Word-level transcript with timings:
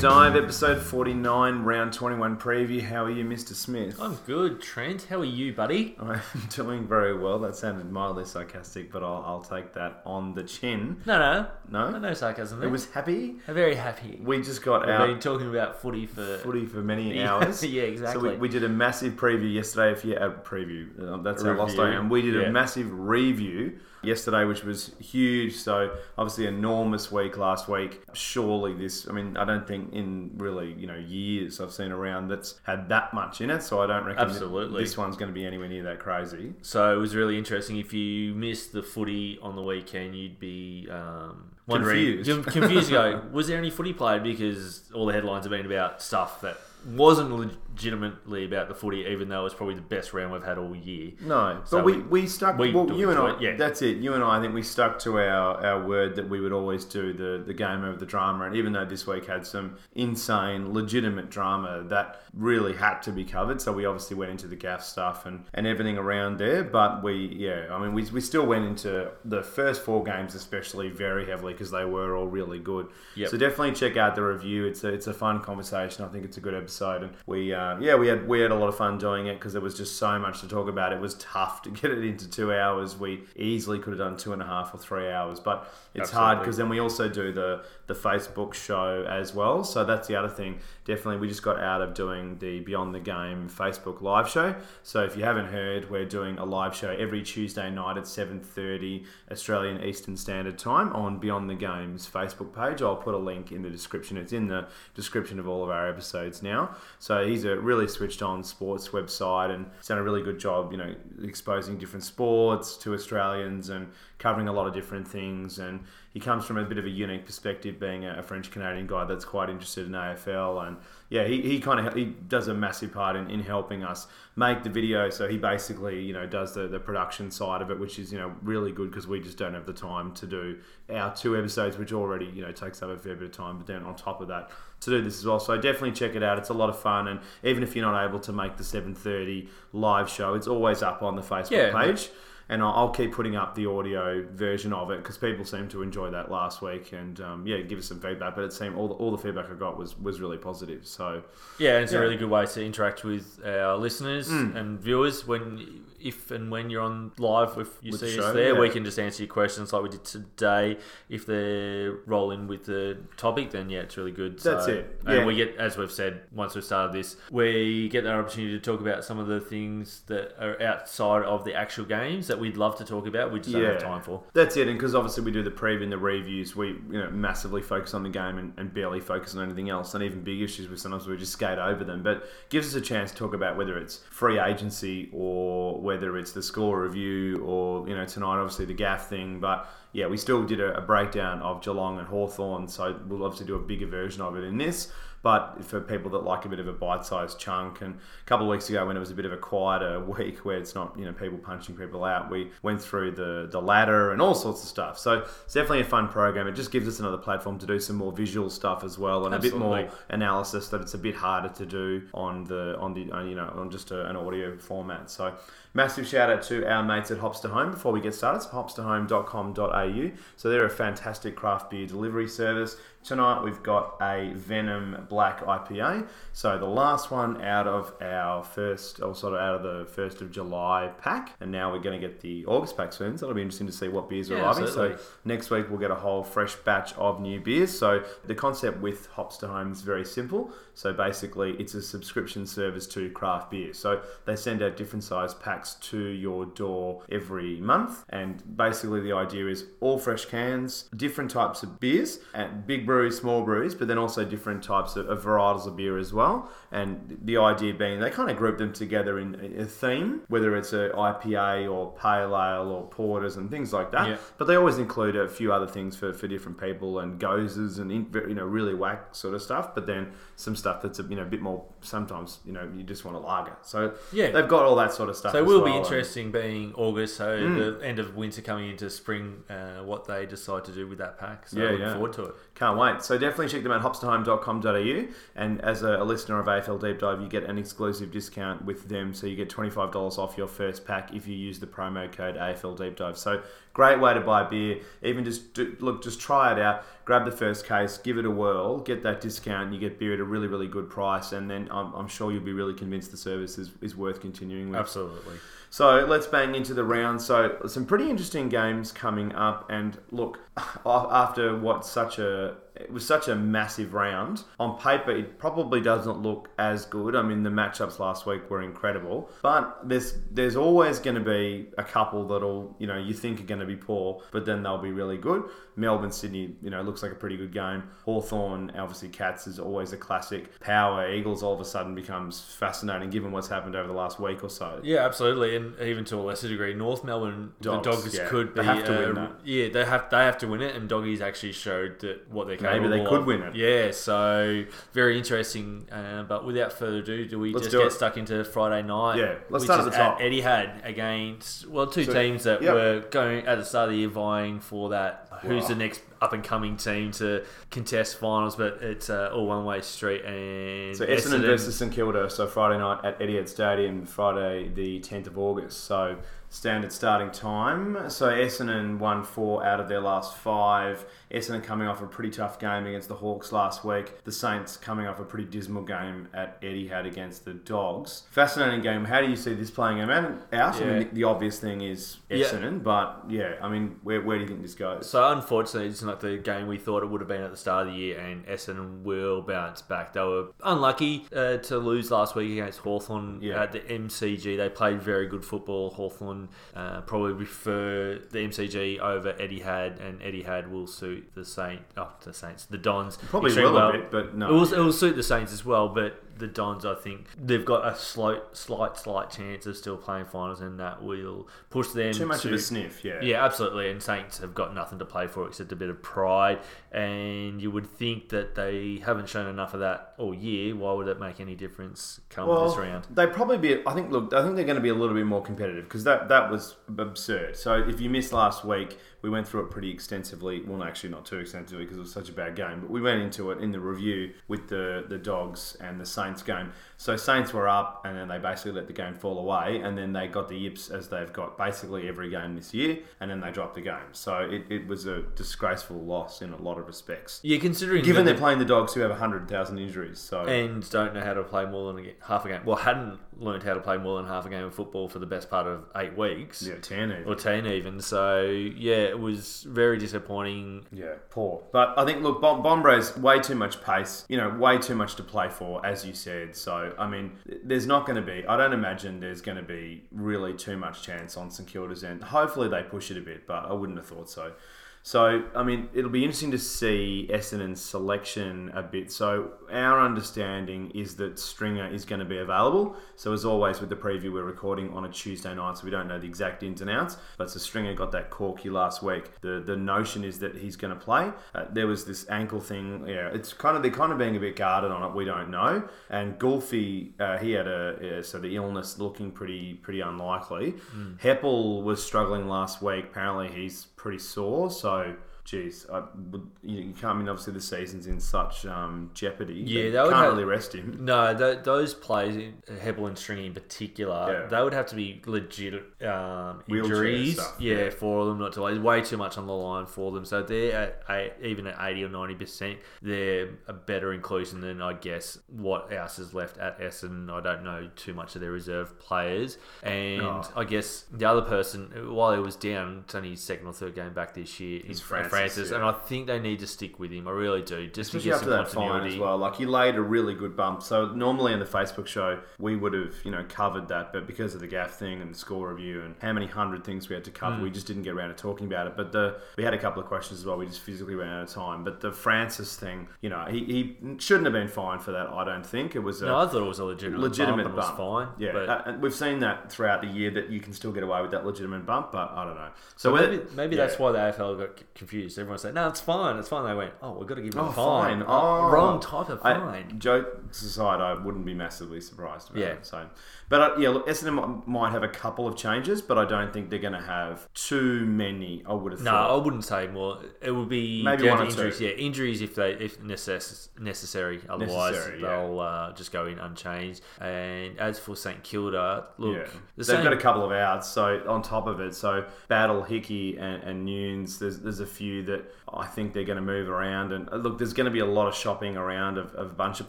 Dive, 0.00 0.34
episode 0.34 0.80
49, 0.80 1.62
round 1.62 1.92
21 1.92 2.38
preview. 2.38 2.80
How 2.80 3.04
are 3.04 3.10
you, 3.10 3.22
Mr. 3.22 3.52
Smith? 3.52 4.00
I'm 4.00 4.14
good, 4.26 4.62
Trent. 4.62 5.02
How 5.10 5.18
are 5.18 5.26
you, 5.26 5.52
buddy? 5.52 5.94
I'm 6.00 6.22
doing 6.48 6.88
very 6.88 7.14
well. 7.18 7.38
That 7.38 7.54
sounded 7.54 7.92
mildly 7.92 8.24
sarcastic, 8.24 8.90
but 8.90 9.02
I'll, 9.02 9.22
I'll 9.26 9.42
take 9.42 9.74
that 9.74 10.00
on 10.06 10.32
the 10.32 10.42
chin. 10.42 11.02
No, 11.04 11.18
no, 11.18 11.46
No? 11.68 11.90
no, 11.90 11.98
no 11.98 12.14
sarcasm. 12.14 12.62
It 12.62 12.70
was 12.70 12.90
happy. 12.90 13.34
I'm 13.46 13.54
very 13.54 13.74
happy. 13.74 14.18
We 14.22 14.40
just 14.40 14.62
got 14.62 14.86
We've 14.86 14.94
out 14.94 15.06
been 15.06 15.20
talking 15.20 15.50
about 15.50 15.82
footy 15.82 16.06
for 16.06 16.38
footy 16.38 16.64
for 16.64 16.78
many 16.78 17.14
Yeah, 17.18 17.34
hours. 17.34 17.62
yeah, 17.64 17.82
exactly. 17.82 18.30
So 18.30 18.34
we, 18.36 18.38
we 18.38 18.48
did 18.48 18.64
a 18.64 18.70
massive 18.70 19.14
preview 19.16 19.52
yesterday. 19.52 19.92
If 19.92 20.02
you 20.06 20.16
a 20.16 20.30
preview, 20.30 20.88
uh, 20.98 21.18
that's 21.18 21.42
how 21.42 21.52
lost 21.52 21.78
I 21.78 21.84
Review, 21.88 21.98
am. 21.98 22.08
We 22.08 22.22
did 22.22 22.36
yeah. 22.36 22.48
a 22.48 22.52
massive 22.52 22.90
review 22.90 23.78
yesterday, 24.02 24.44
which 24.44 24.64
was 24.64 24.92
huge. 24.98 25.54
So 25.54 25.96
obviously 26.16 26.46
enormous 26.46 27.10
week 27.10 27.36
last 27.36 27.68
week. 27.68 28.02
Surely 28.12 28.74
this, 28.74 29.08
I 29.08 29.12
mean, 29.12 29.36
I 29.36 29.44
don't 29.44 29.66
think 29.66 29.92
in 29.92 30.32
really 30.36 30.72
you 30.78 30.86
know 30.86 30.96
years 30.96 31.60
I've 31.60 31.72
seen 31.72 31.92
around 31.92 32.28
that's 32.28 32.60
had 32.64 32.88
that 32.88 33.12
much 33.14 33.40
in 33.40 33.50
it. 33.50 33.62
So 33.62 33.80
I 33.82 33.86
don't 33.86 34.04
reckon 34.04 34.22
Absolutely. 34.28 34.82
this 34.82 34.96
one's 34.96 35.16
going 35.16 35.30
to 35.30 35.34
be 35.34 35.44
anywhere 35.44 35.68
near 35.68 35.82
that 35.84 35.98
crazy. 35.98 36.54
So 36.62 36.94
it 36.94 36.98
was 36.98 37.14
really 37.14 37.38
interesting. 37.38 37.76
If 37.76 37.92
you 37.92 38.34
missed 38.34 38.72
the 38.72 38.82
footy 38.82 39.38
on 39.42 39.56
the 39.56 39.62
weekend, 39.62 40.16
you'd 40.16 40.40
be 40.40 40.88
um, 40.90 41.52
wondering, 41.66 42.24
Confused. 42.24 42.46
confused. 42.48 42.90
Go, 42.90 43.22
was 43.32 43.48
there 43.48 43.58
any 43.58 43.70
footy 43.70 43.92
played? 43.92 44.22
Because 44.22 44.90
all 44.94 45.06
the 45.06 45.12
headlines 45.12 45.44
have 45.44 45.50
been 45.50 45.66
about 45.66 46.02
stuff 46.02 46.40
that 46.40 46.58
wasn't 46.86 47.30
legitimately 47.74 48.44
about 48.44 48.68
the 48.68 48.74
footy, 48.74 49.06
even 49.08 49.28
though 49.28 49.40
it 49.40 49.44
was 49.44 49.54
probably 49.54 49.74
the 49.74 49.80
best 49.80 50.12
round 50.12 50.32
we've 50.32 50.42
had 50.44 50.58
all 50.58 50.74
year. 50.74 51.12
No, 51.20 51.60
So 51.64 51.78
but 51.78 51.84
we, 51.84 51.98
we- 51.98 52.26
stuck. 52.26 52.58
we 52.58 52.72
well, 52.72 52.90
you 52.92 53.10
and 53.10 53.18
I. 53.18 53.30
it, 53.34 53.40
yeah. 53.40 53.56
That's 53.56 53.82
it. 53.82 53.98
You 53.98 54.14
and 54.14 54.22
I. 54.24 54.38
I 54.38 54.40
think 54.40 54.54
we 54.54 54.62
stuck 54.62 54.98
to 55.00 55.18
our, 55.18 55.64
our 55.64 55.86
word 55.86 56.16
that 56.16 56.28
we 56.28 56.40
would 56.40 56.52
always 56.52 56.84
do 56.84 57.12
the 57.12 57.42
the 57.44 57.52
game 57.54 57.84
over 57.84 57.96
the 57.96 58.06
drama. 58.06 58.44
And 58.46 58.56
even 58.56 58.72
though 58.72 58.84
this 58.84 59.06
week 59.06 59.26
had 59.26 59.46
some 59.46 59.76
insane, 59.94 60.72
legitimate 60.72 61.30
drama 61.30 61.82
that 61.88 62.22
really 62.34 62.74
had 62.74 63.00
to 63.02 63.12
be 63.12 63.24
covered, 63.24 63.60
so 63.60 63.72
we 63.72 63.84
obviously 63.86 64.16
went 64.16 64.30
into 64.30 64.46
the 64.46 64.56
gaff 64.56 64.82
stuff 64.82 65.26
and, 65.26 65.44
and 65.54 65.66
everything 65.66 65.98
around 65.98 66.38
there. 66.38 66.62
But 66.64 67.02
we, 67.02 67.34
yeah, 67.36 67.66
I 67.70 67.78
mean, 67.80 67.92
we, 67.92 68.04
we 68.10 68.20
still 68.20 68.46
went 68.46 68.64
into 68.64 69.10
the 69.24 69.42
first 69.42 69.82
four 69.82 70.04
games, 70.04 70.34
especially 70.34 70.88
very 70.90 71.26
heavily 71.26 71.52
because 71.52 71.70
they 71.70 71.84
were 71.84 72.16
all 72.16 72.26
really 72.26 72.58
good. 72.58 72.88
Yep. 73.16 73.30
So 73.30 73.36
definitely 73.36 73.72
check 73.72 73.96
out 73.96 74.14
the 74.14 74.22
review. 74.22 74.66
It's 74.66 74.84
a, 74.84 74.88
it's 74.88 75.06
a 75.06 75.14
fun 75.14 75.40
conversation. 75.40 76.04
I 76.04 76.08
think 76.08 76.24
it's 76.24 76.36
a 76.36 76.40
good 76.40 76.54
episode, 76.54 77.02
and 77.02 77.12
we 77.26 77.52
uh, 77.52 77.59
Uh, 77.60 77.76
yeah 77.78 77.94
we 77.94 78.08
had 78.08 78.26
we 78.26 78.40
had 78.40 78.50
a 78.50 78.54
lot 78.54 78.68
of 78.68 78.76
fun 78.76 78.96
doing 78.96 79.26
it 79.26 79.34
because 79.34 79.52
there 79.52 79.60
was 79.60 79.76
just 79.76 79.96
so 79.96 80.18
much 80.18 80.40
to 80.40 80.48
talk 80.48 80.68
about. 80.68 80.92
It 80.92 81.00
was 81.00 81.14
tough 81.14 81.60
to 81.62 81.70
get 81.80 81.90
it 81.90 82.02
into 82.04 82.28
two 82.28 82.52
hours. 82.54 82.96
We 82.96 83.24
easily 83.36 83.78
could 83.78 83.90
have 83.90 83.98
done 83.98 84.16
two 84.16 84.32
and 84.32 84.40
a 84.40 84.46
half 84.46 84.72
or 84.74 84.78
three 84.78 85.10
hours, 85.10 85.40
but 85.40 85.72
it's 85.94 86.10
hard 86.10 86.38
because 86.38 86.56
then 86.56 86.68
we 86.68 86.78
also 86.78 87.08
do 87.08 87.32
the 87.32 87.62
the 87.90 87.96
Facebook 87.96 88.54
show 88.54 89.04
as 89.08 89.34
well. 89.34 89.64
So 89.64 89.84
that's 89.84 90.06
the 90.06 90.14
other 90.14 90.28
thing. 90.28 90.60
Definitely, 90.84 91.16
we 91.16 91.26
just 91.26 91.42
got 91.42 91.58
out 91.58 91.82
of 91.82 91.92
doing 91.92 92.38
the 92.38 92.60
Beyond 92.60 92.94
the 92.94 93.00
Game 93.00 93.48
Facebook 93.48 94.00
live 94.00 94.28
show. 94.28 94.54
So 94.84 95.02
if 95.02 95.16
you 95.16 95.24
haven't 95.24 95.46
heard, 95.46 95.90
we're 95.90 96.04
doing 96.04 96.38
a 96.38 96.44
live 96.44 96.74
show 96.74 96.90
every 96.90 97.22
Tuesday 97.22 97.68
night 97.68 97.96
at 97.96 98.06
seven 98.06 98.38
thirty 98.38 99.04
Australian 99.30 99.82
Eastern 99.82 100.16
Standard 100.16 100.56
Time 100.56 100.92
on 100.92 101.18
Beyond 101.18 101.50
the 101.50 101.56
Game's 101.56 102.08
Facebook 102.08 102.54
page. 102.54 102.80
I'll 102.80 102.94
put 102.94 103.14
a 103.14 103.18
link 103.18 103.50
in 103.50 103.62
the 103.62 103.70
description. 103.70 104.16
It's 104.16 104.32
in 104.32 104.46
the 104.46 104.68
description 104.94 105.40
of 105.40 105.48
all 105.48 105.64
of 105.64 105.70
our 105.70 105.88
episodes 105.88 106.44
now. 106.44 106.76
So 107.00 107.26
he's 107.26 107.44
a 107.44 107.56
really 107.56 107.88
switched 107.88 108.22
on 108.22 108.44
sports 108.44 108.90
website 108.90 109.52
and 109.52 109.66
done 109.84 109.98
a 109.98 110.02
really 110.02 110.22
good 110.22 110.38
job, 110.38 110.70
you 110.70 110.78
know, 110.78 110.94
exposing 111.24 111.76
different 111.76 112.04
sports 112.04 112.76
to 112.78 112.94
Australians 112.94 113.68
and 113.68 113.88
covering 114.20 114.46
a 114.46 114.52
lot 114.52 114.68
of 114.68 114.74
different 114.74 115.08
things. 115.08 115.58
And 115.58 115.80
he 116.12 116.20
comes 116.20 116.44
from 116.44 116.58
a 116.58 116.64
bit 116.64 116.78
of 116.78 116.84
a 116.84 116.90
unique 116.90 117.26
perspective, 117.26 117.80
being 117.80 118.04
a 118.04 118.22
French 118.22 118.50
Canadian 118.52 118.86
guy 118.86 119.04
that's 119.04 119.24
quite 119.24 119.50
interested 119.50 119.86
in 119.86 119.92
AFL. 119.92 120.68
And 120.68 120.76
yeah, 121.08 121.24
he, 121.24 121.40
he 121.40 121.58
kind 121.58 121.84
of 121.84 121.94
he 121.94 122.04
does 122.04 122.46
a 122.46 122.54
massive 122.54 122.92
part 122.92 123.16
in, 123.16 123.28
in 123.30 123.40
helping 123.42 123.82
us 123.82 124.06
make 124.36 124.62
the 124.62 124.70
video. 124.70 125.10
So 125.10 125.26
he 125.28 125.38
basically 125.38 126.00
you 126.00 126.12
know 126.12 126.26
does 126.26 126.54
the, 126.54 126.68
the 126.68 126.78
production 126.78 127.30
side 127.32 127.62
of 127.62 127.70
it, 127.72 127.80
which 127.80 127.98
is 127.98 128.12
you 128.12 128.18
know 128.18 128.32
really 128.42 128.70
good 128.70 128.90
because 128.90 129.08
we 129.08 129.18
just 129.20 129.38
don't 129.38 129.54
have 129.54 129.66
the 129.66 129.72
time 129.72 130.12
to 130.14 130.26
do 130.26 130.58
our 130.92 131.12
two 131.16 131.36
episodes, 131.36 131.78
which 131.78 131.92
already 131.92 132.26
you 132.26 132.42
know 132.42 132.52
takes 132.52 132.82
up 132.82 132.90
a 132.90 132.96
fair 132.98 133.16
bit 133.16 133.24
of 133.26 133.32
time. 133.32 133.56
But 133.58 133.66
then 133.66 133.82
on 133.84 133.96
top 133.96 134.20
of 134.20 134.28
that, 134.28 134.50
to 134.80 134.90
do 134.90 135.00
this 135.02 135.18
as 135.18 135.24
well. 135.26 135.40
So 135.40 135.56
definitely 135.56 135.92
check 135.92 136.14
it 136.14 136.22
out. 136.22 136.36
It's 136.38 136.50
a 136.50 136.54
lot 136.54 136.68
of 136.68 136.78
fun, 136.78 137.08
and 137.08 137.20
even 137.42 137.62
if 137.62 137.74
you're 137.74 137.90
not 137.90 138.04
able 138.06 138.20
to 138.20 138.32
make 138.32 138.56
the 138.58 138.64
7:30 138.64 139.48
live 139.72 140.10
show, 140.10 140.34
it's 140.34 140.46
always 140.46 140.82
up 140.82 141.02
on 141.02 141.16
the 141.16 141.22
Facebook 141.22 141.50
Yeah. 141.52 141.72
page. 141.82 142.10
And 142.50 142.62
I'll- 142.62 142.72
I'll 142.74 142.90
keep 142.90 143.12
putting 143.12 143.36
up 143.36 143.54
the 143.54 143.66
audio 143.66 144.24
version 144.32 144.72
of 144.72 144.90
it 144.90 144.98
because 144.98 145.16
people 145.16 145.44
seem 145.44 145.68
to 145.68 145.82
enjoy 145.82 146.10
that 146.10 146.30
last 146.32 146.60
week, 146.60 146.92
and 146.92 147.18
um, 147.20 147.46
yeah, 147.46 147.58
give 147.60 147.78
us 147.78 147.86
some 147.86 148.00
feedback. 148.00 148.34
But 148.34 148.44
it 148.44 148.52
seemed 148.52 148.74
all 148.76 148.88
the, 148.88 148.94
all 148.94 149.12
the 149.12 149.18
feedback 149.18 149.48
I 149.50 149.54
got 149.54 149.78
was 149.78 149.96
was 149.98 150.20
really 150.20 150.36
positive. 150.36 150.84
So 150.86 151.22
Yeah, 151.58 151.78
it's 151.78 151.92
Yeah. 151.92 152.00
a 152.00 152.02
really 152.02 152.16
good 152.16 152.28
way 152.28 152.44
to 152.46 152.64
interact 152.64 153.04
with 153.04 153.40
our 153.46 153.76
listeners 153.78 154.28
Mm. 154.30 154.56
and 154.56 154.80
viewers 154.80 155.26
when, 155.28 155.84
if 156.00 156.30
and 156.30 156.50
when 156.50 156.70
you're 156.70 156.82
on 156.82 157.12
live, 157.18 157.56
if 157.58 157.68
you 157.82 157.92
With 157.92 158.00
the 158.00 158.08
see 158.08 158.16
show, 158.16 158.22
us 158.24 158.34
there, 158.34 158.54
yeah. 158.54 158.60
we 158.60 158.68
can 158.70 158.84
just 158.84 158.98
answer 158.98 159.22
your 159.22 159.32
questions 159.32 159.72
like 159.72 159.82
we 159.82 159.90
did 159.90 160.04
today. 160.04 160.78
If 161.08 161.26
they're 161.26 161.92
rolling 162.06 162.48
with 162.48 162.64
the 162.64 162.96
topic, 163.16 163.50
then 163.52 163.70
yeah, 163.70 163.80
it's 163.80 163.96
really 163.96 164.10
good. 164.10 164.38
That's 164.40 164.64
So- 164.64 164.72
it, 164.72 165.00
And 165.06 165.18
yeah. 165.18 165.24
we 165.24 165.36
get, 165.36 165.56
as 165.56 165.76
we've 165.78 165.92
said, 165.92 166.22
once 166.32 166.54
we've 166.56 166.64
started 166.64 166.92
this, 166.92 167.16
we 167.30 167.88
get 167.90 168.02
that 168.04 168.14
opportunity 168.14 168.58
to 168.58 168.60
talk 168.60 168.80
about 168.80 169.04
some 169.04 169.18
of 169.20 169.28
the 169.28 169.40
things 169.40 170.02
that 170.08 170.34
are 170.42 170.60
outside 170.60 171.22
of 171.22 171.44
the 171.44 171.54
actual 171.54 171.84
games 171.84 172.26
that 172.28 172.39
we'd 172.40 172.56
love 172.56 172.76
to 172.78 172.84
talk 172.84 173.06
about. 173.06 173.32
We 173.32 173.40
just 173.40 173.52
don't 173.52 173.64
have 173.64 173.82
time 173.82 174.02
for. 174.02 174.22
That's 174.32 174.56
it, 174.56 174.68
and 174.68 174.78
because 174.78 174.94
obviously 174.94 175.24
we 175.24 175.30
do 175.30 175.42
the 175.42 175.50
preview 175.50 175.84
and 175.84 175.92
the 175.92 175.98
reviews, 175.98 176.56
we 176.56 176.68
you 176.68 176.98
know 176.98 177.10
massively 177.10 177.62
focus 177.62 177.94
on 177.94 178.02
the 178.02 178.08
game 178.08 178.38
and, 178.38 178.52
and 178.56 178.72
barely 178.72 179.00
focus 179.00 179.34
on 179.34 179.44
anything 179.44 179.70
else. 179.70 179.94
And 179.94 180.02
even 180.02 180.22
big 180.22 180.42
issues, 180.42 180.68
we 180.68 180.76
sometimes 180.76 181.06
we 181.06 181.16
just 181.16 181.32
skate 181.32 181.58
over 181.58 181.84
them. 181.84 182.02
But 182.02 182.24
gives 182.48 182.68
us 182.68 182.74
a 182.74 182.80
chance 182.80 183.10
to 183.12 183.16
talk 183.16 183.34
about 183.34 183.56
whether 183.56 183.78
it's 183.78 183.98
free 184.10 184.38
agency 184.38 185.10
or 185.12 185.80
whether 185.80 186.18
it's 186.18 186.32
the 186.32 186.42
score 186.42 186.82
review 186.82 187.42
or 187.44 187.88
you 187.88 187.94
know 187.94 188.04
tonight 188.04 188.38
obviously 188.38 188.64
the 188.64 188.74
gaff 188.74 189.08
thing. 189.08 189.40
But 189.40 189.68
yeah, 189.92 190.06
we 190.06 190.16
still 190.16 190.44
did 190.44 190.60
a, 190.60 190.76
a 190.76 190.80
breakdown 190.80 191.40
of 191.42 191.62
Geelong 191.62 191.98
and 191.98 192.06
Hawthorn, 192.06 192.68
so 192.68 193.00
we'll 193.06 193.24
obviously 193.24 193.46
do 193.46 193.56
a 193.56 193.60
bigger 193.60 193.86
version 193.86 194.22
of 194.22 194.36
it 194.36 194.44
in 194.44 194.56
this. 194.56 194.92
But 195.22 195.62
for 195.64 195.80
people 195.80 196.10
that 196.12 196.24
like 196.24 196.46
a 196.46 196.48
bit 196.48 196.60
of 196.60 196.66
a 196.66 196.72
bite-sized 196.72 197.38
chunk, 197.38 197.82
and 197.82 197.94
a 197.94 198.24
couple 198.24 198.46
of 198.46 198.50
weeks 198.50 198.70
ago 198.70 198.86
when 198.86 198.96
it 198.96 199.00
was 199.00 199.10
a 199.10 199.14
bit 199.14 199.26
of 199.26 199.32
a 199.32 199.36
quieter 199.36 200.00
week 200.18 200.44
where 200.44 200.56
it's 200.56 200.74
not 200.74 200.98
you 200.98 201.04
know 201.04 201.12
people 201.12 201.38
punching 201.38 201.76
people 201.76 202.04
out, 202.04 202.30
we 202.30 202.50
went 202.62 202.80
through 202.80 203.12
the 203.12 203.48
the 203.50 203.60
ladder 203.60 204.12
and 204.12 204.22
all 204.22 204.34
sorts 204.34 204.62
of 204.62 204.68
stuff. 204.68 204.98
So 204.98 205.24
it's 205.44 205.54
definitely 205.54 205.80
a 205.80 205.84
fun 205.84 206.08
program. 206.08 206.46
It 206.46 206.52
just 206.52 206.70
gives 206.70 206.88
us 206.88 207.00
another 207.00 207.18
platform 207.18 207.58
to 207.58 207.66
do 207.66 207.78
some 207.78 207.96
more 207.96 208.12
visual 208.12 208.50
stuff 208.50 208.82
as 208.84 208.98
well, 208.98 209.26
and 209.26 209.34
a 209.34 209.38
bit 209.38 209.56
more 209.56 209.88
analysis 210.08 210.68
that 210.68 210.80
it's 210.80 210.94
a 210.94 210.98
bit 210.98 211.14
harder 211.14 211.48
to 211.50 211.66
do 211.66 212.02
on 212.14 212.44
the 212.44 212.78
on 212.78 212.94
the 212.94 213.10
uh, 213.12 213.22
you 213.22 213.34
know 213.34 213.52
on 213.56 213.70
just 213.70 213.90
a, 213.90 214.08
an 214.08 214.16
audio 214.16 214.56
format. 214.56 215.10
So 215.10 215.34
massive 215.74 216.06
shout 216.06 216.30
out 216.30 216.42
to 216.44 216.66
our 216.66 216.82
mates 216.82 217.10
at 217.10 217.18
Hopster 217.18 217.50
Home 217.50 217.70
before 217.70 217.92
we 217.92 218.00
get 218.00 218.14
started. 218.14 218.38
It's 218.38 218.46
hopsterhome.com.au. 218.46 220.10
So 220.36 220.48
they're 220.48 220.64
a 220.64 220.70
fantastic 220.70 221.36
craft 221.36 221.70
beer 221.70 221.86
delivery 221.86 222.28
service. 222.28 222.76
Tonight 223.02 223.42
we've 223.42 223.62
got 223.62 223.96
a 224.02 224.30
Venom 224.34 225.06
Black 225.08 225.40
IPA. 225.40 226.06
So 226.34 226.58
the 226.58 226.66
last 226.66 227.10
one 227.10 227.40
out 227.42 227.66
of 227.66 227.94
our 228.02 228.44
first, 228.44 229.00
or 229.00 229.14
sort 229.14 229.32
of 229.32 229.40
out 229.40 229.54
of 229.54 229.62
the 229.62 229.90
first 229.90 230.20
of 230.20 230.30
July 230.30 230.92
pack, 230.98 231.32
and 231.40 231.50
now 231.50 231.72
we're 231.72 231.80
going 231.80 231.98
to 231.98 232.06
get 232.06 232.20
the 232.20 232.44
August 232.44 232.76
pack 232.76 232.92
soon. 232.92 233.16
So 233.16 233.24
it'll 233.26 233.34
be 233.34 233.40
interesting 233.42 233.66
to 233.66 233.72
see 233.72 233.88
what 233.88 234.10
beers 234.10 234.30
are 234.30 234.36
Yeah, 234.36 234.42
arriving. 234.44 234.64
absolutely. 234.64 234.96
So 234.98 235.02
next 235.24 235.50
week 235.50 235.70
we'll 235.70 235.78
get 235.78 235.90
a 235.90 235.94
whole 235.96 236.22
fresh 236.22 236.54
batch 236.56 236.92
of 236.94 237.20
new 237.22 237.40
beers. 237.40 237.76
So 237.76 238.04
the 238.26 238.34
concept 238.34 238.80
with 238.80 239.08
Hopster 239.12 239.48
Home 239.48 239.72
is 239.72 239.80
very 239.80 240.04
simple. 240.04 240.52
So 240.74 240.92
basically, 240.92 241.52
it's 241.58 241.74
a 241.74 241.82
subscription 241.82 242.46
service 242.46 242.86
to 242.88 243.08
craft 243.10 243.50
beer. 243.50 243.72
So 243.72 244.02
they 244.26 244.36
send 244.36 244.62
out 244.62 244.76
different 244.76 245.04
size 245.04 245.32
packs 245.34 245.74
to 245.90 245.98
your 245.98 246.46
door 246.46 247.02
every 247.10 247.60
month, 247.60 248.04
and 248.10 248.42
basically 248.56 249.00
the 249.00 249.12
idea 249.12 249.46
is 249.48 249.64
all 249.80 249.98
fresh 249.98 250.26
cans, 250.26 250.84
different 250.96 251.30
types 251.30 251.62
of 251.62 251.80
beers, 251.80 252.20
and 252.34 252.66
big 252.66 252.86
breweries, 252.90 253.16
small 253.18 253.42
breweries, 253.42 253.74
but 253.74 253.86
then 253.88 253.98
also 253.98 254.24
different 254.24 254.62
types 254.64 254.96
of, 254.96 255.08
of 255.08 255.22
varietals 255.22 255.64
of 255.66 255.76
beer 255.76 255.96
as 255.96 256.12
well. 256.12 256.50
And 256.72 257.18
the 257.22 257.36
idea 257.36 257.72
being 257.74 258.00
they 258.00 258.10
kind 258.10 258.30
of 258.30 258.36
group 258.36 258.58
them 258.58 258.72
together 258.72 259.18
in 259.18 259.34
a 259.58 259.64
theme, 259.64 260.22
whether 260.28 260.56
it's 260.56 260.72
a 260.72 260.90
IPA 260.90 261.70
or 261.72 261.92
pale 261.92 262.34
ale 262.36 262.68
or 262.68 262.88
porters 262.88 263.36
and 263.36 263.48
things 263.50 263.72
like 263.72 263.92
that. 263.92 264.08
Yeah. 264.08 264.16
But 264.38 264.46
they 264.46 264.56
always 264.56 264.78
include 264.78 265.14
a 265.16 265.28
few 265.28 265.52
other 265.52 265.66
things 265.66 265.96
for, 265.96 266.12
for 266.12 266.26
different 266.26 266.58
people 266.60 266.98
and 266.98 267.18
gozes 267.20 267.78
and 267.78 267.92
in, 267.92 268.06
you 268.28 268.34
know 268.34 268.44
really 268.44 268.74
whack 268.74 269.14
sort 269.14 269.34
of 269.34 269.42
stuff. 269.42 269.74
But 269.74 269.86
then 269.86 270.12
some 270.36 270.56
stuff 270.56 270.82
that's 270.82 270.98
a 270.98 271.04
you 271.04 271.16
know 271.16 271.22
a 271.22 271.32
bit 271.34 271.40
more. 271.42 271.64
Sometimes 271.80 272.40
you 272.44 272.52
know 272.52 272.68
you 272.76 272.82
just 272.82 273.04
want 273.04 273.16
a 273.16 273.20
lager. 273.20 273.56
So 273.62 273.94
Yeah. 274.12 274.30
they've 274.32 274.48
got 274.48 274.64
all 274.64 274.76
that 274.76 274.92
sort 274.92 275.08
of 275.08 275.16
stuff. 275.16 275.32
So 275.32 275.38
it 275.38 275.46
will 275.46 275.62
well, 275.62 275.64
be 275.66 275.76
and- 275.76 275.84
interesting 275.84 276.32
being 276.32 276.74
August, 276.74 277.16
so 277.16 277.28
Mm. 277.40 277.78
the 277.80 277.86
end 277.86 277.98
of 277.98 278.16
winter 278.16 278.42
coming 278.42 278.68
into 278.70 278.90
spring, 278.90 279.44
uh, 279.48 279.82
what 279.84 280.06
they 280.06 280.26
decide 280.26 280.64
to 280.64 280.72
do 280.72 280.86
with 280.88 280.98
that 280.98 281.18
pack. 281.18 281.48
So 281.48 281.58
Yeah, 281.58 281.64
looking 281.70 281.80
yeah. 281.80 281.92
forward 281.94 282.12
to 282.14 282.24
it. 282.26 282.34
Can't 282.54 282.76
So 283.02 283.18
definitely 283.18 283.48
check 283.48 283.62
them 283.62 283.72
out, 283.72 283.82
hopsterhome.com.au. 283.82 285.12
And 285.36 285.60
as 285.60 285.82
a, 285.82 286.02
a 286.02 286.04
listener 286.04 286.40
of 286.40 286.46
AFL 286.46 286.80
Deep 286.80 286.98
Dive, 286.98 287.20
you 287.20 287.28
get 287.28 287.44
an 287.44 287.58
exclusive 287.58 288.10
discount 288.10 288.64
with 288.64 288.88
them. 288.88 289.14
So 289.14 289.26
you 289.26 289.36
get 289.36 289.48
$25 289.48 290.18
off 290.18 290.36
your 290.38 290.46
first 290.46 290.86
pack 290.86 291.14
if 291.14 291.26
you 291.26 291.36
use 291.36 291.58
the 291.58 291.66
promo 291.66 292.10
code 292.10 292.36
AFL 292.36 292.76
Deep 292.76 292.96
Dive. 292.96 293.18
So 293.18 293.42
great 293.72 294.00
way 294.00 294.14
to 294.14 294.20
buy 294.20 294.44
beer. 294.44 294.78
Even 295.02 295.24
just 295.24 295.54
do, 295.54 295.76
look, 295.80 296.02
just 296.02 296.20
try 296.20 296.52
it 296.52 296.58
out. 296.58 296.84
Grab 297.04 297.24
the 297.24 297.32
first 297.32 297.66
case, 297.66 297.98
give 297.98 298.18
it 298.18 298.24
a 298.24 298.30
whirl, 298.30 298.78
get 298.78 299.02
that 299.02 299.20
discount, 299.20 299.64
and 299.64 299.74
you 299.74 299.80
get 299.80 299.98
beer 299.98 300.14
at 300.14 300.20
a 300.20 300.24
really, 300.24 300.46
really 300.46 300.68
good 300.68 300.88
price. 300.88 301.32
And 301.32 301.50
then 301.50 301.68
I'm, 301.70 301.92
I'm 301.94 302.08
sure 302.08 302.32
you'll 302.32 302.42
be 302.42 302.52
really 302.52 302.74
convinced 302.74 303.10
the 303.10 303.16
service 303.16 303.58
is, 303.58 303.70
is 303.80 303.96
worth 303.96 304.20
continuing 304.20 304.70
with. 304.70 304.80
Absolutely. 304.80 305.34
So 305.70 306.04
let's 306.04 306.26
bang 306.26 306.54
into 306.56 306.74
the 306.74 306.84
round. 306.84 307.22
So 307.22 307.60
some 307.66 307.86
pretty 307.86 308.10
interesting 308.10 308.48
games 308.48 308.90
coming 308.90 309.32
up, 309.34 309.70
and 309.70 309.96
look, 310.10 310.40
after 310.84 311.56
what 311.56 311.86
such 311.86 312.18
a 312.18 312.56
it 312.80 312.92
was 312.92 313.06
such 313.06 313.28
a 313.28 313.34
massive 313.34 313.94
round. 313.94 314.44
On 314.58 314.78
paper, 314.78 315.10
it 315.10 315.38
probably 315.38 315.80
doesn't 315.80 316.22
look 316.22 316.50
as 316.58 316.86
good. 316.86 317.14
I 317.14 317.22
mean, 317.22 317.42
the 317.42 317.50
matchups 317.50 317.98
last 317.98 318.26
week 318.26 318.50
were 318.50 318.62
incredible, 318.62 319.30
but 319.42 319.80
there's 319.84 320.14
there's 320.30 320.56
always 320.56 320.98
going 320.98 321.16
to 321.16 321.22
be 321.22 321.68
a 321.78 321.84
couple 321.84 322.26
that'll 322.26 322.74
you 322.78 322.86
know 322.86 322.98
you 322.98 323.14
think 323.14 323.40
are 323.40 323.44
going 323.44 323.60
to 323.60 323.66
be 323.66 323.76
poor, 323.76 324.22
but 324.30 324.44
then 324.44 324.62
they'll 324.62 324.78
be 324.78 324.92
really 324.92 325.18
good. 325.18 325.44
Melbourne, 325.76 326.12
Sydney, 326.12 326.56
you 326.62 326.68
know, 326.68 326.82
looks 326.82 327.02
like 327.02 327.12
a 327.12 327.16
pretty 327.16 327.36
good 327.36 327.52
game. 327.52 327.84
Hawthorn, 328.04 328.70
obviously, 328.76 329.08
Cats 329.08 329.46
is 329.46 329.58
always 329.58 329.92
a 329.92 329.96
classic. 329.96 330.60
Power, 330.60 331.10
Eagles 331.10 331.42
all 331.42 331.54
of 331.54 331.60
a 331.60 331.64
sudden 331.64 331.94
becomes 331.94 332.40
fascinating 332.40 333.08
given 333.08 333.32
what's 333.32 333.48
happened 333.48 333.74
over 333.74 333.88
the 333.88 333.94
last 333.94 334.20
week 334.20 334.44
or 334.44 334.50
so. 334.50 334.80
Yeah, 334.82 335.06
absolutely, 335.06 335.56
and 335.56 335.78
even 335.80 336.04
to 336.06 336.16
a 336.16 336.22
lesser 336.22 336.48
degree, 336.48 336.74
North 336.74 337.02
Melbourne, 337.02 337.52
Dogs, 337.60 337.84
the 337.84 337.90
Dogs 337.90 338.16
yeah. 338.16 338.28
could 338.28 338.54
be. 338.54 338.60
They 338.60 338.66
have 338.66 338.84
to 338.84 338.94
uh, 338.94 339.06
win 339.06 339.14
that. 339.14 339.32
Yeah, 339.44 339.68
they 339.68 339.84
have 339.84 340.10
they 340.10 340.18
have 340.18 340.38
to 340.38 340.48
win 340.48 340.60
it, 340.60 340.76
and 340.76 340.88
Doggies 340.88 341.20
actually 341.20 341.52
showed 341.52 342.00
that 342.00 342.30
what 342.30 342.46
they're 342.46 342.56
capable 342.56 342.69
Maybe 342.78 342.88
they 342.88 343.04
could 343.04 343.26
win 343.26 343.42
it. 343.42 343.54
Yeah, 343.54 343.90
so 343.90 344.64
very 344.92 345.18
interesting. 345.18 345.88
Uh, 345.90 346.22
but 346.24 346.44
without 346.44 346.72
further 346.72 346.98
ado, 346.98 347.26
do 347.26 347.38
we 347.38 347.52
let's 347.52 347.66
just 347.66 347.72
do 347.72 347.78
get 347.78 347.88
it. 347.88 347.92
stuck 347.92 348.16
into 348.16 348.44
Friday 348.44 348.86
night? 348.86 349.18
Yeah, 349.18 349.34
let's 349.48 349.64
start 349.64 349.80
at 349.80 349.84
the 349.84 349.90
top. 349.90 350.20
Etihad 350.20 350.84
against 350.84 351.66
well, 351.66 351.86
two 351.86 352.04
so, 352.04 352.12
teams 352.12 352.44
that 352.44 352.62
yep. 352.62 352.74
were 352.74 353.04
going 353.10 353.46
at 353.46 353.58
the 353.58 353.64
start 353.64 353.88
of 353.88 353.94
the 353.94 354.00
year 354.00 354.08
vying 354.08 354.60
for 354.60 354.90
that. 354.90 355.28
Who's 355.42 355.68
the 355.68 355.74
next 355.74 356.02
up 356.20 356.34
and 356.34 356.44
coming 356.44 356.76
team 356.76 357.12
to 357.12 357.44
contest 357.70 358.18
finals? 358.18 358.56
But 358.56 358.82
it's 358.82 359.08
uh, 359.08 359.30
all 359.32 359.46
one 359.46 359.64
way 359.64 359.80
street. 359.80 360.22
And 360.24 360.94
so 360.96 361.06
Essendon, 361.06 361.40
versus 361.40 361.76
St 361.78 361.92
Kilda. 361.92 362.28
So 362.28 362.46
Friday 362.46 362.78
night 362.78 363.04
at 363.04 363.18
Etihad 363.20 363.48
Stadium, 363.48 364.04
Friday 364.04 364.68
the 364.68 365.00
tenth 365.00 365.26
of 365.26 365.38
August. 365.38 365.84
So 365.84 366.18
standard 366.50 366.92
starting 366.92 367.30
time. 367.30 368.10
So 368.10 368.28
Essendon 368.28 368.98
won 368.98 369.22
four 369.24 369.64
out 369.64 369.80
of 369.80 369.88
their 369.88 370.00
last 370.00 370.36
five. 370.36 371.06
Essendon 371.30 371.62
coming 371.62 371.86
off 371.86 372.02
a 372.02 372.06
pretty 372.06 372.30
tough 372.30 372.58
game 372.58 372.86
against 372.86 373.08
the 373.08 373.14
Hawks 373.14 373.52
last 373.52 373.84
week. 373.84 374.24
The 374.24 374.32
Saints 374.32 374.76
coming 374.76 375.06
off 375.06 375.20
a 375.20 375.24
pretty 375.24 375.44
dismal 375.44 375.82
game 375.82 376.28
at 376.34 376.58
Eddie 376.62 376.80
Etihad 376.88 377.06
against 377.06 377.44
the 377.44 377.54
Dogs. 377.54 378.24
Fascinating 378.30 378.80
game. 378.80 379.04
How 379.04 379.20
do 379.20 379.28
you 379.28 379.36
see 379.36 379.54
this 379.54 379.70
playing 379.70 380.00
out? 380.00 380.10
Yeah. 380.52 380.66
I 380.70 380.84
mean, 380.84 381.08
the, 381.12 381.24
obvious 381.24 381.58
thing 381.58 381.82
is 381.82 382.18
Essendon, 382.30 382.72
yeah. 382.72 382.78
but 382.78 383.24
yeah, 383.28 383.54
I 383.62 383.68
mean, 383.68 384.00
where, 384.02 384.20
where 384.20 384.36
do 384.38 384.42
you 384.42 384.48
think 384.48 384.62
this 384.62 384.74
goes? 384.74 385.08
So 385.08 385.30
unfortunately, 385.30 385.88
it's 385.88 386.02
not 386.02 386.20
the 386.20 386.38
game 386.38 386.66
we 386.66 386.78
thought 386.78 387.02
it 387.02 387.06
would 387.06 387.20
have 387.20 387.28
been 387.28 387.42
at 387.42 387.50
the 387.50 387.56
start 387.56 387.86
of 387.86 387.92
the 387.92 387.98
year, 387.98 388.18
and 388.18 388.44
Essendon 388.46 389.02
will 389.02 389.42
bounce 389.42 389.82
back. 389.82 390.12
They 390.12 390.20
were 390.20 390.48
unlucky 390.64 391.26
uh, 391.34 391.58
to 391.58 391.78
lose 391.78 392.10
last 392.10 392.34
week 392.34 392.52
against 392.52 392.80
Hawthorn 392.80 393.40
yeah. 393.40 393.62
at 393.62 393.72
the 393.72 393.80
MCG. 393.80 394.56
They 394.56 394.68
played 394.68 395.00
very 395.00 395.28
good 395.28 395.44
football. 395.44 395.90
Hawthorn 395.90 396.48
uh, 396.74 397.02
probably 397.02 397.34
prefer 397.34 398.18
the 398.30 398.38
MCG 398.38 398.98
over 398.98 399.34
Eddie 399.38 399.60
Etihad, 399.60 400.00
and 400.00 400.22
Eddie 400.22 400.42
Etihad 400.42 400.70
will 400.70 400.86
suit 400.86 401.19
the 401.34 401.44
Saint, 401.44 401.82
oh, 401.96 402.12
the 402.24 402.32
Saints, 402.32 402.64
the 402.66 402.78
Dons. 402.78 403.16
Probably 403.16 403.54
will 403.54 403.72
well. 403.72 403.90
a 403.90 403.92
bit, 403.92 404.10
but 404.10 404.34
no. 404.34 404.48
It 404.48 404.52
will, 404.52 404.74
it 404.74 404.78
will 404.78 404.92
suit 404.92 405.16
the 405.16 405.22
Saints 405.22 405.52
as 405.52 405.64
well, 405.64 405.88
but 405.88 406.22
the 406.40 406.46
Dons, 406.46 406.84
I 406.84 406.94
think 406.94 407.26
they've 407.40 407.64
got 407.64 407.86
a 407.86 407.96
slight, 407.96 408.42
slight, 408.52 408.96
slight 408.96 409.30
chance 409.30 409.66
of 409.66 409.76
still 409.76 409.96
playing 409.96 410.26
finals, 410.26 410.60
and 410.60 410.80
that 410.80 411.02
will 411.02 411.48
push 411.68 411.88
them 411.88 412.12
too 412.12 412.26
much 412.26 412.42
to, 412.42 412.48
of 412.48 412.54
a 412.54 412.58
sniff. 412.58 413.04
Yeah, 413.04 413.20
yeah, 413.22 413.44
absolutely. 413.44 413.90
And 413.90 414.02
Saints 414.02 414.38
have 414.38 414.54
got 414.54 414.74
nothing 414.74 414.98
to 414.98 415.04
play 415.04 415.26
for 415.26 415.46
except 415.46 415.70
a 415.72 415.76
bit 415.76 415.90
of 415.90 416.02
pride, 416.02 416.60
and 416.90 417.60
you 417.60 417.70
would 417.70 417.86
think 417.86 418.30
that 418.30 418.54
they 418.54 419.00
haven't 419.04 419.28
shown 419.28 419.46
enough 419.46 419.74
of 419.74 419.80
that 419.80 420.14
all 420.18 420.34
year. 420.34 420.74
Why 420.74 420.92
would 420.92 421.08
it 421.08 421.20
make 421.20 421.40
any 421.40 421.54
difference 421.54 422.20
come 422.28 422.48
well, 422.48 422.68
this 422.68 422.76
round? 422.76 423.06
They 423.10 423.26
probably 423.26 423.58
be. 423.58 423.86
I 423.86 423.94
think. 423.94 424.10
Look, 424.10 424.32
I 424.32 424.42
think 424.42 424.56
they're 424.56 424.64
going 424.64 424.76
to 424.76 424.82
be 424.82 424.88
a 424.88 424.94
little 424.94 425.14
bit 425.14 425.26
more 425.26 425.42
competitive 425.42 425.84
because 425.84 426.04
that 426.04 426.28
that 426.28 426.50
was 426.50 426.76
absurd. 426.98 427.56
So 427.56 427.74
if 427.74 428.00
you 428.00 428.10
missed 428.10 428.32
last 428.32 428.64
week 428.64 428.98
we 429.22 429.28
went 429.28 429.46
through 429.46 429.64
it 429.64 429.70
pretty 429.70 429.90
extensively. 429.90 430.62
Well, 430.62 430.82
actually, 430.82 431.10
not 431.10 431.26
too 431.26 431.38
extensively 431.38 431.84
because 431.84 431.98
it 431.98 432.00
was 432.00 432.12
such 432.12 432.28
a 432.28 432.32
bad 432.32 432.56
game. 432.56 432.80
But 432.80 432.90
we 432.90 433.00
went 433.00 433.20
into 433.20 433.50
it 433.50 433.60
in 433.60 433.72
the 433.72 433.80
review 433.80 434.32
with 434.48 434.68
the 434.68 435.04
the 435.08 435.18
Dogs 435.18 435.76
and 435.80 436.00
the 436.00 436.06
Saints 436.06 436.29
game. 436.42 436.72
So 437.00 437.16
Saints 437.16 437.54
were 437.54 437.66
up, 437.66 438.02
and 438.04 438.14
then 438.14 438.28
they 438.28 438.36
basically 438.36 438.72
let 438.72 438.86
the 438.86 438.92
game 438.92 439.14
fall 439.14 439.38
away, 439.38 439.80
and 439.82 439.96
then 439.96 440.12
they 440.12 440.26
got 440.26 440.50
the 440.50 440.54
yips 440.54 440.90
as 440.90 441.08
they've 441.08 441.32
got 441.32 441.56
basically 441.56 442.06
every 442.06 442.28
game 442.28 442.54
this 442.54 442.74
year, 442.74 442.98
and 443.20 443.30
then 443.30 443.40
they 443.40 443.50
dropped 443.50 443.76
the 443.76 443.80
game. 443.80 444.12
So 444.12 444.36
it, 444.40 444.64
it 444.68 444.86
was 444.86 445.06
a 445.06 445.22
disgraceful 445.34 445.96
loss 445.96 446.42
in 446.42 446.52
a 446.52 446.60
lot 446.60 446.76
of 446.76 446.86
respects. 446.86 447.40
Yeah, 447.42 447.56
considering 447.58 448.04
given 448.04 448.26
they're 448.26 448.36
playing 448.36 448.58
the 448.58 448.66
Dogs 448.66 448.92
who 448.92 449.00
have 449.00 449.12
hundred 449.12 449.48
thousand 449.48 449.78
injuries, 449.78 450.18
so 450.18 450.42
and 450.42 450.88
don't 450.90 451.14
know 451.14 451.22
how 451.22 451.32
to 451.32 451.42
play 451.42 451.64
more 451.64 451.90
than 451.90 452.04
a, 452.04 452.12
half 452.22 452.44
a 452.44 452.48
game. 452.48 452.60
Well, 452.66 452.76
hadn't 452.76 453.18
learned 453.40 453.62
how 453.62 453.72
to 453.72 453.80
play 453.80 453.96
more 453.96 454.18
than 454.18 454.26
half 454.30 454.44
a 454.44 454.50
game 454.50 454.64
of 454.64 454.74
football 454.74 455.08
for 455.08 455.20
the 455.20 455.26
best 455.26 455.48
part 455.48 455.66
of 455.66 455.86
eight 455.96 456.14
weeks. 456.18 456.60
Yeah, 456.60 456.74
ten 456.82 457.10
even. 457.12 457.24
or 457.24 457.34
ten 457.34 457.66
even. 457.66 458.00
So 458.00 458.42
yeah, 458.42 458.96
it 458.96 459.18
was 459.18 459.62
very 459.62 459.96
disappointing. 459.96 460.84
Yeah, 460.92 461.14
poor. 461.30 461.62
But 461.72 461.98
I 461.98 462.04
think 462.04 462.22
look, 462.22 462.42
Bom- 462.42 462.62
Bombray's 462.62 463.16
way 463.16 463.40
too 463.40 463.54
much 463.54 463.82
pace. 463.82 464.26
You 464.28 464.36
know, 464.36 464.50
way 464.50 464.76
too 464.76 464.94
much 464.94 465.14
to 465.14 465.22
play 465.22 465.48
for, 465.48 465.84
as 465.84 466.04
you 466.04 466.12
said. 466.12 466.54
So 466.54 466.89
I 466.98 467.08
mean, 467.08 467.32
there's 467.64 467.86
not 467.86 468.06
going 468.06 468.16
to 468.16 468.22
be. 468.22 468.44
I 468.46 468.56
don't 468.56 468.72
imagine 468.72 469.20
there's 469.20 469.40
going 469.40 469.56
to 469.56 469.62
be 469.62 470.04
really 470.12 470.54
too 470.54 470.76
much 470.76 471.02
chance 471.02 471.36
on 471.36 471.50
St 471.50 471.68
Kilda's 471.68 472.04
end. 472.04 472.22
Hopefully 472.24 472.68
they 472.68 472.82
push 472.82 473.10
it 473.10 473.16
a 473.16 473.20
bit, 473.20 473.46
but 473.46 473.66
I 473.66 473.72
wouldn't 473.72 473.98
have 473.98 474.06
thought 474.06 474.30
so. 474.30 474.52
So, 475.02 475.44
I 475.54 475.62
mean, 475.62 475.88
it'll 475.94 476.10
be 476.10 476.24
interesting 476.24 476.50
to 476.50 476.58
see 476.58 477.28
Essendon's 477.32 477.80
selection 477.80 478.70
a 478.74 478.82
bit. 478.82 479.10
So, 479.10 479.52
our 479.72 479.98
understanding 480.00 480.90
is 480.94 481.16
that 481.16 481.38
Stringer 481.38 481.88
is 481.88 482.04
going 482.04 482.18
to 482.18 482.26
be 482.26 482.38
available. 482.38 482.96
So, 483.16 483.32
as 483.32 483.44
always, 483.44 483.80
with 483.80 483.88
the 483.88 483.96
preview, 483.96 484.30
we're 484.32 484.44
recording 484.44 484.90
on 484.90 485.06
a 485.06 485.08
Tuesday 485.08 485.54
night, 485.54 485.78
so 485.78 485.84
we 485.84 485.90
don't 485.90 486.06
know 486.06 486.18
the 486.18 486.26
exact 486.26 486.62
ins 486.62 486.82
and 486.82 486.90
outs. 486.90 487.16
But 487.38 487.50
so 487.50 487.58
Stringer 487.58 487.94
got 487.94 488.12
that 488.12 488.30
corky 488.30 488.68
last 488.68 489.02
week. 489.02 489.40
The 489.40 489.62
the 489.64 489.76
notion 489.76 490.22
is 490.22 490.38
that 490.40 490.56
he's 490.56 490.76
going 490.76 490.92
to 490.92 491.00
play. 491.00 491.32
Uh, 491.54 491.64
there 491.72 491.86
was 491.86 492.04
this 492.04 492.28
ankle 492.28 492.60
thing. 492.60 493.06
Yeah, 493.06 493.28
it's 493.28 493.52
kind 493.54 493.76
of 493.76 493.82
they're 493.82 493.90
kind 493.90 494.12
of 494.12 494.18
being 494.18 494.36
a 494.36 494.40
bit 494.40 494.56
guarded 494.56 494.90
on 494.90 495.02
it. 495.02 495.14
We 495.14 495.24
don't 495.24 495.50
know. 495.50 495.88
And 496.10 496.38
Guelfi, 496.38 497.18
uh, 497.18 497.38
he 497.38 497.52
had 497.52 497.66
a 497.66 497.98
yeah, 498.02 498.22
so 498.22 498.38
the 498.38 498.54
illness 498.54 498.98
looking 498.98 499.30
pretty 499.30 499.74
pretty 499.74 500.00
unlikely. 500.00 500.74
Mm. 500.94 501.18
Heppell 501.20 501.82
was 501.82 502.04
struggling 502.04 502.48
last 502.48 502.82
week. 502.82 503.06
Apparently, 503.06 503.48
he's 503.48 503.86
pretty 504.00 504.18
sore. 504.18 504.70
So 504.70 505.14
geez, 505.44 505.86
I 505.92 506.02
would, 506.30 506.48
you, 506.62 506.92
can't 506.92 507.04
I 507.04 507.14
mean 507.14 507.28
obviously 507.28 507.52
the 507.54 507.60
season's 507.60 508.06
in 508.06 508.20
such 508.20 508.66
um, 508.66 509.10
jeopardy. 509.14 509.54
Yeah, 509.66 509.84
they 509.84 509.92
can't 509.92 510.12
have, 510.12 510.32
really 510.32 510.44
rest 510.44 510.74
him. 510.74 510.98
No, 511.04 511.36
th- 511.36 511.64
those 511.64 511.94
players, 511.94 512.36
Heppell 512.68 513.08
and 513.08 513.18
Stringy 513.18 513.46
in 513.46 513.54
particular, 513.54 514.42
yeah. 514.42 514.46
they 514.48 514.62
would 514.62 514.74
have 514.74 514.86
to 514.86 514.96
be 514.96 515.20
legit 515.26 515.82
um, 516.04 516.62
injuries. 516.68 517.34
Stuff, 517.34 517.56
yeah, 517.58 517.74
yeah, 517.74 517.90
for 517.90 518.26
them 518.26 518.38
not 518.38 518.52
to 518.54 518.62
lay 518.62 518.78
way 518.78 519.02
too 519.02 519.16
much 519.16 519.38
on 519.38 519.46
the 519.46 519.52
line 519.52 519.86
for 519.86 520.12
them. 520.12 520.24
So 520.24 520.42
they're 520.42 521.00
at 521.08 521.36
even 521.42 521.66
at 521.66 521.76
eighty 521.80 522.04
or 522.04 522.08
ninety 522.08 522.34
percent, 522.34 522.78
they're 523.02 523.50
a 523.66 523.72
better 523.72 524.12
inclusion 524.12 524.60
than 524.60 524.82
I 524.82 524.94
guess 524.94 525.38
what 525.48 525.92
else 525.92 526.18
is 526.18 526.34
left 526.34 526.58
at 526.58 526.80
Essendon. 526.80 527.30
I 527.30 527.40
don't 527.40 527.64
know 527.64 527.88
too 527.96 528.14
much 528.14 528.34
of 528.34 528.40
their 528.40 528.52
reserve 528.52 528.98
players, 528.98 529.58
and 529.82 530.22
oh. 530.22 530.42
I 530.56 530.64
guess 530.64 531.04
the 531.10 531.26
other 531.26 531.42
person 531.42 532.14
while 532.14 532.34
he 532.34 532.40
was 532.40 532.56
down, 532.56 533.02
it's 533.04 533.14
only 533.14 533.30
his 533.30 533.40
second 533.40 533.66
or 533.66 533.72
third 533.72 533.94
game 533.94 534.12
back 534.12 534.34
this 534.34 534.60
year. 534.60 534.82
He's 534.84 535.00
Francis 535.00 535.29
Francis, 535.30 535.70
yeah. 535.70 535.76
and 535.76 535.84
I 535.84 535.92
think 535.92 536.26
they 536.26 536.38
need 536.38 536.58
to 536.60 536.66
stick 536.66 536.98
with 536.98 537.10
him. 537.10 537.28
I 537.28 537.30
really 537.30 537.62
do, 537.62 537.86
just 537.86 538.14
Especially 538.14 538.30
to 538.30 538.36
get 538.36 538.40
some 538.40 538.50
that 538.50 538.68
continuity. 538.68 539.14
as 539.14 539.20
well. 539.20 539.38
Like 539.38 539.56
he 539.56 539.66
laid 539.66 539.96
a 539.96 540.02
really 540.02 540.34
good 540.34 540.56
bump. 540.56 540.82
So 540.82 541.06
normally 541.06 541.52
in 541.52 541.58
the 541.58 541.64
Facebook 541.64 542.06
show 542.06 542.40
we 542.58 542.76
would 542.76 542.92
have 542.92 543.14
you 543.24 543.30
know 543.30 543.44
covered 543.48 543.88
that, 543.88 544.12
but 544.12 544.26
because 544.26 544.54
of 544.54 544.60
the 544.60 544.66
gaff 544.66 544.92
thing 544.92 545.20
and 545.20 545.32
the 545.32 545.38
score 545.38 545.72
review 545.72 546.02
and 546.02 546.14
how 546.20 546.32
many 546.32 546.46
hundred 546.46 546.84
things 546.84 547.08
we 547.08 547.14
had 547.14 547.24
to 547.24 547.30
cover, 547.30 547.56
mm. 547.56 547.62
we 547.62 547.70
just 547.70 547.86
didn't 547.86 548.02
get 548.02 548.14
around 548.14 548.28
to 548.28 548.34
talking 548.34 548.66
about 548.66 548.86
it. 548.86 548.96
But 548.96 549.12
the 549.12 549.40
we 549.56 549.64
had 549.64 549.74
a 549.74 549.78
couple 549.78 550.02
of 550.02 550.08
questions 550.08 550.40
as 550.40 550.46
well. 550.46 550.56
We 550.56 550.66
just 550.66 550.80
physically 550.80 551.14
ran 551.14 551.28
out 551.28 551.42
of 551.44 551.54
time. 551.54 551.84
But 551.84 552.00
the 552.00 552.12
Francis 552.12 552.76
thing, 552.76 553.08
you 553.20 553.30
know, 553.30 553.44
he, 553.48 553.64
he 553.64 554.16
shouldn't 554.18 554.46
have 554.46 554.52
been 554.52 554.68
fined 554.68 555.02
for 555.02 555.12
that. 555.12 555.28
I 555.28 555.44
don't 555.44 555.64
think 555.64 555.94
it 555.94 556.00
was. 556.00 556.22
A 556.22 556.26
no, 556.26 556.38
I 556.38 556.46
thought 556.46 556.62
it 556.62 556.68
was 556.68 556.78
a 556.78 556.84
legitimate, 556.84 557.20
legitimate 557.20 557.64
bump. 557.74 557.76
bump. 557.76 557.96
fine. 557.96 558.28
Yeah, 558.38 558.52
but... 558.52 558.68
uh, 558.68 558.82
and 558.86 559.02
we've 559.02 559.14
seen 559.14 559.40
that 559.40 559.70
throughout 559.70 560.02
the 560.02 560.08
year 560.08 560.30
that 560.32 560.50
you 560.50 560.60
can 560.60 560.72
still 560.72 560.92
get 560.92 561.02
away 561.02 561.22
with 561.22 561.30
that 561.30 561.46
legitimate 561.46 561.86
bump, 561.86 562.12
but 562.12 562.30
I 562.30 562.44
don't 562.44 562.56
know. 562.56 562.70
So, 562.96 563.16
so 563.16 563.22
maybe 563.22 563.42
maybe 563.54 563.76
yeah. 563.76 563.86
that's 563.86 563.98
why 563.98 564.12
the 564.12 564.18
AFL 564.18 564.58
got 564.58 564.94
confused 564.94 565.19
confused. 565.20 565.38
Everyone 565.38 565.58
said, 565.58 565.74
"No, 565.74 565.88
it's 565.88 566.00
fine. 566.00 566.36
It's 566.36 566.48
fine." 566.48 566.64
They 566.64 566.74
went, 566.74 566.92
"Oh, 567.02 567.18
we've 567.18 567.26
got 567.26 567.36
to 567.36 567.42
give 567.42 567.54
him 567.54 567.60
oh, 567.60 567.68
a 567.68 567.72
fine. 567.72 568.20
fine. 568.20 568.24
Oh, 568.26 568.70
wrong 568.70 569.00
type 569.00 569.28
of 569.28 569.40
fine." 569.40 569.60
I, 569.60 569.82
jokes 569.92 570.62
aside, 570.62 571.00
I 571.00 571.14
wouldn't 571.14 571.44
be 571.44 571.54
massively 571.54 572.00
surprised 572.00 572.50
about 572.50 572.60
yeah. 572.60 572.66
it. 572.68 572.86
So, 572.86 573.08
but 573.48 573.60
uh, 573.60 573.76
yeah, 573.78 573.90
look, 573.90 574.06
Essendon 574.06 574.66
might 574.66 574.90
have 574.90 575.02
a 575.02 575.08
couple 575.08 575.46
of 575.46 575.56
changes, 575.56 576.02
but 576.02 576.18
I 576.18 576.24
don't 576.24 576.52
think 576.52 576.70
they're 576.70 576.78
going 576.78 576.92
to 576.92 577.00
have 577.00 577.52
too 577.54 578.04
many. 578.06 578.62
I 578.66 578.74
would 578.74 578.92
have. 578.92 579.02
No, 579.02 579.10
thought. 579.10 579.30
I 579.30 579.44
wouldn't 579.44 579.64
say 579.64 579.86
more. 579.88 580.18
It 580.40 580.50
would 580.50 580.68
be 580.68 581.02
maybe 581.02 581.28
one 581.28 581.46
injuries. 581.46 581.78
Two. 581.78 581.86
Yeah, 581.86 581.90
injuries 581.92 582.42
if 582.42 582.54
they 582.54 582.72
if 582.72 583.00
necess- 583.00 583.68
necessary. 583.78 584.40
Otherwise, 584.48 584.92
necessary, 584.92 585.20
they'll 585.20 585.60
uh, 585.60 585.92
just 585.92 586.12
go 586.12 586.26
in 586.26 586.38
unchanged. 586.38 587.02
And 587.20 587.78
as 587.78 587.98
for 587.98 588.16
St 588.16 588.42
Kilda, 588.42 589.06
look, 589.18 589.36
yeah. 589.36 589.44
the 589.44 589.50
they've 589.76 589.86
same... 589.86 590.04
got 590.04 590.12
a 590.12 590.16
couple 590.16 590.44
of 590.44 590.52
outs. 590.52 590.88
So 590.88 591.22
on 591.28 591.42
top 591.42 591.66
of 591.66 591.80
it, 591.80 591.94
so 591.94 592.24
Battle, 592.48 592.82
Hickey, 592.82 593.36
and, 593.36 593.62
and 593.62 593.84
Newnes. 593.84 594.38
There's 594.38 594.60
there's 594.60 594.80
a 594.80 594.86
few 594.86 595.09
that 595.22 595.42
I 595.72 595.86
think 595.86 596.12
they're 596.12 596.24
going 596.24 596.36
to 596.36 596.42
move 596.42 596.68
around. 596.68 597.12
And 597.12 597.28
uh, 597.30 597.36
look, 597.36 597.58
there's 597.58 597.72
going 597.72 597.86
to 597.86 597.90
be 597.90 598.00
a 598.00 598.06
lot 598.06 598.28
of 598.28 598.34
shopping 598.34 598.76
around 598.76 599.18
of, 599.18 599.34
of 599.34 599.50
a 599.50 599.54
bunch 599.54 599.80
of 599.80 599.88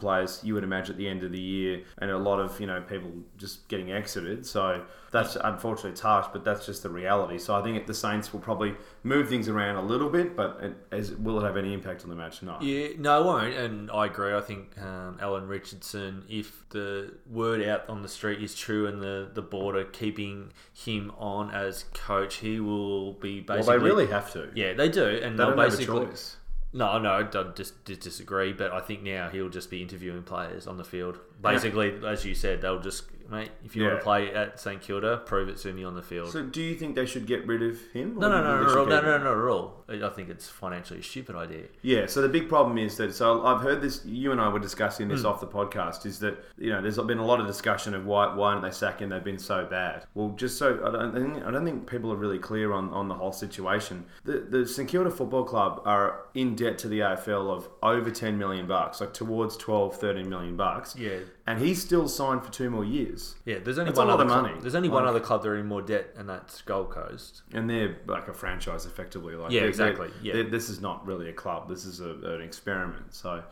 players. 0.00 0.40
You 0.42 0.54
would 0.54 0.64
imagine 0.64 0.92
at 0.92 0.98
the 0.98 1.08
end 1.08 1.22
of 1.22 1.32
the 1.32 1.40
year, 1.40 1.82
and 1.98 2.10
a 2.10 2.18
lot 2.18 2.38
of 2.38 2.60
you 2.60 2.66
know 2.66 2.80
people 2.80 3.10
just 3.36 3.68
getting 3.68 3.92
exited. 3.92 4.44
So 4.46 4.84
that's 5.12 5.36
unfortunately 5.36 5.90
it's 5.90 6.00
harsh, 6.00 6.26
but 6.32 6.42
that's 6.42 6.64
just 6.64 6.82
the 6.82 6.88
reality. 6.88 7.38
So 7.38 7.54
I 7.54 7.62
think 7.62 7.86
the 7.86 7.94
Saints 7.94 8.32
will 8.32 8.40
probably 8.40 8.74
move 9.02 9.28
things 9.28 9.46
around 9.46 9.76
a 9.76 9.82
little 9.82 10.08
bit, 10.08 10.34
but 10.34 10.58
it, 10.62 10.74
as, 10.90 11.12
will 11.12 11.38
it 11.38 11.44
have 11.44 11.58
any 11.58 11.74
impact 11.74 12.02
on 12.02 12.08
the 12.08 12.16
match? 12.16 12.42
No. 12.42 12.56
Yeah, 12.62 12.88
no, 12.98 13.20
it 13.20 13.26
won't. 13.26 13.54
And 13.54 13.90
I 13.90 14.06
agree. 14.06 14.34
I 14.34 14.40
think 14.40 14.76
um, 14.80 15.18
Alan 15.20 15.46
Richardson, 15.46 16.24
if 16.30 16.66
the 16.70 17.12
word 17.30 17.62
out 17.62 17.88
on 17.90 18.00
the 18.00 18.08
street 18.08 18.42
is 18.42 18.54
true 18.54 18.86
and 18.86 19.02
the, 19.02 19.28
the 19.32 19.42
board 19.42 19.76
are 19.76 19.84
keeping 19.84 20.50
him 20.72 21.12
on 21.18 21.50
as 21.50 21.84
coach, 21.92 22.36
he 22.36 22.58
will 22.58 23.12
be 23.12 23.40
basically. 23.40 23.68
Well, 23.68 23.78
they 23.78 23.84
really 23.84 24.06
have 24.06 24.32
to. 24.32 24.48
Yeah, 24.54 24.72
they 24.72 24.88
do, 24.88 25.04
and 25.06 25.38
they 25.38 25.44
will 25.44 25.54
basically. 25.54 26.08
No, 26.74 26.98
no, 26.98 27.12
I 27.12 27.52
just 27.52 27.84
disagree. 27.84 28.54
But 28.54 28.72
I 28.72 28.80
think 28.80 29.02
now 29.02 29.28
he'll 29.28 29.50
just 29.50 29.68
be 29.68 29.82
interviewing 29.82 30.22
players 30.22 30.66
on 30.66 30.78
the 30.78 30.84
field. 30.84 31.18
Basically, 31.42 31.92
yeah. 32.00 32.08
as 32.08 32.24
you 32.24 32.34
said, 32.34 32.62
they'll 32.62 32.80
just 32.80 33.04
mate. 33.32 33.50
If 33.64 33.74
you 33.74 33.82
yeah. 33.82 33.88
want 33.88 34.00
to 34.00 34.04
play 34.04 34.32
at 34.32 34.60
St 34.60 34.80
Kilda, 34.80 35.16
prove 35.26 35.48
it 35.48 35.56
to 35.58 35.72
me 35.72 35.82
on 35.82 35.94
the 35.94 36.02
field. 36.02 36.30
So, 36.30 36.42
do 36.42 36.62
you 36.62 36.76
think 36.76 36.94
they 36.94 37.06
should 37.06 37.26
get 37.26 37.46
rid 37.46 37.62
of 37.62 37.80
him? 37.92 38.18
No, 38.18 38.28
no, 38.28 38.42
no, 38.42 38.62
no, 38.62 38.84
no, 38.84 39.00
no, 39.00 39.18
no, 39.18 39.32
at 39.32 39.50
all. 39.50 39.82
I 39.88 40.08
think 40.10 40.28
it's 40.28 40.48
financially 40.48 41.00
a 41.00 41.02
stupid 41.02 41.36
idea. 41.36 41.64
Yeah. 41.82 42.06
So 42.06 42.22
the 42.22 42.28
big 42.28 42.48
problem 42.48 42.78
is 42.78 42.96
that. 42.96 43.14
So 43.14 43.44
I've 43.44 43.60
heard 43.60 43.82
this. 43.82 44.04
You 44.04 44.32
and 44.32 44.40
I 44.40 44.48
were 44.48 44.58
discussing 44.58 45.08
this 45.08 45.22
mm. 45.22 45.26
off 45.26 45.40
the 45.40 45.46
podcast. 45.46 46.06
Is 46.06 46.18
that 46.20 46.42
you 46.56 46.70
know 46.70 46.80
there's 46.80 46.98
been 46.98 47.18
a 47.18 47.26
lot 47.26 47.40
of 47.40 47.46
discussion 47.46 47.94
of 47.94 48.06
why 48.06 48.34
why 48.34 48.52
don't 48.52 48.62
they 48.62 48.70
sack 48.70 49.00
him? 49.00 49.10
They've 49.10 49.22
been 49.22 49.38
so 49.38 49.66
bad. 49.66 50.06
Well, 50.14 50.30
just 50.36 50.58
so 50.58 50.80
I 50.86 50.90
don't 50.90 51.12
think 51.12 51.44
I 51.44 51.50
don't 51.50 51.64
think 51.64 51.90
people 51.90 52.12
are 52.12 52.16
really 52.16 52.38
clear 52.38 52.72
on, 52.72 52.90
on 52.90 53.08
the 53.08 53.14
whole 53.14 53.32
situation. 53.32 54.04
The 54.24 54.46
the 54.48 54.66
St 54.66 54.88
Kilda 54.88 55.10
Football 55.10 55.44
Club 55.44 55.82
are 55.84 56.26
in 56.34 56.54
debt 56.54 56.78
to 56.78 56.88
the 56.88 57.00
AFL 57.00 57.50
of 57.50 57.68
over 57.82 58.10
10 58.10 58.38
million 58.38 58.66
bucks, 58.66 59.00
like 59.00 59.12
towards 59.12 59.56
12, 59.56 59.96
13 59.96 60.28
million 60.28 60.56
bucks. 60.56 60.96
Yeah 60.96 61.18
and 61.46 61.60
he's 61.60 61.82
still 61.82 62.08
signed 62.08 62.44
for 62.44 62.52
two 62.52 62.70
more 62.70 62.84
years. 62.84 63.34
Yeah, 63.44 63.58
there's 63.58 63.78
only 63.78 63.90
that's 63.90 63.98
one 63.98 64.10
other 64.10 64.24
money. 64.24 64.50
Club, 64.50 64.62
there's 64.62 64.74
only 64.76 64.88
like, 64.88 64.94
one 64.94 65.08
other 65.08 65.20
club 65.20 65.42
that 65.42 65.48
are 65.48 65.56
in 65.56 65.66
more 65.66 65.82
debt, 65.82 66.14
and 66.16 66.28
that's 66.28 66.62
Gold 66.62 66.90
Coast. 66.90 67.42
And 67.52 67.68
they're 67.68 67.96
like 68.06 68.28
a 68.28 68.32
franchise, 68.32 68.86
effectively. 68.86 69.34
Like 69.34 69.50
yeah, 69.50 69.62
exactly. 69.62 70.08
They're, 70.08 70.22
yeah, 70.22 70.32
they're, 70.34 70.50
this 70.50 70.68
is 70.68 70.80
not 70.80 71.04
really 71.04 71.28
a 71.28 71.32
club. 71.32 71.68
This 71.68 71.84
is 71.84 72.00
a, 72.00 72.10
an 72.10 72.42
experiment. 72.42 73.14
So, 73.14 73.42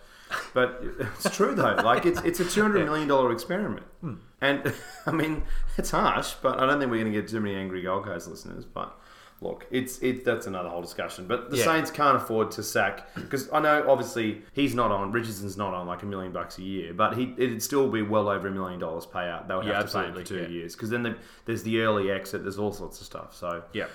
but 0.54 0.82
it's 1.00 1.36
true 1.36 1.54
though. 1.54 1.74
Like 1.74 2.06
it's 2.06 2.20
it's 2.20 2.38
a 2.38 2.44
two 2.44 2.62
hundred 2.62 2.84
million 2.86 3.08
dollar 3.08 3.32
experiment, 3.32 3.86
hmm. 4.00 4.14
and 4.40 4.72
I 5.06 5.10
mean 5.10 5.42
it's 5.76 5.90
harsh, 5.90 6.34
but 6.40 6.60
I 6.60 6.66
don't 6.66 6.78
think 6.78 6.92
we're 6.92 7.00
going 7.00 7.12
to 7.12 7.20
get 7.20 7.28
too 7.28 7.40
many 7.40 7.56
angry 7.56 7.82
Gold 7.82 8.04
Coast 8.04 8.28
listeners. 8.28 8.64
But 8.64 8.96
look, 9.40 9.66
it's 9.70 9.98
it. 10.00 10.24
That's 10.24 10.46
another 10.46 10.68
whole 10.68 10.82
discussion. 10.82 11.26
But 11.26 11.50
the 11.50 11.56
yeah. 11.56 11.64
Saints 11.64 11.90
can't 11.90 12.16
afford 12.16 12.50
to 12.52 12.62
sack 12.62 13.14
because 13.14 13.50
I 13.52 13.60
know 13.60 13.84
obviously 13.88 14.42
he's 14.52 14.74
not 14.74 14.90
on. 14.90 15.12
Richardson's 15.12 15.56
not 15.56 15.74
on 15.74 15.86
like 15.86 16.02
a 16.02 16.06
million 16.06 16.32
bucks 16.32 16.58
a 16.58 16.62
year, 16.62 16.92
but 16.92 17.16
he 17.16 17.34
it'd 17.36 17.62
still 17.62 17.88
be 17.88 18.02
well 18.02 18.28
over 18.28 18.48
a 18.48 18.52
million 18.52 18.78
dollars 18.78 19.06
payout. 19.06 19.48
They 19.48 19.54
would 19.54 19.66
yeah, 19.66 19.76
have 19.76 19.90
to 19.90 20.02
pay 20.02 20.12
for 20.12 20.22
two 20.22 20.42
yeah. 20.42 20.48
years 20.48 20.74
because 20.74 20.90
then 20.90 21.02
the, 21.02 21.16
there's 21.46 21.62
the 21.62 21.80
early 21.80 22.10
exit. 22.10 22.42
There's 22.42 22.58
all 22.58 22.72
sorts 22.72 23.00
of 23.00 23.06
stuff. 23.06 23.34
So 23.34 23.62
yeah. 23.72 23.86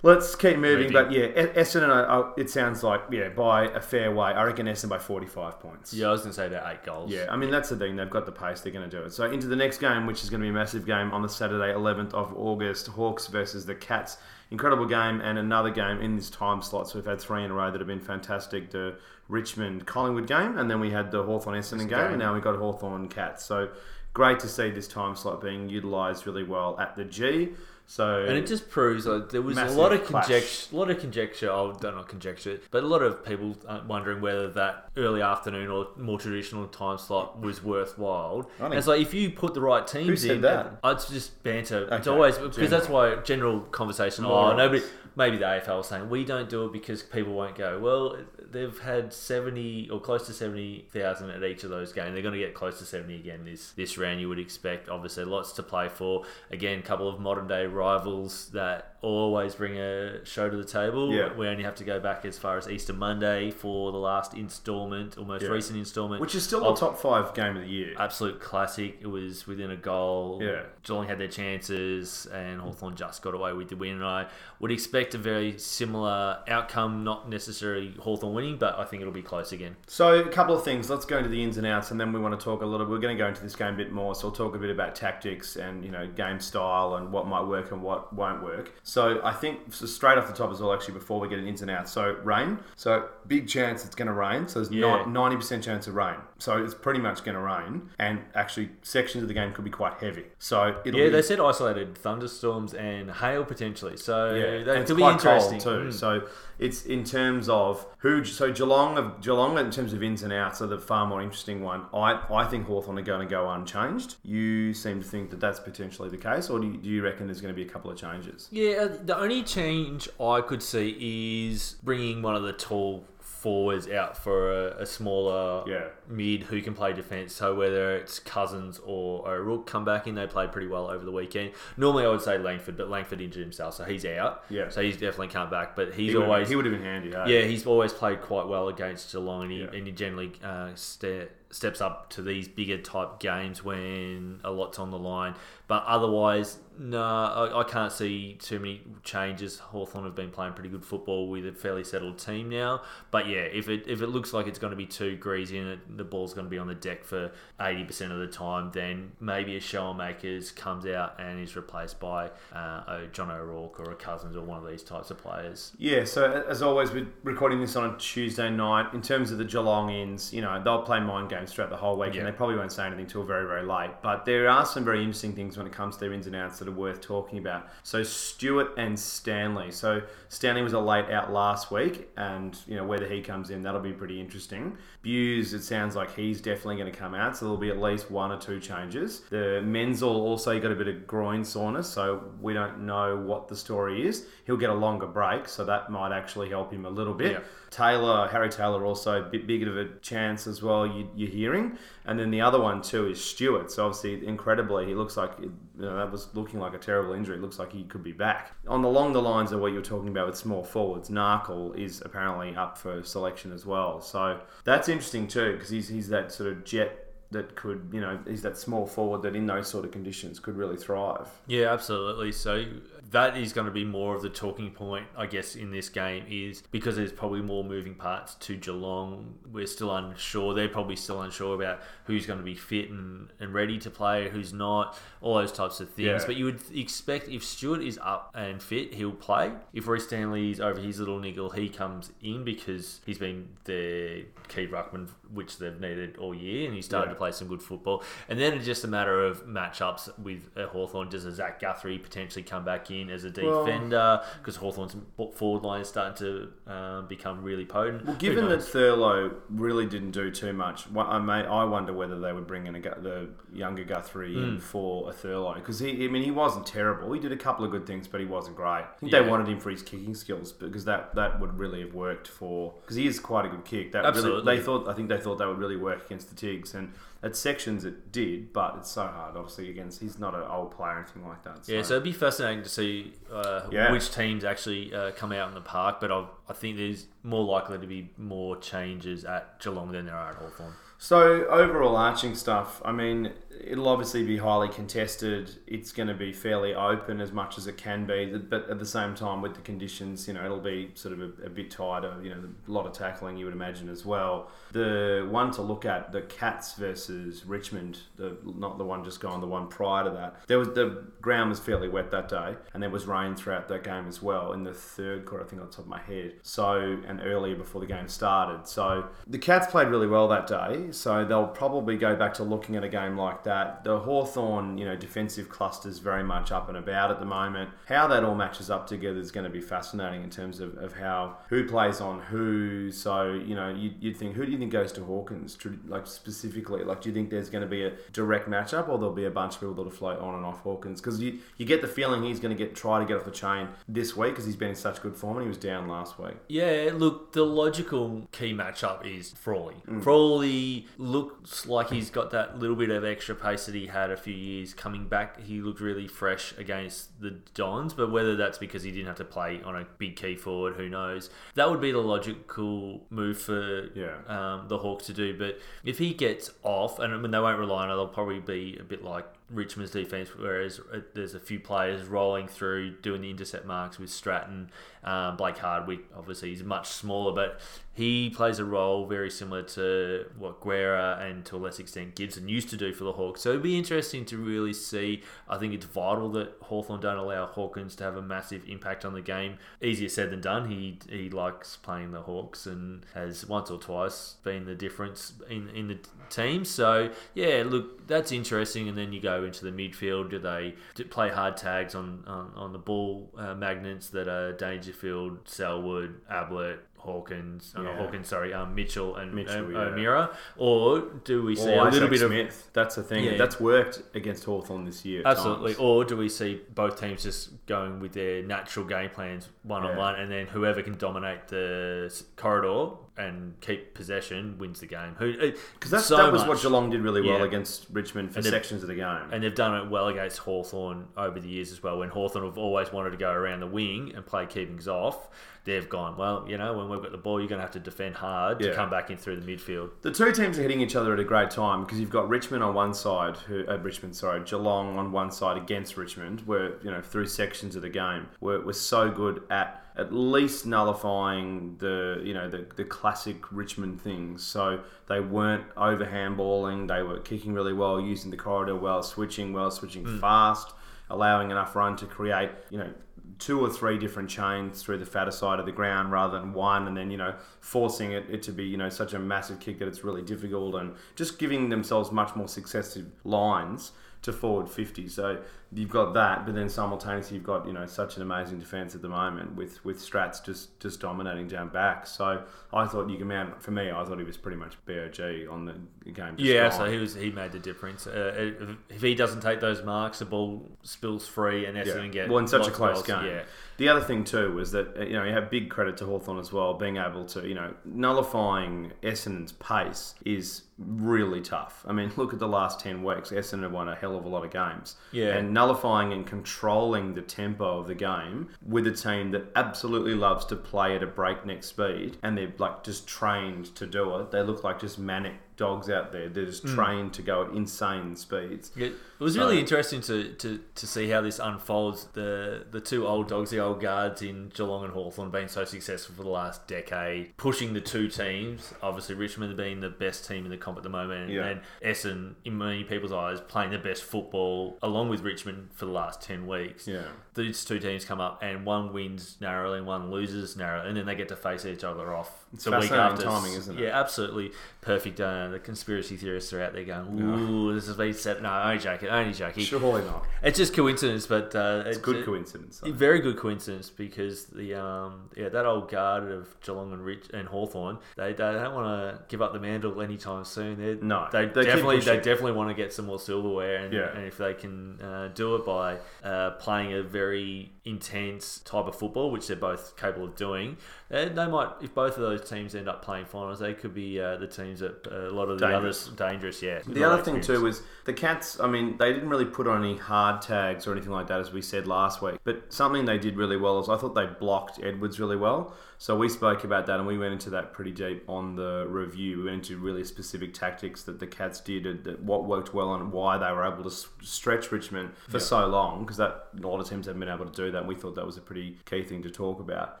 Let's 0.00 0.36
keep 0.36 0.58
moving, 0.58 0.92
but 0.92 1.10
yeah, 1.10 1.26
Essendon. 1.26 1.90
Uh, 1.90 2.30
it 2.36 2.48
sounds 2.48 2.84
like 2.84 3.00
yeah, 3.10 3.30
by 3.30 3.64
a 3.64 3.80
fair 3.80 4.14
way. 4.14 4.30
I 4.30 4.44
reckon 4.44 4.66
Essendon 4.66 4.90
by 4.90 4.98
forty-five 5.00 5.58
points. 5.58 5.92
Yeah, 5.92 6.06
I 6.06 6.12
was 6.12 6.20
going 6.20 6.30
to 6.30 6.36
say 6.36 6.46
about 6.46 6.72
eight 6.72 6.84
goals. 6.84 7.10
Yeah, 7.10 7.26
I 7.28 7.34
mean 7.34 7.50
that's 7.50 7.70
the 7.70 7.76
thing. 7.76 7.96
They've 7.96 8.08
got 8.08 8.24
the 8.24 8.30
pace. 8.30 8.60
They're 8.60 8.72
going 8.72 8.88
to 8.88 8.96
do 8.96 9.02
it. 9.02 9.12
So 9.12 9.24
into 9.24 9.48
the 9.48 9.56
next 9.56 9.78
game, 9.78 10.06
which 10.06 10.22
is 10.22 10.30
going 10.30 10.40
to 10.40 10.44
be 10.44 10.50
a 10.50 10.52
massive 10.52 10.86
game 10.86 11.10
on 11.10 11.22
the 11.22 11.28
Saturday, 11.28 11.74
eleventh 11.74 12.14
of 12.14 12.32
August, 12.36 12.86
Hawks 12.86 13.26
versus 13.26 13.66
the 13.66 13.74
Cats 13.74 14.18
incredible 14.50 14.86
game 14.86 15.20
and 15.20 15.38
another 15.38 15.70
game 15.70 16.00
in 16.00 16.16
this 16.16 16.30
time 16.30 16.62
slot. 16.62 16.88
So 16.88 16.98
we've 16.98 17.06
had 17.06 17.20
three 17.20 17.44
in 17.44 17.50
a 17.50 17.54
row 17.54 17.70
that 17.70 17.80
have 17.80 17.86
been 17.86 18.00
fantastic. 18.00 18.70
The 18.70 18.98
Richmond 19.28 19.86
Collingwood 19.86 20.26
game, 20.26 20.56
and 20.56 20.70
then 20.70 20.80
we 20.80 20.90
had 20.90 21.10
the 21.10 21.22
Hawthorn 21.22 21.58
Essendon 21.58 21.80
game, 21.80 21.88
game, 21.88 22.10
and 22.12 22.18
now 22.18 22.32
we've 22.34 22.42
got 22.42 22.56
Hawthorn 22.56 23.08
Cats. 23.08 23.44
So 23.44 23.70
great 24.14 24.40
to 24.40 24.48
see 24.48 24.70
this 24.70 24.88
time 24.88 25.14
slot 25.16 25.42
being 25.42 25.68
utilised 25.68 26.26
really 26.26 26.44
well 26.44 26.78
at 26.80 26.96
the 26.96 27.04
G. 27.04 27.50
So 27.90 28.22
and 28.22 28.36
it 28.36 28.46
just 28.46 28.68
proves 28.68 29.06
like 29.06 29.30
there 29.30 29.40
was 29.40 29.56
a 29.56 29.64
lot 29.70 29.94
of 29.94 30.04
conjecture, 30.04 30.68
a 30.70 30.76
lot 30.76 30.90
of 30.90 31.00
conjecture. 31.00 31.50
I 31.50 31.72
don't 31.80 31.96
know 31.96 32.02
conjecture, 32.02 32.60
but 32.70 32.84
a 32.84 32.86
lot 32.86 33.00
of 33.00 33.24
people 33.24 33.56
wondering 33.86 34.20
whether 34.20 34.50
that 34.50 34.90
early 34.98 35.22
afternoon 35.22 35.70
or 35.70 35.88
more 35.96 36.18
traditional 36.18 36.66
time 36.66 36.98
slot 36.98 37.40
was 37.40 37.64
worthwhile. 37.64 38.50
And 38.60 38.74
it's 38.74 38.86
like 38.86 39.00
if 39.00 39.14
you 39.14 39.30
put 39.30 39.54
the 39.54 39.62
right 39.62 39.86
teams 39.86 40.22
in, 40.26 40.42
that? 40.42 40.80
it's 40.84 41.08
just 41.08 41.42
banter. 41.42 41.86
Okay. 41.86 41.96
It's 41.96 42.06
always 42.06 42.36
because 42.36 42.68
that's 42.68 42.90
why 42.90 43.16
general 43.22 43.60
conversation. 43.60 44.26
oh, 44.26 44.54
nobody. 44.54 44.82
Maybe 45.18 45.36
the 45.36 45.46
AFL 45.46 45.78
was 45.78 45.88
saying 45.88 46.08
we 46.08 46.24
don't 46.24 46.48
do 46.48 46.64
it 46.64 46.72
because 46.72 47.02
people 47.02 47.32
won't 47.32 47.56
go. 47.56 47.80
Well, 47.80 48.16
they've 48.50 48.78
had 48.78 49.12
seventy 49.12 49.90
or 49.90 50.00
close 50.00 50.28
to 50.28 50.32
seventy 50.32 50.86
thousand 50.92 51.30
at 51.30 51.42
each 51.42 51.64
of 51.64 51.70
those 51.70 51.92
games. 51.92 52.12
They're 52.12 52.22
going 52.22 52.34
to 52.34 52.40
get 52.40 52.54
close 52.54 52.78
to 52.78 52.84
seventy 52.84 53.16
again 53.16 53.44
this 53.44 53.72
this 53.72 53.98
round. 53.98 54.20
You 54.20 54.28
would 54.28 54.38
expect. 54.38 54.88
Obviously, 54.88 55.24
lots 55.24 55.52
to 55.54 55.64
play 55.64 55.88
for. 55.88 56.22
Again, 56.52 56.78
a 56.78 56.82
couple 56.82 57.08
of 57.08 57.18
modern 57.18 57.48
day 57.48 57.66
rivals 57.66 58.50
that 58.50 58.96
always 59.00 59.54
bring 59.54 59.76
a 59.78 60.24
show 60.24 60.50
to 60.50 60.56
the 60.56 60.64
table. 60.64 61.12
Yeah. 61.12 61.32
We 61.34 61.46
only 61.46 61.62
have 61.62 61.76
to 61.76 61.84
go 61.84 62.00
back 62.00 62.24
as 62.24 62.38
far 62.38 62.58
as 62.58 62.68
Easter 62.68 62.92
Monday 62.92 63.50
for 63.50 63.92
the 63.92 63.98
last 63.98 64.34
instalment, 64.34 65.18
or 65.18 65.24
most 65.24 65.42
yeah. 65.42 65.48
recent 65.48 65.78
instalment, 65.78 66.20
which 66.20 66.34
is 66.34 66.44
still 66.44 66.72
a 66.72 66.76
top 66.76 66.98
five 66.98 67.34
game 67.34 67.56
of 67.56 67.62
the 67.62 67.68
year. 67.68 67.94
Absolute 67.98 68.40
classic. 68.40 68.98
It 69.00 69.06
was 69.06 69.46
within 69.46 69.70
a 69.70 69.76
goal. 69.76 70.40
Yeah, 70.42 70.62
Geelong 70.82 71.08
had 71.08 71.18
their 71.18 71.28
chances, 71.28 72.26
and 72.26 72.60
Hawthorn 72.60 72.96
just 72.96 73.22
got 73.22 73.34
away 73.34 73.52
with 73.52 73.68
the 73.68 73.76
win. 73.76 73.94
And 73.94 74.04
I 74.04 74.26
would 74.60 74.70
expect 74.70 75.07
a 75.14 75.18
very 75.18 75.58
similar 75.58 76.38
outcome, 76.48 77.04
not 77.04 77.28
necessarily 77.28 77.94
Hawthorn 77.98 78.34
winning, 78.34 78.56
but 78.56 78.78
I 78.78 78.84
think 78.84 79.00
it'll 79.00 79.12
be 79.12 79.22
close 79.22 79.52
again. 79.52 79.76
So 79.86 80.20
a 80.20 80.28
couple 80.28 80.56
of 80.56 80.64
things. 80.64 80.90
Let's 80.90 81.04
go 81.04 81.18
into 81.18 81.28
the 81.28 81.42
ins 81.42 81.56
and 81.56 81.66
outs, 81.66 81.90
and 81.90 82.00
then 82.00 82.12
we 82.12 82.20
want 82.20 82.38
to 82.38 82.42
talk 82.42 82.62
a 82.62 82.66
little. 82.66 82.86
We're 82.86 82.98
going 82.98 83.16
to 83.16 83.22
go 83.22 83.28
into 83.28 83.42
this 83.42 83.56
game 83.56 83.74
a 83.74 83.76
bit 83.76 83.92
more, 83.92 84.14
so 84.14 84.28
we'll 84.28 84.36
talk 84.36 84.54
a 84.54 84.58
bit 84.58 84.70
about 84.70 84.94
tactics 84.94 85.56
and 85.56 85.84
you 85.84 85.90
know 85.90 86.06
game 86.06 86.40
style 86.40 86.96
and 86.96 87.12
what 87.12 87.26
might 87.26 87.44
work 87.44 87.72
and 87.72 87.82
what 87.82 88.12
won't 88.12 88.42
work. 88.42 88.72
So 88.82 89.20
I 89.24 89.32
think 89.32 89.72
so 89.72 89.86
straight 89.86 90.18
off 90.18 90.26
the 90.26 90.34
top 90.34 90.50
as 90.50 90.60
well, 90.60 90.72
actually, 90.72 90.94
before 90.94 91.20
we 91.20 91.28
get 91.28 91.38
an 91.38 91.46
ins 91.46 91.62
and 91.62 91.70
outs. 91.70 91.92
So 91.92 92.16
rain. 92.22 92.58
So 92.76 93.08
big 93.26 93.48
chance 93.48 93.84
it's 93.84 93.94
going 93.94 94.08
to 94.08 94.14
rain. 94.14 94.48
So 94.48 94.60
there's 94.60 94.72
yeah. 94.72 95.04
90% 95.06 95.62
chance 95.62 95.86
of 95.86 95.94
rain. 95.94 96.16
So 96.38 96.62
it's 96.62 96.74
pretty 96.74 97.00
much 97.00 97.24
going 97.24 97.34
to 97.34 97.40
rain. 97.40 97.88
And 97.98 98.20
actually, 98.34 98.70
sections 98.82 99.22
of 99.22 99.28
the 99.28 99.34
game 99.34 99.52
could 99.52 99.64
be 99.64 99.70
quite 99.70 99.94
heavy. 99.94 100.24
So 100.38 100.80
Yeah, 100.84 100.92
be, 100.92 101.08
they 101.08 101.22
said 101.22 101.40
isolated 101.40 101.96
thunderstorms 101.96 102.74
and 102.74 103.10
hail 103.10 103.44
potentially. 103.44 103.96
So 103.96 104.34
yeah, 104.34 104.64
be 104.98 105.12
interesting. 105.12 105.58
too. 105.58 105.68
Mm. 105.68 105.92
So 105.92 106.28
it's 106.58 106.84
in 106.84 107.04
terms 107.04 107.48
of 107.48 107.86
who. 107.98 108.24
So 108.24 108.52
Geelong 108.52 108.98
of 108.98 109.20
Geelong 109.20 109.58
in 109.58 109.70
terms 109.70 109.92
of 109.92 110.02
ins 110.02 110.22
and 110.22 110.32
outs 110.32 110.60
are 110.60 110.66
the 110.66 110.78
far 110.78 111.06
more 111.06 111.22
interesting 111.22 111.62
one. 111.62 111.86
I 111.94 112.20
I 112.30 112.44
think 112.44 112.66
Hawthorn 112.66 112.98
are 112.98 113.02
going 113.02 113.26
to 113.26 113.30
go 113.30 113.48
unchanged. 113.50 114.16
You 114.22 114.74
seem 114.74 115.02
to 115.02 115.08
think 115.08 115.30
that 115.30 115.40
that's 115.40 115.60
potentially 115.60 116.08
the 116.08 116.16
case, 116.16 116.50
or 116.50 116.58
do 116.58 116.66
you, 116.66 116.76
do 116.76 116.88
you 116.88 117.02
reckon 117.02 117.26
there's 117.26 117.40
going 117.40 117.54
to 117.54 117.56
be 117.56 117.68
a 117.68 117.70
couple 117.70 117.90
of 117.90 117.96
changes? 117.96 118.48
Yeah, 118.50 118.86
the 118.86 119.16
only 119.16 119.42
change 119.42 120.08
I 120.20 120.40
could 120.40 120.62
see 120.62 121.48
is 121.50 121.76
bringing 121.82 122.22
one 122.22 122.34
of 122.34 122.42
the 122.42 122.52
tall 122.52 123.04
forwards 123.38 123.88
out 123.88 124.16
for 124.16 124.52
a, 124.52 124.82
a, 124.82 124.86
smaller 124.86 125.62
yeah. 125.68 125.86
mid 126.08 126.42
who 126.42 126.60
can 126.60 126.74
play 126.74 126.92
defence. 126.92 127.32
So 127.32 127.54
whether 127.54 127.96
it's 127.96 128.18
Cousins 128.18 128.80
or 128.84 129.28
O'Rourke 129.28 129.64
come 129.64 129.84
back 129.84 130.08
in, 130.08 130.16
they 130.16 130.26
played 130.26 130.50
pretty 130.50 130.66
well 130.66 130.90
over 130.90 131.04
the 131.04 131.12
weekend. 131.12 131.52
Normally 131.76 132.04
I 132.04 132.08
would 132.08 132.20
say 132.20 132.36
Langford, 132.36 132.76
but 132.76 132.90
Langford 132.90 133.20
injured 133.20 133.42
himself, 133.42 133.74
so 133.74 133.84
he's 133.84 134.04
out. 134.04 134.44
Yeah. 134.50 134.70
So 134.70 134.82
he's 134.82 134.96
definitely 134.96 135.28
come 135.28 135.50
back, 135.50 135.76
but 135.76 135.94
he's 135.94 136.12
he 136.12 136.16
always 136.16 136.48
he 136.48 136.56
would 136.56 136.64
have 136.64 136.74
been 136.74 136.82
handy. 136.82 137.14
Eh? 137.14 137.26
Yeah, 137.26 137.42
he's 137.42 137.64
always 137.64 137.92
played 137.92 138.22
quite 138.22 138.48
well 138.48 138.68
against 138.68 139.12
Geelong, 139.12 139.44
and 139.44 139.52
he, 139.52 139.58
yeah. 139.60 139.70
and 139.72 139.86
he 139.86 139.92
generally 139.92 140.32
uh, 140.42 140.70
steps 140.74 141.80
up 141.80 142.10
to 142.10 142.22
these 142.22 142.48
bigger 142.48 142.78
type 142.78 143.20
games 143.20 143.62
when 143.62 144.40
a 144.42 144.50
lot's 144.50 144.80
on 144.80 144.90
the 144.90 144.98
line. 144.98 145.34
But 145.68 145.84
otherwise, 145.86 146.58
no, 146.78 147.02
I, 147.02 147.60
I 147.60 147.64
can't 147.64 147.92
see 147.92 148.36
too 148.40 148.60
many 148.60 148.82
changes. 149.02 149.58
Hawthorn 149.58 150.04
have 150.04 150.14
been 150.14 150.30
playing 150.30 150.52
pretty 150.52 150.68
good 150.68 150.84
football 150.84 151.28
with 151.28 151.44
a 151.46 151.52
fairly 151.52 151.82
settled 151.82 152.18
team 152.18 152.48
now. 152.48 152.82
But 153.10 153.26
yeah, 153.26 153.40
if 153.40 153.68
it 153.68 153.88
if 153.88 154.00
it 154.00 154.06
looks 154.06 154.32
like 154.32 154.46
it's 154.46 154.60
going 154.60 154.70
to 154.70 154.76
be 154.76 154.86
too 154.86 155.16
greasy 155.16 155.58
and 155.58 155.68
it 155.70 155.96
the 155.98 156.04
ball's 156.04 156.34
going 156.34 156.46
to 156.46 156.50
be 156.50 156.58
on 156.58 156.68
the 156.68 156.76
deck 156.76 157.04
for 157.04 157.32
80% 157.58 158.12
of 158.12 158.18
the 158.20 158.28
time, 158.28 158.70
then 158.72 159.12
maybe 159.20 159.56
a 159.56 159.60
Schoenmakers 159.60 160.54
comes 160.54 160.86
out 160.86 161.18
and 161.18 161.40
is 161.40 161.56
replaced 161.56 161.98
by 161.98 162.30
uh, 162.54 162.82
a 162.86 163.08
John 163.12 163.30
O'Rourke 163.30 163.80
or 163.80 163.90
a 163.90 163.96
Cousins 163.96 164.36
or 164.36 164.42
one 164.42 164.58
of 164.58 164.70
these 164.70 164.84
types 164.84 165.10
of 165.10 165.18
players. 165.18 165.72
Yeah, 165.78 166.04
so 166.04 166.44
as 166.48 166.62
always, 166.62 166.92
we're 166.92 167.08
recording 167.24 167.60
this 167.60 167.74
on 167.74 167.92
a 167.92 167.98
Tuesday 167.98 168.50
night. 168.50 168.94
In 168.94 169.02
terms 169.02 169.32
of 169.32 169.38
the 169.38 169.44
Geelong 169.44 169.90
ins, 169.90 170.32
you 170.32 170.42
know, 170.42 170.62
they'll 170.62 170.82
play 170.82 171.00
mind 171.00 171.28
games 171.28 171.52
throughout 171.52 171.70
the 171.70 171.76
whole 171.76 171.98
week 171.98 172.14
yeah. 172.14 172.20
and 172.20 172.28
they 172.28 172.32
probably 172.32 172.56
won't 172.56 172.72
say 172.72 172.86
anything 172.86 173.06
till 173.06 173.24
very, 173.24 173.46
very 173.46 173.64
late. 173.64 173.90
But 174.00 174.24
there 174.24 174.48
are 174.48 174.64
some 174.64 174.84
very 174.84 175.00
interesting 175.00 175.32
things 175.32 175.56
when 175.56 175.66
it 175.66 175.72
comes 175.72 175.96
to 175.96 176.00
their 176.00 176.12
ins 176.12 176.26
and 176.28 176.36
outs 176.36 176.60
that 176.60 176.67
are 176.68 176.72
worth 176.72 177.00
talking 177.00 177.38
about. 177.38 177.68
So 177.82 178.02
Stewart 178.02 178.68
and 178.78 178.98
Stanley. 178.98 179.72
So 179.72 180.02
Stanley 180.28 180.62
was 180.62 180.72
a 180.72 180.80
late 180.80 181.10
out 181.10 181.32
last 181.32 181.70
week, 181.70 182.08
and 182.16 182.56
you 182.66 182.76
know 182.76 182.84
whether 182.84 183.08
he 183.08 183.20
comes 183.20 183.50
in, 183.50 183.62
that'll 183.62 183.80
be 183.80 183.92
pretty 183.92 184.20
interesting. 184.20 184.76
Bews, 185.02 185.54
it 185.54 185.62
sounds 185.62 185.96
like 185.96 186.14
he's 186.14 186.40
definitely 186.40 186.76
going 186.76 186.92
to 186.92 186.98
come 186.98 187.14
out, 187.14 187.36
so 187.36 187.46
there'll 187.46 187.60
be 187.60 187.70
at 187.70 187.80
least 187.80 188.10
one 188.10 188.30
or 188.30 188.38
two 188.38 188.60
changes. 188.60 189.20
The 189.30 189.62
Menzel 189.62 190.20
also 190.20 190.58
got 190.60 190.70
a 190.70 190.74
bit 190.74 190.88
of 190.88 191.06
groin 191.06 191.44
soreness, 191.44 191.88
so 191.88 192.30
we 192.40 192.54
don't 192.54 192.86
know 192.86 193.16
what 193.16 193.48
the 193.48 193.56
story 193.56 194.06
is. 194.06 194.26
He'll 194.44 194.56
get 194.56 194.70
a 194.70 194.74
longer 194.74 195.06
break, 195.06 195.48
so 195.48 195.64
that 195.64 195.90
might 195.90 196.12
actually 196.12 196.48
help 196.48 196.72
him 196.72 196.84
a 196.84 196.90
little 196.90 197.14
bit. 197.14 197.32
Yeah. 197.32 197.40
Taylor, 197.70 198.28
Harry 198.28 198.48
Taylor, 198.48 198.84
also 198.84 199.20
a 199.20 199.28
bit 199.28 199.46
bigger 199.46 199.70
of 199.70 199.76
a 199.76 199.98
chance 199.98 200.46
as 200.46 200.62
well. 200.62 200.86
You, 200.86 201.26
are 201.26 201.30
hearing, 201.30 201.78
and 202.08 202.18
then 202.18 202.30
the 202.30 202.40
other 202.40 202.58
one 202.58 202.80
too 202.80 203.06
is 203.06 203.22
Stewart. 203.22 203.70
So 203.70 203.84
obviously, 203.84 204.26
incredibly, 204.26 204.86
he 204.86 204.94
looks 204.94 205.18
like 205.18 205.32
you 205.38 205.52
know, 205.76 205.94
that 205.96 206.10
was 206.10 206.34
looking 206.34 206.58
like 206.58 206.72
a 206.72 206.78
terrible 206.78 207.12
injury. 207.12 207.36
It 207.36 207.42
looks 207.42 207.58
like 207.58 207.70
he 207.70 207.84
could 207.84 208.02
be 208.02 208.12
back. 208.12 208.52
On 208.66 208.80
the 208.80 208.88
along 208.88 209.12
the 209.12 209.20
lines 209.20 209.52
of 209.52 209.60
what 209.60 209.72
you're 209.74 209.82
talking 209.82 210.08
about 210.08 210.26
with 210.26 210.36
small 210.36 210.64
forwards, 210.64 211.10
Narkle 211.10 211.76
is 211.76 212.00
apparently 212.02 212.56
up 212.56 212.78
for 212.78 213.02
selection 213.02 213.52
as 213.52 213.66
well. 213.66 214.00
So 214.00 214.40
that's 214.64 214.88
interesting 214.88 215.28
too 215.28 215.52
because 215.52 215.68
he's 215.68 215.88
he's 215.88 216.08
that 216.08 216.32
sort 216.32 216.50
of 216.50 216.64
jet 216.64 217.04
that 217.30 217.54
could, 217.56 217.90
you 217.92 218.00
know, 218.00 218.18
he's 218.26 218.40
that 218.40 218.56
small 218.56 218.86
forward 218.86 219.20
that 219.20 219.36
in 219.36 219.46
those 219.46 219.68
sort 219.68 219.84
of 219.84 219.90
conditions 219.90 220.40
could 220.40 220.56
really 220.56 220.78
thrive. 220.78 221.28
Yeah, 221.46 221.72
absolutely. 221.72 222.32
So 222.32 222.64
that 223.10 223.36
is 223.36 223.52
going 223.52 223.66
to 223.66 223.72
be 223.72 223.84
more 223.84 224.14
of 224.14 224.22
the 224.22 224.28
talking 224.28 224.70
point, 224.70 225.06
I 225.16 225.26
guess, 225.26 225.56
in 225.56 225.70
this 225.70 225.88
game 225.88 226.24
is 226.28 226.62
because 226.70 226.96
there's 226.96 227.12
probably 227.12 227.40
more 227.40 227.64
moving 227.64 227.94
parts 227.94 228.34
to 228.34 228.56
Geelong. 228.56 229.38
We're 229.50 229.66
still 229.66 229.94
unsure. 229.94 230.52
They're 230.52 230.68
probably 230.68 230.96
still 230.96 231.22
unsure 231.22 231.54
about 231.54 231.80
who's 232.04 232.26
going 232.26 232.38
to 232.38 232.44
be 232.44 232.54
fit 232.54 232.90
and, 232.90 233.30
and 233.40 233.54
ready 233.54 233.78
to 233.78 233.90
play, 233.90 234.28
who's 234.28 234.52
not, 234.52 234.98
all 235.22 235.36
those 235.36 235.52
types 235.52 235.80
of 235.80 235.88
things. 235.90 236.06
Yeah. 236.06 236.26
But 236.26 236.36
you 236.36 236.44
would 236.44 236.60
expect 236.74 237.28
if 237.28 237.44
Stewart 237.44 237.82
is 237.82 237.98
up 238.02 238.32
and 238.34 238.62
fit, 238.62 238.94
he'll 238.94 239.12
play. 239.12 239.52
If 239.72 239.86
Rhys 239.86 240.04
Stanley's 240.04 240.60
over 240.60 240.80
his 240.80 240.98
little 240.98 241.18
niggle, 241.18 241.50
he 241.50 241.68
comes 241.70 242.12
in 242.22 242.44
because 242.44 243.00
he's 243.06 243.18
been 243.18 243.48
the 243.64 244.26
key 244.48 244.66
ruckman, 244.66 245.08
which 245.32 245.58
they've 245.58 245.80
needed 245.80 246.18
all 246.18 246.34
year, 246.34 246.66
and 246.66 246.74
he's 246.74 246.84
started 246.84 247.08
yeah. 247.08 247.14
to 247.14 247.18
play 247.18 247.32
some 247.32 247.48
good 247.48 247.62
football. 247.62 248.02
And 248.28 248.38
then 248.38 248.52
it's 248.52 248.66
just 248.66 248.84
a 248.84 248.88
matter 248.88 249.24
of 249.24 249.46
matchups 249.46 250.18
with 250.18 250.54
Hawthorn. 250.56 251.08
Does 251.08 251.24
a 251.24 251.32
Zach 251.32 251.60
Guthrie 251.60 251.98
potentially 251.98 252.42
come 252.42 252.64
back 252.64 252.90
in? 252.90 252.97
In 253.00 253.10
as 253.10 253.24
a 253.24 253.30
defender 253.30 254.20
because 254.38 254.60
well, 254.60 254.72
Hawthorn's 254.72 254.96
forward 255.36 255.62
line 255.62 255.80
is 255.80 255.88
starting 255.88 256.16
to 256.26 256.72
um, 256.72 257.06
become 257.06 257.42
really 257.42 257.64
potent. 257.64 258.04
Well, 258.04 258.16
given 258.16 258.48
that 258.48 258.62
Thurlow 258.62 259.34
really 259.48 259.86
didn't 259.86 260.12
do 260.12 260.30
too 260.30 260.52
much, 260.52 260.86
I 260.96 261.18
may 261.18 261.46
I 261.46 261.64
wonder 261.64 261.92
whether 261.92 262.18
they 262.18 262.32
would 262.32 262.46
bring 262.46 262.66
in 262.66 262.76
a, 262.76 262.80
the 262.80 263.28
younger 263.52 263.84
Guthrie 263.84 264.34
mm. 264.34 264.42
in 264.42 264.54
hmm. 264.54 264.58
for 264.58 265.10
a 265.10 265.12
Thurlow 265.12 265.54
because 265.54 265.78
he 265.78 266.04
I 266.04 266.08
mean 266.08 266.22
he 266.22 266.30
wasn't 266.30 266.66
terrible. 266.66 267.12
He 267.12 267.20
did 267.20 267.32
a 267.32 267.36
couple 267.36 267.64
of 267.64 267.70
good 267.70 267.86
things, 267.86 268.08
but 268.08 268.20
he 268.20 268.26
wasn't 268.26 268.56
great. 268.56 268.68
I 268.68 268.86
think 269.00 269.12
yeah. 269.12 269.22
they 269.22 269.28
wanted 269.28 269.48
him 269.48 269.60
for 269.60 269.70
his 269.70 269.82
kicking 269.82 270.14
skills 270.14 270.52
because 270.52 270.84
that 270.84 271.14
that 271.14 271.40
would 271.40 271.58
really 271.58 271.80
have 271.80 271.94
worked 271.94 272.28
for 272.28 272.74
because 272.80 272.96
he 272.96 273.06
is 273.06 273.20
quite 273.20 273.46
a 273.46 273.48
good 273.48 273.64
kick. 273.64 273.92
That 273.92 274.04
Absolutely. 274.04 274.42
Really, 274.42 274.58
they 274.58 274.62
thought 274.62 274.88
I 274.88 274.94
think 274.94 275.08
they 275.08 275.18
thought 275.18 275.38
that 275.38 275.48
would 275.48 275.58
really 275.58 275.76
work 275.76 276.06
against 276.06 276.28
the 276.28 276.34
Tigs 276.34 276.74
and 276.74 276.92
at 277.22 277.36
sections 277.36 277.84
it 277.84 278.12
did, 278.12 278.52
but 278.52 278.76
it's 278.78 278.90
so 278.90 279.02
hard. 279.02 279.36
Obviously, 279.36 279.70
against 279.70 280.00
he's 280.00 280.18
not 280.18 280.34
an 280.34 280.42
old 280.42 280.70
player 280.70 280.92
or 280.92 280.98
anything 281.00 281.26
like 281.26 281.42
that. 281.44 281.66
So. 281.66 281.72
Yeah, 281.72 281.82
so 281.82 281.94
it'd 281.94 282.04
be 282.04 282.12
fascinating 282.12 282.62
to 282.62 282.68
see 282.68 283.12
uh, 283.32 283.62
yeah. 283.70 283.90
which 283.90 284.12
teams 284.14 284.44
actually 284.44 284.94
uh, 284.94 285.10
come 285.12 285.32
out 285.32 285.48
in 285.48 285.54
the 285.54 285.60
park. 285.60 286.00
But 286.00 286.12
i 286.12 286.26
I 286.48 286.52
think 286.52 286.76
there's 286.76 287.06
more 287.22 287.44
likely 287.44 287.78
to 287.78 287.86
be 287.86 288.10
more 288.16 288.56
changes 288.56 289.24
at 289.24 289.60
Geelong 289.60 289.92
than 289.92 290.06
there 290.06 290.16
are 290.16 290.30
at 290.30 290.36
Hawthorn. 290.36 290.72
So 290.98 291.46
overall 291.46 291.96
arching 291.96 292.34
stuff, 292.34 292.82
I 292.84 292.92
mean, 292.92 293.32
it'll 293.64 293.88
obviously 293.88 294.24
be 294.24 294.36
highly 294.36 294.68
contested. 294.68 295.50
It's 295.66 295.92
going 295.92 296.08
to 296.08 296.14
be 296.14 296.32
fairly 296.32 296.74
open 296.74 297.20
as 297.20 297.32
much 297.32 297.58
as 297.58 297.66
it 297.66 297.76
can 297.76 298.06
be, 298.06 298.26
but 298.26 298.68
at 298.70 298.78
the 298.78 298.86
same 298.86 299.14
time, 299.14 299.42
with 299.42 299.54
the 299.54 299.60
conditions, 299.60 300.28
you 300.28 300.34
know, 300.34 300.44
it'll 300.44 300.60
be 300.60 300.90
sort 300.94 301.14
of 301.14 301.20
a, 301.20 301.46
a 301.46 301.50
bit 301.50 301.70
tighter. 301.70 302.16
You 302.22 302.30
know, 302.30 302.44
a 302.66 302.70
lot 302.70 302.86
of 302.86 302.92
tackling 302.92 303.36
you 303.36 303.44
would 303.44 303.54
imagine 303.54 303.88
as 303.88 304.04
well. 304.04 304.50
The 304.72 305.26
one 305.30 305.50
to 305.52 305.62
look 305.62 305.84
at, 305.84 306.12
the 306.12 306.22
Cats 306.22 306.74
versus 306.74 307.44
Richmond, 307.44 307.98
the 308.16 308.36
not 308.44 308.78
the 308.78 308.84
one 308.84 309.04
just 309.04 309.20
gone, 309.20 309.40
the 309.40 309.46
one 309.46 309.68
prior 309.68 310.04
to 310.04 310.10
that. 310.10 310.46
There 310.46 310.58
was 310.58 310.68
the 310.68 311.04
ground 311.20 311.50
was 311.50 311.60
fairly 311.60 311.88
wet 311.88 312.10
that 312.10 312.28
day, 312.28 312.54
and 312.72 312.82
there 312.82 312.90
was 312.90 313.06
rain 313.06 313.34
throughout 313.34 313.68
that 313.68 313.84
game 313.84 314.06
as 314.06 314.22
well 314.22 314.52
in 314.52 314.64
the 314.64 314.74
third 314.74 315.24
quarter. 315.24 315.44
I 315.44 315.48
think 315.48 315.62
on 315.62 315.70
top 315.70 315.80
of 315.80 315.86
my 315.86 316.00
head. 316.00 316.34
So 316.42 316.98
and 317.06 317.20
earlier 317.22 317.56
before 317.56 317.80
the 317.80 317.86
game 317.86 318.08
started. 318.08 318.66
So 318.68 319.08
the 319.26 319.38
Cats 319.38 319.66
played 319.66 319.88
really 319.88 320.06
well 320.06 320.28
that 320.28 320.46
day. 320.46 320.92
So 320.92 321.24
they'll 321.24 321.46
probably 321.46 321.96
go 321.96 322.14
back 322.16 322.34
to 322.34 322.44
looking 322.44 322.76
at 322.76 322.84
a 322.84 322.88
game 322.88 323.16
like 323.16 323.44
that 323.44 323.47
that. 323.48 323.82
The 323.82 323.98
Hawthorn, 323.98 324.78
you 324.78 324.84
know, 324.84 324.94
defensive 324.94 325.48
cluster 325.48 325.88
is 325.88 325.98
very 325.98 326.22
much 326.22 326.52
up 326.52 326.68
and 326.68 326.76
about 326.76 327.10
at 327.10 327.18
the 327.18 327.26
moment. 327.26 327.70
How 327.86 328.06
that 328.08 328.22
all 328.22 328.34
matches 328.34 328.70
up 328.70 328.86
together 328.86 329.18
is 329.18 329.32
going 329.32 329.44
to 329.44 329.50
be 329.50 329.60
fascinating 329.60 330.22
in 330.22 330.30
terms 330.30 330.60
of, 330.60 330.76
of 330.76 330.92
how 330.92 331.38
who 331.48 331.64
plays 331.64 332.00
on 332.00 332.20
who. 332.20 332.92
So, 332.92 333.32
you 333.32 333.54
know, 333.54 333.70
you, 333.70 333.92
you'd 334.00 334.16
think, 334.16 334.36
who 334.36 334.44
do 334.44 334.52
you 334.52 334.58
think 334.58 334.70
goes 334.70 334.92
to 334.92 335.04
Hawkins, 335.04 335.58
like 335.86 336.06
specifically? 336.06 336.84
Like, 336.84 337.00
do 337.00 337.08
you 337.08 337.14
think 337.14 337.30
there's 337.30 337.50
going 337.50 337.62
to 337.62 337.68
be 337.68 337.84
a 337.84 337.92
direct 338.12 338.48
matchup 338.48 338.88
or 338.88 338.98
there'll 338.98 339.14
be 339.14 339.24
a 339.24 339.30
bunch 339.30 339.54
of 339.54 339.60
people 339.60 339.74
that'll 339.74 339.90
float 339.90 340.20
on 340.20 340.34
and 340.34 340.44
off 340.44 340.60
Hawkins? 340.60 341.00
Because 341.00 341.20
you, 341.20 341.38
you 341.56 341.64
get 341.64 341.80
the 341.80 341.88
feeling 341.88 342.22
he's 342.22 342.40
going 342.40 342.56
to 342.56 342.64
get 342.64 342.74
try 342.76 343.00
to 343.00 343.06
get 343.06 343.16
off 343.16 343.24
the 343.24 343.30
chain 343.30 343.68
this 343.88 344.14
week 344.16 344.32
because 344.32 344.44
he's 344.44 344.56
been 344.56 344.70
in 344.70 344.74
such 344.76 345.00
good 345.02 345.16
form 345.16 345.38
and 345.38 345.44
he 345.44 345.48
was 345.48 345.56
down 345.56 345.88
last 345.88 346.18
week. 346.18 346.36
Yeah, 346.48 346.90
look, 346.92 347.32
the 347.32 347.44
logical 347.44 348.28
key 348.30 348.52
matchup 348.52 349.06
is 349.06 349.32
Frawley. 349.32 349.76
Mm. 349.88 350.02
Frawley 350.02 350.86
looks 350.98 351.66
like 351.66 351.90
he's 351.90 352.10
got 352.10 352.30
that 352.32 352.58
little 352.58 352.76
bit 352.76 352.90
of 352.90 353.04
extra 353.04 353.37
pace 353.40 353.66
that 353.66 353.74
he 353.74 353.86
had 353.86 354.10
a 354.10 354.16
few 354.16 354.34
years 354.34 354.74
coming 354.74 355.08
back. 355.08 355.40
He 355.40 355.60
looked 355.60 355.80
really 355.80 356.06
fresh 356.06 356.54
against 356.58 357.20
the 357.20 357.30
Dons, 357.54 357.94
but 357.94 358.10
whether 358.10 358.36
that's 358.36 358.58
because 358.58 358.82
he 358.82 358.90
didn't 358.90 359.06
have 359.06 359.16
to 359.16 359.24
play 359.24 359.62
on 359.62 359.76
a 359.76 359.86
big 359.98 360.16
key 360.16 360.36
forward, 360.36 360.76
who 360.76 360.88
knows? 360.88 361.30
That 361.54 361.70
would 361.70 361.80
be 361.80 361.92
the 361.92 361.98
logical 361.98 363.06
move 363.10 363.38
for 363.38 363.88
yeah. 363.94 364.16
um, 364.26 364.68
the 364.68 364.78
Hawks 364.78 365.06
to 365.06 365.12
do. 365.12 365.36
But 365.36 365.58
if 365.84 365.98
he 365.98 366.14
gets 366.14 366.50
off, 366.62 366.98
and 366.98 367.14
I 367.14 367.16
mean, 367.16 367.30
they 367.30 367.38
won't 367.38 367.58
rely 367.58 367.84
on 367.84 367.90
it, 367.90 367.94
they'll 367.94 368.08
probably 368.08 368.40
be 368.40 368.76
a 368.78 368.84
bit 368.84 369.02
like 369.02 369.26
Richmond's 369.50 369.92
defense, 369.92 370.30
whereas 370.36 370.80
uh, 370.92 371.00
there's 371.14 371.34
a 371.34 371.40
few 371.40 371.58
players 371.58 372.06
rolling 372.06 372.48
through 372.48 372.96
doing 373.00 373.22
the 373.22 373.30
intercept 373.30 373.66
marks 373.66 373.98
with 373.98 374.10
Stratton. 374.10 374.70
Um, 375.04 375.36
Blake 375.36 375.58
Hardwick, 375.58 376.00
obviously, 376.16 376.50
he's 376.50 376.62
much 376.62 376.88
smaller, 376.88 377.32
but 377.32 377.60
he 377.98 378.30
plays 378.30 378.60
a 378.60 378.64
role 378.64 379.06
very 379.06 379.30
similar 379.30 379.62
to 379.62 380.26
what 380.38 380.60
Guerra 380.60 381.18
and 381.20 381.44
to 381.46 381.56
a 381.56 381.58
less 381.58 381.80
extent 381.80 382.14
Gibson 382.14 382.48
used 382.48 382.68
to 382.70 382.76
do 382.76 382.92
for 382.92 383.02
the 383.02 383.12
Hawks. 383.12 383.40
So 383.40 383.50
it'd 383.50 383.62
be 383.62 383.76
interesting 383.76 384.24
to 384.26 384.36
really 384.36 384.72
see. 384.72 385.24
I 385.48 385.58
think 385.58 385.74
it's 385.74 385.86
vital 385.86 386.28
that 386.30 386.54
Hawthorn 386.62 387.00
don't 387.00 387.16
allow 387.16 387.46
Hawkins 387.46 387.96
to 387.96 388.04
have 388.04 388.16
a 388.16 388.22
massive 388.22 388.62
impact 388.68 389.04
on 389.04 389.14
the 389.14 389.20
game. 389.20 389.58
Easier 389.82 390.08
said 390.08 390.30
than 390.30 390.40
done. 390.40 390.70
He 390.70 390.98
he 391.08 391.28
likes 391.28 391.76
playing 391.76 392.12
the 392.12 392.22
Hawks 392.22 392.66
and 392.66 393.04
has 393.14 393.44
once 393.46 393.68
or 393.68 393.78
twice 393.78 394.36
been 394.44 394.64
the 394.64 394.76
difference 394.76 395.32
in, 395.50 395.68
in 395.70 395.88
the 395.88 395.98
team. 396.30 396.64
So 396.64 397.10
yeah, 397.34 397.64
look, 397.66 397.97
that's 398.08 398.32
interesting. 398.32 398.88
And 398.88 398.98
then 398.98 399.12
you 399.12 399.20
go 399.20 399.44
into 399.44 399.64
the 399.64 399.70
midfield? 399.70 400.30
Do 400.30 400.38
they 400.38 400.74
play 401.04 401.28
hard 401.30 401.56
tags 401.56 401.94
on, 401.94 402.24
on, 402.26 402.52
on 402.56 402.72
the 402.72 402.78
ball 402.78 403.30
uh, 403.38 403.54
magnets 403.54 404.08
that 404.10 404.26
are 404.26 404.52
Dangerfield, 404.52 405.48
Selwood, 405.48 406.20
Ablett, 406.28 406.80
Hawkins, 406.98 407.74
uh, 407.76 407.82
yeah. 407.82 407.96
Hawkins, 407.96 408.28
sorry, 408.28 408.52
um, 408.52 408.74
Mitchell 408.74 409.16
and 409.16 409.32
Mitchell, 409.32 409.64
um, 409.64 409.72
yeah. 409.72 409.78
O'Meara, 409.78 410.36
or 410.56 411.00
do 411.24 411.42
we 411.44 411.54
see 411.54 411.70
or 411.70 411.88
a 411.88 411.90
little 411.90 412.08
bit 412.08 412.18
Smith. 412.18 412.66
of 412.66 412.72
that's 412.72 412.96
the 412.96 413.02
thing 413.02 413.24
yeah. 413.24 413.36
that's 413.36 413.60
worked 413.60 414.02
against 414.14 414.44
Hawthorn 414.44 414.84
this 414.84 415.04
year? 415.04 415.22
Absolutely, 415.24 415.74
or 415.76 416.04
do 416.04 416.16
we 416.16 416.28
see 416.28 416.60
both 416.74 417.00
teams 417.00 417.22
just 417.22 417.64
going 417.66 418.00
with 418.00 418.12
their 418.12 418.42
natural 418.42 418.84
game 418.84 419.10
plans 419.10 419.48
one 419.62 419.84
on 419.84 419.96
one, 419.96 420.16
and 420.16 420.30
then 420.30 420.46
whoever 420.46 420.82
can 420.82 420.98
dominate 420.98 421.48
the 421.48 422.12
corridor 422.36 422.96
and 423.18 423.60
keep 423.60 423.94
possession 423.94 424.56
wins 424.58 424.80
the 424.80 424.86
game. 424.86 425.14
Who 425.18 425.52
because 425.74 425.92
uh, 425.92 426.00
so 426.00 426.16
that 426.16 426.32
was 426.32 426.42
much, 426.42 426.48
what 426.48 426.62
Geelong 426.62 426.90
did 426.90 427.02
really 427.02 427.20
well 427.20 427.40
yeah. 427.40 427.44
against 427.44 427.86
Richmond 427.90 428.32
for 428.32 428.42
sections 428.42 428.82
of 428.82 428.88
the 428.88 428.94
game, 428.94 429.32
and 429.32 429.42
they've 429.42 429.54
done 429.54 429.74
it 429.74 429.90
well 429.90 430.08
against 430.08 430.38
Hawthorn 430.38 431.08
over 431.16 431.40
the 431.40 431.48
years 431.48 431.72
as 431.72 431.82
well. 431.82 431.98
When 431.98 432.08
Hawthorn 432.08 432.44
have 432.44 432.58
always 432.58 432.92
wanted 432.92 433.10
to 433.10 433.16
go 433.16 433.30
around 433.30 433.60
the 433.60 433.66
wing 433.66 434.12
and 434.14 434.24
play 434.24 434.46
keepings 434.46 434.88
off, 434.88 435.28
they've 435.68 435.88
gone, 435.88 436.16
well, 436.16 436.46
you 436.48 436.56
know, 436.56 436.72
when 436.72 436.88
we've 436.88 437.02
got 437.02 437.12
the 437.12 437.18
ball, 437.18 437.38
you're 437.38 437.48
going 437.48 437.58
to 437.58 437.62
have 437.62 437.72
to 437.72 437.78
defend 437.78 438.14
hard 438.14 438.58
to 438.60 438.74
come 438.74 438.88
back 438.88 439.10
in 439.10 439.18
through 439.18 439.38
the 439.38 439.46
midfield. 439.46 439.90
The 440.00 440.10
two 440.10 440.32
teams 440.32 440.58
are 440.58 440.62
hitting 440.62 440.80
each 440.80 440.96
other 440.96 441.12
at 441.12 441.20
a 441.20 441.24
great 441.24 441.50
time 441.50 441.84
because 441.84 442.00
you've 442.00 442.10
got 442.10 442.26
Richmond 442.28 442.64
on 442.64 442.74
one 442.74 442.94
side, 442.94 443.36
who 443.36 443.66
uh, 443.68 443.76
Richmond, 443.76 444.16
sorry, 444.16 444.42
Geelong 444.44 444.96
on 444.96 445.12
one 445.12 445.30
side 445.30 445.58
against 445.58 445.98
Richmond, 445.98 446.40
where 446.46 446.82
you 446.82 446.90
know 446.90 447.02
through 447.02 447.26
sections 447.26 447.76
of 447.76 447.82
the 447.82 447.90
game, 447.90 448.28
were 448.40 448.60
were 448.60 448.72
so 448.72 449.10
good 449.10 449.42
at 449.50 449.84
at 449.96 450.12
least 450.12 450.64
nullifying 450.64 451.76
the 451.78 452.22
you 452.24 452.32
know 452.32 452.48
the, 452.48 452.66
the 452.76 452.84
classic 452.84 453.52
Richmond 453.52 454.00
things. 454.00 454.42
So 454.42 454.80
they 455.06 455.20
weren't 455.20 455.64
over 455.76 456.06
handballing, 456.06 456.88
they 456.88 457.02
were 457.02 457.18
kicking 457.18 457.52
really 457.52 457.74
well, 457.74 458.00
using 458.00 458.30
the 458.30 458.38
corridor 458.38 458.74
well, 458.74 459.02
switching 459.02 459.52
well, 459.52 459.70
switching 459.70 460.04
mm. 460.04 460.18
fast, 460.18 460.72
allowing 461.10 461.50
enough 461.50 461.76
run 461.76 461.94
to 461.96 462.06
create 462.06 462.50
you 462.70 462.78
know 462.78 462.90
two 463.38 463.60
or 463.60 463.70
three 463.70 463.98
different 463.98 464.28
chains 464.28 464.82
through 464.82 464.98
the 464.98 465.06
fatter 465.06 465.30
side 465.30 465.60
of 465.60 465.66
the 465.66 465.72
ground 465.72 466.10
rather 466.10 466.38
than 466.38 466.52
one, 466.52 466.86
and 466.88 466.96
then 466.96 467.10
you 467.10 467.16
know 467.16 467.34
forcing 467.60 468.12
it, 468.12 468.24
it 468.30 468.42
to 468.42 468.52
be 468.52 468.64
you 468.64 468.76
know 468.76 468.88
such 468.88 469.14
a 469.14 469.18
massive 469.18 469.60
kick 469.60 469.78
that 469.78 469.88
it's 469.88 470.04
really 470.04 470.22
difficult, 470.22 470.74
and 470.74 470.94
just 471.16 471.38
giving 471.38 471.68
themselves 471.68 472.10
much 472.10 472.34
more 472.36 472.48
successive 472.48 473.06
lines 473.24 473.92
to 474.22 474.32
forward 474.32 474.68
50. 474.68 475.08
So 475.08 475.40
you've 475.72 475.90
got 475.90 476.14
that, 476.14 476.46
but 476.46 476.54
then 476.54 476.68
simultaneously 476.68 477.36
you've 477.36 477.46
got 477.46 477.66
you 477.66 477.72
know 477.72 477.86
such 477.86 478.16
an 478.16 478.22
amazing 478.22 478.58
defense 478.58 478.94
at 478.94 479.02
the 479.02 479.08
moment 479.08 479.54
with 479.54 479.84
with 479.84 479.98
Strats 479.98 480.44
just 480.44 480.78
just 480.80 481.00
dominating 481.00 481.46
down 481.46 481.68
back. 481.68 482.06
So 482.06 482.42
I 482.72 482.86
thought 482.86 483.08
you 483.08 483.18
can 483.18 483.28
mount 483.28 483.62
for 483.62 483.70
me. 483.70 483.90
I 483.90 484.04
thought 484.04 484.18
he 484.18 484.24
was 484.24 484.36
pretty 484.36 484.56
much 484.56 484.76
BOG 484.86 485.48
on 485.50 485.66
the 486.04 486.10
game. 486.10 486.34
Yeah, 486.38 486.70
so 486.70 486.90
he 486.90 486.96
was 486.96 487.14
he 487.14 487.30
made 487.30 487.52
the 487.52 487.58
difference. 487.58 488.06
Uh, 488.06 488.74
if 488.88 489.02
he 489.02 489.14
doesn't 489.14 489.40
take 489.40 489.60
those 489.60 489.82
marks, 489.82 490.18
the 490.20 490.24
ball 490.24 490.66
spills 490.82 491.28
free, 491.28 491.66
and 491.66 491.76
Essendon 491.76 492.06
yeah. 492.06 492.08
get 492.08 492.28
well 492.28 492.38
in 492.38 492.48
such 492.48 492.66
a 492.66 492.70
close 492.70 493.02
game. 493.02 493.24
Yeah. 493.24 493.42
The 493.76 493.88
other 493.88 494.00
thing 494.00 494.24
too 494.24 494.52
was 494.52 494.72
that 494.72 494.96
uh, 494.96 495.02
you 495.02 495.12
know 495.12 495.24
you 495.24 495.32
have 495.32 495.50
big 495.50 495.70
credit 495.70 495.96
to 495.98 496.06
Hawthorn 496.06 496.38
as 496.38 496.52
well, 496.52 496.74
being 496.74 496.96
able 496.96 497.24
to 497.26 497.46
you 497.46 497.54
know 497.54 497.74
nullifying 497.84 498.92
Essendon's 499.02 499.52
pace 499.52 500.14
is 500.24 500.62
really 500.78 501.40
tough. 501.40 501.84
I 501.86 501.92
mean, 501.92 502.12
look 502.16 502.32
at 502.32 502.38
the 502.38 502.48
last 502.48 502.80
ten 502.80 503.02
weeks. 503.02 503.30
Essendon 503.30 503.62
have 503.62 503.72
won 503.72 503.88
a 503.88 503.94
hell 503.94 504.16
of 504.16 504.24
a 504.24 504.28
lot 504.28 504.44
of 504.44 504.50
games. 504.50 504.96
Yeah, 505.12 505.36
and 505.36 505.52
nullifying 505.52 506.12
and 506.12 506.26
controlling 506.26 507.14
the 507.14 507.22
tempo 507.22 507.78
of 507.78 507.86
the 507.86 507.94
game 507.94 508.48
with 508.66 508.86
a 508.86 508.92
team 508.92 509.30
that 509.32 509.46
absolutely 509.56 510.14
loves 510.14 510.44
to 510.46 510.56
play 510.56 510.94
at 510.96 511.02
a 511.02 511.06
breakneck 511.06 511.62
speed 511.62 512.16
and 512.22 512.36
they're 512.36 512.52
like 512.58 512.84
just 512.84 513.06
trained 513.06 513.74
to 513.76 513.86
do 513.86 514.16
it. 514.16 514.30
They 514.30 514.42
look 514.42 514.64
like 514.64 514.80
just 514.80 514.98
manic 514.98 515.34
dogs 515.56 515.90
out 515.90 516.12
there. 516.12 516.28
They're 516.28 516.46
just 516.46 516.64
mm. 516.64 516.74
trained 516.74 517.12
to 517.14 517.22
go 517.22 517.44
at 517.44 517.52
insane 517.52 518.16
speeds. 518.16 518.70
Yeah, 518.74 518.90
it 519.18 519.24
was 519.24 519.34
so, 519.34 519.40
really 519.40 519.58
interesting 519.58 520.00
to, 520.02 520.32
to, 520.34 520.60
to 520.74 520.86
see 520.86 521.08
how 521.08 521.20
this 521.20 521.38
unfolds. 521.38 522.06
The 522.12 522.66
the 522.70 522.80
two 522.80 523.06
old 523.06 523.28
dogs, 523.28 523.50
the 523.50 523.58
old 523.58 523.80
guards 523.80 524.22
in 524.22 524.50
Geelong 524.54 524.84
and 524.84 524.92
Hawthorn, 524.92 525.30
being 525.30 525.48
so 525.48 525.64
successful 525.64 526.14
for 526.14 526.22
the 526.22 526.28
last 526.28 526.66
decade, 526.68 527.36
pushing 527.36 527.74
the 527.74 527.80
two 527.80 528.08
teams. 528.08 528.72
Obviously, 528.82 529.16
Richmond 529.16 529.56
being 529.56 529.80
the 529.80 529.90
best 529.90 530.28
team 530.28 530.44
in 530.44 530.50
the 530.50 530.56
comp 530.56 530.76
at 530.76 530.84
the 530.84 530.88
moment, 530.88 531.30
yeah. 531.30 531.46
and 531.46 531.60
Essen, 531.82 532.36
in 532.44 532.56
many 532.56 532.84
people's 532.84 533.12
eyes, 533.12 533.40
playing 533.40 533.70
the 533.70 533.78
best 533.78 534.04
football 534.04 534.78
along 534.82 535.08
with 535.08 535.22
Richmond 535.22 535.70
for 535.74 535.86
the 535.86 535.92
last 535.92 536.22
ten 536.22 536.46
weeks. 536.46 536.86
Yeah, 536.86 537.02
these 537.34 537.64
two 537.64 537.80
teams 537.80 538.04
come 538.04 538.20
up, 538.20 538.40
and 538.42 538.64
one 538.64 538.92
wins 538.92 539.36
narrowly, 539.40 539.78
and 539.78 539.86
one 539.86 540.10
loses 540.12 540.56
narrowly, 540.56 540.88
and 540.88 540.96
then 540.96 541.06
they 541.06 541.16
get 541.16 541.28
to 541.28 541.36
face 541.36 541.64
each 541.66 541.82
other 541.82 542.14
off. 542.14 542.46
It's 542.52 542.64
the 542.64 542.78
week 542.78 542.90
after. 542.92 543.24
timing, 543.24 543.52
isn't 543.54 543.78
it? 543.78 543.82
Yeah, 543.82 543.98
absolutely 543.98 544.52
perfect. 544.80 545.20
Uh, 545.20 545.48
the 545.48 545.58
conspiracy 545.58 546.16
theorists 546.16 546.52
are 546.52 546.62
out 546.62 546.72
there 546.72 546.84
going, 546.84 547.20
"Ooh, 547.20 547.74
this 547.74 547.86
has 547.86 547.96
been 547.96 548.14
set." 548.14 548.42
No, 548.42 548.76
joking, 548.76 549.07
only 549.08 549.32
joking. 549.32 549.64
Surely 549.64 550.04
not. 550.04 550.24
It's 550.42 550.58
just 550.58 550.74
coincidence, 550.74 551.26
but 551.26 551.54
uh, 551.54 551.82
it's, 551.86 551.96
it's 551.96 552.04
good 552.04 552.24
coincidence. 552.24 552.80
Though. 552.80 552.92
Very 552.92 553.20
good 553.20 553.36
coincidence 553.36 553.90
because 553.90 554.46
the 554.46 554.74
um, 554.74 555.30
yeah 555.36 555.48
that 555.48 555.66
old 555.66 555.90
guard 555.90 556.30
of 556.30 556.60
Geelong 556.60 556.92
and 556.92 557.04
Rich 557.04 557.26
and 557.34 557.48
Hawthorn, 557.48 557.98
they, 558.16 558.32
they 558.32 558.52
don't 558.52 558.74
want 558.74 558.86
to 558.86 559.22
give 559.28 559.42
up 559.42 559.52
the 559.52 559.60
mantle 559.60 560.00
anytime 560.00 560.44
soon. 560.44 560.78
They're, 560.78 560.96
no, 560.96 561.28
they, 561.32 561.46
they 561.46 561.64
definitely 561.64 562.00
they 562.00 562.16
definitely 562.16 562.52
want 562.52 562.70
to 562.70 562.74
get 562.74 562.92
some 562.92 563.06
more 563.06 563.18
silverware, 563.18 563.76
and, 563.84 563.92
yeah. 563.92 564.16
and 564.16 564.26
if 564.26 564.38
they 564.38 564.54
can 564.54 565.00
uh, 565.00 565.28
do 565.34 565.56
it 565.56 565.64
by 565.64 565.98
uh, 566.22 566.50
playing 566.52 566.92
a 566.92 567.02
very 567.02 567.72
intense 567.84 568.60
type 568.60 568.86
of 568.86 568.94
football, 568.94 569.30
which 569.30 569.46
they're 569.46 569.56
both 569.56 569.96
capable 569.96 570.26
of 570.26 570.36
doing, 570.36 570.76
they, 571.08 571.28
they 571.28 571.46
might 571.46 571.70
if 571.80 571.94
both 571.94 572.16
of 572.16 572.20
those 572.20 572.48
teams 572.48 572.74
end 572.74 572.88
up 572.88 573.02
playing 573.02 573.26
finals, 573.26 573.58
they 573.58 573.74
could 573.74 573.94
be 573.94 574.20
uh, 574.20 574.36
the 574.36 574.46
teams 574.46 574.80
that 574.80 575.06
uh, 575.06 575.28
a 575.28 575.32
lot 575.32 575.48
of 575.48 575.58
the 575.58 575.66
dangerous. 575.66 576.06
others 576.06 576.16
dangerous. 576.16 576.62
Yeah. 576.62 576.80
The 576.86 577.04
other 577.04 577.22
thing 577.22 577.40
too 577.40 577.62
was 577.62 577.82
the 578.04 578.12
Cats. 578.12 578.60
I 578.60 578.66
mean, 578.66 578.96
they 578.98 579.12
didn't 579.12 579.28
really 579.28 579.44
put 579.44 579.66
on 579.66 579.84
any 579.84 579.96
hard 579.96 580.42
tags 580.42 580.86
or 580.86 580.92
anything 580.92 581.12
like 581.12 581.28
that, 581.28 581.40
as 581.40 581.52
we 581.52 581.62
said 581.62 581.86
last 581.86 582.20
week. 582.22 582.36
But 582.44 582.72
something 582.72 583.04
they 583.04 583.18
did 583.18 583.36
really 583.36 583.56
well 583.56 583.78
is 583.80 583.88
I 583.88 583.96
thought 583.96 584.14
they 584.14 584.26
blocked 584.26 584.80
Edwards 584.82 585.18
really 585.18 585.36
well. 585.36 585.74
So 586.00 586.16
we 586.16 586.28
spoke 586.28 586.62
about 586.62 586.86
that, 586.86 586.98
and 587.00 587.08
we 587.08 587.18
went 587.18 587.32
into 587.32 587.50
that 587.50 587.72
pretty 587.72 587.90
deep 587.90 588.22
on 588.28 588.54
the 588.54 588.86
review. 588.88 589.38
We 589.38 589.44
went 589.46 589.68
into 589.68 589.78
really 589.78 590.04
specific 590.04 590.54
tactics 590.54 591.02
that 591.02 591.18
the 591.18 591.26
Cats 591.26 591.58
did, 591.60 592.04
that 592.04 592.22
what 592.22 592.44
worked 592.44 592.72
well, 592.72 592.94
and 592.94 593.12
why 593.12 593.36
they 593.36 593.50
were 593.50 593.66
able 593.66 593.82
to 593.82 593.90
stretch 593.90 594.70
Richmond 594.70 595.10
for 595.28 595.40
so 595.40 595.66
long. 595.66 596.02
Because 596.02 596.18
that 596.18 596.50
a 596.56 596.66
lot 596.66 596.78
of 596.78 596.88
teams 596.88 597.06
haven't 597.06 597.18
been 597.18 597.28
able 597.28 597.46
to 597.46 597.52
do 597.52 597.72
that. 597.72 597.78
And 597.78 597.88
we 597.88 597.96
thought 597.96 598.14
that 598.14 598.24
was 598.24 598.36
a 598.36 598.40
pretty 598.40 598.78
key 598.84 599.02
thing 599.02 599.22
to 599.24 599.30
talk 599.30 599.58
about. 599.58 600.00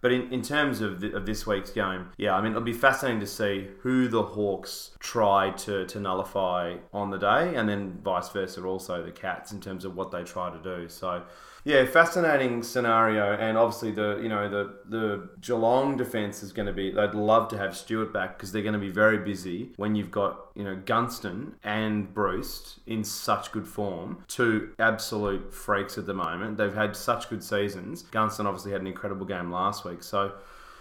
But 0.00 0.10
in, 0.10 0.32
in 0.32 0.42
terms 0.42 0.80
of, 0.80 0.93
the, 0.94 1.16
of 1.16 1.26
this 1.26 1.46
week's 1.46 1.70
game, 1.70 2.08
yeah, 2.16 2.34
I 2.34 2.40
mean, 2.40 2.52
it'll 2.52 2.62
be 2.62 2.72
fascinating 2.72 3.20
to 3.20 3.26
see 3.26 3.68
who 3.80 4.08
the 4.08 4.22
Hawks 4.22 4.92
try 4.98 5.50
to, 5.50 5.86
to 5.86 6.00
nullify 6.00 6.76
on 6.92 7.10
the 7.10 7.18
day, 7.18 7.54
and 7.54 7.68
then 7.68 8.00
vice 8.02 8.28
versa, 8.30 8.64
also 8.64 9.04
the 9.04 9.12
Cats 9.12 9.52
in 9.52 9.60
terms 9.60 9.84
of 9.84 9.96
what 9.96 10.10
they 10.10 10.22
try 10.22 10.50
to 10.50 10.58
do. 10.58 10.88
So 10.88 11.22
yeah, 11.64 11.86
fascinating 11.86 12.62
scenario, 12.62 13.32
and 13.36 13.56
obviously 13.56 13.90
the 13.90 14.20
you 14.22 14.28
know 14.28 14.50
the 14.50 14.74
the 14.86 15.30
Geelong 15.40 15.96
defense 15.96 16.42
is 16.42 16.52
going 16.52 16.66
to 16.66 16.74
be. 16.74 16.90
They'd 16.90 17.14
love 17.14 17.48
to 17.48 17.58
have 17.58 17.74
Stewart 17.74 18.12
back 18.12 18.36
because 18.36 18.52
they're 18.52 18.62
going 18.62 18.74
to 18.74 18.78
be 18.78 18.90
very 18.90 19.16
busy 19.16 19.72
when 19.76 19.94
you've 19.94 20.10
got 20.10 20.48
you 20.54 20.62
know 20.62 20.76
Gunston 20.84 21.54
and 21.64 22.12
Breust 22.12 22.80
in 22.86 23.02
such 23.02 23.50
good 23.50 23.66
form. 23.66 24.24
Two 24.28 24.74
absolute 24.78 25.54
freaks 25.54 25.96
at 25.96 26.04
the 26.04 26.12
moment. 26.12 26.58
They've 26.58 26.74
had 26.74 26.94
such 26.94 27.30
good 27.30 27.42
seasons. 27.42 28.02
Gunston 28.02 28.46
obviously 28.46 28.72
had 28.72 28.82
an 28.82 28.86
incredible 28.86 29.24
game 29.24 29.50
last 29.50 29.86
week, 29.86 30.02
so 30.02 30.32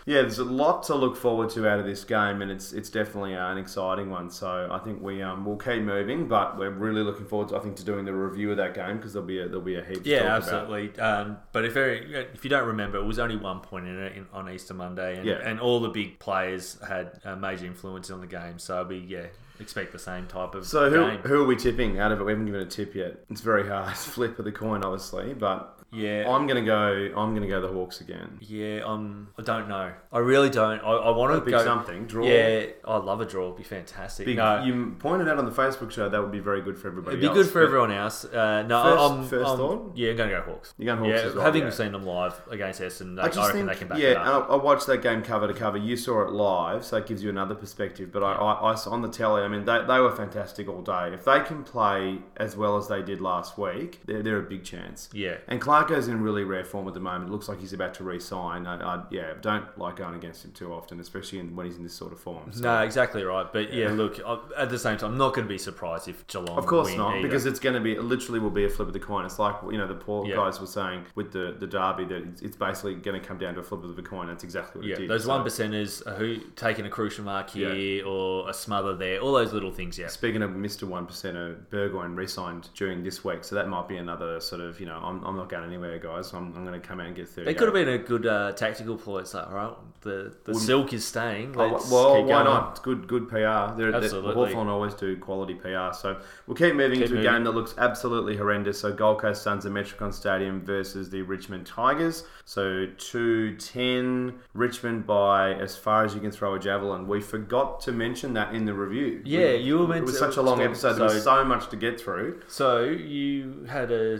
yeah, 0.06 0.22
there's 0.22 0.40
a 0.40 0.44
lot 0.44 0.84
to 0.84 0.96
look 0.96 1.16
forward 1.16 1.50
to 1.52 1.68
out 1.68 1.80
of 1.80 1.86
this 1.86 2.04
game, 2.04 2.42
and 2.42 2.52
it's 2.52 2.74
it's 2.74 2.90
definitely 2.90 3.34
an 3.34 3.58
exciting 3.58 4.10
one. 4.10 4.30
So 4.30 4.68
I 4.72 4.80
think 4.80 5.02
we 5.02 5.22
um, 5.22 5.46
will 5.46 5.56
keep 5.56 5.82
moving, 5.82 6.28
but 6.28 6.58
we're 6.58 6.72
really 6.72 7.04
looking 7.04 7.26
forward, 7.26 7.50
to, 7.50 7.58
I 7.58 7.60
think, 7.60 7.78
to 7.78 7.86
doing 7.86 8.04
the 8.04 8.14
review 8.14 8.52
of 8.52 8.58
that 8.58 8.74
game 8.74 8.98
because 8.98 9.14
there'll 9.14 9.28
be 9.28 9.40
a, 9.40 9.48
there'll 9.48 9.62
be 9.62 9.76
a 9.76 9.84
heap. 9.84 10.06
Yeah, 10.06 10.36
absolutely. 10.36 11.00
Um, 11.00 11.38
but 11.54 11.64
if 11.64 11.78
if 11.78 12.44
you 12.44 12.50
don't 12.50 12.68
remember, 12.68 12.98
it 12.98 13.06
was 13.06 13.20
only 13.20 13.38
one 13.38 13.62
point 13.62 13.88
in 13.88 13.98
it 13.98 14.18
in, 14.18 14.28
on 14.34 14.50
Easter 14.50 14.74
Monday, 14.74 15.18
and, 15.18 15.26
yeah. 15.26 15.40
and 15.44 15.60
all 15.60 15.80
the 15.80 15.90
big 15.90 16.20
players 16.20 16.78
had 16.86 17.20
a 17.24 17.36
major 17.36 17.66
influence 17.66 18.12
on 18.12 18.20
the 18.20 18.28
game. 18.28 18.60
So 18.60 18.84
be 18.84 18.98
yeah, 18.98 19.28
expect 19.60 19.92
the 19.92 20.00
same 20.00 20.28
type 20.28 20.56
of. 20.56 20.66
So 20.66 20.90
who, 20.90 21.06
who 21.28 21.44
are 21.44 21.46
we 21.46 21.56
tipping 21.56 22.00
out 22.00 22.12
of 22.12 22.20
it? 22.20 22.24
We 22.24 22.32
haven't 22.32 22.46
given 22.46 22.62
a 22.62 22.66
tip 22.66 22.96
yet. 22.96 23.24
It's 23.30 23.42
very 23.42 23.68
hard. 23.68 23.96
Flip 23.98 24.38
of 24.38 24.46
the 24.46 24.52
coin, 24.52 24.84
obviously, 24.84 25.34
but 25.34 25.73
yeah, 25.94 26.30
I'm 26.30 26.48
gonna 26.48 26.64
go. 26.64 27.12
I'm 27.16 27.34
gonna 27.34 27.48
go 27.48 27.62
the 27.62 27.68
Hawks 27.68 28.02
again. 28.02 28.38
Yeah, 28.42 28.82
um, 28.86 29.30
I 29.38 29.42
don't 29.42 29.68
know. 29.70 29.92
I 30.12 30.20
really 30.20 30.50
don't. 30.50 30.80
I, 30.80 30.92
I 30.92 31.10
want 31.16 31.44
to 31.44 31.52
go 31.52 31.64
something 31.64 32.06
draw. 32.06 32.26
Yeah, 32.26 32.66
I 32.86 32.98
love 32.98 33.22
a 33.22 33.26
draw. 33.26 33.46
It'd 33.46 33.58
be 33.58 33.64
fantastic. 33.64 34.26
Big, 34.26 34.38
no, 34.38 34.64
you 34.64 34.96
pointed 35.00 35.28
out 35.28 35.38
on 35.38 35.46
the 35.46 35.52
Facebook 35.52 35.92
show 35.92 36.10
that 36.10 36.22
would 36.22 36.32
be 36.32 36.40
very 36.40 36.62
good 36.62 36.78
for 36.78 36.88
everybody. 36.88 37.18
It'd 37.18 37.22
be 37.22 37.28
else, 37.28 37.38
good 37.38 37.52
for 37.52 37.62
everyone 37.62 37.92
else. 37.92 38.26
Uh, 38.26 38.64
no, 38.64 38.84
first, 38.84 39.04
I'm, 39.04 39.28
first 39.28 39.50
I'm, 39.50 39.58
thought. 39.58 39.92
Yeah, 39.96 40.12
I'm 40.12 40.18
gonna 40.18 40.32
go 40.32 40.42
Hawks. 40.42 40.74
You're 40.78 40.96
going 40.96 41.10
Hawks 41.10 41.24
yeah, 41.24 41.34
well, 41.36 41.46
having 41.46 41.64
yeah. 41.64 41.70
seen 41.70 41.92
them 41.92 42.06
live 42.06 42.42
against 42.50 42.82
Essendon, 42.82 43.20
I, 43.20 43.24
I, 43.24 43.28
just 43.28 43.40
I 43.40 43.48
reckon 43.48 43.60
think, 43.60 43.70
they 43.70 43.80
can 43.80 43.88
back 43.88 44.00
yeah, 44.00 44.22
up. 44.22 44.50
I, 44.50 44.54
I 44.54 44.56
watched 44.58 44.88
that 44.88 45.02
game 45.02 45.22
cover 45.22 45.48
to 45.48 45.54
cover. 45.54 45.78
You 45.78 45.96
saw 45.96 46.24
it 46.24 46.32
live, 46.32 46.84
so 46.86 46.98
it 46.98 47.06
gives 47.06 47.24
you 47.24 47.30
another 47.30 47.56
perspective. 47.56 48.12
But 48.12 48.24
I, 48.24 48.34
I, 48.34 48.72
I 48.72 48.76
on 48.86 49.02
the 49.02 49.10
telly. 49.10 49.44
I 49.44 49.48
mean, 49.48 49.66
they, 49.66 49.84
they 49.88 50.00
were 50.00 50.16
fantastic 50.16 50.68
all 50.68 50.82
day. 50.82 51.14
If 51.14 51.26
they 51.26 51.40
can 51.42 51.64
play 51.64 52.20
as 52.38 52.58
well 52.58 52.78
as 52.78 52.88
they 52.88 53.02
did 53.02 53.22
last 53.22 53.58
week, 53.58 54.02
they're, 54.06 54.22
they're 54.22 54.40
a 54.40 54.44
big 54.44 54.64
chance. 54.64 55.10
Yeah, 55.14 55.38
and 55.48 55.62
Clarko's 55.88 56.08
in 56.08 56.22
really 56.22 56.44
rare 56.44 56.64
form 56.64 56.88
at 56.88 56.94
the 56.94 57.00
moment. 57.00 57.30
It 57.30 57.32
looks 57.32 57.48
like 57.50 57.60
he's 57.60 57.74
about 57.74 57.94
to 57.96 58.04
re-sign. 58.04 58.66
I, 58.68 58.76
I, 58.96 59.04
yeah, 59.12 59.34
don't 59.42 59.66
like 59.78 59.96
going 59.98 60.16
against 60.16 60.46
him 60.46 60.52
too 60.52 60.74
often, 60.74 61.00
especially 61.00 61.40
in, 61.40 61.56
when 61.56 61.66
he's 61.66 61.78
in 61.78 61.84
this 61.84 61.94
sort 61.94 62.12
of 62.14 62.20
form. 62.20 62.52
So. 62.52 62.62
No, 62.62 62.82
exactly 62.82 63.24
right. 63.24 63.52
But 63.52 63.74
yeah, 63.74 63.90
look, 63.90 64.20
at 64.58 64.70
the 64.70 64.80
same 64.80 64.98
time, 64.98 65.12
I'm 65.12 65.18
not 65.18 65.34
going 65.34 65.46
to 65.48 65.50
be 65.54 65.58
surprised 65.58 66.08
if 66.08 66.26
Geelong. 66.28 66.58
Of 66.58 66.66
course 66.66 66.96
not, 66.96 67.16
either. 67.16 67.28
because 67.28 67.46
it's 67.46 67.60
going 67.60 67.76
to 67.76 67.82
be 67.82 67.94
it 67.94 68.04
literally 68.04 68.40
will 68.40 68.50
be 68.50 68.66
a 68.66 68.70
flip 68.70 68.88
of 68.88 68.94
the 68.94 69.00
coin. 69.00 69.26
It's 69.26 69.40
like 69.40 69.56
you 69.72 69.78
know 69.78 69.88
the 69.88 69.94
poor 69.96 70.28
Yeah. 70.28 70.36
guys 70.36 70.60
were 70.60 70.68
saying 70.68 71.06
with 71.16 71.32
the 71.32 71.56
the 71.60 71.68
derby 71.68 72.06
that 72.06 72.24
it's, 72.24 72.42
it's 72.42 72.58
basically 72.58 72.96
going 72.96 73.20
to 73.20 73.26
come 73.28 73.38
down 73.38 73.54
to 73.56 73.60
a 73.60 73.64
flip 73.64 73.84
of 73.84 73.96
the 73.96 74.02
coin. 74.02 74.28
That's 74.28 74.44
exactly 74.44 74.80
what 74.82 74.88
Yeah, 74.88 74.96
it 74.96 75.00
did. 75.02 75.10
those 75.10 75.24
So, 75.24 75.30
one 75.30 75.46
percenters 75.46 76.06
uh, 76.06 76.16
who 76.16 76.38
taking 76.56 76.86
a 76.86 76.90
crucial 76.90 77.24
mark 77.26 77.50
here 77.50 78.06
or 78.06 78.50
a 78.50 78.54
smother 78.54 78.96
there, 78.96 79.20
all 79.20 79.34
those 79.34 79.54
little 79.54 79.72
things. 79.72 79.98
Yeah, 79.98 80.08
Speaking 80.08 80.42
of 80.42 80.52
Mr. 80.52 80.84
One 80.84 81.06
Percenter, 81.08 81.58
Burgoyne 81.70 82.16
re-signed 82.16 82.70
during 82.76 83.04
this 83.04 83.24
week, 83.24 83.44
so 83.44 83.56
that 83.56 83.68
might 83.68 83.88
be 83.88 83.98
another 83.98 84.40
sort 84.40 84.62
of 84.62 84.80
you 84.80 84.86
know 84.86 84.98
I'm, 84.98 85.24
I'm 85.24 85.36
not 85.36 85.50
going 85.50 85.64
anywhere, 85.74 85.98
guys. 85.98 86.32
I'm, 86.34 86.56
I'm 86.56 86.66
going 86.66 86.80
to 86.80 86.86
come 86.86 87.00
out 87.00 87.08
and 87.08 87.16
get 87.16 87.28
30. 87.28 87.50
It 87.50 87.58
could 87.58 87.68
have 87.68 87.74
been 87.74 87.90
a 87.90 87.98
good 87.98 88.26
uh, 88.26 88.52
tactical 88.54 88.96
ploy. 88.96 89.20
It's 89.20 89.34
like, 89.34 89.48
all 89.48 89.54
right, 89.54 89.74
the, 90.02 90.36
the 90.44 90.54
silk 90.54 90.94
is 90.94 91.06
staying. 91.06 91.56
Oh, 91.58 91.68
Let's 91.68 91.90
well, 91.90 92.24
why 92.24 92.44
not? 92.44 92.72
It's 92.72 92.80
good 92.80 93.08
good 93.08 93.28
PR. 93.30 93.76
They're, 93.76 93.94
Absolutely. 93.94 94.34
Hawthorn 94.34 94.68
always 94.68 94.94
do 94.94 95.18
quality 95.18 95.56
PR. 95.56 95.94
So 95.94 96.20
we'll 96.46 96.56
keep 96.56 96.76
moving 96.76 97.00
keep 97.00 97.04
into 97.04 97.16
moving. 97.16 97.28
a 97.28 97.32
game 97.32 97.44
that 97.46 97.52
looks 97.52 97.74
absolutely 97.78 98.38
horrendous. 98.38 98.80
So 98.80 98.94
Gold 98.94 99.20
Coast 99.20 99.42
Suns 99.42 99.66
at 99.66 99.72
Metricon 99.72 100.14
Stadium 100.14 100.62
versus 100.62 101.10
the 101.10 101.22
Richmond 101.22 101.66
Tigers. 101.66 102.26
So 102.46 102.88
210 102.98 104.40
Richmond 104.54 105.08
by 105.08 105.54
as 105.54 105.76
far 105.76 106.06
as 106.06 106.14
you 106.14 106.22
can 106.22 106.32
throw 106.32 106.56
a 106.56 106.60
javelin. 106.60 107.08
We 107.08 107.22
forgot 107.22 107.80
to 107.82 107.92
mention 107.92 108.34
that 108.34 108.54
in 108.54 108.66
the 108.66 108.74
review. 108.74 109.22
Yeah, 109.26 109.52
you 109.52 109.80
were 109.80 109.88
meant 109.88 110.04
It 110.04 110.06
was 110.06 110.14
to, 110.14 110.20
such 110.20 110.38
a 110.38 110.42
long 110.42 110.62
episode. 110.62 110.94
So, 110.94 110.96
there 110.96 111.16
was 111.16 111.24
so 111.24 111.44
much 111.46 111.70
to 111.70 111.76
get 111.76 112.00
through. 112.00 112.42
So 112.48 112.84
you 112.84 113.66
had 113.70 113.92
a 113.92 114.20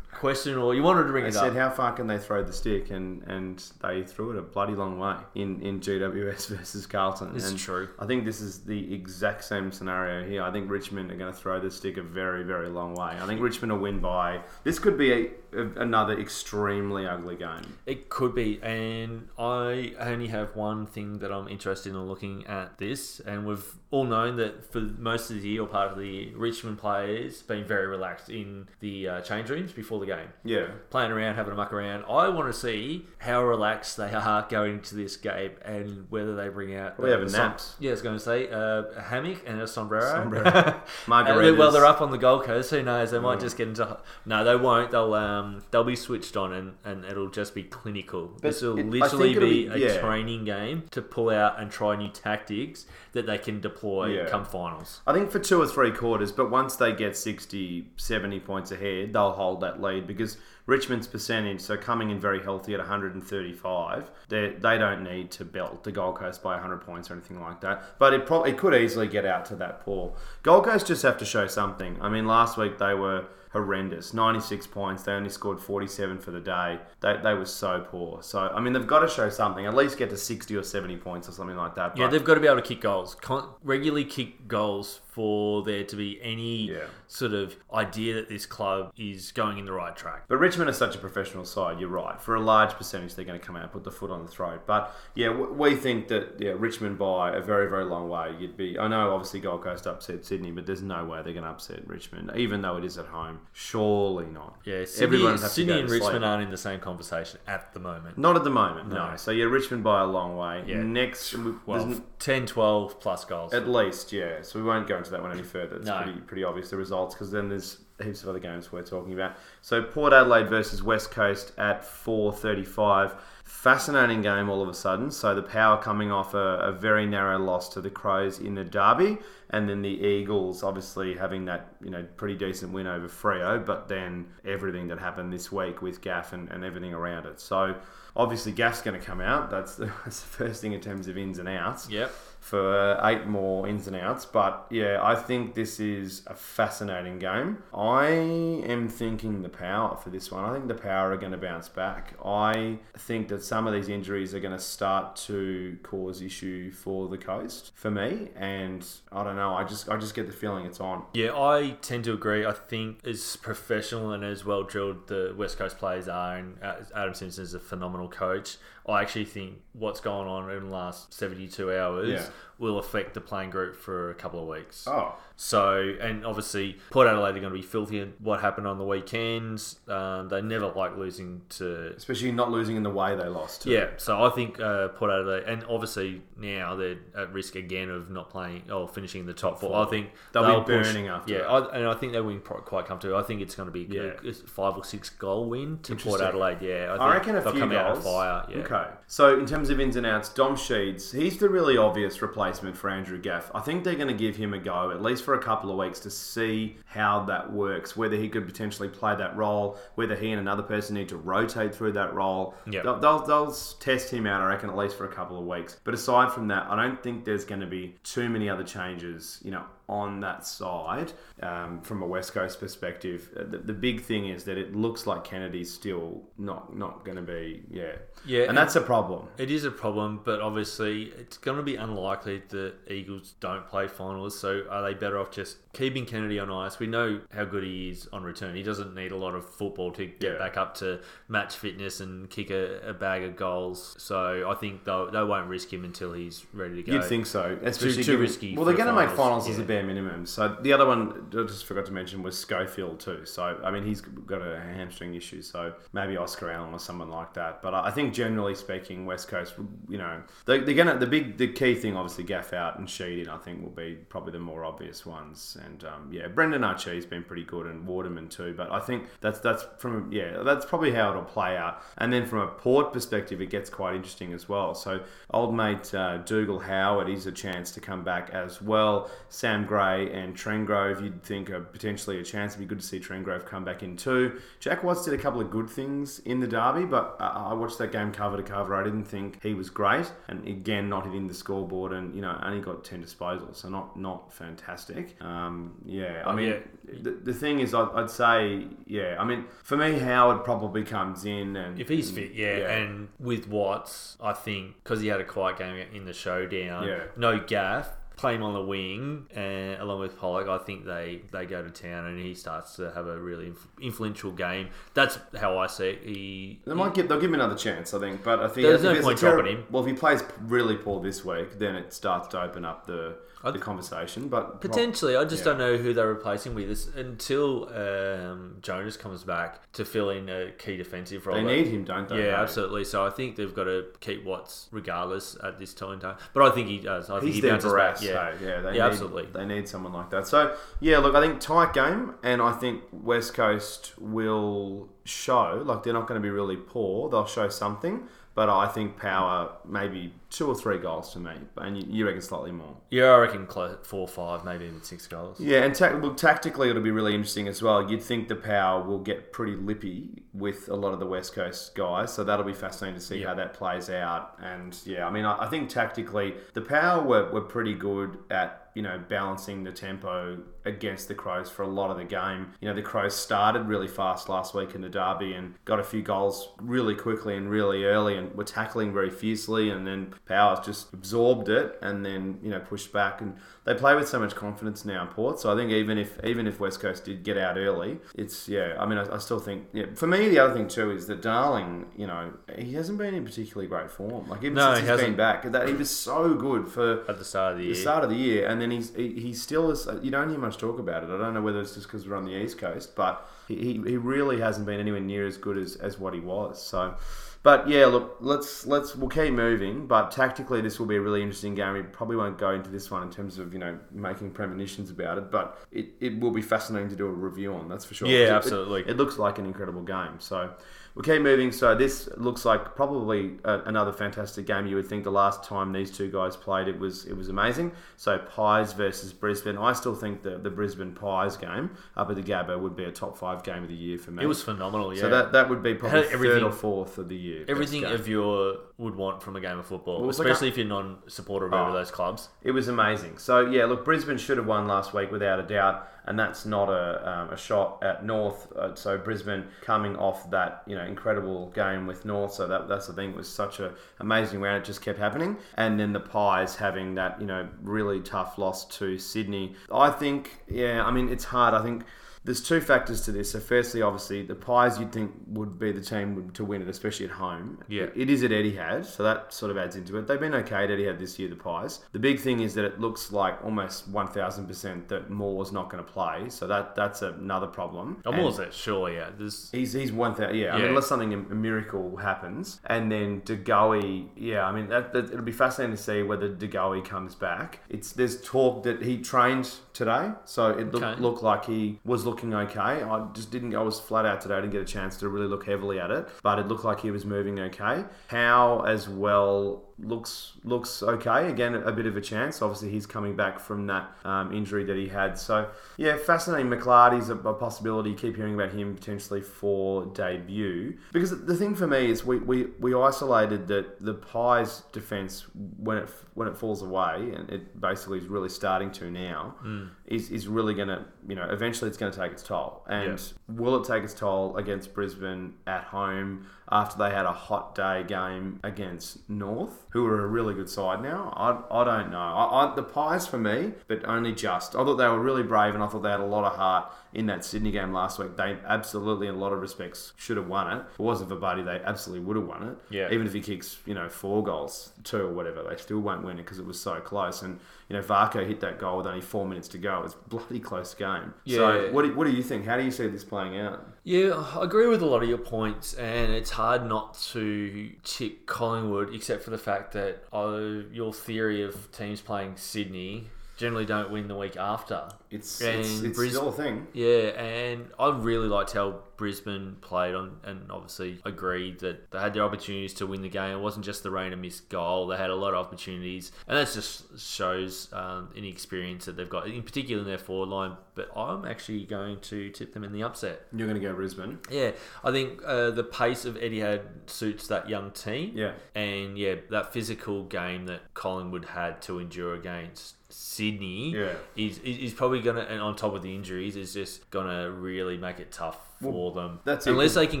question, 0.14 0.56
or 0.56 0.74
you 0.74 0.82
wanted 0.82 1.04
to 1.04 1.10
bring 1.10 1.24
it? 1.24 1.26
I 1.26 1.28
it 1.28 1.32
said, 1.34 1.50
up. 1.50 1.56
how 1.56 1.70
far 1.70 1.92
can 1.92 2.06
they 2.06 2.18
throw 2.18 2.42
the 2.42 2.52
stick? 2.52 2.90
And, 2.90 3.22
and 3.24 3.62
they 3.82 4.02
threw 4.02 4.30
it 4.30 4.38
a 4.38 4.42
bloody 4.42 4.74
long 4.74 4.98
way 4.98 5.16
in, 5.34 5.60
in 5.62 5.80
GWS 5.80 6.48
versus 6.56 6.86
Carlton. 6.86 7.34
This 7.34 7.46
and 7.46 7.56
is 7.56 7.62
true. 7.62 7.88
I 7.98 8.06
think 8.06 8.24
this 8.24 8.40
is 8.40 8.60
the 8.60 8.94
exact 8.94 9.44
same 9.44 9.72
scenario 9.72 10.28
here. 10.28 10.42
I 10.42 10.50
think 10.50 10.70
Richmond 10.70 11.10
are 11.10 11.16
going 11.16 11.32
to 11.32 11.38
throw 11.38 11.60
the 11.60 11.70
stick 11.70 11.96
a 11.96 12.02
very, 12.02 12.44
very 12.44 12.68
long 12.68 12.94
way. 12.94 13.16
I 13.20 13.26
think 13.26 13.40
Richmond 13.40 13.72
will 13.72 13.80
win 13.80 14.00
by. 14.00 14.40
This 14.62 14.78
could 14.78 14.98
be 14.98 15.12
a, 15.12 15.30
another 15.76 16.18
extremely 16.18 17.06
ugly 17.06 17.36
game. 17.36 17.78
It 17.86 18.08
could 18.08 18.34
be. 18.34 18.60
And 18.62 19.28
I 19.38 19.94
only 19.98 20.28
have 20.28 20.56
one 20.56 20.86
thing 20.86 21.18
that 21.18 21.32
I'm 21.32 21.48
interested 21.48 21.90
in 21.90 22.00
looking 22.06 22.46
at 22.46 22.78
this. 22.78 23.20
And 23.20 23.46
we've 23.46 23.64
all 23.90 24.04
known 24.04 24.36
that 24.36 24.72
for 24.72 24.80
most 24.80 25.30
of 25.30 25.40
the 25.40 25.48
year 25.48 25.62
or 25.62 25.66
part 25.66 25.92
of 25.92 25.98
the 25.98 26.06
year, 26.06 26.36
Richmond 26.36 26.78
players 26.78 27.42
been 27.42 27.64
very 27.64 27.86
relaxed 27.86 28.28
in 28.28 28.68
the 28.80 29.08
uh, 29.08 29.20
change 29.20 29.50
rooms 29.50 29.72
before 29.72 30.00
the 30.00 30.06
game. 30.06 30.28
Yeah. 30.44 30.66
Playing 30.90 31.12
around, 31.12 31.36
having 31.36 31.52
a 31.52 31.56
muck 31.56 31.72
around. 31.72 32.04
I 32.04 32.28
want 32.28 32.52
to 32.52 32.58
see 32.58 33.06
how 33.18 33.44
relaxed 33.44 33.96
they 33.96 34.12
are 34.12 34.46
going 34.50 34.74
into 34.74 34.94
this 34.94 35.16
game 35.16 35.52
and 35.64 36.06
whether 36.10 36.34
they 36.34 36.48
bring 36.48 36.74
out. 36.74 36.98
We 36.98 37.10
have 37.10 37.22
a 37.22 37.30
naps. 37.30 37.76
Yeah, 37.78 37.90
I 37.90 37.92
was 37.92 38.02
going 38.02 38.16
to 38.16 38.24
say 38.24 38.48
uh, 38.50 38.82
a 38.96 39.02
hammock 39.02 39.42
and 39.46 39.60
a 39.60 39.66
sombrero. 39.66 40.10
Sombrero. 40.10 40.44
Margaritas. 41.06 41.58
well, 41.58 41.70
they're 41.70 41.86
up 41.86 42.00
on 42.00 42.10
the 42.10 42.18
Gold 42.18 42.44
Coast. 42.44 42.70
Who 42.70 42.82
knows? 42.82 43.10
They 43.10 43.18
might 43.18 43.38
mm. 43.38 43.42
just 43.42 43.56
get 43.56 43.68
into. 43.68 43.98
No, 44.26 44.44
they 44.44 44.56
won't. 44.56 44.90
They'll 44.90 45.14
um, 45.14 45.43
Um, 45.44 45.62
they'll 45.70 45.84
be 45.84 45.96
switched 45.96 46.36
on 46.36 46.52
and, 46.52 46.74
and 46.84 47.04
it'll 47.04 47.30
just 47.30 47.54
be 47.54 47.62
clinical. 47.62 48.32
But 48.34 48.42
this 48.42 48.62
will 48.62 48.78
it, 48.78 48.86
literally 48.86 49.34
be, 49.34 49.40
be, 49.40 49.66
a 49.68 49.76
yeah. 49.76 49.98
training 49.98 50.44
game 50.44 50.84
to 50.90 51.02
pull 51.02 51.30
out 51.30 51.60
and 51.60 51.70
try 51.70 51.96
new 51.96 52.08
tactics 52.08 52.86
that 53.12 53.26
they 53.26 53.38
can 53.38 53.60
deploy 53.60 54.06
yeah. 54.06 54.26
come 54.26 54.44
finals. 54.44 55.00
I 55.06 55.12
think 55.12 55.30
for 55.30 55.38
two 55.38 55.60
or 55.60 55.66
three 55.66 55.92
quarters, 55.92 56.32
but 56.32 56.50
once 56.50 56.76
they 56.76 56.92
get 56.92 57.16
60, 57.16 57.88
70 57.96 58.40
points 58.40 58.70
ahead, 58.72 59.12
they'll 59.12 59.32
hold 59.32 59.60
that 59.60 59.80
lead 59.80 60.06
because 60.06 60.36
Richmond's 60.66 61.06
percentage, 61.06 61.60
so 61.60 61.76
coming 61.76 62.10
in 62.10 62.18
very 62.18 62.42
healthy 62.42 62.72
at 62.72 62.80
135, 62.80 64.10
they 64.28 64.50
they 64.58 64.78
don't 64.78 65.04
need 65.04 65.30
to 65.32 65.44
belt 65.44 65.84
the 65.84 65.92
Gold 65.92 66.16
Coast 66.16 66.42
by 66.42 66.52
100 66.52 66.78
points 66.78 67.10
or 67.10 67.14
anything 67.14 67.38
like 67.38 67.60
that. 67.60 67.98
But 67.98 68.14
it 68.14 68.24
probably 68.24 68.52
it 68.52 68.58
could 68.58 68.74
easily 68.74 69.06
get 69.06 69.26
out 69.26 69.44
to 69.46 69.56
that 69.56 69.80
poor. 69.80 70.14
Gold 70.42 70.64
Coast 70.64 70.86
just 70.86 71.02
have 71.02 71.18
to 71.18 71.26
show 71.26 71.46
something. 71.46 71.98
I 72.00 72.08
mean, 72.08 72.26
last 72.26 72.56
week 72.56 72.78
they 72.78 72.94
were 72.94 73.26
horrendous. 73.54 74.12
96 74.12 74.66
points. 74.66 75.04
They 75.04 75.12
only 75.12 75.30
scored 75.30 75.60
47 75.60 76.18
for 76.18 76.32
the 76.32 76.40
day. 76.40 76.80
They, 77.00 77.16
they 77.22 77.34
were 77.34 77.46
so 77.46 77.86
poor. 77.88 78.20
So, 78.22 78.40
I 78.40 78.60
mean, 78.60 78.72
they've 78.72 78.86
got 78.86 78.98
to 78.98 79.08
show 79.08 79.30
something. 79.30 79.64
At 79.64 79.74
least 79.74 79.96
get 79.96 80.10
to 80.10 80.16
60 80.16 80.56
or 80.56 80.62
70 80.64 80.96
points 80.96 81.28
or 81.28 81.32
something 81.32 81.56
like 81.56 81.76
that. 81.76 81.96
Yeah, 81.96 82.08
they've 82.08 82.24
got 82.24 82.34
to 82.34 82.40
be 82.40 82.48
able 82.48 82.56
to 82.60 82.62
kick 82.62 82.80
goals. 82.80 83.14
Con- 83.14 83.48
regularly 83.62 84.04
kick 84.04 84.48
goals 84.48 85.00
for 85.14 85.62
there 85.62 85.84
to 85.84 85.94
be 85.94 86.18
any 86.20 86.72
yeah. 86.72 86.86
sort 87.06 87.32
of 87.32 87.54
idea 87.72 88.14
that 88.14 88.28
this 88.28 88.46
club 88.46 88.92
is 88.96 89.30
going 89.30 89.58
in 89.58 89.64
the 89.64 89.72
right 89.72 89.94
track. 89.94 90.24
But 90.26 90.38
Richmond 90.38 90.68
is 90.68 90.76
such 90.76 90.96
a 90.96 90.98
professional 90.98 91.44
side, 91.44 91.78
you're 91.78 91.88
right. 91.88 92.20
For 92.20 92.34
a 92.34 92.40
large 92.40 92.72
percentage, 92.72 93.14
they're 93.14 93.24
going 93.24 93.38
to 93.38 93.46
come 93.46 93.54
out 93.54 93.62
and 93.62 93.70
put 93.70 93.84
the 93.84 93.92
foot 93.92 94.10
on 94.10 94.24
the 94.24 94.30
throat. 94.30 94.62
But 94.66 94.92
yeah, 95.14 95.30
we 95.30 95.76
think 95.76 96.08
that 96.08 96.40
yeah, 96.40 96.54
Richmond 96.56 96.98
by 96.98 97.30
a 97.36 97.40
very, 97.40 97.70
very 97.70 97.84
long 97.84 98.08
way, 98.08 98.34
you'd 98.40 98.56
be. 98.56 98.76
I 98.76 98.88
know 98.88 99.14
obviously 99.14 99.38
Gold 99.38 99.62
Coast 99.62 99.86
upset 99.86 100.24
Sydney, 100.24 100.50
but 100.50 100.66
there's 100.66 100.82
no 100.82 101.04
way 101.04 101.22
they're 101.22 101.32
going 101.32 101.44
to 101.44 101.50
upset 101.50 101.86
Richmond, 101.86 102.32
even 102.34 102.60
though 102.62 102.76
it 102.76 102.84
is 102.84 102.98
at 102.98 103.06
home. 103.06 103.38
Surely 103.52 104.26
not. 104.26 104.58
Yeah, 104.64 104.84
Sydney, 104.84 105.36
Sydney 105.38 105.78
and 105.78 105.88
Richmond 105.88 106.24
aren't 106.24 106.42
in 106.42 106.50
the 106.50 106.56
same 106.56 106.80
conversation 106.80 107.38
at 107.46 107.72
the 107.72 107.78
moment. 107.78 108.18
Not 108.18 108.34
at 108.34 108.42
the 108.42 108.50
moment, 108.50 108.88
no. 108.88 109.10
no. 109.10 109.16
So 109.16 109.30
yeah, 109.30 109.44
Richmond 109.44 109.84
by 109.84 110.00
a 110.00 110.06
long 110.06 110.36
way. 110.36 110.64
Yeah. 110.66 110.82
Next, 110.82 111.36
well, 111.66 112.02
10, 112.18 112.46
12 112.46 112.98
plus 112.98 113.24
goals. 113.24 113.54
At 113.54 113.68
least, 113.68 114.12
yeah. 114.12 114.42
So 114.42 114.58
we 114.58 114.64
won't 114.64 114.88
go 114.88 115.03
into 115.04 115.16
that 115.16 115.22
one 115.22 115.32
any 115.32 115.42
further. 115.42 115.76
It's 115.76 115.86
no. 115.86 116.02
pretty 116.02 116.20
pretty 116.20 116.44
obvious 116.44 116.70
the 116.70 116.76
results 116.76 117.14
because 117.14 117.30
then 117.30 117.48
there's 117.48 117.78
heaps 118.02 118.22
of 118.22 118.28
other 118.28 118.38
games 118.38 118.72
we're 118.72 118.82
talking 118.82 119.12
about. 119.12 119.36
So 119.62 119.82
Port 119.82 120.12
Adelaide 120.12 120.48
versus 120.48 120.82
West 120.82 121.10
Coast 121.10 121.52
at 121.58 121.82
4:35. 121.82 123.16
Fascinating 123.44 124.22
game 124.22 124.48
all 124.48 124.62
of 124.62 124.68
a 124.68 124.74
sudden. 124.74 125.10
So 125.10 125.34
the 125.34 125.42
Power 125.42 125.80
coming 125.80 126.10
off 126.10 126.32
a, 126.34 126.58
a, 126.60 126.72
very 126.72 127.04
narrow 127.06 127.38
loss 127.38 127.68
to 127.70 127.80
the 127.82 127.90
Crows 127.90 128.38
in 128.38 128.54
the 128.54 128.64
derby, 128.64 129.18
and 129.50 129.68
then 129.68 129.82
the 129.82 129.88
Eagles 129.88 130.62
obviously 130.62 131.14
having 131.14 131.44
that 131.44 131.76
you 131.82 131.90
know 131.90 132.04
pretty 132.16 132.36
decent 132.36 132.72
win 132.72 132.86
over 132.86 133.06
Freo, 133.06 133.64
but 133.64 133.88
then 133.88 134.26
everything 134.44 134.88
that 134.88 134.98
happened 134.98 135.32
this 135.32 135.52
week 135.52 135.82
with 135.82 136.00
Gaff 136.00 136.32
and, 136.32 136.50
and 136.50 136.64
everything 136.64 136.94
around 136.94 137.26
it. 137.26 137.38
So 137.38 137.74
obviously 138.16 138.52
Gaff's 138.52 138.80
going 138.80 138.98
to 138.98 139.04
come 139.04 139.20
out. 139.20 139.50
That's 139.50 139.76
the, 139.76 139.86
that's 140.04 140.20
the 140.20 140.28
first 140.28 140.62
thing 140.62 140.72
in 140.72 140.80
terms 140.80 141.06
of 141.06 141.18
ins 141.18 141.38
and 141.38 141.48
outs. 141.48 141.88
Yep 141.90 142.12
for 142.44 142.76
uh, 142.78 143.08
eight 143.08 143.26
more 143.26 143.66
ins 143.66 143.86
and 143.86 143.96
outs. 143.96 144.26
But 144.26 144.66
yeah, 144.68 145.00
I 145.02 145.14
think 145.14 145.54
this 145.54 145.80
is 145.80 146.22
a 146.26 146.34
fascinating 146.34 147.18
game. 147.18 147.62
I 147.72 148.08
am 148.08 148.86
thinking 148.86 149.40
the 149.40 149.48
power 149.48 149.96
for 149.96 150.10
this 150.10 150.30
one. 150.30 150.44
I 150.44 150.52
think 150.52 150.68
the 150.68 150.74
power 150.74 151.10
are 151.10 151.16
going 151.16 151.32
to 151.32 151.38
bounce 151.38 151.70
back. 151.70 152.12
I 152.22 152.80
think 152.98 153.28
that 153.28 153.42
some 153.42 153.66
of 153.66 153.72
these 153.72 153.88
injuries 153.88 154.34
are 154.34 154.40
going 154.40 154.52
to 154.52 154.62
start 154.62 155.16
to 155.28 155.78
cause 155.82 156.20
issue 156.20 156.70
for 156.70 157.08
the 157.08 157.16
coast 157.16 157.72
for 157.74 157.90
me, 157.90 158.28
and 158.36 158.86
I 159.10 159.24
don't 159.24 159.36
know. 159.36 159.54
I 159.54 159.64
just 159.64 159.88
I 159.88 159.96
just 159.96 160.14
get 160.14 160.26
the 160.26 160.34
feeling 160.34 160.66
it's 160.66 160.80
on. 160.80 161.02
Yeah, 161.14 161.30
I 161.34 161.78
tend 161.80 162.04
to 162.04 162.12
agree. 162.12 162.44
I 162.44 162.52
think 162.52 163.06
as 163.06 163.36
professional 163.36 164.12
and 164.12 164.22
as 164.22 164.44
well 164.44 164.64
drilled 164.64 165.06
the 165.06 165.34
West 165.34 165.56
Coast 165.56 165.78
players 165.78 166.08
are, 166.08 166.36
and 166.36 166.62
uh, 166.62 166.74
Adam 166.94 167.14
Simpson 167.14 167.42
is 167.42 167.54
a 167.54 167.58
phenomenal 167.58 168.08
coach. 168.08 168.58
I 168.86 169.00
actually 169.00 169.24
think 169.24 169.60
what's 169.72 170.00
going 170.00 170.28
on 170.28 170.50
in 170.50 170.64
the 170.64 170.70
last 170.70 171.14
72 171.14 171.72
hours 171.72 172.08
yeah. 172.08 172.26
Will 172.58 172.78
affect 172.78 173.14
the 173.14 173.20
playing 173.20 173.50
group 173.50 173.76
for 173.76 174.10
a 174.10 174.14
couple 174.14 174.40
of 174.40 174.48
weeks. 174.48 174.86
Oh. 174.86 175.16
So, 175.36 175.96
and 176.00 176.24
obviously, 176.24 176.78
Port 176.90 177.08
Adelaide 177.08 177.30
are 177.30 177.40
going 177.40 177.52
to 177.52 177.58
be 177.58 177.62
filthy 177.62 177.98
at 177.98 178.20
what 178.20 178.40
happened 178.40 178.68
on 178.68 178.78
the 178.78 178.84
weekends. 178.84 179.80
Um, 179.88 180.28
they 180.28 180.40
never 180.40 180.68
like 180.68 180.96
losing 180.96 181.42
to. 181.50 181.92
Especially 181.96 182.30
not 182.30 182.52
losing 182.52 182.76
in 182.76 182.84
the 182.84 182.90
way 182.90 183.16
they 183.16 183.26
lost. 183.26 183.62
To. 183.62 183.70
Yeah, 183.70 183.88
so 183.96 184.22
I 184.24 184.30
think 184.30 184.60
uh, 184.60 184.88
Port 184.88 185.10
Adelaide, 185.10 185.42
and 185.44 185.64
obviously 185.68 186.22
now 186.36 186.76
they're 186.76 186.98
at 187.16 187.32
risk 187.32 187.56
again 187.56 187.90
of 187.90 188.10
not 188.10 188.30
playing 188.30 188.70
or 188.70 188.88
finishing 188.88 189.22
in 189.22 189.26
the 189.26 189.34
top 189.34 189.60
four. 189.60 189.74
I 189.74 189.90
think 189.90 190.10
they'll, 190.32 190.44
they'll 190.44 190.60
be 190.60 190.66
burning 190.66 191.06
push, 191.06 191.12
after. 191.12 191.34
Yeah, 191.34 191.40
I, 191.40 191.78
and 191.78 191.88
I 191.88 191.94
think 191.94 192.12
they 192.12 192.20
win 192.20 192.40
quite 192.40 192.86
comfortably. 192.86 193.18
I 193.18 193.24
think 193.24 193.40
it's 193.40 193.56
going 193.56 193.66
to 193.66 193.72
be 193.72 193.92
yeah. 193.92 194.12
a 194.24 194.32
five 194.32 194.76
or 194.76 194.84
six 194.84 195.10
goal 195.10 195.48
win 195.48 195.80
to 195.82 195.96
Port 195.96 196.20
Adelaide. 196.20 196.58
Yeah, 196.60 196.96
I, 196.96 197.06
I 197.06 197.14
reckon 197.14 197.34
a 197.34 197.40
they'll 197.40 197.50
few 197.50 197.60
come 197.60 197.70
goals. 197.70 197.82
out 197.82 197.96
of 197.96 198.04
fire. 198.04 198.46
Yeah. 198.48 198.56
Okay, 198.58 198.90
so 199.08 199.36
in 199.36 199.46
terms 199.46 199.68
of 199.68 199.80
ins 199.80 199.96
and 199.96 200.06
outs, 200.06 200.28
Dom 200.28 200.54
Sheeds, 200.54 201.12
he's 201.12 201.38
the 201.38 201.48
really 201.48 201.76
obvious 201.76 202.22
replacement 202.22 202.43
for 202.52 202.90
Andrew 202.90 203.18
Gaff. 203.18 203.50
I 203.54 203.60
think 203.60 203.84
they're 203.84 203.94
going 203.94 204.08
to 204.08 204.14
give 204.14 204.36
him 204.36 204.54
a 204.54 204.58
go 204.58 204.90
at 204.90 205.02
least 205.02 205.24
for 205.24 205.34
a 205.34 205.42
couple 205.42 205.70
of 205.70 205.78
weeks 205.78 206.00
to 206.00 206.10
see 206.10 206.76
how 206.84 207.24
that 207.24 207.52
works, 207.52 207.96
whether 207.96 208.16
he 208.16 208.28
could 208.28 208.46
potentially 208.46 208.88
play 208.88 209.16
that 209.16 209.36
role, 209.36 209.78
whether 209.94 210.14
he 210.14 210.30
and 210.30 210.40
another 210.40 210.62
person 210.62 210.94
need 210.94 211.08
to 211.08 211.16
rotate 211.16 211.74
through 211.74 211.92
that 211.92 212.14
role. 212.14 212.54
Yep. 212.70 212.84
They'll, 212.84 212.98
they'll, 212.98 213.26
they'll 213.26 213.52
test 213.52 214.10
him 214.10 214.26
out, 214.26 214.42
I 214.42 214.46
reckon, 214.46 214.70
at 214.70 214.76
least 214.76 214.96
for 214.96 215.04
a 215.06 215.12
couple 215.12 215.38
of 215.38 215.46
weeks. 215.46 215.80
But 215.84 215.94
aside 215.94 216.32
from 216.32 216.48
that, 216.48 216.66
I 216.68 216.76
don't 216.76 217.02
think 217.02 217.24
there's 217.24 217.44
going 217.44 217.60
to 217.60 217.66
be 217.66 217.94
too 218.04 218.28
many 218.28 218.48
other 218.48 218.64
changes, 218.64 219.40
you 219.42 219.50
know, 219.50 219.64
on 219.88 220.20
that 220.20 220.46
side 220.46 221.12
um, 221.42 221.80
from 221.82 222.02
a 222.02 222.06
West 222.06 222.32
Coast 222.32 222.58
perspective. 222.58 223.30
Uh, 223.38 223.44
the, 223.44 223.58
the, 223.58 223.72
big 223.72 224.00
thing 224.00 224.28
is 224.28 224.44
that 224.44 224.56
it 224.56 224.74
looks 224.74 225.06
like 225.06 225.24
Kennedy's 225.24 225.72
still 225.72 226.22
not 226.38 226.74
not 226.74 227.04
going 227.04 227.16
to 227.16 227.22
be 227.22 227.62
yeah 227.70 227.92
yeah, 228.24 228.40
and, 228.40 228.50
and, 228.50 228.58
that's 228.58 228.76
a 228.76 228.80
problem. 228.80 229.28
It 229.36 229.50
is 229.50 229.64
a 229.64 229.70
problem, 229.70 230.20
but 230.24 230.40
obviously 230.40 231.12
it's 231.18 231.36
going 231.36 231.58
to 231.58 231.62
be 231.62 231.76
unlikely 231.76 232.42
that 232.48 232.74
Eagles 232.88 233.34
don't 233.40 233.66
play 233.66 233.88
finals. 233.88 234.38
So 234.38 234.62
are 234.70 234.82
they 234.82 234.94
better 234.94 235.18
off 235.18 235.30
just 235.30 235.58
keeping 235.74 236.06
Kennedy 236.06 236.38
on 236.38 236.50
ice? 236.50 236.78
We 236.78 236.86
know 236.86 237.20
how 237.32 237.44
good 237.44 237.64
he 237.64 237.90
is 237.90 238.08
on 238.12 238.22
return. 238.22 238.54
He 238.54 238.62
doesn't 238.62 238.94
need 238.94 239.12
a 239.12 239.16
lot 239.16 239.34
of 239.34 239.48
football 239.48 239.92
to 239.92 240.06
get 240.06 240.32
yeah. 240.32 240.38
back 240.38 240.56
up 240.56 240.74
to 240.76 241.00
match 241.28 241.56
fitness 241.56 242.00
and 242.00 242.30
kick 242.30 242.50
a, 242.50 242.80
a 242.88 242.94
bag 242.94 243.22
of 243.22 243.36
goals. 243.36 243.94
So 243.98 244.48
I 244.48 244.54
think 244.54 244.84
they 244.84 245.06
they 245.12 245.22
won't 245.22 245.48
risk 245.48 245.72
him 245.72 245.84
until 245.84 246.12
he's 246.12 246.46
ready 246.52 246.76
to 246.76 246.82
go. 246.82 246.92
You'd 246.92 247.04
think 247.04 247.26
so, 247.26 247.58
especially 247.62 248.04
too, 248.04 248.14
too 248.14 248.18
risky. 248.18 248.56
Well, 248.56 248.64
they're 248.64 248.76
going 248.76 248.88
to 248.88 248.94
make 248.94 249.10
finals 249.10 249.46
yeah. 249.46 249.54
as 249.54 249.60
a 249.60 249.64
bare 249.64 249.82
minimum. 249.82 250.26
So 250.26 250.56
the 250.62 250.72
other 250.72 250.86
one 250.86 251.28
I 251.30 251.42
just 251.44 251.64
forgot 251.64 251.86
to 251.86 251.92
mention 251.92 252.22
was 252.22 252.38
Schofield 252.38 253.00
too. 253.00 253.24
So 253.24 253.60
I 253.62 253.70
mean 253.70 253.84
he's 253.84 254.00
got 254.00 254.42
a 254.42 254.60
hamstring 254.60 255.14
issue. 255.14 255.42
So 255.42 255.74
maybe 255.92 256.16
Oscar 256.16 256.50
Allen 256.50 256.72
or 256.72 256.78
someone 256.78 257.10
like 257.10 257.34
that. 257.34 257.62
But 257.62 257.74
I 257.74 257.90
think 257.90 258.14
generally 258.14 258.54
speaking, 258.54 259.06
West 259.06 259.28
Coast, 259.28 259.54
you 259.88 259.98
know, 259.98 260.22
they, 260.46 260.58
are 260.58 260.74
gonna 260.74 260.98
the 260.98 261.06
big 261.06 261.36
the 261.36 261.48
key 261.48 261.74
thing 261.74 261.96
obviously 261.96 262.24
Gaff 262.24 262.52
out 262.52 262.78
and 262.78 262.88
Sheed 262.88 263.22
in. 263.22 263.28
I 263.28 263.38
think 263.38 263.62
will 263.62 263.70
be 263.70 263.96
probably 264.08 264.32
the 264.32 264.38
more 264.38 264.64
obvious 264.64 265.04
ones. 265.04 265.56
And 265.64 265.84
um, 265.84 266.08
yeah, 266.12 266.28
Brendan 266.28 266.64
Archie's 266.64 267.06
been 267.06 267.22
pretty 267.22 267.44
good, 267.44 267.66
and 267.66 267.86
Waterman 267.86 268.28
too. 268.28 268.54
But 268.56 268.70
I 268.70 268.80
think 268.80 269.04
that's 269.20 269.40
that's 269.40 269.64
from 269.78 270.12
yeah, 270.12 270.42
that's 270.42 270.66
probably 270.66 270.92
how 270.92 271.10
it'll 271.10 271.22
play 271.22 271.56
out. 271.56 271.82
And 271.98 272.12
then 272.12 272.26
from 272.26 272.40
a 272.40 272.48
Port 272.48 272.92
perspective, 272.92 273.40
it 273.40 273.50
gets 273.50 273.70
quite 273.70 273.94
interesting 273.94 274.32
as 274.32 274.48
well. 274.48 274.74
So 274.74 275.00
old 275.30 275.54
mate 275.54 275.94
uh, 275.94 276.18
Dougal 276.18 276.60
Howard, 276.60 277.08
is 277.08 277.26
a 277.26 277.32
chance 277.32 277.70
to 277.72 277.80
come 277.80 278.04
back 278.04 278.30
as 278.30 278.60
well. 278.60 279.10
Sam 279.28 279.64
Gray 279.64 280.12
and 280.12 280.36
Trengove, 280.36 281.02
you'd 281.02 281.22
think 281.22 281.50
are 281.50 281.60
potentially 281.60 282.18
a 282.20 282.24
chance. 282.24 282.52
It'd 282.52 282.66
be 282.66 282.66
good 282.66 282.80
to 282.80 282.86
see 282.86 283.00
Trengove 283.00 283.46
come 283.46 283.64
back 283.64 283.82
in 283.82 283.96
too. 283.96 284.40
Jack 284.60 284.82
Watts 284.84 285.04
did 285.04 285.14
a 285.14 285.18
couple 285.18 285.40
of 285.40 285.50
good 285.50 285.68
things 285.68 286.20
in 286.20 286.40
the 286.40 286.46
derby, 286.46 286.84
but 286.84 287.16
uh, 287.20 287.48
I 287.50 287.54
watched 287.54 287.78
that 287.78 287.92
game 287.92 288.12
cover 288.12 288.36
to 288.36 288.42
cover. 288.42 288.74
I 288.74 288.84
didn't 288.84 289.04
think 289.04 289.42
he 289.42 289.54
was 289.54 289.70
great, 289.70 290.10
and 290.28 290.46
again, 290.46 290.88
not 290.88 291.06
hitting 291.06 291.28
the 291.28 291.34
scoreboard, 291.34 291.92
and 291.92 292.14
you 292.14 292.20
know, 292.20 292.38
only 292.42 292.60
got 292.60 292.84
ten 292.84 293.02
disposals, 293.02 293.56
so 293.56 293.68
not 293.68 293.98
not 293.98 294.32
fantastic. 294.32 295.16
Um, 295.22 295.53
Um, 295.54 295.74
yeah, 295.86 296.22
I 296.24 296.30
oh, 296.30 296.32
mean, 296.34 296.48
yeah. 296.48 296.58
The, 297.02 297.10
the 297.10 297.34
thing 297.34 297.60
is, 297.60 297.74
I'd, 297.74 297.88
I'd, 297.94 298.10
say, 298.10 298.66
yeah, 298.86 299.16
I 299.18 299.24
mean, 299.24 299.46
for 299.62 299.76
me, 299.76 299.98
Howard 299.98 300.44
probably 300.44 300.84
comes 300.84 301.24
in, 301.24 301.56
and 301.56 301.80
if 301.80 301.88
he's 301.88 302.10
fit, 302.10 302.32
yeah, 302.34 302.58
yeah. 302.58 302.76
and 302.76 303.08
with 303.18 303.48
Watts, 303.48 304.16
I 304.20 304.32
think 304.32 304.76
because 304.82 305.00
he 305.00 305.08
had 305.08 305.20
a 305.20 305.24
quiet 305.24 305.58
game 305.58 305.76
in 305.92 306.04
the 306.04 306.12
showdown, 306.12 306.86
yeah. 306.86 307.04
no 307.16 307.40
gaff 307.40 307.90
play 308.16 308.34
him 308.34 308.42
on 308.42 308.54
the 308.54 308.62
wing, 308.62 309.26
and 309.34 309.80
along 309.80 310.00
with 310.00 310.18
Polec, 310.18 310.48
I 310.48 310.58
think 310.58 310.84
they, 310.84 311.22
they 311.32 311.46
go 311.46 311.62
to 311.62 311.70
town 311.70 312.06
and 312.06 312.18
he 312.18 312.34
starts 312.34 312.76
to 312.76 312.92
have 312.92 313.06
a 313.06 313.18
really 313.18 313.52
influential 313.82 314.30
game. 314.30 314.68
That's 314.94 315.18
how 315.38 315.58
I 315.58 315.66
see 315.66 315.90
it. 315.90 316.02
He 316.04 316.60
they 316.66 316.74
might 316.74 316.94
give 316.94 317.08
they'll 317.08 317.20
give 317.20 317.30
him 317.30 317.34
another 317.34 317.56
chance, 317.56 317.92
I 317.92 317.98
think. 317.98 318.22
But 318.22 318.40
I 318.40 318.48
think 318.48 318.66
there's 318.66 318.82
no 318.82 319.00
point 319.00 319.18
dropping 319.18 319.46
him. 319.46 319.64
Well, 319.70 319.82
if 319.82 319.88
he 319.88 319.94
plays 319.94 320.22
really 320.42 320.76
poor 320.76 321.02
this 321.02 321.24
week, 321.24 321.58
then 321.58 321.74
it 321.74 321.92
starts 321.92 322.28
to 322.28 322.40
open 322.40 322.64
up 322.64 322.86
the 322.86 323.16
the 323.52 323.58
conversation. 323.58 324.28
But 324.28 324.60
potentially, 324.60 325.16
I 325.16 325.24
just 325.24 325.40
yeah. 325.44 325.52
don't 325.52 325.58
know 325.58 325.76
who 325.76 325.92
they're 325.92 326.08
replacing 326.08 326.54
with 326.54 326.68
this 326.68 326.88
until 326.94 327.68
um, 327.74 328.58
Jonas 328.62 328.96
comes 328.96 329.24
back 329.24 329.70
to 329.72 329.84
fill 329.84 330.10
in 330.10 330.28
a 330.28 330.52
key 330.52 330.76
defensive 330.76 331.26
role. 331.26 331.36
They 331.36 331.42
need 331.42 331.68
him, 331.68 331.84
don't 331.84 332.08
they? 332.08 332.26
Yeah, 332.26 332.40
absolutely. 332.40 332.84
So 332.84 333.04
I 333.04 333.10
think 333.10 333.36
they've 333.36 333.54
got 333.54 333.64
to 333.64 333.86
keep 334.00 334.24
Watts 334.24 334.68
regardless 334.70 335.36
at 335.42 335.58
this 335.58 335.74
time. 335.74 336.00
But 336.00 336.42
I 336.42 336.50
think 336.50 336.68
he 336.68 336.78
does. 336.78 337.10
I 337.10 337.20
think 337.20 337.34
He's 337.34 337.42
he 337.42 337.48
bounces 337.48 337.72
back. 337.72 338.00
Yeah, 338.02 338.36
so, 338.38 338.44
yeah, 338.44 338.60
they 338.60 338.68
yeah, 338.68 338.70
need, 338.72 338.80
absolutely. 338.80 339.26
They 339.32 339.44
need 339.44 339.68
someone 339.68 339.92
like 339.92 340.10
that. 340.10 340.26
So 340.26 340.56
yeah, 340.80 340.98
look, 340.98 341.14
I 341.14 341.20
think 341.20 341.40
tight 341.40 341.72
game, 341.72 342.14
and 342.22 342.42
I 342.42 342.52
think 342.52 342.82
West 342.92 343.34
Coast 343.34 343.92
will 343.98 344.88
show 345.04 345.62
like 345.64 345.82
they're 345.82 345.92
not 345.92 346.06
going 346.06 346.20
to 346.20 346.22
be 346.22 346.30
really 346.30 346.56
poor. 346.56 347.08
They'll 347.10 347.26
show 347.26 347.48
something. 347.48 348.08
But 348.34 348.48
I 348.48 348.66
think 348.66 348.96
power 348.96 349.52
maybe 349.64 350.12
two 350.34 350.48
or 350.48 350.54
three 350.54 350.78
goals 350.78 351.12
to 351.12 351.20
me, 351.20 351.32
and 351.58 351.78
you, 351.78 351.84
you 351.88 352.06
reckon 352.06 352.20
slightly 352.20 352.50
more. 352.50 352.76
Yeah, 352.90 353.04
I 353.04 353.18
reckon 353.18 353.46
close, 353.46 353.76
four 353.84 354.00
or 354.00 354.08
five, 354.08 354.44
maybe 354.44 354.64
even 354.64 354.82
six 354.82 355.06
goals. 355.06 355.38
Yeah, 355.38 355.62
and 355.62 355.74
ta- 355.74 355.96
well, 355.96 356.14
tactically 356.14 356.70
it'll 356.70 356.82
be 356.82 356.90
really 356.90 357.14
interesting 357.14 357.46
as 357.46 357.62
well. 357.62 357.88
You'd 357.88 358.02
think 358.02 358.26
the 358.28 358.34
power 358.34 358.82
will 358.82 358.98
get 358.98 359.32
pretty 359.32 359.54
lippy 359.54 360.24
with 360.32 360.68
a 360.68 360.74
lot 360.74 360.92
of 360.92 360.98
the 360.98 361.06
West 361.06 361.34
Coast 361.34 361.76
guys, 361.76 362.12
so 362.12 362.24
that'll 362.24 362.44
be 362.44 362.52
fascinating 362.52 362.98
to 362.98 363.04
see 363.04 363.22
how 363.22 363.34
that 363.34 363.54
plays 363.54 363.88
out. 363.88 364.36
And 364.42 364.76
yeah, 364.84 365.06
I 365.06 365.10
mean, 365.10 365.24
I, 365.24 365.44
I 365.44 365.48
think 365.48 365.68
tactically 365.68 366.34
the 366.54 366.62
power 366.62 367.02
were, 367.02 367.30
were 367.30 367.42
pretty 367.42 367.74
good 367.74 368.18
at 368.30 368.64
you 368.74 368.82
know, 368.82 369.00
balancing 369.08 369.62
the 369.62 369.70
tempo 369.70 370.38
against 370.64 371.08
the 371.08 371.14
Crows 371.14 371.48
for 371.48 371.62
a 371.62 371.68
lot 371.68 371.90
of 371.90 371.96
the 371.96 372.04
game. 372.04 372.52
You 372.60 372.68
know, 372.68 372.74
the 372.74 372.82
Crows 372.82 373.14
started 373.14 373.68
really 373.68 373.86
fast 373.86 374.28
last 374.28 374.54
week 374.54 374.74
in 374.74 374.80
the 374.80 374.88
derby 374.88 375.34
and 375.34 375.54
got 375.64 375.78
a 375.78 375.84
few 375.84 376.02
goals 376.02 376.50
really 376.60 376.94
quickly 376.94 377.36
and 377.36 377.48
really 377.48 377.84
early 377.84 378.16
and 378.16 378.34
were 378.34 378.44
tackling 378.44 378.92
very 378.92 379.10
fiercely 379.10 379.70
and 379.70 379.86
then 379.86 380.14
Powers 380.26 380.64
just 380.64 380.92
absorbed 380.94 381.50
it 381.50 381.78
and 381.82 382.04
then, 382.04 382.38
you 382.42 382.50
know, 382.50 382.58
pushed 382.58 382.92
back 382.92 383.20
and 383.20 383.36
they 383.64 383.74
play 383.74 383.94
with 383.94 384.08
so 384.08 384.18
much 384.18 384.34
confidence 384.34 384.82
now 384.84 385.02
in 385.02 385.08
Port. 385.08 385.38
So 385.38 385.52
I 385.52 385.56
think 385.56 385.70
even 385.70 385.98
if 385.98 386.22
even 386.24 386.46
if 386.46 386.60
West 386.60 386.80
Coast 386.80 387.04
did 387.04 387.22
get 387.22 387.36
out 387.36 387.58
early, 387.58 387.98
it's 388.14 388.48
yeah. 388.48 388.74
I 388.78 388.86
mean, 388.86 388.96
I, 388.96 389.14
I 389.14 389.18
still 389.18 389.38
think 389.38 389.66
yeah. 389.74 389.86
For 389.94 390.06
me, 390.06 390.30
the 390.30 390.38
other 390.38 390.54
thing 390.54 390.66
too 390.66 390.90
is 390.90 391.06
that 391.08 391.20
Darling, 391.20 391.86
you 391.94 392.06
know, 392.06 392.32
he 392.58 392.72
hasn't 392.72 392.96
been 392.96 393.12
in 393.14 393.24
particularly 393.24 393.68
great 393.68 393.90
form. 393.90 394.26
Like 394.28 394.42
even 394.42 394.54
no, 394.54 394.72
since 394.74 394.84
he 394.84 394.86
has 394.86 395.00
been 395.00 395.16
back, 395.16 395.50
that 395.50 395.68
he 395.68 395.74
was 395.74 395.90
so 395.90 396.34
good 396.34 396.68
for 396.68 397.04
at 397.08 397.18
the 397.18 397.24
start 397.24 397.52
of 397.52 397.58
the, 397.58 397.64
the 397.64 397.74
year. 397.74 397.82
start 397.82 398.02
of 398.02 398.08
the 398.08 398.16
year, 398.16 398.46
and 398.46 398.62
then 398.62 398.70
he's 398.70 398.94
he, 398.94 399.20
he 399.20 399.34
still 399.34 399.70
is. 399.70 399.86
You 400.02 400.10
don't 400.10 400.30
hear 400.30 400.38
much 400.38 400.56
talk 400.56 400.78
about 400.78 401.04
it. 401.04 401.10
I 401.10 401.18
don't 401.18 401.34
know 401.34 401.42
whether 401.42 401.60
it's 401.60 401.74
just 401.74 401.86
because 401.86 402.08
we're 402.08 402.16
on 402.16 402.24
the 402.24 402.32
east 402.32 402.56
coast, 402.56 402.96
but 402.96 403.28
he, 403.46 403.74
he 403.84 403.98
really 403.98 404.40
hasn't 404.40 404.64
been 404.64 404.80
anywhere 404.80 405.00
near 405.00 405.26
as 405.26 405.36
good 405.36 405.58
as, 405.58 405.76
as 405.76 405.98
what 405.98 406.14
he 406.14 406.20
was. 406.20 406.62
So. 406.62 406.96
But 407.44 407.68
yeah, 407.68 407.84
look, 407.84 408.16
let's 408.20 408.66
let's 408.66 408.96
we'll 408.96 409.10
keep 409.10 409.34
moving. 409.34 409.86
But 409.86 410.10
tactically, 410.10 410.62
this 410.62 410.78
will 410.78 410.86
be 410.86 410.96
a 410.96 411.00
really 411.00 411.20
interesting 411.20 411.54
game. 411.54 411.74
We 411.74 411.82
probably 411.82 412.16
won't 412.16 412.38
go 412.38 412.50
into 412.50 412.70
this 412.70 412.90
one 412.90 413.02
in 413.02 413.10
terms 413.10 413.38
of 413.38 413.52
you 413.52 413.58
know 413.58 413.78
making 413.92 414.30
premonitions 414.30 414.90
about 414.90 415.18
it, 415.18 415.30
but 415.30 415.58
it, 415.70 415.90
it 416.00 416.18
will 416.18 416.30
be 416.30 416.40
fascinating 416.40 416.88
to 416.88 416.96
do 416.96 417.04
a 417.04 417.10
review 417.10 417.52
on. 417.52 417.68
That's 417.68 417.84
for 417.84 417.92
sure. 417.92 418.08
Yeah, 418.08 418.34
absolutely. 418.34 418.80
It, 418.80 418.90
it, 418.90 418.96
looks 418.96 419.18
like 419.18 419.38
an 419.38 419.44
incredible 419.44 419.82
game. 419.82 420.20
So 420.20 420.54
we 420.94 421.02
keep 421.02 421.22
moving. 421.22 421.50
So 421.50 421.74
this 421.74 422.08
looks 422.16 422.44
like 422.44 422.76
probably 422.76 423.32
a, 423.44 423.60
another 423.62 423.92
fantastic 423.92 424.46
game. 424.46 424.66
You 424.66 424.76
would 424.76 424.86
think 424.86 425.02
the 425.02 425.10
last 425.10 425.42
time 425.42 425.72
these 425.72 425.90
two 425.90 426.10
guys 426.10 426.36
played, 426.36 426.68
it 426.68 426.78
was 426.78 427.04
it 427.06 427.16
was 427.16 427.28
amazing. 427.28 427.72
So 427.96 428.18
Pies 428.18 428.72
versus 428.72 429.12
Brisbane. 429.12 429.58
I 429.58 429.72
still 429.72 429.94
think 429.94 430.22
the 430.22 430.38
the 430.38 430.50
Brisbane 430.50 430.92
Pies 430.92 431.36
game 431.36 431.70
up 431.96 432.10
at 432.10 432.16
the 432.16 432.22
Gabba 432.22 432.58
would 432.58 432.76
be 432.76 432.84
a 432.84 432.92
top 432.92 433.16
five 433.16 433.42
game 433.42 433.62
of 433.62 433.68
the 433.68 433.74
year 433.74 433.98
for 433.98 434.12
me. 434.12 434.22
It 434.22 434.26
was 434.26 434.42
phenomenal. 434.42 434.94
Yeah. 434.94 435.00
So 435.00 435.08
that 435.10 435.32
that 435.32 435.50
would 435.50 435.62
be 435.62 435.74
probably 435.74 436.04
third 436.04 436.42
or 436.42 436.52
fourth 436.52 436.98
of 436.98 437.08
the 437.08 437.16
year. 437.16 437.44
Everything 437.48 437.84
of 437.84 438.06
your 438.06 438.58
would 438.78 438.96
want 438.96 439.22
from 439.22 439.36
a 439.36 439.40
game 439.40 439.58
of 439.58 439.66
football, 439.66 440.00
well, 440.00 440.10
especially 440.10 440.32
like 440.32 440.42
a, 440.42 440.46
if 440.46 440.56
you're 440.58 440.66
non-supporter 440.66 441.46
of 441.46 441.52
oh, 441.52 441.72
those 441.72 441.90
clubs. 441.90 442.28
It 442.42 442.50
was 442.50 442.68
amazing. 442.68 443.18
So 443.18 443.48
yeah, 443.48 443.66
look, 443.66 443.84
Brisbane 443.84 444.18
should 444.18 444.36
have 444.36 444.46
won 444.46 444.66
last 444.66 444.92
week 444.92 445.10
without 445.12 445.38
a 445.38 445.44
doubt 445.44 445.88
and 446.06 446.18
that's 446.18 446.44
not 446.44 446.68
a, 446.68 447.08
um, 447.08 447.30
a 447.30 447.36
shot 447.36 447.82
at 447.82 448.04
North. 448.04 448.52
Uh, 448.52 448.74
so 448.74 448.98
Brisbane 448.98 449.46
coming 449.62 449.96
off 449.96 450.30
that 450.30 450.62
you 450.66 450.76
know 450.76 450.84
incredible 450.84 451.50
game 451.50 451.86
with 451.86 452.04
North, 452.04 452.32
so 452.34 452.46
that 452.46 452.68
that's 452.68 452.86
the 452.86 452.92
thing. 452.92 453.10
It 453.10 453.16
was 453.16 453.28
such 453.28 453.60
an 453.60 453.72
amazing 454.00 454.40
round. 454.40 454.62
It 454.62 454.66
just 454.66 454.82
kept 454.82 454.98
happening, 454.98 455.36
and 455.56 455.80
then 455.80 455.92
the 455.92 456.00
Pies 456.00 456.56
having 456.56 456.94
that 456.96 457.20
you 457.20 457.26
know 457.26 457.48
really 457.62 458.00
tough 458.00 458.38
loss 458.38 458.64
to 458.78 458.98
Sydney. 458.98 459.54
I 459.72 459.90
think 459.90 460.42
yeah, 460.48 460.84
I 460.84 460.90
mean 460.90 461.08
it's 461.08 461.24
hard. 461.24 461.54
I 461.54 461.62
think 461.62 461.84
there's 462.24 462.42
two 462.42 462.60
factors 462.60 463.02
to 463.02 463.12
this. 463.12 463.32
So, 463.32 463.40
firstly, 463.40 463.82
obviously, 463.82 464.22
the 464.22 464.34
Pies 464.34 464.78
you'd 464.78 464.92
think 464.92 465.12
would 465.28 465.58
be 465.58 465.72
the 465.72 465.80
team 465.80 466.30
to 466.34 466.44
win 466.44 466.62
it, 466.62 466.68
especially 466.68 467.06
at 467.06 467.12
home. 467.12 467.62
Yeah. 467.68 467.86
It 467.94 468.08
is 468.08 468.22
at 468.22 468.30
Etihad, 468.30 468.86
so 468.86 469.02
that 469.02 469.32
sort 469.32 469.50
of 469.50 469.58
adds 469.58 469.76
into 469.76 469.96
it. 469.98 470.06
They've 470.06 470.20
been 470.20 470.34
okay 470.34 470.64
at 470.64 470.70
Etihad 470.70 470.98
this 470.98 471.18
year, 471.18 471.28
the 471.28 471.36
Pies. 471.36 471.80
The 471.92 471.98
big 471.98 472.20
thing 472.20 472.40
is 472.40 472.54
that 472.54 472.64
it 472.64 472.80
looks 472.80 473.12
like 473.12 473.42
almost 473.44 473.92
1,000% 473.92 474.88
that 474.88 475.10
Moore's 475.10 475.52
not 475.52 475.70
going 475.70 475.84
to 475.84 475.90
play, 475.90 476.28
so 476.28 476.46
that 476.46 476.74
that's 476.74 477.02
another 477.02 477.46
problem. 477.46 478.02
Oh, 478.06 478.12
Moore's 478.12 478.38
it, 478.38 478.54
sure, 478.54 478.90
yeah. 478.90 479.10
There's... 479.16 479.50
He's, 479.50 479.74
he's 479.74 479.92
1,000, 479.92 480.34
yeah. 480.34 480.54
I 480.54 480.58
mean, 480.58 480.68
unless 480.68 480.86
something, 480.86 481.12
a 481.12 481.16
miracle 481.16 481.96
happens. 481.96 482.60
And 482.66 482.90
then 482.90 483.22
De 483.24 483.36
Goey, 483.36 484.06
yeah, 484.16 484.46
I 484.46 484.52
mean, 484.52 484.68
that, 484.68 484.92
that, 484.94 485.10
it'll 485.10 485.22
be 485.22 485.32
fascinating 485.32 485.76
to 485.76 485.82
see 485.82 486.02
whether 486.02 486.28
De 486.28 486.48
Goey 486.48 486.84
comes 486.84 487.14
back. 487.14 487.60
It's 487.68 487.92
There's 487.92 488.20
talk 488.22 488.62
that 488.64 488.82
he 488.82 488.98
trained 488.98 489.50
today, 489.74 490.12
so 490.24 490.50
it 490.50 490.72
looked, 490.72 490.84
okay. 490.84 491.00
looked 491.00 491.22
like 491.22 491.44
he 491.44 491.80
was 491.84 492.06
looking 492.06 492.32
okay. 492.32 492.60
I 492.60 493.06
just 493.12 493.30
didn't 493.30 493.50
go 493.50 493.66
as 493.66 493.78
flat 493.78 494.06
out 494.06 494.20
today. 494.20 494.36
I 494.36 494.40
didn't 494.40 494.52
get 494.52 494.62
a 494.62 494.64
chance 494.64 494.96
to 494.98 495.08
really 495.08 495.26
look 495.26 495.44
heavily 495.44 495.78
at 495.78 495.90
it, 495.90 496.08
but 496.22 496.38
it 496.38 496.48
looked 496.48 496.64
like 496.64 496.80
he 496.80 496.90
was 496.90 497.04
moving 497.04 497.38
okay. 497.40 497.84
Howe 498.06 498.64
as 498.66 498.88
well 498.88 499.64
looks 499.78 500.32
looks 500.44 500.82
okay. 500.82 501.28
Again, 501.28 501.54
a 501.54 501.72
bit 501.72 501.86
of 501.86 501.96
a 501.96 502.00
chance. 502.00 502.40
Obviously, 502.42 502.70
he's 502.70 502.86
coming 502.86 503.16
back 503.16 503.40
from 503.40 503.66
that 503.66 503.90
um, 504.04 504.32
injury 504.32 504.64
that 504.64 504.76
he 504.76 504.88
had. 504.88 505.18
So 505.18 505.48
yeah, 505.76 505.96
fascinating. 505.96 506.48
McLarty's 506.48 507.08
a, 507.08 507.16
a, 507.16 507.34
possibility. 507.34 507.94
Keep 507.94 508.16
hearing 508.16 508.34
about 508.34 508.52
him 508.52 508.74
potentially 508.74 509.20
for 509.20 509.86
debut. 509.86 510.76
Because 510.92 511.24
the 511.24 511.36
thing 511.36 511.54
for 511.54 511.66
me 511.66 511.90
is 511.90 512.04
we, 512.04 512.18
we, 512.18 512.46
we 512.60 512.74
isolated 512.74 513.48
that 513.48 513.84
the 513.84 513.94
Pies 513.94 514.62
defense 514.72 515.24
when 515.58 515.78
it 515.78 515.88
when 516.14 516.28
it 516.28 516.36
falls 516.36 516.62
away 516.62 517.12
and 517.16 517.28
it 517.30 517.60
basically 517.60 517.98
is 517.98 518.06
really 518.06 518.28
starting 518.28 518.70
to 518.70 518.90
now 518.90 519.34
mm. 519.44 519.68
is, 519.86 520.10
is 520.10 520.28
really 520.28 520.54
going 520.54 520.68
to 520.68 520.84
you 521.08 521.16
know 521.16 521.28
eventually 521.28 521.68
it's 521.68 521.78
going 521.78 521.90
to 521.90 521.98
take 521.98 522.12
its 522.12 522.22
toll. 522.22 522.64
And 522.68 523.00
will 523.28 523.56
it 523.60 523.66
take 523.66 523.82
its 523.82 523.94
toll 523.94 524.36
against 524.36 524.72
Brisbane 524.74 525.34
at 525.46 525.64
home? 525.64 526.26
after 526.50 526.78
they 526.78 526.90
had 526.90 527.06
a 527.06 527.12
hot 527.12 527.54
day 527.54 527.84
game 527.86 528.38
against 528.44 529.08
North, 529.08 529.63
who 529.74 529.84
are 529.86 530.04
a 530.04 530.06
really 530.06 530.34
good 530.34 530.48
side 530.48 530.80
now. 530.80 531.12
I, 531.16 531.60
I 531.60 531.64
don't 531.64 531.90
know. 531.90 531.98
I, 531.98 532.52
I, 532.52 532.54
the 532.54 532.62
Pies 532.62 533.08
for 533.08 533.18
me, 533.18 533.54
but 533.66 533.84
only 533.84 534.12
just. 534.12 534.54
I 534.54 534.62
thought 534.64 534.76
they 534.76 534.86
were 534.86 535.00
really 535.00 535.24
brave 535.24 535.52
and 535.52 535.64
I 535.64 535.66
thought 535.66 535.82
they 535.82 535.90
had 535.90 535.98
a 535.98 536.06
lot 536.06 536.24
of 536.24 536.36
heart 536.36 536.72
in 536.94 537.06
that 537.06 537.24
Sydney 537.24 537.50
game 537.50 537.72
last 537.72 537.98
week. 537.98 538.16
They 538.16 538.36
absolutely, 538.46 539.08
in 539.08 539.14
a 539.14 539.18
lot 539.18 539.32
of 539.32 539.40
respects, 539.40 539.92
should 539.96 540.16
have 540.16 540.28
won 540.28 540.56
it. 540.56 540.60
If 540.72 540.80
it 540.80 540.82
wasn't 540.82 541.10
for 541.10 541.16
Buddy, 541.16 541.42
they 541.42 541.60
absolutely 541.64 542.04
would 542.06 542.16
have 542.16 542.26
won 542.26 542.42
it. 542.48 542.56
Yeah. 542.70 542.88
Even 542.90 543.06
if 543.06 543.12
he 543.12 543.20
kicks, 543.20 543.58
you 543.66 543.74
know, 543.74 543.88
four 543.88 544.22
goals, 544.22 544.72
two 544.84 544.98
or 544.98 545.12
whatever, 545.12 545.42
they 545.42 545.56
still 545.56 545.80
won't 545.80 546.04
win 546.04 546.18
it 546.18 546.22
because 546.22 546.38
it 546.38 546.46
was 546.46 546.60
so 546.60 546.80
close. 546.80 547.22
And 547.22 547.40
you 547.68 547.76
know, 547.76 547.82
Varco 547.82 548.26
hit 548.26 548.40
that 548.40 548.58
goal 548.58 548.78
with 548.78 548.86
only 548.86 549.00
four 549.00 549.26
minutes 549.26 549.48
to 549.48 549.58
go. 549.58 549.78
It 549.78 549.82
was 549.84 549.94
a 549.94 550.08
bloody 550.08 550.40
close 550.40 550.74
game. 550.74 551.14
Yeah. 551.24 551.36
So, 551.36 551.72
what 551.72 551.82
do, 551.82 551.94
what 551.94 552.06
do 552.06 552.12
you 552.12 552.22
think? 552.22 552.44
How 552.44 552.56
do 552.56 552.62
you 552.62 552.70
see 552.70 552.86
this 552.86 553.04
playing 553.04 553.38
out? 553.38 553.66
Yeah, 553.84 554.24
I 554.36 554.44
agree 554.44 554.66
with 554.66 554.82
a 554.82 554.86
lot 554.86 555.02
of 555.02 555.08
your 555.08 555.18
points, 555.18 555.74
and 555.74 556.12
it's 556.12 556.30
hard 556.30 556.66
not 556.66 556.94
to 557.12 557.70
tick 557.82 558.26
Collingwood, 558.26 558.94
except 558.94 559.22
for 559.22 559.30
the 559.30 559.38
fact 559.38 559.72
that 559.72 560.04
oh, 560.12 560.64
your 560.72 560.92
theory 560.92 561.42
of 561.42 561.70
teams 561.72 562.00
playing 562.00 562.36
Sydney 562.36 563.08
generally 563.36 563.66
don't 563.66 563.90
win 563.90 564.08
the 564.08 564.16
week 564.16 564.36
after. 564.36 564.88
It's 565.14 565.40
it's, 565.40 565.80
it's 565.80 565.96
Bris- 565.96 566.12
still 566.12 566.28
a 566.28 566.32
thing. 566.32 566.66
Yeah, 566.72 567.20
and 567.20 567.68
I 567.78 567.90
really 567.90 568.28
liked 568.28 568.52
how 568.52 568.80
Brisbane 568.96 569.56
played 569.60 569.94
on, 569.94 570.16
and 570.24 570.50
obviously 570.50 570.98
agreed 571.04 571.60
that 571.60 571.90
they 571.90 571.98
had 571.98 572.14
their 572.14 572.22
opportunities 572.22 572.74
to 572.74 572.86
win 572.86 573.02
the 573.02 573.08
game. 573.08 573.36
It 573.36 573.40
wasn't 573.40 573.64
just 573.64 573.82
the 573.82 573.90
rain 573.90 574.12
and 574.12 574.20
missed 574.20 574.48
goal; 574.48 574.86
they 574.86 574.96
had 574.96 575.10
a 575.10 575.14
lot 575.14 575.34
of 575.34 575.46
opportunities, 575.46 576.12
and 576.28 576.36
that 576.36 576.52
just 576.52 576.98
shows 576.98 577.68
um, 577.72 578.10
any 578.16 578.28
experience 578.28 578.84
that 578.86 578.96
they've 578.96 579.08
got, 579.08 579.28
in 579.28 579.42
particular 579.42 579.82
in 579.82 579.88
their 579.88 579.98
forward 579.98 580.28
line. 580.28 580.56
But 580.74 580.90
I'm 580.96 581.24
actually 581.24 581.64
going 581.64 582.00
to 582.00 582.30
tip 582.30 582.52
them 582.52 582.64
in 582.64 582.72
the 582.72 582.82
upset. 582.82 583.26
You're 583.32 583.46
going 583.46 583.60
to 583.60 583.66
go 583.66 583.74
Brisbane. 583.74 584.18
Yeah, 584.30 584.52
I 584.82 584.90
think 584.90 585.20
uh, 585.24 585.50
the 585.50 585.64
pace 585.64 586.04
of 586.04 586.16
Etihad 586.16 586.62
suits 586.86 587.28
that 587.28 587.48
young 587.48 587.70
team. 587.70 588.12
Yeah, 588.16 588.32
and 588.54 588.98
yeah, 588.98 589.16
that 589.30 589.52
physical 589.52 590.04
game 590.04 590.46
that 590.46 590.74
Collingwood 590.74 591.26
had 591.26 591.62
to 591.62 591.78
endure 591.78 592.14
against 592.14 592.76
Sydney 592.94 593.74
yeah. 593.74 593.94
is, 594.16 594.38
is 594.38 594.72
probably 594.72 595.00
going 595.04 595.16
to, 595.16 595.30
and 595.30 595.40
on 595.40 595.54
top 595.56 595.74
of 595.74 595.82
the 595.82 595.94
injuries, 595.94 596.36
is 596.36 596.54
just 596.54 596.90
going 596.90 597.06
to 597.06 597.30
really 597.30 597.76
make 597.76 598.00
it 598.00 598.10
tough 598.10 598.38
for 598.60 598.72
well, 598.72 598.90
them. 598.90 599.20
That's 599.24 599.46
Unless 599.46 599.72
it. 599.72 599.74
they 599.74 599.86
can 599.86 600.00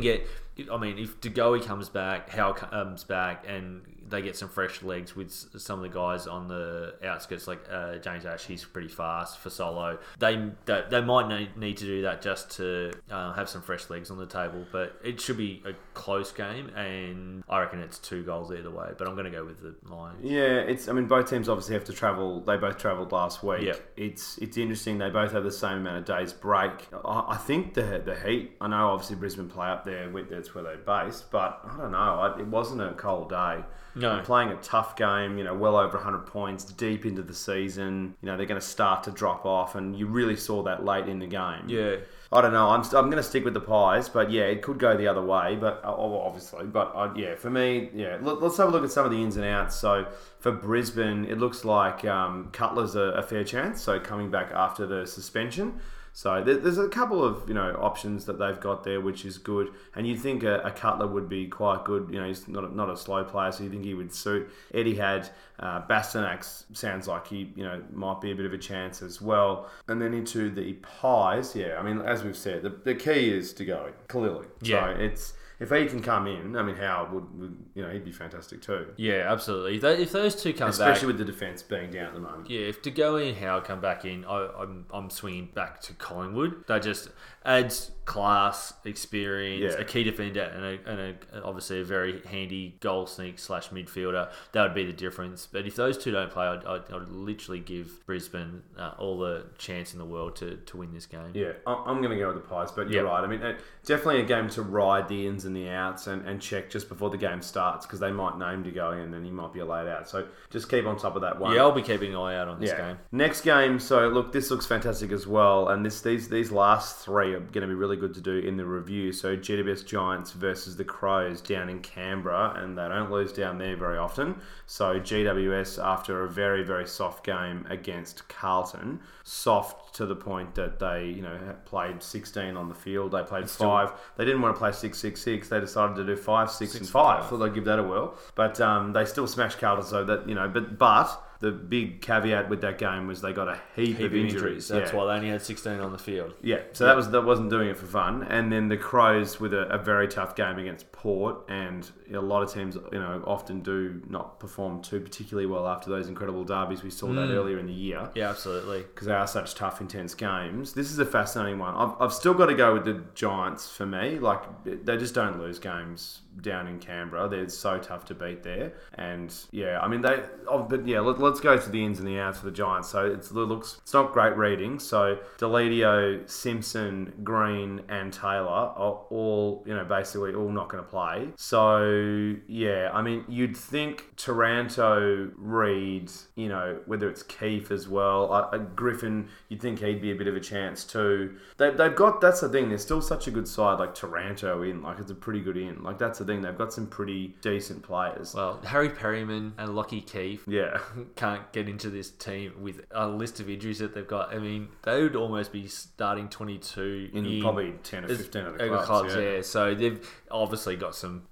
get, 0.00 0.26
I 0.72 0.76
mean, 0.76 0.98
if 0.98 1.20
De 1.20 1.30
Goey 1.30 1.64
comes 1.64 1.88
back, 1.88 2.30
Howe 2.30 2.52
comes 2.52 3.04
back, 3.04 3.44
and 3.46 3.82
they 4.08 4.22
get 4.22 4.36
some 4.36 4.48
fresh 4.48 4.82
legs 4.82 5.16
with 5.16 5.32
some 5.32 5.78
of 5.78 5.82
the 5.82 5.88
guys 5.88 6.26
on 6.26 6.48
the 6.48 6.94
outskirts, 7.04 7.46
like 7.46 7.60
uh, 7.70 7.96
James 7.96 8.24
Aish. 8.24 8.46
He's 8.46 8.64
pretty 8.64 8.88
fast 8.88 9.38
for 9.38 9.50
solo. 9.50 9.98
They 10.18 10.50
they, 10.66 10.84
they 10.90 11.00
might 11.00 11.56
need 11.56 11.76
to 11.78 11.84
do 11.84 12.02
that 12.02 12.22
just 12.22 12.50
to 12.52 12.92
uh, 13.10 13.32
have 13.32 13.48
some 13.48 13.62
fresh 13.62 13.88
legs 13.90 14.10
on 14.10 14.18
the 14.18 14.26
table. 14.26 14.66
But 14.70 15.00
it 15.02 15.20
should 15.20 15.38
be 15.38 15.62
a 15.64 15.72
close 15.94 16.32
game, 16.32 16.68
and 16.76 17.44
I 17.48 17.60
reckon 17.60 17.80
it's 17.80 17.98
two 17.98 18.22
goals 18.24 18.52
either 18.52 18.70
way. 18.70 18.90
But 18.96 19.08
I'm 19.08 19.14
going 19.14 19.24
to 19.24 19.30
go 19.30 19.44
with 19.44 19.60
the 19.60 19.74
Lions. 19.92 20.18
Yeah, 20.22 20.58
it's. 20.60 20.88
I 20.88 20.92
mean, 20.92 21.06
both 21.06 21.30
teams 21.30 21.48
obviously 21.48 21.74
have 21.74 21.84
to 21.84 21.92
travel. 21.92 22.40
They 22.40 22.56
both 22.56 22.78
travelled 22.78 23.12
last 23.12 23.42
week. 23.42 23.62
Yep. 23.62 23.80
It's 23.96 24.38
it's 24.38 24.56
interesting. 24.56 24.98
They 24.98 25.10
both 25.10 25.32
have 25.32 25.44
the 25.44 25.52
same 25.52 25.78
amount 25.78 25.98
of 25.98 26.04
days 26.04 26.32
break. 26.32 26.88
I, 27.04 27.24
I 27.28 27.36
think 27.36 27.74
the 27.74 28.02
the 28.04 28.14
Heat. 28.16 28.52
I 28.60 28.68
know 28.68 28.88
obviously 28.88 29.16
Brisbane 29.16 29.48
play 29.48 29.68
up 29.68 29.84
there. 29.84 30.08
That's 30.30 30.54
where 30.54 30.64
they're 30.64 30.76
based. 30.76 31.30
But 31.30 31.60
I 31.64 31.76
don't 31.76 31.92
know. 31.92 32.34
It 32.38 32.46
wasn't 32.46 32.82
a 32.82 32.92
cold 32.94 33.30
day. 33.30 33.62
No. 33.96 34.20
playing 34.24 34.48
a 34.50 34.56
tough 34.56 34.96
game, 34.96 35.38
you 35.38 35.44
know, 35.44 35.54
well 35.54 35.76
over 35.76 35.96
100 35.96 36.26
points, 36.26 36.64
deep 36.64 37.06
into 37.06 37.22
the 37.22 37.34
season. 37.34 38.14
You 38.22 38.26
know, 38.26 38.36
they're 38.36 38.46
going 38.46 38.60
to 38.60 38.66
start 38.66 39.04
to 39.04 39.10
drop 39.12 39.46
off, 39.46 39.76
and 39.76 39.96
you 39.96 40.06
really 40.06 40.36
saw 40.36 40.62
that 40.64 40.84
late 40.84 41.08
in 41.08 41.20
the 41.20 41.26
game. 41.26 41.68
Yeah. 41.68 41.96
I 42.34 42.40
don't 42.40 42.52
know. 42.52 42.70
I'm, 42.70 42.80
I'm 42.80 43.10
going 43.10 43.12
to 43.16 43.22
stick 43.22 43.44
with 43.44 43.54
the 43.54 43.60
Pies, 43.60 44.08
but 44.08 44.30
yeah, 44.30 44.42
it 44.42 44.60
could 44.60 44.78
go 44.78 44.96
the 44.96 45.06
other 45.06 45.22
way. 45.22 45.56
But 45.56 45.80
uh, 45.84 45.94
obviously, 45.94 46.66
but 46.66 46.92
uh, 46.94 47.12
yeah, 47.14 47.36
for 47.36 47.48
me, 47.48 47.90
yeah. 47.94 48.18
Let's 48.20 48.56
have 48.56 48.68
a 48.68 48.70
look 48.72 48.82
at 48.82 48.90
some 48.90 49.04
of 49.04 49.12
the 49.12 49.22
ins 49.22 49.36
and 49.36 49.46
outs. 49.46 49.76
So 49.76 50.06
for 50.40 50.50
Brisbane, 50.50 51.26
it 51.26 51.38
looks 51.38 51.64
like 51.64 52.04
um, 52.04 52.50
Cutler's 52.52 52.96
a, 52.96 53.00
a 53.00 53.22
fair 53.22 53.44
chance. 53.44 53.80
So 53.80 54.00
coming 54.00 54.30
back 54.30 54.50
after 54.52 54.86
the 54.86 55.06
suspension. 55.06 55.80
So 56.16 56.44
there's 56.44 56.78
a 56.78 56.88
couple 56.88 57.24
of 57.24 57.48
you 57.48 57.54
know 57.54 57.76
options 57.82 58.24
that 58.26 58.38
they've 58.38 58.60
got 58.60 58.84
there, 58.84 59.00
which 59.00 59.24
is 59.24 59.36
good. 59.36 59.70
And 59.96 60.06
you'd 60.06 60.20
think 60.20 60.44
a, 60.44 60.60
a 60.60 60.70
Cutler 60.70 61.08
would 61.08 61.28
be 61.28 61.48
quite 61.48 61.84
good. 61.84 62.08
You 62.08 62.20
know, 62.20 62.28
he's 62.28 62.46
not 62.46 62.62
a, 62.62 62.72
not 62.72 62.88
a 62.88 62.96
slow 62.96 63.24
player, 63.24 63.50
so 63.50 63.64
you 63.64 63.70
think 63.70 63.82
he 63.82 63.94
would 63.94 64.14
suit. 64.14 64.48
Etihad 64.72 65.30
uh, 65.58 65.80
Bastinac 65.88 66.44
sounds 66.72 67.08
like 67.08 67.26
he 67.26 67.50
you 67.56 67.64
know 67.64 67.82
might 67.92 68.20
be 68.20 68.30
a 68.30 68.34
bit 68.36 68.46
of 68.46 68.52
a 68.52 68.58
chance 68.58 69.02
as 69.02 69.20
well. 69.20 69.68
And 69.88 70.00
then 70.00 70.14
into 70.14 70.50
the 70.50 70.74
Pies, 70.74 71.56
yeah. 71.56 71.78
I 71.80 71.82
mean, 71.82 72.00
as 72.00 72.22
we've 72.22 72.36
said, 72.36 72.62
the, 72.62 72.70
the 72.70 72.94
key 72.94 73.36
is 73.36 73.52
to 73.54 73.64
go 73.64 73.92
clearly. 74.06 74.46
Yeah. 74.62 74.94
So 74.94 75.00
it's 75.00 75.32
if 75.60 75.70
he 75.70 75.86
can 75.86 76.02
come 76.02 76.26
in, 76.26 76.56
I 76.56 76.62
mean, 76.62 76.76
Howe 76.76 77.08
would, 77.12 77.38
would 77.38 77.56
you 77.74 77.82
know, 77.82 77.90
he'd 77.90 78.04
be 78.04 78.12
fantastic 78.12 78.60
too. 78.60 78.88
Yeah, 78.96 79.30
absolutely. 79.30 79.76
If, 79.76 79.82
they, 79.82 80.02
if 80.02 80.12
those 80.12 80.34
two 80.40 80.52
come 80.52 80.70
Especially 80.70 80.84
back, 80.84 80.96
especially 80.96 81.06
with 81.08 81.18
the 81.18 81.24
defence 81.24 81.62
being 81.62 81.90
down 81.90 82.06
at 82.06 82.14
the 82.14 82.20
moment. 82.20 82.50
Yeah, 82.50 82.60
if 82.60 82.82
De 82.82 82.90
Goey 82.90 83.28
and 83.28 83.38
Howe 83.38 83.60
come 83.60 83.80
back 83.80 84.04
in, 84.04 84.24
I, 84.24 84.48
I'm 84.58 84.86
I'm 84.92 85.10
swinging 85.10 85.50
back 85.54 85.80
to 85.82 85.92
Collingwood. 85.94 86.66
They 86.66 86.80
just 86.80 87.08
adds 87.44 87.92
class, 88.04 88.74
experience, 88.84 89.74
yeah. 89.74 89.80
a 89.80 89.84
key 89.84 90.04
defender, 90.04 90.42
and, 90.42 90.64
a, 90.64 90.90
and 90.90 91.16
a, 91.32 91.42
obviously 91.42 91.80
a 91.80 91.84
very 91.84 92.20
handy 92.26 92.76
goal 92.80 93.06
sneak 93.06 93.38
slash 93.38 93.70
midfielder. 93.70 94.30
That 94.52 94.62
would 94.62 94.74
be 94.74 94.84
the 94.84 94.92
difference. 94.92 95.48
But 95.50 95.66
if 95.66 95.76
those 95.76 95.96
two 95.96 96.10
don't 96.10 96.30
play, 96.30 96.46
I'd, 96.46 96.64
I'd, 96.64 96.92
I'd 96.92 97.08
literally 97.08 97.60
give 97.60 98.04
Brisbane 98.06 98.62
uh, 98.78 98.92
all 98.98 99.18
the 99.18 99.46
chance 99.58 99.92
in 99.92 99.98
the 99.98 100.04
world 100.04 100.36
to, 100.36 100.56
to 100.56 100.76
win 100.76 100.92
this 100.92 101.06
game. 101.06 101.30
Yeah, 101.34 101.52
I'm 101.66 101.98
going 102.02 102.10
to 102.10 102.18
go 102.18 102.32
with 102.32 102.42
the 102.42 102.48
Pies, 102.48 102.70
but 102.72 102.90
you're 102.90 103.04
yep. 103.04 103.12
right. 103.12 103.24
I 103.24 103.26
mean, 103.26 103.42
uh, 103.42 103.56
definitely 103.84 104.20
a 104.20 104.24
game 104.24 104.48
to 104.50 104.62
ride 104.62 105.08
the 105.08 105.26
ins 105.26 105.44
and 105.44 105.56
the 105.56 105.68
outs 105.68 106.06
and, 106.06 106.26
and 106.26 106.40
check 106.40 106.70
just 106.70 106.88
before 106.88 107.10
the 107.10 107.18
game 107.18 107.42
starts 107.42 107.86
because 107.86 108.00
they 108.00 108.12
might 108.12 108.38
name 108.38 108.64
to 108.64 108.70
go 108.70 108.92
in 108.92 109.00
and 109.00 109.14
then 109.14 109.24
you 109.24 109.32
might 109.32 109.52
be 109.52 109.60
a 109.60 109.64
laid 109.64 109.88
out. 109.88 110.08
So 110.08 110.26
just 110.50 110.68
keep 110.68 110.86
on 110.86 110.98
top 110.98 111.16
of 111.16 111.22
that 111.22 111.38
one. 111.38 111.54
Yeah, 111.54 111.62
I'll 111.62 111.72
be 111.72 111.82
keeping 111.82 112.10
an 112.10 112.18
eye 112.18 112.36
out 112.36 112.48
on 112.48 112.60
this 112.60 112.70
yeah. 112.70 112.88
game. 112.88 112.98
Next 113.12 113.40
game. 113.42 113.78
So 113.78 114.08
look, 114.08 114.32
this 114.32 114.50
looks 114.50 114.66
fantastic 114.66 115.12
as 115.12 115.26
well, 115.26 115.68
and 115.68 115.84
this 115.84 116.00
these 116.00 116.28
these 116.28 116.50
last 116.50 117.04
three 117.04 117.34
are 117.34 117.40
going 117.40 117.62
to 117.62 117.66
be 117.66 117.74
really 117.74 117.93
good 117.96 118.14
to 118.14 118.20
do 118.20 118.38
in 118.38 118.56
the 118.56 118.64
review. 118.64 119.12
So 119.12 119.36
GWS 119.36 119.86
Giants 119.86 120.32
versus 120.32 120.76
the 120.76 120.84
Crows 120.84 121.40
down 121.40 121.68
in 121.68 121.80
Canberra, 121.80 122.54
and 122.56 122.76
they 122.76 122.88
don't 122.88 123.10
lose 123.10 123.32
down 123.32 123.58
there 123.58 123.76
very 123.76 123.98
often. 123.98 124.36
So 124.66 125.00
GWS 125.00 125.82
after 125.82 126.22
a 126.22 126.28
very 126.28 126.62
very 126.62 126.86
soft 126.86 127.24
game 127.24 127.66
against 127.68 128.28
Carlton, 128.28 129.00
soft 129.22 129.94
to 129.96 130.06
the 130.06 130.16
point 130.16 130.54
that 130.54 130.78
they 130.78 131.06
you 131.06 131.22
know 131.22 131.38
played 131.64 132.02
16 132.02 132.56
on 132.56 132.68
the 132.68 132.74
field. 132.74 133.12
They 133.12 133.22
played 133.22 133.48
five. 133.48 133.88
Still... 133.88 134.00
They 134.16 134.24
didn't 134.24 134.42
want 134.42 134.54
to 134.54 134.58
play 134.58 134.72
six 134.72 134.98
six 134.98 135.20
six. 135.22 135.48
They 135.48 135.60
decided 135.60 135.96
to 135.96 136.04
do 136.04 136.16
five 136.16 136.50
six, 136.50 136.72
six 136.72 136.82
and 136.82 136.90
five. 136.90 137.20
five. 137.20 137.30
Thought 137.30 137.38
they'd 137.38 137.54
give 137.54 137.64
that 137.64 137.78
a 137.78 137.82
whirl, 137.82 138.16
but 138.34 138.60
um, 138.60 138.92
they 138.92 139.04
still 139.04 139.26
smashed 139.26 139.58
Carlton. 139.58 139.86
So 139.86 140.04
that 140.04 140.28
you 140.28 140.34
know, 140.34 140.48
but 140.48 140.78
but 140.78 141.23
the 141.44 141.50
big 141.52 142.00
caveat 142.00 142.48
with 142.48 142.62
that 142.62 142.78
game 142.78 143.06
was 143.06 143.20
they 143.20 143.34
got 143.34 143.48
a 143.48 143.60
heap, 143.76 143.98
heap 143.98 144.06
of 144.06 144.14
injuries. 144.14 144.34
injuries. 144.34 144.68
That's 144.68 144.92
yeah. 144.92 144.96
why 144.96 145.04
they 145.04 145.12
only 145.18 145.28
had 145.28 145.42
16 145.42 145.78
on 145.78 145.92
the 145.92 145.98
field. 145.98 146.32
Yeah, 146.40 146.60
so 146.72 146.86
that 146.86 146.96
was 146.96 147.10
that 147.10 147.20
wasn't 147.26 147.50
doing 147.50 147.68
it 147.68 147.76
for 147.76 147.84
fun. 147.84 148.22
And 148.22 148.50
then 148.50 148.68
the 148.68 148.78
Crows 148.78 149.38
with 149.38 149.52
a, 149.52 149.68
a, 149.68 149.76
very 149.76 150.08
tough 150.08 150.34
game 150.34 150.58
against 150.58 150.90
Port, 150.90 151.44
and 151.50 151.90
a 152.10 152.18
lot 152.18 152.42
of 152.42 152.50
teams, 152.50 152.76
you 152.90 152.98
know, 152.98 153.22
often 153.26 153.60
do 153.60 154.00
not 154.08 154.40
perform 154.40 154.80
too 154.80 155.00
particularly 155.00 155.44
well 155.44 155.68
after 155.68 155.90
those 155.90 156.08
incredible 156.08 156.44
derbies. 156.44 156.82
We 156.82 156.88
saw 156.88 157.08
mm. 157.08 157.16
that 157.16 157.34
earlier 157.34 157.58
in 157.58 157.66
the 157.66 157.74
year. 157.74 158.10
Yeah, 158.14 158.30
absolutely. 158.30 158.78
Because 158.78 159.06
they 159.06 159.12
are 159.12 159.26
such 159.26 159.54
tough, 159.54 159.82
intense 159.82 160.14
games. 160.14 160.72
This 160.72 160.90
is 160.90 160.98
a 160.98 161.04
fascinating 161.04 161.58
one. 161.58 161.74
I've, 161.74 161.92
I've 162.00 162.14
still 162.14 162.32
got 162.32 162.46
to 162.46 162.54
go 162.54 162.72
with 162.72 162.86
the 162.86 163.04
Giants 163.14 163.70
for 163.70 163.84
me. 163.84 164.18
Like 164.18 164.40
they 164.64 164.96
just 164.96 165.14
don't 165.14 165.38
lose 165.38 165.58
games 165.58 166.22
down 166.40 166.66
in 166.66 166.78
Canberra. 166.78 167.28
They're 167.28 167.48
so 167.48 167.78
tough 167.78 168.04
to 168.06 168.14
beat 168.14 168.42
there. 168.42 168.72
And 168.94 169.34
yeah, 169.50 169.80
I 169.80 169.88
mean 169.88 170.02
they. 170.02 170.22
Oh, 170.48 170.62
but 170.62 170.86
yeah, 170.86 171.00
let, 171.00 171.20
us 171.20 171.40
go 171.40 171.56
to 171.58 171.70
the 171.70 171.84
ins 171.84 171.98
and 171.98 172.08
the 172.08 172.18
outs 172.18 172.38
for 172.38 172.46
the 172.46 172.52
Giants. 172.52 172.88
So 172.88 173.06
it 173.06 173.30
looks 173.32 173.78
it's 173.82 173.92
not 173.92 174.12
great 174.12 174.36
reading. 174.36 174.78
So 174.78 175.18
Deledio, 175.38 176.28
Simpson, 176.28 177.12
Green, 177.22 177.82
and 177.88 178.12
Taylor 178.12 178.48
are 178.48 179.00
all 179.10 179.62
you 179.66 179.74
know 179.74 179.84
basically 179.84 180.34
all 180.34 180.50
not 180.50 180.68
going 180.68 180.82
to 180.82 180.88
play. 180.88 181.28
So 181.36 182.34
yeah, 182.46 182.90
I 182.92 183.02
mean 183.02 183.24
you'd 183.28 183.56
think 183.56 184.16
Taranto 184.16 185.30
Reid, 185.36 186.10
you 186.34 186.48
know 186.48 186.80
whether 186.86 187.08
it's 187.08 187.22
Keith 187.22 187.70
as 187.70 187.88
well, 187.88 188.32
uh, 188.32 188.58
Griffin, 188.58 189.28
you'd 189.48 189.60
think 189.60 189.80
he'd 189.80 190.00
be 190.00 190.10
a 190.10 190.16
bit 190.16 190.26
of 190.26 190.36
a 190.36 190.40
chance 190.40 190.84
too. 190.84 191.36
They, 191.56 191.70
they've 191.70 191.94
got 191.94 192.20
that's 192.20 192.40
the 192.40 192.48
thing. 192.48 192.68
They're 192.68 192.78
still 192.78 193.02
such 193.02 193.26
a 193.26 193.30
good 193.30 193.48
side 193.48 193.78
like 193.78 193.94
Taranto 193.94 194.62
in. 194.62 194.82
Like 194.82 194.98
it's 194.98 195.10
a 195.10 195.14
pretty 195.14 195.40
good 195.40 195.56
in. 195.56 195.82
Like 195.82 195.98
that's 195.98 196.20
the 196.26 196.32
thing. 196.32 196.42
They've 196.42 196.56
got 196.56 196.72
some 196.72 196.86
pretty 196.86 197.34
decent 197.42 197.82
players. 197.82 198.34
Well, 198.34 198.60
Harry 198.64 198.90
Perryman 198.90 199.54
and 199.58 199.70
Lachie 199.70 200.04
Keeffe 200.04 200.44
yeah. 200.46 200.78
can't 201.16 201.50
get 201.52 201.68
into 201.68 201.90
this 201.90 202.10
team 202.10 202.52
with 202.60 202.82
a 202.90 203.08
list 203.08 203.40
of 203.40 203.48
injuries 203.48 203.78
that 203.78 203.94
they've 203.94 204.06
got. 204.06 204.34
I 204.34 204.38
mean, 204.38 204.68
they 204.82 205.02
would 205.02 205.16
almost 205.16 205.52
be 205.52 205.66
starting 205.66 206.28
22 206.28 207.10
in, 207.12 207.26
in 207.26 207.42
probably 207.42 207.72
10 207.82 208.04
or 208.04 208.08
15 208.08 208.46
of 208.46 208.58
the 208.58 208.66
clubs. 208.66 208.86
clubs 208.86 209.14
yeah. 209.14 209.20
yeah. 209.20 209.42
So 209.42 209.74
they've 209.74 210.22
obviously 210.34 210.74
got 210.74 210.96
some 210.96 211.22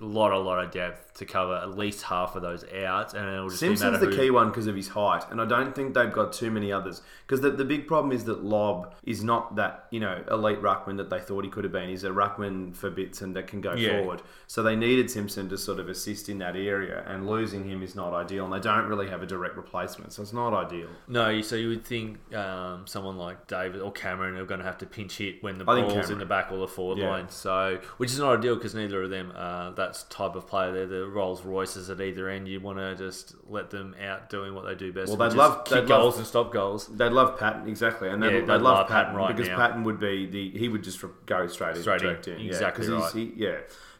a 0.00 0.04
lot, 0.04 0.32
a 0.32 0.38
lot 0.38 0.64
of 0.64 0.70
depth 0.70 1.14
to 1.18 1.26
cover 1.26 1.54
at 1.56 1.76
least 1.76 2.02
half 2.02 2.36
of 2.36 2.42
those 2.42 2.64
outs, 2.72 3.12
and 3.12 3.28
it'll 3.28 3.48
just 3.48 3.60
Simpson's 3.60 4.00
the 4.00 4.06
who... 4.06 4.16
key 4.16 4.30
one 4.30 4.48
because 4.48 4.66
of 4.66 4.74
his 4.74 4.88
height, 4.88 5.24
and 5.30 5.40
I 5.40 5.44
don't 5.44 5.74
think 5.74 5.94
they've 5.94 6.12
got 6.12 6.32
too 6.32 6.50
many 6.50 6.72
others. 6.72 7.02
Because 7.26 7.42
the, 7.42 7.50
the 7.50 7.64
big 7.64 7.86
problem 7.86 8.12
is 8.12 8.24
that 8.24 8.42
Lobb 8.42 8.94
is 9.04 9.22
not 9.22 9.56
that 9.56 9.86
you 9.90 10.00
know 10.00 10.24
elite 10.30 10.60
ruckman 10.62 10.96
that 10.96 11.10
they 11.10 11.20
thought 11.20 11.44
he 11.44 11.50
could 11.50 11.64
have 11.64 11.72
been. 11.72 11.88
He's 11.88 12.04
a 12.04 12.10
ruckman 12.10 12.74
for 12.74 12.90
bits 12.90 13.20
and 13.20 13.36
that 13.36 13.46
can 13.46 13.60
go 13.60 13.74
yeah. 13.74 14.00
forward. 14.00 14.22
So 14.46 14.62
they 14.62 14.76
needed 14.76 15.10
Simpson 15.10 15.48
to 15.50 15.58
sort 15.58 15.78
of 15.78 15.88
assist 15.88 16.28
in 16.28 16.38
that 16.38 16.56
area, 16.56 17.04
and 17.06 17.28
losing 17.28 17.64
him 17.64 17.82
is 17.82 17.94
not 17.94 18.14
ideal. 18.14 18.44
And 18.44 18.54
they 18.54 18.60
don't 18.60 18.86
really 18.86 19.08
have 19.08 19.22
a 19.22 19.26
direct 19.26 19.56
replacement, 19.56 20.14
so 20.14 20.22
it's 20.22 20.32
not 20.32 20.54
ideal. 20.54 20.88
No, 21.08 21.42
so 21.42 21.56
you 21.56 21.68
would 21.68 21.84
think 21.84 22.34
um, 22.34 22.86
someone 22.86 23.18
like 23.18 23.46
Davis 23.46 23.82
or 23.82 23.92
Cameron 23.92 24.36
are 24.36 24.46
going 24.46 24.60
to 24.60 24.66
have 24.66 24.78
to 24.78 24.86
pinch 24.86 25.18
hit 25.18 25.42
when 25.42 25.58
the 25.58 25.64
ball's 25.64 26.10
in 26.10 26.18
the 26.18 26.26
back 26.26 26.50
or 26.50 26.58
the 26.58 26.68
forward 26.68 26.98
yeah. 26.98 27.10
line. 27.10 27.28
So 27.28 27.80
which 27.98 28.10
is 28.10 28.18
not 28.18 28.38
ideal 28.38 28.45
because 28.54 28.74
neither 28.74 29.02
of 29.02 29.10
them 29.10 29.32
are 29.34 29.72
that 29.72 30.04
type 30.10 30.36
of 30.36 30.46
player. 30.46 30.72
They're 30.72 30.86
the 30.86 31.06
Rolls 31.06 31.44
Royces 31.44 31.90
at 31.90 32.00
either 32.00 32.28
end. 32.28 32.46
You 32.46 32.60
want 32.60 32.78
to 32.78 32.94
just 32.94 33.34
let 33.48 33.70
them 33.70 33.96
out 34.00 34.30
doing 34.30 34.54
what 34.54 34.64
they 34.64 34.74
do 34.74 34.92
best. 34.92 35.08
Well, 35.08 35.28
they'd 35.28 35.36
love 35.36 35.64
kick 35.64 35.80
they'd 35.80 35.88
goals 35.88 36.14
love, 36.14 36.18
and 36.18 36.26
stop 36.26 36.52
goals. 36.52 36.86
They'd 36.86 37.12
love 37.12 37.38
Patton 37.38 37.68
exactly, 37.68 38.08
and 38.08 38.22
they'd, 38.22 38.26
yeah, 38.26 38.32
they'd, 38.40 38.46
they'd 38.46 38.52
love, 38.54 38.62
love 38.62 38.88
Patton, 38.88 39.06
Patton 39.06 39.16
right 39.16 39.36
because 39.36 39.48
now. 39.48 39.56
Patton 39.56 39.84
would 39.84 39.98
be 39.98 40.26
the 40.26 40.50
he 40.50 40.68
would 40.68 40.84
just 40.84 41.02
go 41.26 41.46
straight, 41.46 41.76
straight 41.76 42.02
in, 42.02 42.16
in. 42.34 42.40
in. 42.40 42.46
Exactly 42.46 42.86
yeah, 42.86 43.00
right. 43.00 43.12
He, 43.12 43.32
yeah. 43.36 43.56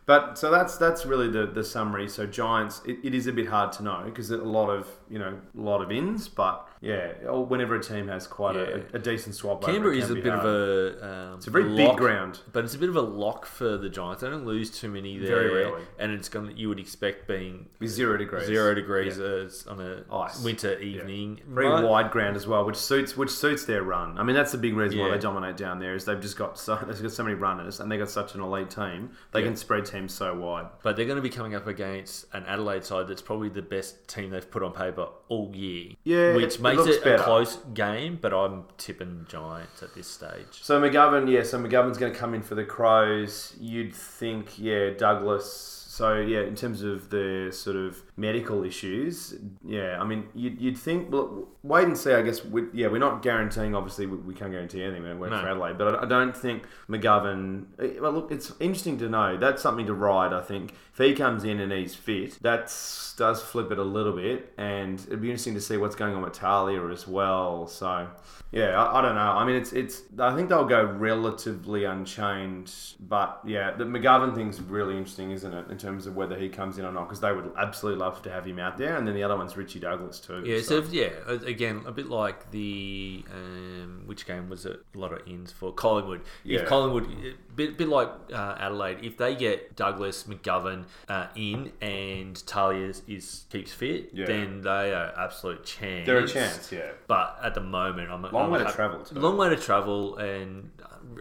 But 0.06 0.38
so 0.38 0.52
that's 0.52 0.76
that's 0.76 1.04
really 1.04 1.28
the, 1.28 1.46
the 1.46 1.64
summary. 1.64 2.08
So 2.08 2.26
Giants, 2.26 2.80
it, 2.86 2.98
it 3.02 3.14
is 3.14 3.26
a 3.26 3.32
bit 3.32 3.48
hard 3.48 3.72
to 3.72 3.82
know 3.82 4.02
because 4.04 4.30
a 4.30 4.36
lot 4.36 4.70
of 4.70 4.88
you 5.10 5.18
know 5.18 5.38
a 5.56 5.60
lot 5.60 5.82
of 5.82 5.90
ins, 5.90 6.28
but 6.28 6.65
yeah, 6.80 7.12
or 7.28 7.44
whenever 7.44 7.74
a 7.74 7.82
team 7.82 8.08
has 8.08 8.26
quite 8.26 8.54
yeah. 8.54 8.78
a, 8.92 8.96
a, 8.96 8.98
decent 8.98 9.34
swap. 9.34 9.64
Canberra 9.64 9.96
is 9.96 10.10
a 10.10 10.14
bit 10.14 10.26
hard. 10.26 10.44
of 10.44 10.46
a. 10.46 11.08
Um, 11.08 11.34
it's 11.36 11.46
a 11.46 11.50
very 11.50 11.72
a 11.72 11.76
big 11.76 11.96
ground, 11.96 12.40
but 12.52 12.64
it's 12.64 12.74
a 12.74 12.78
bit 12.78 12.88
of 12.88 12.96
a 12.96 13.00
lock 13.00 13.46
for 13.46 13.76
the 13.76 13.88
Giants. 13.88 14.22
They 14.22 14.28
don't 14.28 14.46
lose 14.46 14.70
too 14.70 14.88
many 14.88 15.18
there, 15.18 15.28
very 15.28 15.54
rarely, 15.54 15.82
and 15.98 16.12
it's 16.12 16.28
going. 16.28 16.56
You 16.56 16.68
would 16.68 16.78
expect 16.78 17.26
being 17.26 17.66
Be 17.78 17.86
zero 17.86 18.16
degrees, 18.16 18.46
zero 18.46 18.74
degrees 18.74 19.18
yeah. 19.18 19.72
on 19.72 19.80
a 19.80 20.04
Ice. 20.14 20.42
winter 20.42 20.78
evening. 20.78 21.38
Yeah. 21.38 21.54
Very 21.54 21.68
right. 21.68 21.84
wide 21.84 22.10
ground 22.10 22.36
as 22.36 22.46
well, 22.46 22.64
which 22.64 22.76
suits 22.76 23.16
which 23.16 23.30
suits 23.30 23.64
their 23.64 23.82
run. 23.82 24.18
I 24.18 24.22
mean, 24.22 24.36
that's 24.36 24.52
the 24.52 24.58
big 24.58 24.76
reason 24.76 24.98
why 24.98 25.10
they 25.10 25.18
dominate 25.18 25.56
down 25.56 25.78
there 25.78 25.94
is 25.94 26.04
they've 26.04 26.20
just 26.20 26.36
got 26.36 26.58
so 26.58 26.76
they've 26.86 27.02
got 27.02 27.12
so 27.12 27.22
many 27.22 27.34
runners 27.34 27.80
and 27.80 27.90
they've 27.90 28.00
got 28.00 28.10
such 28.10 28.34
an 28.34 28.40
elite 28.40 28.70
team. 28.70 29.10
They 29.32 29.42
can 29.42 29.56
spread 29.56 29.86
teams 29.86 30.12
so 30.12 30.34
wide. 30.34 30.66
But 30.82 30.96
they're 30.96 31.06
going 31.06 31.16
to 31.16 31.22
be 31.22 31.30
coming 31.30 31.54
up 31.54 31.66
against 31.66 32.26
an 32.32 32.44
Adelaide 32.46 32.84
side 32.84 33.08
that's 33.08 33.22
probably 33.22 33.48
the 33.48 33.62
best 33.62 34.06
team 34.08 34.30
they've 34.30 34.50
put 34.50 34.62
on 34.62 34.72
paper 34.72 35.08
all 35.28 35.54
year. 35.54 35.92
Yeah, 36.04 36.34
which 36.34 36.56
it, 36.56 36.60
makes 36.60 36.86
it, 36.86 37.06
it 37.06 37.20
a 37.20 37.22
close 37.22 37.56
game. 37.74 38.18
But 38.20 38.32
I'm 38.32 38.64
tipping 38.78 39.26
Giants 39.28 39.82
at 39.82 39.94
this 39.94 40.08
stage. 40.08 40.62
So 40.62 40.80
McGovern, 40.80 41.30
yeah, 41.30 41.42
so 41.42 41.58
McGovern's 41.58 41.98
going 41.98 42.12
to 42.12 42.18
come 42.18 42.34
in 42.34 42.42
for 42.42 42.54
the 42.54 42.64
Crows. 42.64 43.54
You'd 43.60 43.94
think, 43.94 44.58
yeah, 44.58 44.90
Douglas. 44.90 45.84
So 45.88 46.16
yeah, 46.16 46.40
in 46.40 46.54
terms 46.54 46.82
of 46.82 47.10
the 47.10 47.50
sort 47.52 47.76
of 47.76 48.02
medical 48.18 48.64
issues, 48.64 49.34
yeah, 49.64 50.00
I 50.00 50.04
mean, 50.04 50.26
you'd, 50.34 50.60
you'd 50.60 50.78
think, 50.78 51.12
well, 51.12 51.48
wait 51.62 51.84
and 51.84 51.96
see. 51.96 52.12
I 52.12 52.22
guess, 52.22 52.44
we, 52.44 52.62
yeah, 52.72 52.86
we're 52.86 52.98
not 52.98 53.22
guaranteeing. 53.22 53.74
Obviously, 53.74 54.06
we, 54.06 54.16
we 54.16 54.34
can't 54.34 54.50
guarantee 54.50 54.82
anything. 54.82 55.02
We 55.02 55.14
work 55.14 55.30
no. 55.30 55.40
for 55.40 55.48
Adelaide, 55.48 55.76
but 55.76 55.94
I, 55.96 56.02
I, 56.02 56.06
don't 56.06 56.34
think 56.34 56.64
McGovern. 56.88 57.66
Eh, 57.78 58.00
well, 58.00 58.12
look, 58.12 58.32
it's 58.32 58.52
interesting 58.58 58.98
to 58.98 59.08
know. 59.08 59.36
That's 59.36 59.62
something 59.62 59.86
to 59.86 59.94
ride. 59.94 60.32
I 60.32 60.40
think 60.40 60.72
if 60.92 60.98
he 60.98 61.12
comes 61.12 61.44
in 61.44 61.60
and 61.60 61.70
he's 61.70 61.94
fit, 61.94 62.38
that 62.42 62.72
does 63.16 63.42
flip 63.42 63.70
it 63.70 63.78
a 63.78 63.84
little 63.84 64.14
bit, 64.14 64.52
and 64.56 64.98
it'd 65.00 65.20
be 65.20 65.28
interesting 65.28 65.54
to 65.54 65.60
see 65.60 65.76
what's 65.76 65.96
going 65.96 66.14
on 66.14 66.22
with 66.22 66.32
Talia 66.32 66.88
as 66.88 67.06
well. 67.06 67.66
So, 67.66 68.08
yeah, 68.50 68.82
I, 68.82 68.98
I 68.98 69.02
don't 69.02 69.14
know. 69.14 69.20
I 69.20 69.44
mean, 69.44 69.56
it's 69.56 69.74
it's. 69.74 70.02
I 70.18 70.34
think 70.34 70.48
they'll 70.48 70.64
go 70.64 70.84
relatively 70.84 71.84
unchanged, 71.84 72.96
but 73.06 73.40
yeah, 73.44 73.72
the 73.72 73.84
McGovern 73.84 74.34
thing's 74.34 74.58
really 74.62 74.96
interesting, 74.96 75.32
isn't 75.32 75.52
it, 75.52 75.70
in 75.70 75.76
terms 75.76 76.06
of 76.06 76.16
whether 76.16 76.38
he 76.38 76.48
comes 76.48 76.78
in 76.78 76.86
or 76.86 76.92
not? 76.92 77.04
Because 77.04 77.20
they 77.20 77.32
would 77.32 77.52
absolutely 77.58 78.00
love 78.06 78.22
to 78.22 78.30
have 78.30 78.46
him 78.46 78.58
out 78.58 78.78
there, 78.78 78.96
and 78.96 79.06
then 79.06 79.14
the 79.14 79.22
other 79.22 79.36
one's 79.36 79.56
Richie 79.56 79.80
Douglas 79.80 80.20
too. 80.20 80.42
Yeah, 80.44 80.60
so, 80.60 80.82
so 80.82 80.90
yeah, 80.92 81.10
again, 81.46 81.82
a 81.86 81.92
bit 81.92 82.08
like 82.08 82.50
the 82.50 83.24
um, 83.32 84.02
which 84.06 84.26
game 84.26 84.48
was 84.48 84.64
it? 84.64 84.80
A 84.94 84.98
lot 84.98 85.12
of 85.12 85.26
ins 85.26 85.52
for 85.52 85.72
Collingwood. 85.72 86.22
Yeah. 86.44 86.60
If 86.60 86.68
Collingwood, 86.68 87.36
bit 87.54 87.76
bit 87.76 87.88
like 87.88 88.10
uh, 88.32 88.56
Adelaide, 88.58 88.98
if 89.02 89.16
they 89.16 89.34
get 89.34 89.76
Douglas 89.76 90.24
McGovern 90.24 90.84
uh, 91.08 91.26
in 91.34 91.72
and 91.80 92.46
Talia 92.46 92.86
is, 92.86 93.02
is 93.08 93.44
keeps 93.50 93.72
fit, 93.72 94.10
yeah. 94.12 94.26
then 94.26 94.62
they 94.62 94.92
are 94.92 95.12
absolute 95.16 95.64
chance. 95.64 96.06
They're 96.06 96.18
a 96.18 96.28
chance, 96.28 96.70
yeah. 96.70 96.92
But 97.06 97.38
at 97.42 97.54
the 97.54 97.60
moment, 97.60 98.10
I'm 98.10 98.24
a 98.24 98.30
long 98.30 98.46
I'm, 98.46 98.50
way 98.52 98.64
to 98.64 98.72
travel. 98.72 99.00
Too. 99.00 99.16
Long 99.16 99.36
way 99.36 99.48
to 99.48 99.56
travel, 99.56 100.16
and 100.16 100.70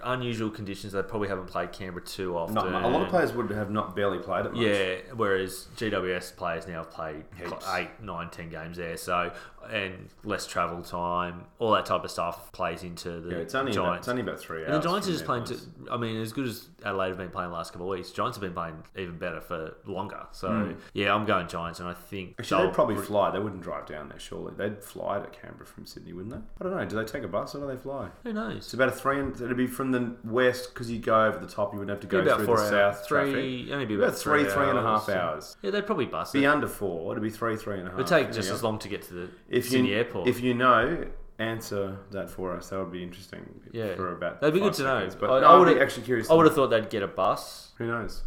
unusual 0.03 0.49
conditions. 0.49 0.93
They 0.93 1.01
probably 1.03 1.27
haven't 1.27 1.47
played 1.47 1.71
Canberra 1.71 2.03
too 2.03 2.37
often. 2.37 2.55
Not, 2.55 2.67
a 2.83 2.87
lot 2.87 3.01
of 3.01 3.09
players 3.09 3.33
would 3.33 3.49
have 3.51 3.71
not 3.71 3.95
barely 3.95 4.19
played 4.19 4.45
it. 4.45 4.53
Much. 4.53 4.61
Yeah, 4.61 4.95
whereas 5.15 5.67
GWS 5.77 6.35
players 6.35 6.67
now 6.67 6.83
have 6.83 6.91
played 6.91 7.23
Heaps. 7.37 7.65
eight, 7.75 7.89
nine, 8.01 8.29
ten 8.29 8.49
games 8.49 8.77
there. 8.77 8.97
So 8.97 9.31
and 9.71 10.09
less 10.23 10.47
travel 10.47 10.81
time, 10.81 11.45
all 11.59 11.71
that 11.71 11.85
type 11.85 12.03
of 12.03 12.11
stuff 12.11 12.51
plays 12.51 12.83
into 12.83 13.19
the 13.19 13.31
yeah, 13.31 13.37
it's 13.37 13.55
only 13.55 13.71
Giants. 13.71 13.87
About, 13.87 13.97
it's 13.97 14.07
only 14.07 14.21
about 14.21 14.39
three 14.39 14.59
hours. 14.59 14.67
And 14.67 14.75
the 14.75 14.87
Giants 14.87 15.07
are 15.07 15.11
just 15.11 15.25
playing. 15.25 15.43
To, 15.45 15.57
I 15.91 15.97
mean, 15.97 16.21
as 16.21 16.33
good 16.33 16.47
as 16.47 16.67
Adelaide 16.83 17.09
have 17.09 17.17
been 17.17 17.29
playing 17.29 17.49
the 17.49 17.55
last 17.55 17.73
couple 17.73 17.91
of 17.91 17.97
weeks, 17.97 18.11
Giants 18.11 18.37
have 18.37 18.41
been 18.41 18.53
playing 18.53 18.83
even 18.97 19.17
better 19.17 19.41
for 19.41 19.75
longer. 19.85 20.25
So 20.31 20.49
mm. 20.49 20.77
yeah, 20.93 21.13
I'm 21.13 21.25
going 21.25 21.47
Giants, 21.47 21.79
and 21.79 21.89
I 21.89 21.93
think 21.93 22.35
actually 22.39 22.65
they'd 22.65 22.73
probably 22.73 22.97
fly. 22.97 23.31
They 23.31 23.39
wouldn't 23.39 23.61
drive 23.61 23.85
down 23.85 24.09
there. 24.09 24.19
Surely 24.19 24.53
they'd 24.57 24.83
fly 24.83 25.19
to 25.19 25.27
Canberra 25.27 25.65
from 25.65 25.85
Sydney, 25.85 26.13
wouldn't 26.13 26.33
they? 26.33 26.41
I 26.65 26.69
don't 26.69 26.77
know. 26.77 26.85
Do 26.85 26.95
they 26.95 27.05
take 27.05 27.23
a 27.23 27.27
bus 27.27 27.55
or 27.55 27.59
do 27.61 27.67
they 27.67 27.77
fly? 27.77 28.09
Who 28.23 28.33
knows? 28.33 28.57
It's 28.57 28.73
about 28.73 28.89
a 28.89 28.91
three. 28.91 29.19
And, 29.19 29.35
it'd 29.35 29.57
be 29.57 29.67
from 29.67 29.91
the 29.91 30.15
west 30.23 30.73
because 30.73 30.89
you 30.91 30.99
go 30.99 31.25
over 31.25 31.39
the 31.39 31.47
top. 31.47 31.73
You 31.73 31.79
wouldn't 31.79 31.95
have 31.95 32.01
to 32.01 32.07
go 32.07 32.23
through 32.35 32.45
the 32.45 32.51
hours. 32.51 32.69
south 32.69 33.07
three, 33.07 33.65
traffic. 33.65 33.73
Only 33.73 33.85
be 33.85 33.95
about, 33.95 34.09
about 34.09 34.17
three, 34.19 34.43
three, 34.43 34.53
three 34.53 34.69
and 34.69 34.79
a 34.79 34.81
half 34.81 35.09
hours. 35.09 35.57
Yeah, 35.61 35.71
they'd 35.71 35.85
probably 35.85 36.05
bus. 36.05 36.31
Be 36.31 36.43
it. 36.43 36.47
under 36.47 36.67
four. 36.67 37.11
It'd 37.11 37.23
be 37.23 37.29
three, 37.29 37.55
three 37.55 37.79
and 37.79 37.87
a 37.87 37.91
half. 37.91 37.99
It'd 37.99 38.07
take 38.07 38.31
just 38.31 38.49
as 38.49 38.63
long 38.63 38.79
to 38.79 38.87
get 38.87 39.01
to 39.03 39.13
the 39.13 39.29
if 39.55 39.71
you, 39.71 39.85
airport. 39.93 40.27
If 40.27 40.41
you 40.41 40.53
know, 40.53 41.05
answer 41.39 41.97
that 42.11 42.29
for 42.29 42.55
us. 42.55 42.69
That 42.69 42.79
would 42.79 42.91
be 42.91 43.03
interesting. 43.03 43.61
Yeah, 43.71 43.95
for 43.95 44.13
about 44.13 44.41
that'd 44.41 44.53
be 44.53 44.59
good 44.59 44.73
to 44.73 44.83
seconds. 44.83 45.15
know. 45.15 45.21
But 45.21 45.43
I, 45.43 45.53
I 45.53 45.57
would 45.57 45.81
actually 45.81 46.03
curious. 46.03 46.29
I 46.29 46.33
would 46.33 46.45
have 46.45 46.55
thought 46.55 46.67
they'd 46.67 46.89
get 46.89 47.03
a 47.03 47.07
bus. 47.07 47.71
Who 47.77 47.87
knows? 47.87 48.23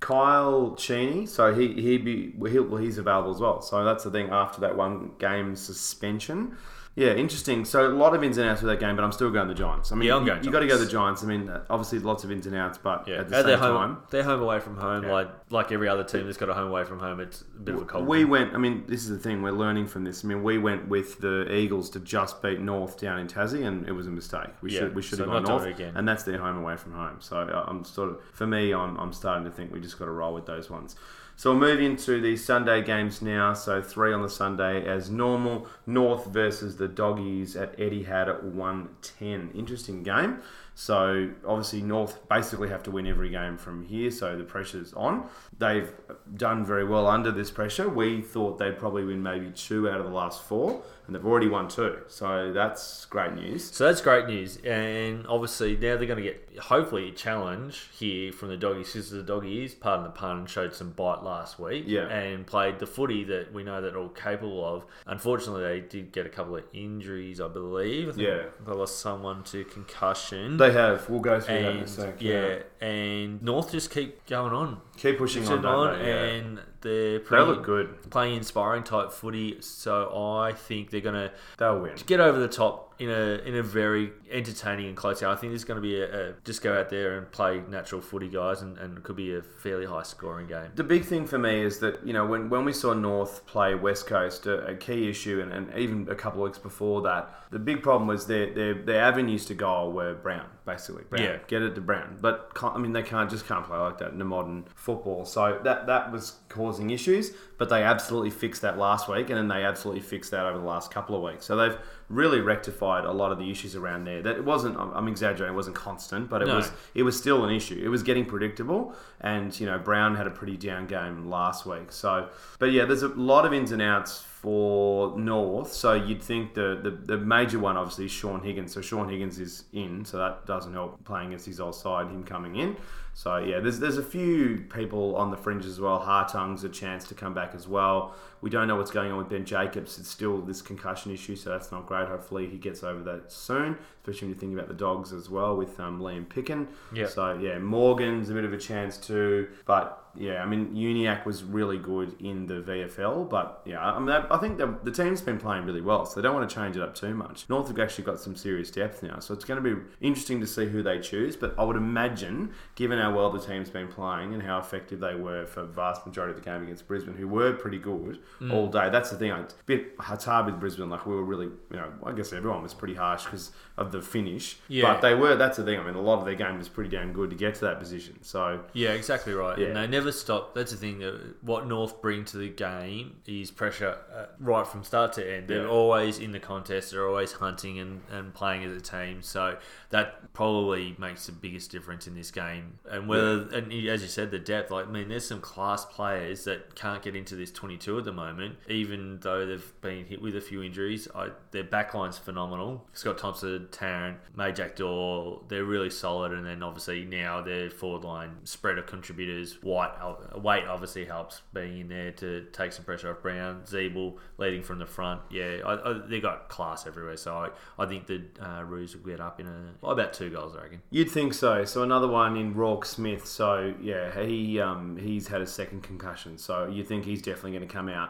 Kyle 0.00 0.74
Cheney, 0.76 1.26
so 1.26 1.54
he 1.54 1.74
he 1.74 1.98
be 1.98 2.32
he 2.48 2.58
well, 2.58 2.80
he's 2.82 2.98
available 2.98 3.30
as 3.30 3.40
well. 3.40 3.60
So 3.60 3.84
that's 3.84 4.04
the 4.04 4.10
thing. 4.10 4.30
After 4.30 4.60
that 4.62 4.76
one 4.76 5.12
game 5.18 5.54
suspension, 5.54 6.56
yeah, 7.00 7.14
interesting. 7.14 7.64
So 7.64 7.86
a 7.86 7.88
lot 7.88 8.14
of 8.14 8.22
ins 8.22 8.36
and 8.36 8.46
outs 8.46 8.60
with 8.60 8.70
that 8.70 8.78
game, 8.78 8.94
but 8.94 9.02
I'm 9.02 9.12
still 9.12 9.30
going 9.30 9.48
the 9.48 9.54
Giants. 9.54 9.90
I 9.90 9.94
mean, 9.94 10.08
yeah, 10.08 10.16
I'm 10.16 10.26
going. 10.26 10.40
You, 10.40 10.44
you 10.44 10.52
got 10.52 10.60
to 10.60 10.66
go 10.66 10.76
the 10.76 10.84
Giants. 10.84 11.24
I 11.24 11.26
mean, 11.26 11.50
obviously 11.70 11.98
lots 11.98 12.24
of 12.24 12.30
ins 12.30 12.46
and 12.46 12.54
outs, 12.54 12.76
but 12.76 13.08
yeah. 13.08 13.20
at 13.20 13.30
the 13.30 13.36
at 13.38 13.46
same 13.46 13.58
home, 13.58 13.94
time, 13.94 14.02
they're 14.10 14.22
home 14.22 14.42
away 14.42 14.60
from 14.60 14.76
home. 14.76 15.04
Yeah. 15.04 15.12
Like 15.12 15.28
like 15.48 15.72
every 15.72 15.88
other 15.88 16.04
team 16.04 16.26
that's 16.26 16.36
got 16.36 16.50
a 16.50 16.54
home 16.54 16.68
away 16.68 16.84
from 16.84 16.98
home, 16.98 17.18
it's 17.20 17.40
a 17.40 17.60
bit 17.60 17.74
of 17.74 17.80
a 17.80 17.84
cold. 17.86 18.06
We 18.06 18.26
went. 18.26 18.54
I 18.54 18.58
mean, 18.58 18.84
this 18.86 19.04
is 19.04 19.08
the 19.08 19.18
thing 19.18 19.40
we're 19.40 19.50
learning 19.50 19.86
from 19.86 20.04
this. 20.04 20.26
I 20.26 20.28
mean, 20.28 20.42
we 20.42 20.58
went 20.58 20.88
with 20.88 21.18
the 21.20 21.50
Eagles 21.50 21.88
to 21.90 22.00
just 22.00 22.42
beat 22.42 22.60
North 22.60 23.00
down 23.00 23.18
in 23.18 23.28
Tassie, 23.28 23.66
and 23.66 23.88
it 23.88 23.92
was 23.92 24.06
a 24.06 24.10
mistake. 24.10 24.50
We 24.60 24.72
yeah, 24.72 24.80
should 24.80 24.94
we 24.94 25.00
should 25.00 25.16
so 25.16 25.24
have 25.24 25.44
gone 25.44 25.44
North, 25.44 25.64
again. 25.64 25.94
and 25.96 26.06
that's 26.06 26.24
their 26.24 26.36
home 26.36 26.58
away 26.58 26.76
from 26.76 26.92
home. 26.92 27.16
So 27.20 27.38
uh, 27.38 27.64
I'm 27.66 27.82
sort 27.82 28.10
of 28.10 28.20
for 28.34 28.46
me, 28.46 28.74
I'm 28.74 28.98
I'm 28.98 29.14
starting 29.14 29.44
to 29.44 29.50
think 29.50 29.72
we 29.72 29.80
just 29.80 29.98
got 29.98 30.04
to 30.04 30.10
roll 30.10 30.34
with 30.34 30.44
those 30.44 30.68
ones. 30.68 30.96
So 31.40 31.52
we'll 31.52 31.60
move 31.60 31.80
into 31.80 32.20
the 32.20 32.36
Sunday 32.36 32.82
games 32.82 33.22
now. 33.22 33.54
So 33.54 33.80
three 33.80 34.12
on 34.12 34.20
the 34.20 34.28
Sunday 34.28 34.86
as 34.86 35.08
normal. 35.08 35.68
North 35.86 36.26
versus 36.26 36.76
the 36.76 36.86
Doggies 36.86 37.56
at 37.56 37.78
Etihad 37.78 38.28
at 38.28 38.44
110. 38.44 39.52
Interesting 39.54 40.02
game. 40.02 40.42
So 40.74 41.30
obviously 41.46 41.82
North 41.82 42.28
basically 42.28 42.68
have 42.68 42.82
to 42.84 42.90
win 42.90 43.06
every 43.06 43.30
game 43.30 43.56
from 43.56 43.84
here. 43.84 44.10
So 44.10 44.36
the 44.36 44.44
pressure's 44.44 44.92
on. 44.94 45.28
They've 45.58 45.92
done 46.36 46.64
very 46.64 46.84
well 46.84 47.06
under 47.06 47.30
this 47.30 47.50
pressure. 47.50 47.88
We 47.88 48.22
thought 48.22 48.58
they'd 48.58 48.78
probably 48.78 49.04
win 49.04 49.22
maybe 49.22 49.50
two 49.50 49.88
out 49.88 50.00
of 50.00 50.06
the 50.06 50.12
last 50.12 50.42
four 50.42 50.82
and 51.10 51.16
they've 51.16 51.26
already 51.26 51.48
won 51.48 51.66
two. 51.66 51.98
So 52.06 52.52
that's 52.52 53.04
great 53.06 53.34
news. 53.34 53.68
So 53.72 53.84
that's 53.84 54.00
great 54.00 54.28
news, 54.28 54.58
and 54.58 55.26
obviously 55.26 55.74
now 55.74 55.96
they're 55.96 56.06
going 56.06 56.22
to 56.22 56.22
get 56.22 56.58
hopefully 56.60 57.08
a 57.08 57.12
challenge 57.12 57.88
here 57.98 58.32
from 58.32 58.48
the 58.48 58.56
doggies 58.56 58.92
because 58.92 59.10
the 59.10 59.24
doggies, 59.24 59.74
pardon 59.74 60.04
the 60.04 60.10
pun, 60.10 60.46
showed 60.46 60.72
some 60.72 60.90
bite 60.92 61.24
last 61.24 61.58
week, 61.58 61.82
yeah. 61.88 62.06
and 62.06 62.46
played 62.46 62.78
the 62.78 62.86
footy 62.86 63.24
that 63.24 63.52
we 63.52 63.64
know 63.64 63.80
that 63.80 63.90
they're 63.90 64.00
all 64.00 64.08
capable 64.08 64.64
of. 64.64 64.84
Unfortunately, 65.04 65.64
they 65.64 65.80
did 65.80 66.12
get 66.12 66.26
a 66.26 66.28
couple 66.28 66.54
of 66.54 66.62
injuries, 66.72 67.40
I 67.40 67.48
believe. 67.48 68.16
I 68.16 68.22
yeah, 68.22 68.42
they 68.64 68.72
lost 68.72 69.00
someone 69.00 69.42
to 69.44 69.64
concussion. 69.64 70.58
They 70.60 70.72
have. 70.72 71.08
We'll 71.08 71.20
go 71.20 71.40
through 71.40 71.62
that 71.62 71.70
in 71.70 71.78
a 71.78 71.86
sec. 71.86 72.20
Yeah. 72.20 72.58
yeah, 72.80 72.86
and 72.86 73.42
North 73.42 73.72
just 73.72 73.90
keep 73.90 74.26
going 74.26 74.52
on, 74.52 74.80
keep 74.96 75.16
pushing 75.16 75.48
on, 75.48 75.64
on 75.64 75.98
they? 75.98 76.36
and 76.36 76.56
yeah. 76.56 76.62
they're 76.82 77.20
pretty, 77.20 77.44
they 77.44 77.50
look 77.50 77.64
good, 77.64 78.10
playing 78.10 78.36
inspiring 78.36 78.82
type 78.82 79.10
footy. 79.10 79.62
So 79.62 80.38
I 80.38 80.52
think 80.52 80.90
they're 80.90 81.00
gonna 81.00 81.32
they'll 81.56 81.80
win. 81.80 81.94
Get 82.04 82.20
over 82.20 82.38
the 82.38 82.48
top 82.48 82.89
in 83.00 83.08
a 83.08 83.40
in 83.46 83.56
a 83.56 83.62
very 83.62 84.12
entertaining 84.30 84.86
and 84.86 84.96
close 84.96 85.20
game. 85.20 85.30
I 85.30 85.34
think 85.34 85.54
this 85.54 85.62
is 85.62 85.64
going 85.64 85.78
to 85.78 85.82
be 85.82 86.00
a, 86.02 86.28
a, 86.28 86.32
just 86.44 86.62
go 86.62 86.78
out 86.78 86.90
there 86.90 87.16
and 87.16 87.32
play 87.32 87.62
natural 87.66 88.02
footy, 88.02 88.28
guys, 88.28 88.60
and, 88.60 88.76
and 88.76 88.98
it 88.98 89.04
could 89.04 89.16
be 89.16 89.34
a 89.34 89.40
fairly 89.40 89.86
high 89.86 90.02
scoring 90.02 90.46
game. 90.46 90.70
The 90.74 90.84
big 90.84 91.06
thing 91.06 91.26
for 91.26 91.38
me 91.38 91.62
is 91.62 91.78
that 91.78 92.06
you 92.06 92.12
know 92.12 92.26
when, 92.26 92.50
when 92.50 92.66
we 92.66 92.74
saw 92.74 92.92
North 92.92 93.46
play 93.46 93.74
West 93.74 94.06
Coast, 94.06 94.46
a, 94.46 94.66
a 94.66 94.76
key 94.76 95.08
issue, 95.08 95.40
and, 95.40 95.50
and 95.50 95.78
even 95.78 96.08
a 96.10 96.14
couple 96.14 96.42
of 96.44 96.50
weeks 96.50 96.58
before 96.58 97.00
that, 97.02 97.34
the 97.50 97.58
big 97.58 97.82
problem 97.82 98.06
was 98.06 98.26
their 98.26 98.52
their, 98.52 98.74
their 98.74 99.02
avenues 99.02 99.46
to 99.46 99.54
goal 99.54 99.92
were 99.92 100.14
Brown, 100.14 100.46
basically. 100.66 101.04
Brown, 101.04 101.22
yeah, 101.22 101.38
get 101.48 101.62
it 101.62 101.74
to 101.76 101.80
Brown, 101.80 102.18
but 102.20 102.52
I 102.62 102.76
mean 102.76 102.92
they 102.92 103.02
can't 103.02 103.30
just 103.30 103.48
can't 103.48 103.64
play 103.64 103.78
like 103.78 103.96
that 103.98 104.12
in 104.12 104.18
the 104.18 104.26
modern 104.26 104.66
football. 104.74 105.24
So 105.24 105.58
that 105.64 105.86
that 105.86 106.12
was 106.12 106.34
causing 106.50 106.90
issues, 106.90 107.30
but 107.56 107.70
they 107.70 107.82
absolutely 107.82 108.30
fixed 108.30 108.60
that 108.60 108.76
last 108.76 109.08
week, 109.08 109.30
and 109.30 109.38
then 109.38 109.48
they 109.48 109.64
absolutely 109.64 110.02
fixed 110.02 110.32
that 110.32 110.44
over 110.44 110.58
the 110.58 110.66
last 110.66 110.90
couple 110.90 111.16
of 111.16 111.22
weeks. 111.22 111.46
So 111.46 111.56
they've 111.56 111.78
really 112.10 112.40
rectified 112.40 113.04
a 113.04 113.12
lot 113.12 113.32
of 113.32 113.38
the 113.38 113.50
issues 113.50 113.76
around 113.76 114.04
there. 114.04 114.20
That 114.20 114.36
it 114.36 114.44
wasn't. 114.44 114.76
I'm 114.76 115.08
exaggerating. 115.08 115.54
It 115.54 115.56
wasn't 115.56 115.76
constant, 115.76 116.28
but 116.28 116.42
it 116.42 116.48
no. 116.48 116.56
was. 116.56 116.70
It 116.94 117.04
was 117.04 117.16
still 117.16 117.44
an 117.44 117.54
issue. 117.54 117.80
It 117.82 117.88
was 117.88 118.02
getting 118.02 118.26
predictable, 118.26 118.94
and 119.20 119.58
you 119.58 119.66
know 119.66 119.78
Brown 119.78 120.16
had 120.16 120.26
a 120.26 120.30
pretty 120.30 120.56
down 120.56 120.86
game 120.86 121.30
last 121.30 121.64
week. 121.64 121.92
So, 121.92 122.28
but 122.58 122.72
yeah, 122.72 122.84
there's 122.84 123.04
a 123.04 123.08
lot 123.08 123.46
of 123.46 123.54
ins 123.54 123.72
and 123.72 123.80
outs 123.80 124.22
for 124.40 125.18
North. 125.18 125.70
So 125.72 125.92
you'd 125.92 126.22
think 126.22 126.54
the, 126.54 126.80
the, 126.82 126.90
the 126.90 127.18
major 127.18 127.58
one 127.58 127.76
obviously 127.76 128.06
is 128.06 128.10
Shaun 128.10 128.42
Higgins. 128.42 128.72
So 128.72 128.80
Shaun 128.80 129.06
Higgins 129.06 129.38
is 129.38 129.64
in, 129.74 130.04
so 130.06 130.16
that 130.16 130.46
doesn't 130.46 130.72
help 130.72 131.04
playing 131.04 131.28
against 131.28 131.44
his 131.44 131.60
old 131.60 131.74
side, 131.74 132.06
him 132.06 132.24
coming 132.24 132.56
in. 132.56 132.76
So 133.12 133.36
yeah, 133.36 133.60
there's 133.60 133.78
there's 133.80 133.98
a 133.98 134.02
few 134.02 134.64
people 134.72 135.14
on 135.16 135.30
the 135.30 135.36
fringe 135.36 135.66
as 135.66 135.78
well. 135.78 135.98
Hartung's 135.98 136.64
a 136.64 136.70
chance 136.70 137.04
to 137.08 137.14
come 137.14 137.34
back 137.34 137.54
as 137.54 137.68
well. 137.68 138.14
We 138.40 138.50
don't 138.50 138.68
know 138.68 138.76
what's 138.76 138.90
going 138.90 139.12
on 139.12 139.18
with 139.18 139.28
Ben 139.28 139.44
Jacobs. 139.44 139.98
It's 139.98 140.08
still 140.08 140.40
this 140.40 140.62
concussion 140.62 141.12
issue, 141.12 141.36
so 141.36 141.50
that's 141.50 141.70
not 141.70 141.86
great. 141.86 142.08
Hopefully 142.08 142.48
he 142.48 142.56
gets 142.56 142.82
over 142.82 143.02
that 143.02 143.30
soon, 143.30 143.76
especially 144.00 144.28
when 144.28 144.34
you 144.34 144.40
think 144.40 144.54
about 144.54 144.68
the 144.68 144.74
dogs 144.74 145.12
as 145.12 145.28
well 145.28 145.56
with 145.56 145.78
um, 145.78 146.00
Liam 146.00 146.26
Picken. 146.26 146.66
Yeah. 146.94 147.06
So 147.06 147.34
yeah, 147.34 147.58
Morgan's 147.58 148.30
a 148.30 148.34
bit 148.34 148.44
of 148.44 148.52
a 148.52 148.58
chance 148.58 148.96
too, 148.96 149.48
but 149.66 150.00
yeah, 150.16 150.42
I 150.42 150.46
mean 150.46 150.74
Uniacke 150.74 151.24
was 151.24 151.44
really 151.44 151.78
good 151.78 152.16
in 152.20 152.46
the 152.46 152.54
VFL, 152.54 153.28
but 153.28 153.62
yeah, 153.64 153.80
I 153.80 153.98
mean 153.98 154.08
I 154.08 154.36
think 154.38 154.58
the, 154.58 154.78
the 154.82 154.90
team's 154.90 155.20
been 155.20 155.38
playing 155.38 155.64
really 155.64 155.80
well, 155.80 156.04
so 156.04 156.20
they 156.20 156.26
don't 156.26 156.34
want 156.34 156.48
to 156.48 156.54
change 156.54 156.76
it 156.76 156.82
up 156.82 156.94
too 156.94 157.14
much. 157.14 157.48
North 157.48 157.68
have 157.68 157.78
actually 157.78 158.04
got 158.04 158.18
some 158.18 158.34
serious 158.34 158.70
depth 158.70 159.02
now, 159.02 159.18
so 159.20 159.34
it's 159.34 159.44
going 159.44 159.62
to 159.62 159.74
be 159.74 159.80
interesting 160.00 160.40
to 160.40 160.46
see 160.46 160.66
who 160.66 160.82
they 160.82 160.98
choose. 160.98 161.36
But 161.36 161.54
I 161.58 161.64
would 161.64 161.76
imagine, 161.76 162.52
given 162.74 162.98
how 162.98 163.14
well 163.14 163.30
the 163.30 163.40
team's 163.40 163.70
been 163.70 163.88
playing 163.88 164.34
and 164.34 164.42
how 164.42 164.58
effective 164.58 165.00
they 165.00 165.14
were 165.14 165.46
for 165.46 165.64
vast 165.64 166.06
majority 166.06 166.36
of 166.36 166.42
the 166.42 166.48
game 166.48 166.62
against 166.62 166.88
Brisbane, 166.88 167.14
who 167.14 167.28
were 167.28 167.52
pretty 167.52 167.78
good 167.78 168.18
mm. 168.40 168.52
all 168.52 168.68
day. 168.68 168.90
That's 168.90 169.10
the 169.10 169.16
thing. 169.16 169.30
It's 169.32 169.54
a 169.54 169.64
bit 169.66 169.92
it's 170.10 170.24
hard 170.24 170.46
with 170.46 170.60
Brisbane. 170.60 170.90
Like 170.90 171.06
we 171.06 171.14
were 171.14 171.24
really, 171.24 171.46
you 171.46 171.76
know, 171.76 171.92
I 172.04 172.12
guess 172.12 172.32
everyone 172.32 172.62
was 172.62 172.74
pretty 172.74 172.94
harsh 172.94 173.24
because 173.24 173.52
of 173.76 173.92
the 173.92 174.02
finish. 174.02 174.56
Yeah. 174.68 174.92
But 174.92 175.00
they 175.00 175.14
were. 175.14 175.36
That's 175.36 175.56
the 175.56 175.64
thing. 175.64 175.78
I 175.78 175.84
mean, 175.84 175.94
a 175.94 176.00
lot 176.00 176.18
of 176.18 176.24
their 176.24 176.34
game 176.34 176.58
was 176.58 176.68
pretty 176.68 176.90
damn 176.90 177.12
good 177.12 177.30
to 177.30 177.36
get 177.36 177.54
to 177.56 177.60
that 177.62 177.78
position. 177.78 178.22
So 178.22 178.60
yeah, 178.72 178.90
exactly 178.90 179.32
right. 179.32 179.58
Yeah. 179.58 179.68
And 179.68 179.76
they 179.76 179.86
never 179.86 180.12
stop. 180.12 180.54
That's 180.54 180.72
the 180.72 180.76
thing. 180.76 181.02
What 181.42 181.66
North 181.66 182.00
bring 182.02 182.24
to 182.26 182.38
the 182.38 182.48
game 182.48 183.16
is 183.26 183.50
pressure 183.50 183.96
uh, 184.14 184.26
right 184.38 184.66
from 184.66 184.84
start 184.84 185.12
to 185.14 185.28
end. 185.28 185.48
They're 185.48 185.62
yeah. 185.62 185.68
always 185.68 186.18
in 186.18 186.32
the 186.32 186.40
contest. 186.40 186.92
They're 186.92 187.08
always 187.08 187.32
hunting 187.32 187.78
and, 187.78 188.02
and 188.10 188.34
playing 188.34 188.64
as 188.64 188.76
a 188.76 188.80
team. 188.80 189.22
So 189.22 189.56
that 189.90 190.32
probably 190.32 190.94
makes 190.98 191.26
the 191.26 191.32
biggest 191.32 191.70
difference 191.70 192.06
in 192.06 192.14
this 192.14 192.30
game. 192.30 192.78
And 192.90 193.08
whether 193.08 193.48
yeah. 193.50 193.58
and 193.58 193.72
as 193.88 194.02
you 194.02 194.08
said, 194.08 194.30
the 194.30 194.38
depth. 194.38 194.70
Like 194.70 194.88
I 194.88 194.90
mean, 194.90 195.08
there's 195.08 195.26
some 195.26 195.40
class 195.40 195.84
players 195.84 196.44
that 196.44 196.74
can't 196.74 197.02
get 197.02 197.16
into 197.16 197.36
this 197.36 197.50
22 197.50 197.98
at 197.98 198.04
the 198.04 198.12
moment, 198.12 198.19
even 198.68 199.18
though 199.20 199.46
they've 199.46 199.72
been 199.80 200.04
hit 200.04 200.20
with 200.20 200.36
a 200.36 200.40
few 200.40 200.62
injuries. 200.62 201.08
I, 201.14 201.30
their 201.50 201.64
backline's 201.64 202.18
phenomenal. 202.18 202.86
Scott 202.92 203.18
Thompson, 203.18 203.68
Tarrant, 203.70 204.18
Majak 204.36 204.76
Daw, 204.76 205.40
they're 205.48 205.64
really 205.64 205.90
solid. 205.90 206.32
And 206.32 206.46
then 206.46 206.62
obviously 206.62 207.04
now 207.04 207.42
their 207.42 207.70
forward 207.70 208.04
line 208.04 208.36
spread 208.44 208.78
of 208.78 208.86
contributors. 208.86 209.58
White, 209.62 209.92
Waite 210.36 210.66
obviously 210.66 211.04
helps 211.04 211.42
being 211.52 211.80
in 211.80 211.88
there 211.88 212.12
to 212.12 212.46
take 212.52 212.72
some 212.72 212.84
pressure 212.84 213.10
off 213.10 213.22
Brown. 213.22 213.62
Ziebell 213.64 214.16
leading 214.38 214.62
from 214.62 214.78
the 214.78 214.86
front. 214.86 215.20
Yeah, 215.30 215.58
I, 215.64 215.90
I, 215.90 215.92
they 216.06 216.20
got 216.20 216.48
class 216.48 216.86
everywhere. 216.86 217.16
So 217.16 217.34
I, 217.34 217.82
I 217.82 217.86
think 217.86 218.06
the 218.06 218.22
uh, 218.40 218.62
Roos 218.62 218.96
will 218.96 219.10
get 219.10 219.20
up 219.20 219.40
in 219.40 219.46
a 219.46 219.74
well, 219.80 219.92
about 219.92 220.12
two 220.12 220.30
goals, 220.30 220.54
I 220.56 220.62
reckon. 220.62 220.82
You'd 220.90 221.10
think 221.10 221.34
so. 221.34 221.64
So 221.64 221.82
another 221.82 222.08
one 222.08 222.36
in 222.36 222.54
Roarke 222.54 222.84
Smith. 222.84 223.26
So 223.26 223.74
yeah, 223.80 224.24
he 224.24 224.60
um, 224.60 224.96
he's 224.96 225.28
had 225.28 225.40
a 225.40 225.46
second 225.46 225.82
concussion. 225.82 226.38
So 226.38 226.66
you 226.66 226.84
think 226.84 227.04
he's 227.04 227.22
definitely 227.22 227.52
going 227.52 227.68
to 227.68 227.72
come 227.72 227.88
out. 227.88 228.09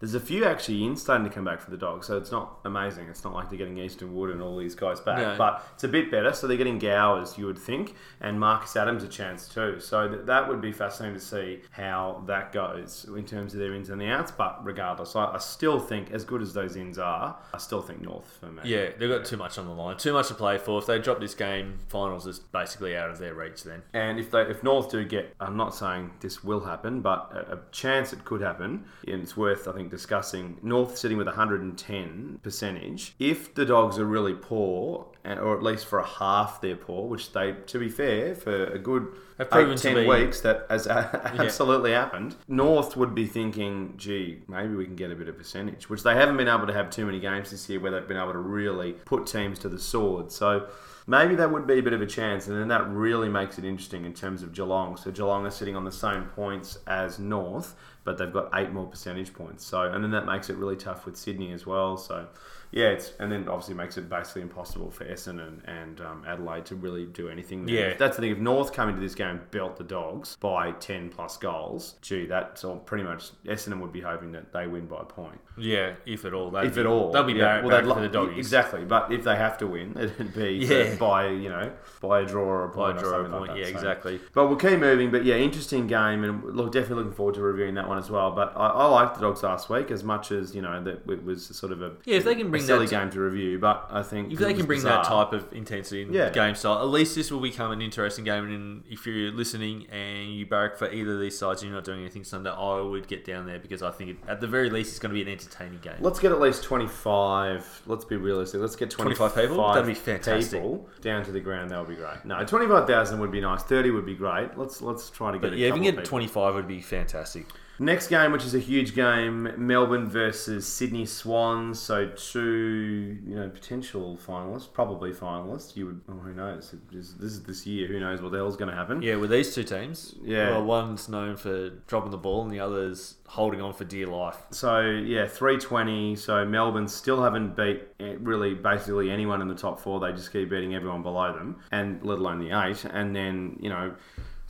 There's 0.00 0.14
a 0.14 0.20
few 0.20 0.44
actually 0.44 0.84
in 0.84 0.96
starting 0.96 1.26
to 1.26 1.32
come 1.32 1.44
back 1.44 1.60
for 1.60 1.70
the 1.70 1.76
Dogs, 1.76 2.06
so 2.06 2.16
it's 2.16 2.30
not 2.30 2.58
amazing. 2.64 3.08
It's 3.08 3.24
not 3.24 3.34
like 3.34 3.48
they're 3.48 3.58
getting 3.58 3.78
Easton 3.78 4.14
Wood 4.14 4.30
and 4.30 4.40
all 4.40 4.56
these 4.56 4.74
guys 4.74 5.00
back, 5.00 5.18
no. 5.18 5.34
but 5.36 5.66
it's 5.74 5.84
a 5.84 5.88
bit 5.88 6.10
better. 6.10 6.32
So 6.32 6.46
they're 6.46 6.56
getting 6.56 6.78
Gowers, 6.78 7.36
you 7.36 7.46
would 7.46 7.58
think, 7.58 7.94
and 8.20 8.38
Marcus 8.38 8.76
Adams 8.76 9.02
a 9.02 9.08
chance 9.08 9.48
too. 9.48 9.80
So 9.80 10.08
th- 10.08 10.26
that 10.26 10.48
would 10.48 10.60
be 10.60 10.70
fascinating 10.70 11.18
to 11.18 11.24
see 11.24 11.60
how 11.70 12.22
that 12.26 12.52
goes 12.52 13.06
in 13.16 13.24
terms 13.24 13.54
of 13.54 13.60
their 13.60 13.74
ins 13.74 13.90
and 13.90 14.00
the 14.00 14.06
outs. 14.06 14.30
But 14.30 14.64
regardless, 14.64 15.16
I, 15.16 15.32
I 15.34 15.38
still 15.38 15.80
think, 15.80 16.12
as 16.12 16.24
good 16.24 16.42
as 16.42 16.52
those 16.52 16.76
ins 16.76 16.98
are, 16.98 17.36
I 17.52 17.58
still 17.58 17.82
think 17.82 18.00
North 18.00 18.36
for 18.38 18.46
me. 18.46 18.62
Yeah, 18.64 18.90
they've 18.96 19.10
got 19.10 19.24
too 19.24 19.36
much 19.36 19.58
on 19.58 19.66
the 19.66 19.72
line, 19.72 19.96
too 19.96 20.12
much 20.12 20.28
to 20.28 20.34
play 20.34 20.58
for. 20.58 20.78
If 20.78 20.86
they 20.86 21.00
drop 21.00 21.20
this 21.20 21.34
game, 21.34 21.78
finals 21.88 22.26
is 22.26 22.38
basically 22.38 22.96
out 22.96 23.10
of 23.10 23.18
their 23.18 23.34
reach 23.34 23.64
then. 23.64 23.82
And 23.92 24.20
if 24.20 24.30
they 24.30 24.42
if 24.42 24.62
North 24.62 24.90
do 24.90 25.04
get, 25.04 25.34
I'm 25.40 25.56
not 25.56 25.74
saying 25.74 26.12
this 26.20 26.44
will 26.44 26.60
happen, 26.60 27.00
but 27.00 27.30
a, 27.32 27.54
a 27.54 27.58
chance 27.72 28.12
it 28.12 28.24
could 28.24 28.40
happen, 28.40 28.84
and 29.06 29.22
it's 29.22 29.36
worth 29.36 29.66
I 29.66 29.72
think 29.72 29.87
discussing. 29.88 30.58
North 30.62 30.96
sitting 30.98 31.18
with 31.18 31.26
110 31.26 32.40
percentage. 32.42 33.14
If 33.18 33.54
the 33.54 33.64
Dogs 33.64 33.98
are 33.98 34.04
really 34.04 34.34
poor, 34.34 35.06
or 35.24 35.56
at 35.56 35.62
least 35.62 35.86
for 35.86 35.98
a 35.98 36.06
half 36.06 36.60
they're 36.60 36.76
poor, 36.76 37.08
which 37.08 37.32
they, 37.32 37.52
to 37.66 37.78
be 37.78 37.88
fair, 37.88 38.34
for 38.34 38.66
a 38.66 38.78
good 38.78 39.08
eight, 39.40 39.78
ten 39.78 39.94
be... 39.94 40.06
weeks 40.06 40.40
that 40.40 40.66
has 40.70 40.86
uh, 40.86 41.08
absolutely 41.38 41.90
yeah. 41.90 42.00
happened. 42.00 42.36
North 42.48 42.96
would 42.96 43.14
be 43.14 43.26
thinking, 43.26 43.94
gee, 43.96 44.42
maybe 44.48 44.74
we 44.74 44.84
can 44.84 44.96
get 44.96 45.10
a 45.10 45.14
bit 45.14 45.28
of 45.28 45.36
percentage, 45.36 45.88
which 45.88 46.02
they 46.02 46.14
haven't 46.14 46.36
been 46.36 46.48
able 46.48 46.66
to 46.66 46.72
have 46.72 46.90
too 46.90 47.06
many 47.06 47.20
games 47.20 47.50
this 47.50 47.68
year 47.68 47.80
where 47.80 47.92
they've 47.92 48.08
been 48.08 48.16
able 48.16 48.32
to 48.32 48.38
really 48.38 48.92
put 48.92 49.26
teams 49.26 49.58
to 49.60 49.68
the 49.68 49.78
sword. 49.78 50.32
So 50.32 50.68
maybe 51.08 51.34
that 51.36 51.50
would 51.50 51.66
be 51.66 51.78
a 51.78 51.82
bit 51.82 51.94
of 51.94 52.02
a 52.02 52.06
chance, 52.06 52.46
and 52.46 52.56
then 52.56 52.68
that 52.68 52.86
really 52.88 53.30
makes 53.30 53.58
it 53.58 53.64
interesting 53.64 54.04
in 54.04 54.12
terms 54.12 54.42
of 54.42 54.52
Geelong. 54.52 54.96
So 54.98 55.10
Geelong 55.10 55.46
are 55.46 55.50
sitting 55.50 55.74
on 55.74 55.84
the 55.84 55.90
same 55.90 56.24
points 56.26 56.78
as 56.86 57.18
North, 57.18 57.74
but 58.04 58.18
they've 58.18 58.32
got 58.32 58.50
eight 58.54 58.70
more 58.70 58.86
percentage 58.86 59.32
points. 59.32 59.64
So 59.64 59.82
and 59.82 60.04
then 60.04 60.10
that 60.12 60.26
makes 60.26 60.50
it 60.50 60.56
really 60.56 60.76
tough 60.76 61.06
with 61.06 61.16
Sydney 61.16 61.50
as 61.52 61.66
well. 61.66 61.96
So 61.96 62.28
yeah, 62.70 62.88
it's 62.88 63.12
and 63.18 63.32
then 63.32 63.48
obviously 63.48 63.74
makes 63.74 63.96
it 63.96 64.08
basically 64.08 64.42
impossible 64.42 64.90
for 64.90 65.04
Essendon 65.04 65.60
and 65.66 66.00
um, 66.00 66.24
Adelaide 66.26 66.66
to 66.66 66.76
really 66.76 67.06
do 67.06 67.28
anything. 67.28 67.64
There. 67.64 67.90
Yeah, 67.90 67.94
that's 67.96 68.16
the 68.16 68.22
thing. 68.22 68.32
If 68.32 68.38
North 68.38 68.72
come 68.72 68.88
into 68.88 69.00
this 69.00 69.14
game 69.14 69.40
belt 69.50 69.76
the 69.76 69.84
Dogs 69.84 70.36
by 70.40 70.72
ten 70.72 71.08
plus 71.08 71.36
goals, 71.36 71.94
gee, 72.02 72.26
that's 72.26 72.64
all 72.64 72.76
pretty 72.76 73.04
much 73.04 73.30
Essendon 73.46 73.80
would 73.80 73.92
be 73.92 74.00
hoping 74.00 74.32
that 74.32 74.52
they 74.52 74.66
win 74.66 74.86
by 74.86 75.00
a 75.00 75.04
point. 75.04 75.40
Yeah, 75.56 75.94
if 76.04 76.24
at 76.24 76.34
all. 76.34 76.54
If 76.56 76.74
be, 76.74 76.80
at 76.80 76.86
all, 76.86 77.10
they'll 77.10 77.24
be 77.24 77.34
yeah. 77.34 77.64
well, 77.64 77.94
for 77.94 78.00
the 78.00 78.08
Doggies. 78.08 78.38
Exactly, 78.38 78.84
but 78.84 79.12
if 79.12 79.24
they 79.24 79.36
have 79.36 79.56
to 79.58 79.66
win, 79.66 79.96
it'd 79.98 80.34
be 80.34 80.66
yeah. 80.66 80.94
by 80.96 81.28
you 81.28 81.48
know 81.48 81.72
by 82.00 82.20
a 82.20 82.26
draw 82.26 82.44
or 82.44 82.64
a 82.64 82.68
point. 82.68 82.96
By 82.96 83.00
a 83.00 83.04
draw 83.04 83.16
or 83.18 83.24
a 83.24 83.30
point. 83.30 83.50
Like 83.50 83.58
yeah, 83.58 83.64
so. 83.64 83.70
exactly. 83.70 84.20
But 84.34 84.48
we'll 84.48 84.58
keep 84.58 84.78
moving. 84.78 85.10
But 85.10 85.24
yeah, 85.24 85.36
interesting 85.36 85.86
game, 85.86 86.22
and 86.22 86.44
look, 86.44 86.72
definitely 86.72 86.96
looking 86.96 87.12
forward 87.12 87.34
to 87.36 87.42
reviewing 87.42 87.74
that 87.74 87.88
one 87.88 87.98
as 87.98 88.10
well. 88.10 88.30
But 88.32 88.52
I, 88.56 88.68
I 88.68 88.86
liked 88.86 89.14
the 89.14 89.22
Dogs 89.22 89.42
last 89.42 89.70
week 89.70 89.90
as 89.90 90.04
much 90.04 90.30
as 90.32 90.54
you 90.54 90.60
know 90.60 90.82
that 90.84 91.08
it 91.08 91.24
was 91.24 91.46
sort 91.46 91.72
of 91.72 91.80
a 91.80 91.94
yeah. 92.04 92.16
If 92.16 92.24
they 92.24 92.34
can 92.34 92.50
bring 92.58 92.66
silly 92.66 92.86
that 92.86 92.90
game 92.90 93.10
to 93.10 93.20
review 93.20 93.58
but 93.58 93.86
I 93.90 94.02
think 94.02 94.32
if 94.32 94.38
they 94.38 94.54
can 94.54 94.66
bring 94.66 94.78
bizarre. 94.78 95.02
that 95.02 95.08
type 95.08 95.32
of 95.32 95.52
intensity 95.52 96.02
in 96.02 96.12
yeah. 96.12 96.30
game 96.30 96.54
style, 96.54 96.78
at 96.78 96.88
least 96.88 97.14
this 97.14 97.30
will 97.30 97.40
become 97.40 97.72
an 97.72 97.80
interesting 97.82 98.24
game. 98.24 98.44
And 98.52 98.84
if 98.88 99.06
you're 99.06 99.32
listening 99.32 99.86
and 99.90 100.32
you 100.32 100.46
barrack 100.46 100.76
for 100.76 100.90
either 100.90 101.14
of 101.14 101.20
these 101.20 101.38
sides 101.38 101.62
and 101.62 101.70
you're 101.70 101.76
not 101.76 101.84
doing 101.84 102.00
anything 102.00 102.24
Sunday, 102.24 102.50
I 102.50 102.80
would 102.80 103.06
get 103.08 103.24
down 103.24 103.46
there 103.46 103.58
because 103.58 103.82
I 103.82 103.90
think 103.90 104.10
it, 104.10 104.16
at 104.28 104.40
the 104.40 104.46
very 104.46 104.70
least 104.70 104.90
it's 104.90 104.98
going 104.98 105.10
to 105.10 105.14
be 105.14 105.22
an 105.22 105.28
entertaining 105.28 105.80
game. 105.80 105.96
Let's 106.00 106.18
get 106.18 106.32
at 106.32 106.40
least 106.40 106.62
25. 106.64 107.82
Let's 107.86 108.04
be 108.04 108.16
realistic. 108.16 108.60
Let's 108.60 108.76
get 108.76 108.90
25, 108.90 109.32
25 109.32 109.48
people. 109.48 109.68
That'd 109.68 109.86
be 109.86 109.94
fantastic. 109.94 110.60
People 110.60 110.88
down 111.00 111.24
to 111.24 111.32
the 111.32 111.40
ground. 111.40 111.70
That 111.70 111.78
would 111.80 111.88
be 111.88 111.96
great. 111.96 112.24
No, 112.24 112.44
25,000 112.44 113.18
would 113.20 113.32
be 113.32 113.40
nice. 113.40 113.62
30 113.62 113.90
would 113.90 114.06
be 114.06 114.14
great. 114.14 114.56
Let's 114.56 114.80
let's 114.82 115.10
try 115.10 115.32
to 115.32 115.38
get. 115.38 115.50
But 115.50 115.58
yeah, 115.58 115.68
if 115.68 115.76
you 115.76 115.82
get 115.82 116.04
25, 116.04 116.54
would 116.54 116.68
be 116.68 116.80
fantastic. 116.80 117.46
Next 117.80 118.08
game, 118.08 118.32
which 118.32 118.44
is 118.44 118.54
a 118.54 118.58
huge 118.58 118.94
game, 118.94 119.52
Melbourne 119.56 120.08
versus 120.08 120.66
Sydney 120.66 121.06
Swans. 121.06 121.78
So 121.78 122.08
two, 122.08 123.18
you 123.24 123.36
know, 123.36 123.48
potential 123.48 124.18
finalists, 124.24 124.72
probably 124.72 125.12
finalists. 125.12 125.76
You 125.76 125.86
would, 125.86 126.00
oh, 126.08 126.14
who 126.14 126.34
knows? 126.34 126.74
This 126.90 127.14
is 127.20 127.42
this 127.44 127.66
year. 127.66 127.86
Who 127.86 128.00
knows 128.00 128.20
what 128.20 128.32
the 128.32 128.38
hell's 128.38 128.56
going 128.56 128.70
to 128.70 128.76
happen? 128.76 129.00
Yeah, 129.02 129.16
with 129.16 129.30
these 129.30 129.54
two 129.54 129.64
teams. 129.64 130.14
Yeah, 130.22 130.50
well, 130.50 130.64
one's 130.64 131.08
known 131.08 131.36
for 131.36 131.70
dropping 131.86 132.10
the 132.10 132.18
ball, 132.18 132.42
and 132.42 132.50
the 132.50 132.60
other's 132.60 133.14
holding 133.26 133.60
on 133.60 133.72
for 133.72 133.84
dear 133.84 134.06
life. 134.06 134.38
So 134.50 134.80
yeah, 134.80 135.26
three 135.28 135.58
twenty. 135.58 136.16
So 136.16 136.44
Melbourne 136.44 136.88
still 136.88 137.22
haven't 137.22 137.56
beat 137.56 137.82
eh, 138.00 138.16
really 138.18 138.54
basically 138.54 139.10
anyone 139.10 139.40
in 139.40 139.48
the 139.48 139.54
top 139.54 139.80
four. 139.80 140.00
They 140.00 140.12
just 140.12 140.32
keep 140.32 140.50
beating 140.50 140.74
everyone 140.74 141.02
below 141.02 141.32
them, 141.32 141.60
and 141.70 142.02
let 142.02 142.18
alone 142.18 142.40
the 142.40 142.58
eight. 142.60 142.84
And 142.84 143.14
then 143.14 143.56
you 143.60 143.70
know. 143.70 143.94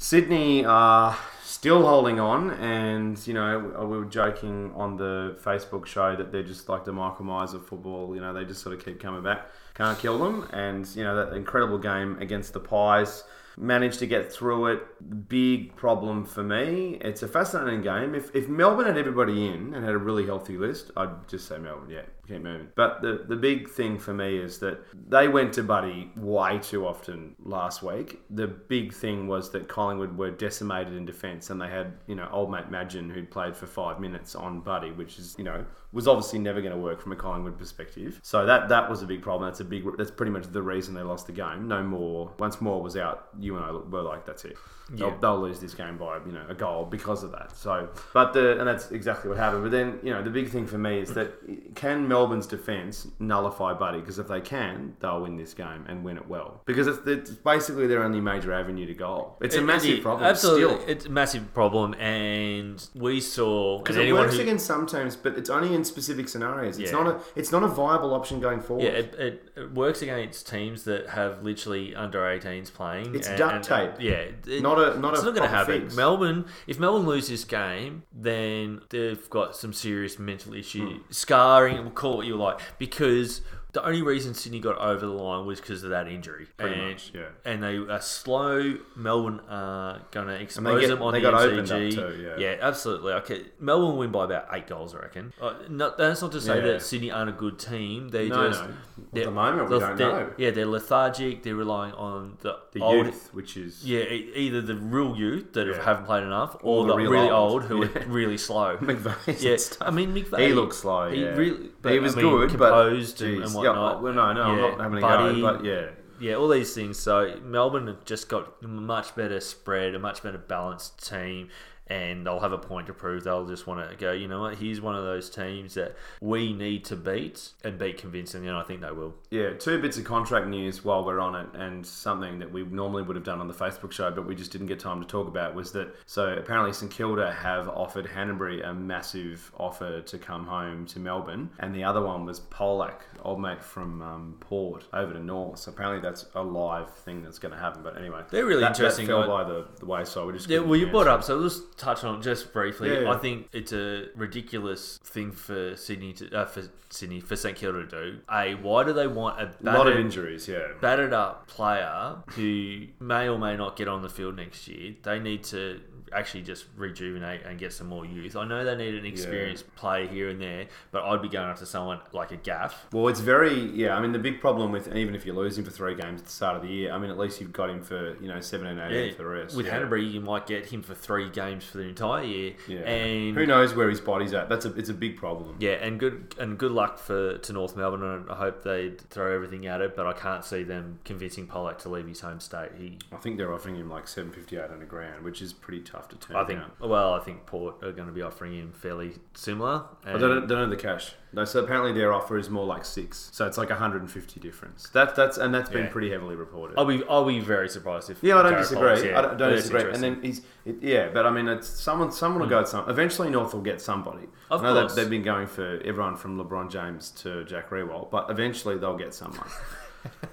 Sydney 0.01 0.65
are 0.65 1.19
still 1.43 1.85
holding 1.85 2.21
on, 2.21 2.53
and 2.53 3.19
you 3.27 3.35
know 3.35 3.59
we 3.81 3.99
were 3.99 4.05
joking 4.05 4.73
on 4.77 4.97
the 4.97 5.37
Facebook 5.43 5.87
show 5.87 6.15
that 6.15 6.31
they're 6.31 6.45
just 6.45 6.69
like 6.69 6.85
the 6.85 6.93
Michael 6.93 7.25
Myers 7.25 7.53
of 7.53 7.67
football. 7.67 8.15
You 8.15 8.21
know 8.21 8.33
they 8.33 8.45
just 8.45 8.63
sort 8.63 8.77
of 8.77 8.85
keep 8.85 9.01
coming 9.01 9.25
back, 9.25 9.49
can't 9.75 9.99
kill 9.99 10.19
them, 10.19 10.49
and 10.53 10.87
you 10.95 11.03
know 11.03 11.17
that 11.17 11.37
incredible 11.37 11.79
game 11.79 12.17
against 12.21 12.53
the 12.53 12.61
Pies 12.61 13.25
managed 13.57 13.99
to 13.99 14.07
get 14.07 14.33
through 14.33 14.67
it. 14.67 15.29
Big 15.29 15.75
problem 15.75 16.25
for 16.25 16.45
me. 16.45 16.99
It's 17.01 17.25
a 17.25 17.29
fascinating 17.29 17.83
game. 17.83 18.15
If, 18.15 18.33
if 18.37 18.49
Melbourne 18.49 18.87
had 18.87 18.97
everybody 18.97 19.49
in 19.49 19.75
and 19.75 19.85
had 19.85 19.95
a 19.95 19.99
really 19.99 20.27
healthy 20.27 20.57
list, 20.57 20.93
I'd 20.97 21.27
just 21.29 21.49
say 21.49 21.59
Melbourne, 21.59 21.91
yeah, 21.91 22.03
keep 22.29 22.43
moving. 22.43 22.69
But 22.75 23.03
the, 23.03 23.25
the 23.27 23.37
big 23.37 23.69
thing 23.69 23.99
for 23.99 24.15
me 24.15 24.37
is 24.37 24.59
that 24.61 24.81
they 25.09 25.29
went 25.29 25.53
to 25.55 25.63
Buddy 25.63 26.11
way 26.17 26.59
too 26.59 26.87
often 26.87 27.35
last 27.43 27.83
week. 27.83 28.21
The 28.31 28.47
big 28.47 28.93
thing 28.93 29.27
was 29.27 29.51
that 29.51 29.69
Collingwood 29.69 30.17
were 30.17 30.31
decimated 30.31 30.95
in 30.95 31.05
defence 31.05 31.51
and 31.51 31.61
they 31.61 31.69
had, 31.69 31.95
you 32.07 32.15
know, 32.15 32.29
old 32.33 32.51
mate 32.51 32.71
Madgen 32.71 33.11
who'd 33.11 33.31
played 33.31 33.57
for 33.57 33.67
five 33.67 34.01
minutes 34.01 34.35
on 34.35 34.61
Buddy, 34.61 34.91
which 34.93 35.19
is, 35.19 35.35
you 35.39 35.45
know, 35.45 35.65
was 35.93 36.07
obviously 36.07 36.39
never 36.39 36.61
going 36.61 36.73
to 36.73 36.79
work 36.79 37.01
from 37.01 37.13
a 37.13 37.17
Collingwood 37.17 37.59
perspective. 37.59 38.21
So 38.23 38.45
that 38.47 38.69
that 38.69 38.91
was 38.91 39.03
a 39.03 39.07
big 39.07 39.23
problem. 39.23 39.49
That's 39.49 39.61
a 39.61 39.65
big. 39.65 39.85
That's 39.97 40.11
pretty 40.11 40.33
much 40.33 40.47
the 40.53 40.63
reason 40.63 40.95
they 40.95 41.03
lost 41.03 41.27
the 41.27 41.33
game. 41.33 41.67
No 41.67 41.83
Moore. 41.83 42.33
Once 42.39 42.61
more 42.61 42.83
was 42.83 42.97
out, 42.97 43.29
you 43.39 43.57
and 43.57 43.65
I 43.65 43.73
were 43.73 44.03
like, 44.03 44.27
that's 44.27 44.45
it. 44.45 44.57
They'll, 44.91 45.09
yeah. 45.09 45.17
they'll, 45.21 45.39
lose 45.39 45.61
this 45.61 45.75
game 45.75 45.99
by 45.99 46.19
you 46.27 46.33
know 46.33 46.45
a 46.49 46.55
goal 46.55 46.85
because 46.85 47.23
of 47.23 47.33
that. 47.33 47.57
So, 47.57 47.89
but 48.15 48.33
the 48.33 48.59
and 48.59 48.67
that's 48.67 48.91
exactly 48.91 49.29
what 49.29 49.39
happened. 49.39 49.63
But 49.63 49.71
then 49.71 49.99
you 50.03 50.13
know 50.13 50.23
the 50.23 50.31
big 50.31 50.49
thing 50.49 50.67
for 50.67 50.79
me 50.79 51.01
is 51.01 51.15
that 51.15 51.75
can 51.75 52.09
Melbourne's 52.09 52.47
defence 52.47 53.07
nullify 53.19 53.75
Buddy 53.75 54.01
because 54.01 54.19
if 54.19 54.29
they 54.29 54.41
can, 54.41 54.97
they'll 55.01 55.21
win 55.21 55.37
this 55.37 55.55
game 55.55 55.85
and 55.89 56.05
win 56.05 56.17
it 56.17 56.27
well 56.27 56.63
because 56.65 56.87
it's, 56.87 57.07
it's 57.07 57.31
basically 57.31 57.87
their 57.87 58.03
only 58.03 58.21
major 58.21 58.53
avenue 58.53 58.87
to 58.87 58.95
goal. 58.95 59.37
It's 59.41 59.57
a 59.57 59.63
massive 59.63 59.99
it, 59.99 60.03
problem. 60.03 60.29
Absolutely, 60.29 60.77
still. 60.77 60.89
it's 60.89 61.07
a 61.07 61.11
massive 61.11 61.53
problem, 61.53 61.95
and 61.95 62.87
we 62.95 63.21
saw 63.21 63.79
because 63.79 63.97
it 63.97 64.13
works 64.13 64.37
who, 64.37 64.43
against 64.43 64.67
some 64.67 64.87
teams, 64.87 65.17
but 65.17 65.37
it's 65.37 65.51
only 65.51 65.75
in 65.75 65.85
specific 65.85 66.29
scenarios. 66.29 66.79
It's 66.79 66.91
yeah. 66.91 66.99
not 66.99 67.07
a 67.07 67.21
it's 67.37 67.53
not 67.53 67.63
a 67.63 67.69
viable 67.69 68.15
option 68.15 68.41
going 68.41 68.61
forward. 68.61 68.85
Yeah, 68.85 68.91
it, 68.91 69.15
it, 69.15 69.53
it, 69.57 69.75
works 69.75 70.03
against 70.03 70.49
teams 70.49 70.85
that 70.85 71.09
have 71.11 71.43
literally 71.43 71.95
under 71.95 72.21
18s 72.21 72.73
playing. 72.73 73.15
It's 73.15 73.29
and, 73.29 73.39
duct 73.39 73.65
tape. 73.65 73.95
And, 73.99 74.03
yeah, 74.47 74.61
not 74.61 74.78
a 74.79 74.99
not 74.99 75.15
it's 75.15 75.23
a 75.23 75.27
not 75.27 75.35
going 75.35 75.49
to 75.49 75.55
happen. 75.55 75.95
Melbourne, 75.95 76.47
if 76.67 76.79
Melbourne 76.79 77.07
lose 77.07 77.29
this 77.29 77.45
game, 77.45 78.03
then 78.13 78.81
they've 78.91 79.29
got 79.31 79.57
some 79.57 79.73
serious 79.73 80.19
mental 80.19 80.55
issue, 80.55 80.99
mm. 80.99 81.15
scarring. 81.15 81.79
We'll 81.79 81.91
call 81.91 82.15
it 82.15 82.17
what 82.17 82.27
you 82.27 82.37
like 82.37 82.61
because 82.79 83.43
the 83.79 83.87
only 83.87 84.03
reason 84.03 84.35
Sydney 84.35 84.61
got 84.61 84.77
over 84.79 85.07
the 85.07 85.13
line 85.13 85.47
was 85.47 85.61
because 85.61 85.85
of 85.85 85.91
that 85.91 86.09
injury. 86.09 86.47
Pretty 86.57 86.75
and, 86.75 86.91
much, 86.91 87.13
yeah. 87.15 87.27
And 87.45 87.63
they 87.63 87.77
are 87.77 88.01
slow. 88.01 88.79
Melbourne 88.97 89.41
are 89.49 90.03
going 90.11 90.27
to 90.27 90.35
expose 90.35 90.81
get, 90.81 90.89
them 90.89 91.03
on 91.03 91.15
the 91.15 91.21
MCG. 91.21 91.95
Too, 91.95 92.23
yeah. 92.23 92.37
yeah. 92.39 92.57
absolutely. 92.61 93.13
Okay, 93.15 93.45
Melbourne 93.61 93.97
win 93.97 94.11
by 94.11 94.25
about 94.25 94.49
eight 94.53 94.67
goals, 94.67 94.95
I 94.95 94.99
reckon. 94.99 95.33
Uh, 95.41 95.55
not, 95.69 95.97
that's 95.97 96.23
not 96.23 96.33
to 96.33 96.41
say 96.41 96.57
yeah. 96.57 96.73
that 96.73 96.83
Sydney 96.83 97.11
aren't 97.11 97.31
a 97.31 97.33
good 97.33 97.59
team. 97.59 98.09
They 98.09 98.29
no, 98.29 98.49
just 98.49 98.65
no. 98.65 98.75
At 99.21 99.25
the 99.25 99.31
moment, 99.31 99.71
we 99.71 99.79
don't 99.79 99.99
know. 99.99 100.33
Yeah, 100.37 100.51
they're 100.51 100.67
lethargic. 100.67 101.43
They're 101.43 101.55
relying 101.55 101.95
on 101.95 102.37
the, 102.41 102.59
the 102.73 102.81
old, 102.81 103.07
youth, 103.07 103.33
which 103.33 103.57
is 103.57 103.85
yeah, 103.85 104.03
either 104.03 104.61
the 104.61 104.75
real 104.75 105.17
youth 105.17 105.53
that 105.53 105.67
yeah. 105.67 105.83
haven't 105.83 106.07
played 106.07 106.25
enough, 106.25 106.57
or, 106.63 106.85
or 106.85 106.87
the, 106.89 106.93
the 106.97 107.11
really 107.11 107.31
old, 107.31 107.63
old 107.63 107.65
who 107.65 107.85
are 107.85 107.89
really 108.07 108.39
slow. 108.39 108.77
McVeigh. 108.81 109.41
Yeah, 109.41 109.87
I 109.87 109.91
mean 109.91 110.13
McVeigh. 110.15 110.49
He 110.49 110.53
looks 110.53 110.79
slow. 110.79 111.11
He 111.11 111.25
really, 111.25 111.71
but, 111.83 111.93
he 111.93 111.99
was 111.99 112.15
I 112.17 112.23
mean, 112.23 112.31
good, 112.31 112.51
composed 112.51 113.19
but 113.19 113.27
and, 113.27 113.45
and 113.45 113.55
whatnot. 113.55 113.97
Yeah, 113.97 114.03
well, 114.03 114.13
no, 114.13 114.33
no, 114.33 114.57
yeah, 114.57 114.65
I'm 114.65 114.71
not 114.71 114.81
having 114.81 114.99
a 114.99 115.41
go, 115.41 115.43
but 115.43 115.65
yeah. 115.65 115.87
Yeah, 116.21 116.35
all 116.35 116.49
these 116.49 116.75
things. 116.75 116.99
So 116.99 117.37
Melbourne 117.45 117.87
have 117.87 118.05
just 118.05 118.29
got 118.29 118.55
a 118.63 118.67
much 118.67 119.15
better 119.15 119.39
spread, 119.41 119.95
a 119.95 120.01
much 120.01 120.23
better 120.23 120.39
balanced 120.39 121.09
team 121.09 121.49
and 121.91 122.27
they'll 122.27 122.41
have 122.41 122.53
a 122.53 122.59
point 122.59 122.87
to 122.89 122.93
prove. 122.93 123.25
They'll 123.25 123.47
just 123.47 123.67
want 123.67 123.89
to 123.89 123.97
go, 123.97 124.13
you 124.13 124.29
know 124.29 124.43
what, 124.43 124.57
here's 124.57 124.81
one 124.81 124.95
of 124.95 125.05
those 125.05 125.31
teams 125.31 125.75
that 125.75 125.97
we 126.21 126.53
need 126.53 126.85
to 126.87 126.97
beat 126.97 127.51
and 127.65 127.79
beat 127.79 127.99
convincingly, 127.99 128.49
and 128.49 128.57
I 128.57 128.63
think 128.63 128.81
they 128.81 128.93
will. 128.93 129.15
Yeah, 129.31 129.55
two 129.55 129.81
bits 129.81 129.99
of 129.99 130.05
contract 130.05 130.47
news 130.47 130.85
while 130.85 131.05
we're 131.05 131.21
on 131.21 131.35
it, 131.35 131.49
and 131.55 131.87
something 131.87 132.39
that 132.39 132.53
we 132.53 132.65
normally 132.65 133.03
would 133.03 133.17
have 133.17 133.25
done 133.25 133.41
on 133.41 133.49
the 133.49 133.55
Facebook 133.55 133.93
show, 133.93 134.11
but 134.11 134.27
we 134.27 134.35
just 134.35 134.53
didn't 134.53 134.67
get 134.67 134.81
time 134.81 135.01
to 135.01 135.07
talk 135.07 135.29
about 135.29 135.55
was 135.55 135.73
that 135.73 135.95
so 136.07 136.29
apparently 136.35 136.73
St 136.73 136.91
Kilda 136.91 137.33
have 137.33 137.69
offered 137.69 138.07
Hannebery 138.07 138.67
a 138.67 138.75
massive 138.75 139.51
offer 139.59 140.01
to 140.01 140.19
come 140.19 140.47
home 140.47 140.87
to 140.87 140.99
Melbourne, 140.99 141.51
and 141.59 141.75
the 141.75 141.85
other 141.85 142.03
one 142.03 142.25
was 142.25 142.41
Polec, 142.41 143.01
old 143.23 143.41
mate 143.41 143.63
from 143.63 144.03
um, 144.03 144.37
Port, 144.41 144.85
over 144.93 145.13
to 145.13 145.21
North. 145.23 145.61
So 145.61 145.71
apparently 145.71 146.01
that's 146.01 146.27
a 146.35 146.43
live 146.43 146.93
thing 146.95 147.23
that's 147.23 147.39
going 147.39 147.53
to 147.53 147.59
happen. 147.59 147.83
But 147.83 147.97
anyway, 147.97 148.23
they're 148.31 148.45
really 148.45 148.61
that, 148.61 148.73
interesting. 148.73 149.07
That 149.07 149.27
fell 149.27 149.29
by 149.29 149.45
the, 149.45 149.67
the 149.79 149.87
wayside. 149.87 150.27
We 150.27 150.33
just 150.33 150.49
yeah, 150.49 150.61
well, 150.61 150.77
you 150.77 150.87
brought 150.89 151.09
up 151.09 151.25
so 151.25 151.37
let's 151.37 151.61
touch 151.79 152.05
on 152.05 152.21
just 152.21 152.53
briefly. 152.53 152.93
Yeah, 152.93 153.01
yeah. 153.01 153.11
I 153.11 153.17
think 153.17 153.49
it's 153.53 153.73
a 153.73 154.07
ridiculous 154.15 154.99
thing 155.05 155.33
for 155.33 155.77
Sydney 155.77 156.13
to 156.15 156.41
uh, 156.41 156.45
for 156.45 156.65
Sydney 156.91 157.21
for 157.21 157.37
St 157.37 157.57
Kilda 157.57 157.87
to 157.87 157.87
do. 157.87 158.19
A 158.31 158.55
why 158.55 158.85
do 158.85 158.93
they 158.93 159.07
want 159.07 159.41
a 159.41 159.47
battered, 159.47 159.65
lot 159.65 159.87
of 159.89 159.97
injuries? 159.97 160.49
Yeah, 160.49 160.69
battered 160.81 161.13
up 161.13 161.47
player 161.47 162.17
who 162.31 162.87
may 163.01 163.29
or 163.29 163.39
may 163.39 163.57
not 163.57 163.77
get 163.77 163.89
on 163.89 164.03
the 164.03 164.09
field 164.09 164.37
next 164.37 164.69
year. 164.69 164.95
They 165.03 165.19
need 165.19 165.45
to 165.45 165.81
actually 166.13 166.43
just 166.43 166.67
rejuvenate 166.77 167.43
and 167.45 167.59
get 167.59 167.73
some 167.73 167.87
more 167.87 168.05
youth. 168.05 168.37
I 168.37 168.47
know 168.47 168.65
they 168.65 168.77
need 168.77 168.95
an 168.95 169.05
experienced 169.05 169.65
yeah. 169.67 169.81
player 169.81 170.07
here 170.07 170.29
and 170.29 170.41
there, 170.41 170.67
but 170.91 171.05
I'd 171.05 171.23
be 171.23 171.29
going 171.29 171.49
after 171.49 171.67
someone 171.67 172.01
like 172.13 172.33
a 172.33 172.37
Gaff. 172.37 172.87
Well, 172.93 173.09
it's 173.09 173.21
very 173.21 173.55
yeah. 173.55 173.97
I 173.97 174.01
mean, 174.01 174.13
the 174.13 174.19
big 174.19 174.41
problem 174.41 174.73
with 174.73 174.95
even 174.95 175.15
if 175.15 175.27
you're 175.27 175.35
losing 175.35 175.65
for 175.65 175.71
three 175.71 175.95
games 175.95 176.21
at 176.21 176.27
the 176.27 176.33
start 176.33 176.57
of 176.57 176.63
the 176.63 176.69
year, 176.69 176.93
I 176.93 176.99
mean, 176.99 177.11
at 177.11 177.19
least 177.19 177.41
you've 177.41 177.53
got 177.53 177.71
him 177.71 177.83
for 177.83 178.17
you 178.21 178.29
know 178.29 178.41
seven 178.41 178.67
and 178.67 178.81
eight 178.81 179.07
yeah. 179.07 179.13
for 179.13 179.23
the 179.23 179.29
rest. 179.29 179.57
With 179.57 179.67
yeah. 179.67 179.79
Hannebery, 179.79 180.11
you 180.11 180.21
might 180.21 180.47
get 180.47 180.67
him 180.67 180.83
for 180.83 180.95
three 180.95 181.29
games 181.31 181.65
for 181.65 181.79
the 181.79 181.85
entire 181.85 182.25
year. 182.25 182.55
Yeah. 182.67 182.79
And 182.81 183.37
who 183.37 183.47
knows 183.47 183.75
where 183.75 183.89
his 183.89 184.01
body's 184.01 184.33
at? 184.33 184.49
That's 184.49 184.65
a 184.65 184.73
it's 184.75 184.89
a 184.89 184.95
big 184.95 185.17
problem. 185.17 185.57
Yeah, 185.59 185.73
and 185.73 185.99
good 185.99 186.35
and 186.39 186.59
good 186.59 186.73
luck 186.73 186.99
for 186.99 187.39
to 187.39 187.53
North 187.53 187.77
Melbourne. 187.77 188.03
And 188.03 188.31
I 188.31 188.35
hope 188.35 188.63
they 188.63 188.91
throw 189.11 189.35
everything 189.35 189.67
at 189.67 189.81
it, 189.81 189.97
but 189.97 190.07
I 190.07 190.13
can't 190.13 190.45
see 190.45 190.63
them 190.63 191.01
convincing 191.05 191.47
Polec 191.47 191.79
to 191.79 191.89
leave 191.89 192.07
his 192.07 192.21
home 192.21 192.41
state. 192.41 192.71
He, 192.79 192.99
I 193.13 193.17
think 193.17 193.37
they're 193.37 193.53
offering 193.53 193.77
him 193.77 193.91
like 193.91 194.09
seven 194.09 194.31
fifty 194.31 194.57
eight 194.57 194.71
on 194.71 194.81
the 194.81 194.87
ground, 194.87 195.25
which 195.25 195.43
is 195.43 195.53
pretty 195.53 195.83
tough 195.83 195.98
to 196.09 196.17
turn. 196.17 196.37
I 196.37 196.45
think. 196.45 196.61
Down. 196.61 196.71
Well, 196.81 197.15
I 197.15 197.21
think 197.21 197.47
Port 197.47 197.83
are 197.83 197.93
going 197.93 198.07
to 198.07 198.15
be 198.15 198.23
offering 198.23 198.53
him 198.55 198.73
fairly 198.73 199.15
similar. 199.35 199.85
I 200.05 200.13
don't, 200.13 200.47
don't 200.47 200.49
know 200.49 200.69
the 200.69 200.77
cash. 200.77 201.15
No, 201.33 201.45
so 201.45 201.63
apparently 201.63 201.93
their 201.93 202.13
offer 202.13 202.39
is 202.39 202.49
more 202.49 202.65
like 202.65 202.85
six. 202.85 203.31
So 203.33 203.47
it's 203.47 203.59
like 203.59 203.69
150 203.69 204.41
difference. 204.41 204.89
That 204.91 205.15
that's 205.15 205.37
and 205.37 205.55
that's 205.55 205.69
been 205.69 205.85
yeah. 205.85 205.91
pretty 205.91 206.11
heavily 206.11 206.37
reported. 206.37 206.79
I'll 206.79 206.87
be 206.87 207.03
I'll 207.09 207.25
be 207.25 207.41
very 207.41 207.69
surprised 207.69 208.09
if 208.11 208.23
yeah 208.23 208.39
I 208.39 208.43
don't 208.43 208.59
disagree. 208.59 209.11
yeah, 209.11 209.19
I 209.19 209.23
don't, 209.23 209.37
don't 209.37 209.53
disagree. 209.53 209.93
And 209.93 210.03
then 210.03 210.23
he's 210.23 210.43
it, 210.65 210.77
yeah, 210.81 211.09
but 211.09 211.27
I 211.27 211.31
mean 211.31 211.49
it's 211.49 211.69
someone 211.69 212.13
someone 212.13 212.41
will 212.41 212.47
mm. 212.47 212.51
go 212.51 212.61
at 212.61 212.69
some. 212.69 212.89
Eventually 212.89 213.29
North 213.31 213.53
will 213.53 213.61
get 213.61 213.81
somebody. 213.81 214.29
Of 214.51 214.63
I 214.65 214.73
know 214.73 214.81
course. 214.81 214.95
they've 214.95 215.11
been 215.11 215.23
going 215.23 215.47
for 215.47 215.81
everyone 215.85 216.17
from 216.17 216.39
LeBron 216.39 216.71
James 216.71 217.11
to 217.23 217.45
Jack 217.45 217.71
Riewoldt, 217.71 218.11
but 218.11 218.31
eventually 218.31 218.79
they'll 218.79 218.97
get 218.97 219.13
someone. 219.13 219.49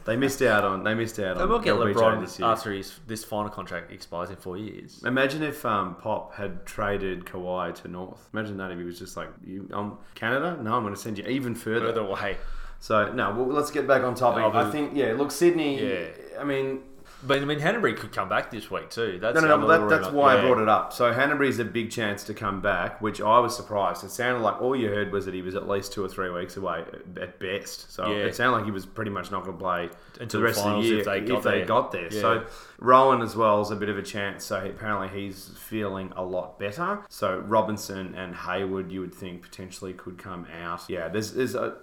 they 0.06 0.16
missed 0.16 0.42
out 0.42 0.64
on. 0.64 0.84
They 0.84 0.94
missed 0.94 1.20
out 1.20 1.38
they 1.38 1.44
on. 1.44 1.50
will 1.50 1.60
get 1.60 1.76
LeBron 1.76 2.22
this 2.22 2.40
year. 2.40 2.48
after 2.48 2.72
his 2.72 3.00
this 3.08 3.24
final 3.24 3.50
contract 3.50 3.92
expires 3.92 4.30
in 4.30 4.36
four 4.36 4.58
years. 4.58 5.02
Imagine 5.06 5.44
if 5.44 5.66
um, 5.66 5.96
Pop 5.96 6.36
had 6.36 6.66
traded 6.66 7.26
Kawhi 7.26 7.74
to 7.82 7.88
North. 7.88 8.30
Imagine 8.34 8.58
that 8.58 8.72
if 8.72 8.78
he 8.78 8.84
was 8.84 9.00
just 9.00 9.18
like, 9.18 9.30
"You, 9.46 9.70
um, 9.74 9.98
Canada? 10.16 10.58
No, 10.62 10.74
I'm 10.76 10.84
going 10.84 10.94
to 10.94 11.00
send 11.00 11.18
you 11.18 11.26
even 11.26 11.56
further, 11.56 11.88
further 11.88 12.02
away." 12.02 12.38
So 12.80 13.12
no, 13.12 13.34
well, 13.34 13.48
let's 13.48 13.72
get 13.72 13.88
back 13.88 14.04
on 14.04 14.16
topic. 14.16 14.44
I 14.44 14.70
think 14.70 14.92
yeah. 14.94 15.14
Look, 15.14 15.32
Sydney. 15.32 15.82
Yeah. 15.82 16.08
I 16.40 16.44
mean, 16.44 16.84
but 17.26 17.42
I 17.42 17.46
mean, 17.46 17.60
Hannebery 17.60 17.98
could 17.98 18.12
come 18.12 18.30
back 18.30 18.52
this 18.52 18.70
week 18.72 18.90
too. 18.90 19.20
That's 19.20 19.36
no, 19.36 19.42
no, 19.42 19.58
no. 19.58 19.68
That, 19.68 19.90
that's 19.90 20.14
why 20.14 20.36
yeah. 20.36 20.42
I 20.42 20.46
brought 20.46 20.62
it 20.62 20.70
up. 20.70 20.94
So 20.94 21.14
Hannebery's 21.14 21.60
a 21.60 21.66
big 21.66 21.92
chance 21.92 22.24
to 22.26 22.34
come 22.34 22.62
back, 22.62 23.02
which 23.02 23.22
I 23.22 23.40
was 23.40 23.56
surprised. 23.56 24.04
It 24.04 24.12
sounded 24.12 24.42
like 24.42 24.62
all 24.62 24.76
you 24.76 24.90
heard 24.90 25.12
was 25.12 25.26
that 25.26 25.34
he 25.34 25.42
was 25.42 25.56
at 25.56 25.68
least 25.68 25.94
two 25.94 26.04
or 26.04 26.10
three 26.10 26.30
weeks 26.30 26.58
away 26.58 26.84
at 27.22 27.40
best. 27.40 27.92
So 27.92 28.12
yeah. 28.12 28.26
it 28.26 28.36
sounded 28.36 28.58
like 28.58 28.66
he 28.66 28.72
was 28.72 28.86
pretty 28.86 29.12
much 29.12 29.32
not 29.32 29.44
going 29.44 29.58
to 29.58 29.62
play 29.62 29.90
until 30.20 30.40
the 30.40 30.46
rest 30.46 30.64
the 30.64 30.70
of 30.70 30.84
the 30.84 30.88
year 30.88 31.00
if 31.00 31.06
they 31.06 31.22
got 31.22 31.38
if 31.38 31.44
there. 31.44 31.60
They 31.60 31.66
got 31.66 31.92
there. 31.92 32.14
Yeah. 32.14 32.22
So 32.22 32.46
Rohan 32.80 33.22
as 33.22 33.36
well 33.36 33.62
is 33.62 33.72
a 33.72 33.76
bit 33.76 33.90
of 33.90 33.98
a 33.98 34.04
chance. 34.04 34.46
So 34.46 34.64
apparently 34.64 35.08
he's 35.08 35.50
feeling 35.58 36.14
a 36.16 36.24
lot 36.24 36.60
better. 36.60 37.04
So 37.10 37.40
Robinson 37.40 38.16
and 38.16 38.36
Hayward, 38.36 38.92
you 38.92 39.02
would 39.02 39.14
think 39.14 39.42
potentially 39.42 39.94
could 39.94 40.18
come 40.18 40.48
out. 40.62 40.84
Yeah, 40.90 41.08
there's, 41.08 41.34
there's 41.34 41.56
a 41.56 41.76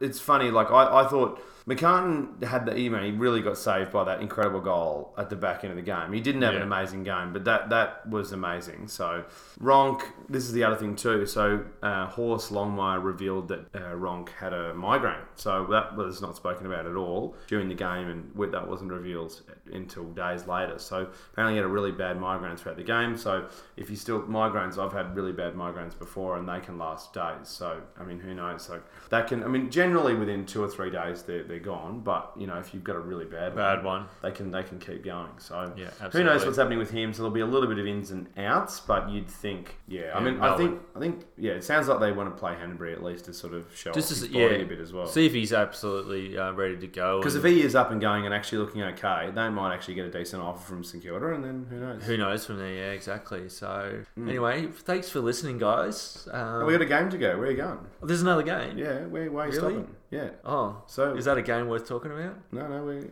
it's 0.00 0.20
funny. 0.20 0.50
Like 0.50 0.70
I, 0.70 1.02
I 1.02 1.08
thought 1.08 1.40
McCartin 1.68 2.44
had 2.44 2.64
the 2.64 2.78
email. 2.78 3.02
He 3.02 3.10
really 3.10 3.42
got 3.42 3.58
saved 3.58 3.90
by 3.90 4.04
that 4.04 4.20
incredible 4.20 4.60
goal 4.60 5.12
at 5.18 5.30
the 5.30 5.36
back 5.36 5.64
end 5.64 5.72
of 5.72 5.76
the 5.76 5.82
game. 5.82 6.12
He 6.12 6.20
didn't 6.20 6.42
have 6.42 6.52
yeah. 6.52 6.60
an 6.60 6.66
amazing 6.66 7.02
game, 7.02 7.32
but 7.32 7.44
that 7.44 7.70
that 7.70 8.08
was 8.08 8.30
amazing. 8.30 8.86
So 8.86 9.24
Ronk, 9.60 10.02
this 10.28 10.44
is 10.44 10.52
the 10.52 10.62
other 10.62 10.76
thing 10.76 10.94
too. 10.94 11.26
So 11.26 11.64
uh, 11.82 12.06
Horse 12.06 12.50
Longmire 12.50 13.02
revealed 13.02 13.48
that 13.48 13.66
uh, 13.74 13.94
Ronk 13.94 14.28
had 14.28 14.52
a 14.52 14.74
migraine. 14.74 15.24
So 15.34 15.66
that 15.70 15.96
was 15.96 16.22
not 16.22 16.36
spoken 16.36 16.66
about 16.66 16.86
at 16.86 16.94
all 16.94 17.34
during 17.48 17.68
the 17.68 17.74
game, 17.74 18.08
and 18.08 18.52
that 18.52 18.68
wasn't 18.68 18.92
revealed 18.92 19.42
until 19.72 20.04
days 20.04 20.46
later. 20.46 20.78
So 20.78 21.08
apparently 21.32 21.54
he 21.54 21.56
had 21.56 21.66
a 21.66 21.72
really 21.72 21.90
bad 21.90 22.20
migraine 22.20 22.56
throughout 22.56 22.76
the 22.76 22.84
game. 22.84 23.16
So 23.16 23.48
if 23.76 23.90
you 23.90 23.96
still 23.96 24.22
migraines, 24.22 24.78
I've 24.78 24.92
had 24.92 25.16
really 25.16 25.32
bad 25.32 25.54
migraines 25.54 25.98
before, 25.98 26.36
and 26.36 26.48
they 26.48 26.60
can 26.60 26.78
last 26.78 27.12
days. 27.12 27.48
So 27.48 27.80
I 27.98 28.04
mean, 28.04 28.20
who 28.20 28.34
knows? 28.34 28.62
So 28.62 28.80
that 29.10 29.26
can. 29.26 29.42
I 29.42 29.48
mean, 29.48 29.68
generally 29.68 30.14
within 30.14 30.46
two 30.46 30.62
or 30.62 30.68
three 30.68 30.90
days 30.90 31.24
they're, 31.24 31.42
they're 31.42 31.55
gone. 31.60 32.00
But 32.00 32.32
you 32.36 32.46
know, 32.46 32.58
if 32.58 32.72
you've 32.74 32.84
got 32.84 32.96
a 32.96 33.00
really 33.00 33.24
bad 33.24 33.54
bad 33.54 33.84
one, 33.84 34.02
one. 34.02 34.08
they 34.22 34.30
can 34.30 34.50
they 34.50 34.62
can 34.62 34.78
keep 34.78 35.04
going. 35.04 35.30
So 35.38 35.72
yeah, 35.76 35.86
absolutely. 35.86 36.20
who 36.20 36.24
knows 36.26 36.44
what's 36.44 36.58
happening 36.58 36.78
with 36.78 36.90
him? 36.90 37.12
So 37.12 37.22
there'll 37.22 37.34
be 37.34 37.40
a 37.40 37.46
little 37.46 37.68
bit 37.68 37.78
of 37.78 37.86
ins 37.86 38.10
and 38.10 38.26
outs, 38.36 38.80
but 38.80 39.10
you'd 39.10 39.28
think, 39.28 39.76
yeah. 39.88 40.12
I 40.14 40.20
mean, 40.20 40.40
I 40.40 40.56
think 40.56 40.80
I 40.94 40.98
think 40.98 41.24
yeah. 41.36 41.52
It 41.52 41.64
sounds 41.64 41.88
like 41.88 42.00
they 42.00 42.12
want 42.12 42.34
to 42.34 42.38
play 42.38 42.54
Hannebery 42.54 42.92
at 42.92 43.02
least 43.02 43.26
to 43.26 43.34
sort 43.34 43.54
of 43.54 43.66
show 43.74 43.92
Just 43.92 44.12
off 44.12 44.18
his 44.18 44.28
body 44.28 44.38
yeah, 44.38 44.62
a 44.62 44.64
bit 44.64 44.80
as 44.80 44.92
well. 44.92 45.06
See 45.06 45.26
if 45.26 45.32
he's 45.32 45.52
absolutely 45.52 46.36
uh, 46.36 46.52
ready 46.52 46.76
to 46.76 46.86
go. 46.86 47.18
Because 47.18 47.34
if 47.34 47.44
he 47.44 47.62
is 47.62 47.74
up 47.74 47.90
and 47.90 48.00
going 48.00 48.24
and 48.24 48.34
actually 48.34 48.58
looking 48.58 48.82
okay, 48.82 49.30
they 49.34 49.48
might 49.48 49.74
actually 49.74 49.94
get 49.94 50.06
a 50.06 50.10
decent 50.10 50.42
offer 50.42 50.66
from 50.66 50.84
St 50.84 51.02
Kilda, 51.02 51.34
and 51.34 51.44
then 51.44 51.66
who 51.70 51.80
knows? 51.80 52.02
Who 52.04 52.16
knows 52.16 52.46
from 52.46 52.58
there? 52.58 52.72
Yeah, 52.72 52.90
exactly. 52.90 53.48
So 53.48 54.02
mm. 54.18 54.28
anyway, 54.28 54.66
thanks 54.66 55.08
for 55.08 55.20
listening, 55.20 55.58
guys. 55.58 56.28
Um, 56.30 56.66
we 56.66 56.72
got 56.72 56.82
a 56.82 56.86
game 56.86 57.10
to 57.10 57.18
go. 57.18 57.36
Where 57.36 57.48
are 57.48 57.50
you 57.50 57.56
going? 57.56 57.78
There's 58.02 58.22
another 58.22 58.42
game. 58.42 58.78
Yeah, 58.78 59.06
where, 59.06 59.30
why 59.30 59.44
are 59.44 59.52
you 59.52 59.60
really? 59.60 59.74
stopping? 59.74 59.94
Yeah. 60.10 60.30
Oh, 60.44 60.82
so 60.86 61.14
is 61.14 61.24
that 61.24 61.36
a 61.36 61.42
game 61.42 61.68
worth 61.68 61.88
talking 61.88 62.12
about? 62.12 62.36
No, 62.52 62.68
no, 62.68 62.84
we 62.84 63.02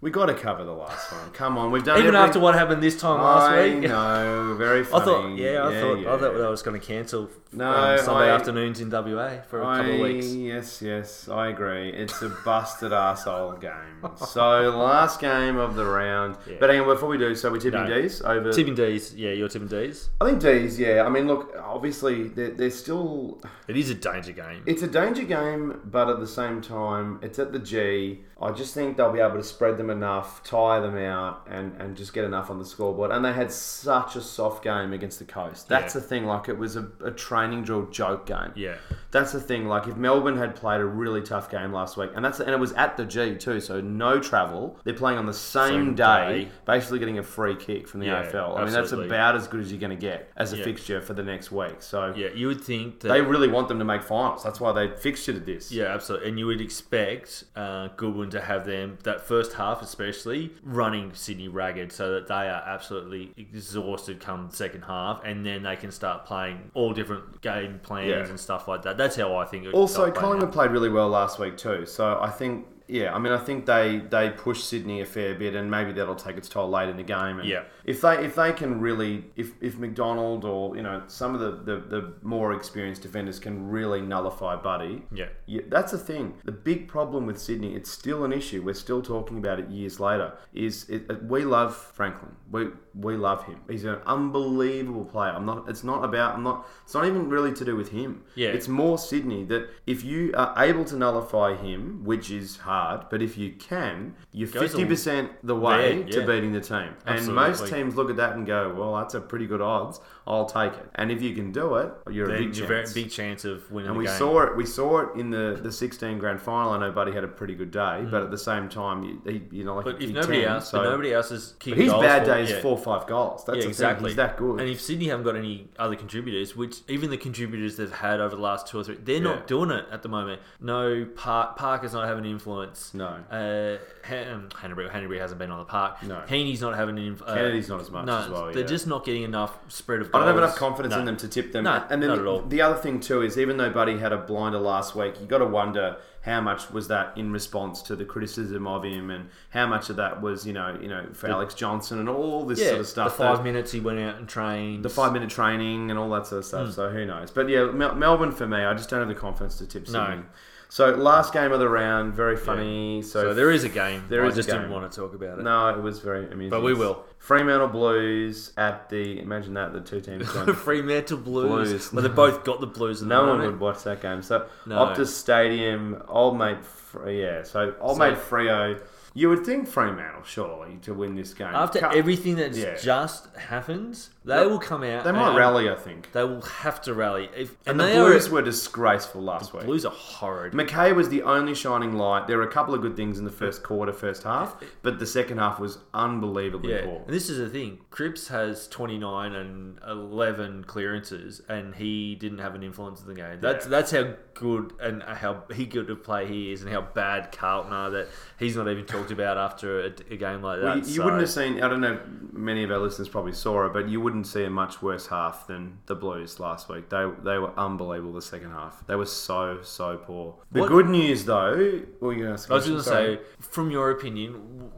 we 0.00 0.10
got 0.10 0.26
to 0.26 0.34
cover 0.34 0.64
the 0.64 0.72
last 0.72 1.12
one. 1.12 1.30
Come 1.32 1.58
on, 1.58 1.72
we've 1.72 1.82
done 1.82 1.98
even 1.98 2.14
every... 2.14 2.28
after 2.28 2.38
what 2.38 2.54
happened 2.54 2.82
this 2.82 3.00
time 3.00 3.20
last 3.20 3.50
I 3.50 3.74
week. 3.74 3.88
No, 3.88 4.54
very 4.56 4.84
funny. 4.84 5.02
I 5.02 5.04
thought, 5.04 5.36
yeah, 5.36 5.48
I 5.48 5.72
yeah, 5.72 5.80
thought, 5.80 5.94
yeah. 5.96 6.14
I 6.14 6.18
thought 6.18 6.38
that 6.38 6.50
was 6.50 6.62
going 6.62 6.80
to 6.80 6.86
cancel. 6.86 7.28
No, 7.52 7.70
um, 7.70 7.98
Sunday 7.98 8.30
I, 8.30 8.34
afternoons 8.34 8.80
in 8.80 8.90
WA 8.90 9.40
for 9.48 9.62
a 9.62 9.66
I, 9.66 9.76
couple 9.78 9.94
of 9.94 10.00
weeks. 10.00 10.32
Yes, 10.32 10.82
yes, 10.82 11.28
I 11.28 11.48
agree. 11.48 11.90
It's 11.90 12.20
a 12.22 12.28
busted 12.28 12.92
asshole 12.92 13.54
game. 13.54 14.08
So 14.16 14.40
last 14.76 15.20
game 15.20 15.56
of 15.56 15.74
the 15.74 15.84
round. 15.84 16.36
Yeah. 16.48 16.56
But 16.60 16.70
anyway, 16.70 16.94
before 16.94 17.08
we 17.08 17.18
do, 17.18 17.34
so 17.34 17.50
we 17.50 17.58
tipping 17.58 17.88
no. 17.88 18.02
D's 18.02 18.22
over 18.22 18.52
tipping 18.52 18.74
D's. 18.74 19.14
Yeah, 19.14 19.30
you're 19.30 19.48
tipping 19.48 19.68
D's. 19.68 20.10
I 20.20 20.26
think 20.26 20.40
D's. 20.40 20.78
Yeah, 20.78 21.04
I 21.04 21.08
mean, 21.08 21.26
look, 21.26 21.54
obviously 21.62 22.28
they're, 22.28 22.50
they're 22.50 22.70
still. 22.70 23.40
It 23.68 23.76
is 23.76 23.90
a 23.90 23.94
danger 23.94 24.32
game. 24.32 24.62
It's 24.66 24.82
a 24.82 24.88
danger 24.88 25.24
game, 25.24 25.80
but 25.84 26.08
at 26.08 26.20
the 26.20 26.26
same 26.26 26.53
time, 26.60 27.18
it's 27.22 27.38
at 27.38 27.52
the 27.52 27.58
G. 27.58 28.20
I 28.44 28.52
just 28.52 28.74
think 28.74 28.96
they'll 28.98 29.12
be 29.12 29.20
able 29.20 29.36
to 29.36 29.42
spread 29.42 29.78
them 29.78 29.88
enough, 29.88 30.42
tire 30.42 30.82
them 30.82 30.98
out, 30.98 31.46
and, 31.48 31.80
and 31.80 31.96
just 31.96 32.12
get 32.12 32.24
enough 32.24 32.50
on 32.50 32.58
the 32.58 32.64
scoreboard. 32.64 33.10
And 33.10 33.24
they 33.24 33.32
had 33.32 33.50
such 33.50 34.16
a 34.16 34.20
soft 34.20 34.62
game 34.62 34.92
against 34.92 35.18
the 35.18 35.24
Coast. 35.24 35.66
That's 35.66 35.94
yeah. 35.94 36.00
the 36.00 36.06
thing. 36.06 36.26
Like, 36.26 36.48
it 36.50 36.58
was 36.58 36.76
a, 36.76 36.86
a 37.02 37.10
training 37.10 37.62
drill 37.64 37.86
joke 37.86 38.26
game. 38.26 38.52
Yeah. 38.54 38.76
That's 39.12 39.32
the 39.32 39.40
thing. 39.40 39.66
Like, 39.66 39.86
if 39.86 39.96
Melbourne 39.96 40.36
had 40.36 40.54
played 40.56 40.82
a 40.82 40.84
really 40.84 41.22
tough 41.22 41.50
game 41.50 41.72
last 41.72 41.96
week, 41.96 42.10
and 42.14 42.22
that's 42.22 42.38
and 42.40 42.50
it 42.50 42.58
was 42.58 42.72
at 42.72 42.98
the 42.98 43.06
G 43.06 43.34
too, 43.36 43.60
so 43.60 43.80
no 43.80 44.20
travel. 44.20 44.78
They're 44.84 44.92
playing 44.92 45.18
on 45.18 45.24
the 45.24 45.32
same, 45.32 45.68
same 45.68 45.94
day, 45.94 46.44
day, 46.44 46.50
basically 46.66 46.98
getting 46.98 47.18
a 47.18 47.22
free 47.22 47.56
kick 47.56 47.88
from 47.88 48.00
the 48.00 48.06
yeah, 48.06 48.24
AFL. 48.24 48.58
I 48.58 48.64
mean, 48.64 48.74
that's 48.74 48.92
about 48.92 49.36
as 49.36 49.46
good 49.46 49.60
as 49.60 49.70
you're 49.70 49.80
going 49.80 49.90
to 49.90 49.96
get 49.96 50.30
as 50.36 50.52
a 50.52 50.58
yeah. 50.58 50.64
fixture 50.64 51.00
for 51.00 51.14
the 51.14 51.22
next 51.22 51.50
week. 51.50 51.76
So 51.80 52.12
yeah, 52.14 52.28
you 52.34 52.48
would 52.48 52.60
think 52.60 53.00
they 53.00 53.22
really 53.22 53.48
want 53.48 53.68
them 53.68 53.78
to 53.78 53.84
make 53.86 54.02
finals. 54.02 54.42
That's 54.42 54.60
why 54.60 54.72
they 54.72 54.94
fixtured 54.96 55.46
this. 55.46 55.72
Yeah, 55.72 55.84
absolutely. 55.84 56.28
And 56.28 56.38
you 56.38 56.46
would 56.46 56.60
expect 56.60 57.44
uh, 57.56 57.88
Goodwin 57.96 58.33
to 58.34 58.40
have 58.40 58.66
them 58.66 58.98
that 59.04 59.20
first 59.20 59.54
half, 59.54 59.82
especially 59.82 60.52
running 60.62 61.12
Sydney 61.14 61.48
ragged, 61.48 61.90
so 61.90 62.12
that 62.12 62.28
they 62.28 62.34
are 62.34 62.62
absolutely 62.66 63.32
exhausted 63.36 64.20
come 64.20 64.50
second 64.50 64.82
half, 64.82 65.22
and 65.24 65.44
then 65.44 65.62
they 65.62 65.76
can 65.76 65.90
start 65.90 66.26
playing 66.26 66.70
all 66.74 66.92
different 66.92 67.40
game 67.40 67.80
plans 67.82 68.08
yeah. 68.08 68.28
and 68.28 68.38
stuff 68.38 68.68
like 68.68 68.82
that. 68.82 68.96
That's 68.96 69.16
how 69.16 69.36
I 69.36 69.44
think. 69.46 69.64
It 69.64 69.74
also, 69.74 70.10
Collingwood 70.10 70.52
played 70.52 70.70
really 70.70 70.90
well 70.90 71.08
last 71.08 71.38
week 71.38 71.56
too, 71.56 71.86
so 71.86 72.18
I 72.20 72.30
think 72.30 72.66
yeah, 72.86 73.14
I 73.14 73.18
mean, 73.18 73.32
I 73.32 73.38
think 73.38 73.66
they 73.66 74.02
they 74.10 74.30
push 74.30 74.62
Sydney 74.62 75.00
a 75.00 75.06
fair 75.06 75.34
bit, 75.34 75.54
and 75.54 75.70
maybe 75.70 75.92
that'll 75.92 76.14
take 76.14 76.36
its 76.36 76.48
toll 76.48 76.68
late 76.68 76.88
in 76.88 76.96
the 76.96 77.02
game. 77.02 77.38
And 77.38 77.48
yeah, 77.48 77.64
if 77.84 78.00
they 78.00 78.24
if 78.24 78.34
they 78.34 78.52
can 78.52 78.80
really 78.80 79.24
if 79.36 79.52
if 79.60 79.78
McDonald 79.78 80.44
or 80.44 80.76
you 80.76 80.82
know 80.82 81.02
some 81.06 81.34
of 81.34 81.40
the, 81.40 81.50
the, 81.50 81.80
the 81.80 82.14
more 82.22 82.52
experienced 82.52 83.02
defenders 83.02 83.38
can 83.38 83.68
really 83.68 84.00
nullify 84.00 84.56
Buddy, 84.56 85.02
yeah. 85.12 85.28
yeah, 85.46 85.62
that's 85.68 85.92
the 85.92 85.98
thing. 85.98 86.34
The 86.44 86.52
big 86.52 86.88
problem 86.88 87.26
with 87.26 87.38
Sydney, 87.38 87.74
it's 87.74 87.90
still 87.90 88.24
an 88.24 88.32
issue. 88.32 88.62
We're 88.62 88.74
still 88.74 89.02
talking 89.02 89.38
about 89.38 89.60
it 89.60 89.70
years 89.70 90.00
later. 90.00 90.34
Is 90.52 90.88
it, 90.88 91.22
we 91.24 91.44
love 91.44 91.76
Franklin? 91.76 92.32
We 92.50 92.68
we 92.94 93.16
love 93.16 93.44
him. 93.44 93.60
He's 93.68 93.84
an 93.84 94.00
unbelievable 94.06 95.04
player. 95.04 95.32
I'm 95.32 95.46
not. 95.46 95.68
It's 95.68 95.84
not 95.84 96.04
about. 96.04 96.34
I'm 96.34 96.42
not. 96.42 96.68
It's 96.84 96.94
not 96.94 97.06
even 97.06 97.28
really 97.28 97.52
to 97.54 97.64
do 97.64 97.76
with 97.76 97.90
him. 97.90 98.22
Yeah. 98.34 98.48
It's 98.50 98.68
more 98.68 98.98
Sydney 98.98 99.44
that 99.44 99.68
if 99.86 100.04
you 100.04 100.32
are 100.34 100.54
able 100.58 100.84
to 100.86 100.96
nullify 100.96 101.56
him, 101.56 102.04
which 102.04 102.30
is 102.30 102.56
hard 102.58 103.04
but 103.10 103.22
if 103.22 103.36
you 103.36 103.52
can, 103.52 104.14
you're 104.32 104.48
fifty 104.48 104.84
percent 104.84 105.30
the 105.42 105.56
way 105.56 105.98
yeah. 106.00 106.06
to 106.06 106.26
beating 106.26 106.52
the 106.52 106.60
team. 106.60 106.94
Absolutely. 107.06 107.26
And 107.26 107.34
most 107.34 107.68
teams 107.74 107.96
look 107.96 108.10
at 108.10 108.16
that 108.16 108.36
and 108.36 108.46
go, 108.46 108.72
"Well, 108.76 108.96
that's 108.96 109.14
a 109.14 109.20
pretty 109.20 109.46
good 109.46 109.60
odds. 109.60 110.00
I'll 110.26 110.46
take 110.46 110.72
it." 110.72 110.88
And 110.94 111.10
if 111.10 111.22
you 111.22 111.34
can 111.34 111.52
do 111.52 111.76
it, 111.76 111.92
you're 112.10 112.26
then 112.26 112.36
a 112.36 112.38
big 112.46 112.56
you're 112.56 112.68
chance. 112.68 112.92
Very 112.92 113.04
big 113.04 113.12
chance 113.12 113.44
of 113.44 113.70
winning. 113.70 113.90
And 113.90 113.98
we 113.98 114.06
game. 114.06 114.18
saw 114.18 114.42
it. 114.42 114.56
We 114.56 114.66
saw 114.66 115.00
it 115.00 115.18
in 115.18 115.30
the 115.30 115.58
the 115.62 115.72
16 115.72 116.18
grand 116.18 116.40
final. 116.40 116.72
I 116.72 116.78
know 116.78 116.90
Buddy 116.92 117.12
had 117.12 117.24
a 117.24 117.28
pretty 117.28 117.54
good 117.54 117.70
day, 117.70 117.78
mm. 117.78 118.10
but 118.10 118.22
at 118.22 118.30
the 118.30 118.38
same 118.38 118.68
time, 118.68 119.02
you, 119.02 119.22
he, 119.24 119.42
you 119.58 119.64
know, 119.64 119.76
like 119.76 119.84
but 119.84 120.02
if 120.02 120.10
nobody 120.10 120.42
10, 120.42 120.50
else, 120.50 120.70
so, 120.70 120.78
but 120.78 120.90
nobody 120.90 121.12
else 121.12 121.30
is 121.30 121.54
kicking 121.58 121.82
his 121.82 121.92
bad 121.92 122.24
day 122.24 122.42
is 122.42 122.50
yeah. 122.50 122.60
four 122.60 122.72
or 122.72 122.82
five 122.82 123.06
goals. 123.06 123.44
That's 123.44 123.58
yeah, 123.58 123.68
exactly. 123.68 124.10
He's 124.10 124.16
that 124.16 124.36
good. 124.36 124.60
And 124.60 124.68
if 124.68 124.80
Sydney 124.80 125.08
haven't 125.08 125.24
got 125.24 125.36
any 125.36 125.68
other 125.78 125.96
contributors, 125.96 126.56
which 126.56 126.78
even 126.88 127.10
the 127.10 127.18
contributors 127.18 127.76
they've 127.76 127.92
had 127.92 128.20
over 128.20 128.36
the 128.36 128.42
last 128.42 128.66
two 128.66 128.80
or 128.80 128.84
three, 128.84 128.96
they're 128.96 129.20
not 129.20 129.46
doing 129.46 129.70
it 129.70 129.86
at 129.90 130.02
the 130.02 130.08
moment. 130.08 130.40
No, 130.60 131.06
Park 131.16 131.56
Parker's 131.56 131.92
not 131.92 132.06
having 132.06 132.24
influence. 132.24 132.94
No. 132.94 133.18
Uh, 133.30 133.34
uh, 133.34 133.78
Hannebery, 134.04 134.90
Hannebery 134.90 135.18
hasn't 135.18 135.38
been 135.38 135.50
on 135.50 135.58
the 135.58 135.64
park. 135.64 136.02
No. 136.02 136.22
Heaney's 136.28 136.60
not 136.60 136.74
having 136.76 136.98
an. 136.98 137.20
Uh, 137.24 137.34
Kennedy's 137.34 137.68
not 137.68 137.80
as 137.80 137.90
much 137.90 138.06
no, 138.06 138.18
as 138.18 138.28
well. 138.28 138.46
They're 138.46 138.60
yeah. 138.60 138.66
just 138.66 138.86
not 138.86 139.04
getting 139.04 139.22
enough 139.22 139.58
spread 139.68 140.00
of. 140.00 140.13
I 140.14 140.18
don't 140.18 140.28
have 140.28 140.38
enough 140.38 140.56
confidence 140.56 140.92
no. 140.92 141.00
in 141.00 141.04
them 141.04 141.16
to 141.18 141.28
tip 141.28 141.52
them. 141.52 141.64
No, 141.64 141.84
and 141.90 142.02
then 142.02 142.10
not 142.10 142.16
the, 142.16 142.22
at 142.22 142.26
all. 142.26 142.42
the 142.42 142.62
other 142.62 142.76
thing 142.76 143.00
too 143.00 143.22
is 143.22 143.38
even 143.38 143.56
though 143.56 143.70
Buddy 143.70 143.98
had 143.98 144.12
a 144.12 144.18
blinder 144.18 144.58
last 144.58 144.94
week, 144.94 145.20
you 145.20 145.26
got 145.26 145.38
to 145.38 145.46
wonder 145.46 145.96
how 146.22 146.40
much 146.40 146.70
was 146.70 146.88
that 146.88 147.16
in 147.18 147.32
response 147.32 147.82
to 147.82 147.96
the 147.96 148.04
criticism 148.04 148.66
of 148.66 148.84
him, 148.84 149.10
and 149.10 149.28
how 149.50 149.66
much 149.66 149.90
of 149.90 149.96
that 149.96 150.22
was 150.22 150.46
you 150.46 150.52
know 150.52 150.78
you 150.80 150.88
know 150.88 151.06
for 151.12 151.28
Alex 151.28 151.54
Johnson 151.54 151.98
and 151.98 152.08
all 152.08 152.44
this 152.44 152.60
yeah, 152.60 152.68
sort 152.68 152.80
of 152.80 152.86
stuff. 152.86 153.16
The 153.16 153.24
five 153.24 153.38
that, 153.38 153.44
minutes 153.44 153.72
he 153.72 153.80
went 153.80 153.98
out 153.98 154.16
and 154.16 154.28
trained. 154.28 154.84
The 154.84 154.90
five 154.90 155.12
minute 155.12 155.30
training 155.30 155.90
and 155.90 155.98
all 155.98 156.10
that 156.10 156.26
sort 156.26 156.40
of 156.40 156.44
stuff. 156.46 156.68
Mm. 156.68 156.74
So 156.74 156.90
who 156.90 157.04
knows? 157.04 157.30
But 157.30 157.48
yeah, 157.48 157.66
Mel- 157.66 157.94
Melbourne 157.94 158.32
for 158.32 158.46
me, 158.46 158.58
I 158.58 158.74
just 158.74 158.88
don't 158.88 159.00
have 159.00 159.08
the 159.08 159.14
confidence 159.14 159.58
to 159.58 159.66
tip. 159.66 159.88
No. 159.88 160.22
So 160.68 160.90
last 160.90 161.32
game 161.32 161.52
of 161.52 161.60
the 161.60 161.68
round, 161.68 162.14
very 162.14 162.36
funny. 162.36 163.02
So, 163.02 163.22
so, 163.22 163.34
there 163.34 163.50
is 163.50 163.64
a 163.64 163.68
game. 163.68 164.04
There 164.08 164.24
I 164.24 164.28
is 164.28 164.34
just 164.34 164.48
didn't 164.48 164.70
want 164.70 164.90
to 164.90 165.00
talk 165.00 165.14
about 165.14 165.38
it. 165.38 165.42
No, 165.42 165.68
it 165.68 165.80
was 165.80 166.00
very 166.00 166.30
amusing. 166.30 166.50
But 166.50 166.62
we 166.62 166.74
will. 166.74 167.04
Fremantle 167.18 167.68
Blues 167.68 168.52
at 168.56 168.88
the 168.90 169.20
imagine 169.20 169.54
that 169.54 169.72
the 169.72 169.80
two 169.80 170.00
teams. 170.00 170.28
Fremantle 170.56 171.18
Blues. 171.18 171.70
Blues. 171.70 171.92
Well, 171.92 172.02
they 172.02 172.08
both 172.08 172.44
got 172.44 172.60
the 172.60 172.66
Blues. 172.66 173.02
no 173.02 173.26
one 173.26 173.40
would 173.40 173.60
watch 173.60 173.84
that 173.84 174.02
game. 174.02 174.22
So 174.22 174.46
no. 174.66 174.76
Optus 174.76 175.08
Stadium, 175.08 176.02
old 176.08 176.38
mate. 176.38 176.58
Yeah, 177.06 177.42
so 177.42 177.74
old 177.80 177.96
so, 177.96 177.98
mate 177.98 178.18
Freo 178.18 178.80
you 179.14 179.28
would 179.28 179.46
think 179.46 179.68
Fremantle, 179.68 180.24
surely, 180.24 180.78
to 180.82 180.92
win 180.92 181.14
this 181.14 181.32
game. 181.32 181.46
After 181.46 181.86
everything 181.86 182.34
that's 182.34 182.58
yeah. 182.58 182.76
just 182.76 183.34
happened, 183.36 184.08
they 184.24 184.46
will 184.46 184.58
come 184.58 184.82
out. 184.82 185.04
They 185.04 185.12
might 185.12 185.36
rally, 185.36 185.68
I 185.68 185.74
think. 185.74 186.10
They 186.12 186.24
will 186.24 186.40
have 186.40 186.80
to 186.82 186.94
rally. 186.94 187.28
If, 187.36 187.56
and, 187.66 187.78
and 187.78 187.80
the 187.80 187.94
Blues 187.94 188.28
are, 188.28 188.32
were 188.32 188.42
disgraceful 188.42 189.22
last 189.22 189.52
the 189.52 189.58
week. 189.58 189.66
Blues 189.66 189.84
are 189.84 189.92
horrid. 189.92 190.54
McKay 190.54 190.94
was 190.94 191.10
the 191.10 191.22
only 191.22 191.54
shining 191.54 191.92
light. 191.92 192.26
There 192.26 192.38
were 192.38 192.44
a 192.44 192.50
couple 192.50 192.74
of 192.74 192.80
good 192.80 192.96
things 192.96 193.18
in 193.18 193.26
the 193.26 193.30
first 193.30 193.62
quarter, 193.62 193.92
first 193.92 194.22
half, 194.22 194.56
but 194.82 194.98
the 194.98 195.06
second 195.06 195.38
half 195.38 195.60
was 195.60 195.78
unbelievably 195.92 196.72
yeah. 196.72 196.84
poor. 196.84 197.02
And 197.04 197.14
this 197.14 197.28
is 197.28 197.38
the 197.38 197.48
thing. 197.48 197.80
Cripps 197.90 198.28
has 198.28 198.66
29 198.68 199.34
and 199.34 199.78
11 199.86 200.64
clearances, 200.64 201.42
and 201.48 201.74
he 201.74 202.14
didn't 202.14 202.38
have 202.38 202.54
an 202.54 202.62
influence 202.62 203.02
in 203.02 203.08
the 203.08 203.14
game. 203.14 203.40
That's 203.40 203.66
that's 203.66 203.90
how 203.90 204.14
good 204.32 204.72
and 204.80 205.02
how 205.02 205.44
he 205.54 205.66
good 205.66 205.90
of 205.90 206.02
play 206.02 206.26
he 206.26 206.50
is, 206.50 206.62
and 206.62 206.72
how 206.72 206.80
bad 206.80 207.30
Carlton 207.30 207.72
are 207.72 207.90
that 207.90 208.08
he's 208.38 208.56
not 208.56 208.68
even 208.68 208.86
talked 208.86 209.10
about 209.10 209.36
after 209.36 209.80
a, 209.80 209.86
a 210.10 210.16
game 210.16 210.42
like 210.42 210.60
that. 210.60 210.64
Well, 210.64 210.78
you, 210.78 210.84
you 210.84 210.96
so. 210.96 211.04
wouldn't 211.04 211.20
have 211.20 211.30
seen. 211.30 211.62
I 211.62 211.68
don't 211.68 211.82
know. 211.82 212.00
Many 212.32 212.64
of 212.64 212.70
our 212.70 212.78
listeners 212.78 213.08
probably 213.08 213.32
saw 213.32 213.66
it, 213.66 213.72
but 213.74 213.88
you 213.88 214.00
wouldn't 214.14 214.28
see 214.28 214.44
a 214.44 214.50
much 214.50 214.80
worse 214.80 215.08
half 215.08 215.48
than 215.48 215.78
the 215.86 215.94
Blues 215.96 216.38
last 216.38 216.68
week. 216.68 216.88
They 216.88 217.04
they 217.24 217.38
were 217.38 217.52
unbelievable 217.58 218.12
the 218.12 218.22
second 218.22 218.52
half. 218.52 218.86
They 218.86 218.94
were 218.94 219.06
so 219.06 219.58
so 219.62 219.96
poor. 219.96 220.36
The 220.52 220.60
what, 220.60 220.68
good 220.68 220.88
news 220.88 221.24
though, 221.24 221.82
well, 222.00 222.12
you 222.12 222.28
I 222.28 222.32
was 222.32 222.46
going 222.46 222.62
to 222.62 222.82
say, 222.82 223.18
from 223.40 223.72
your 223.72 223.90
opinion, 223.90 224.34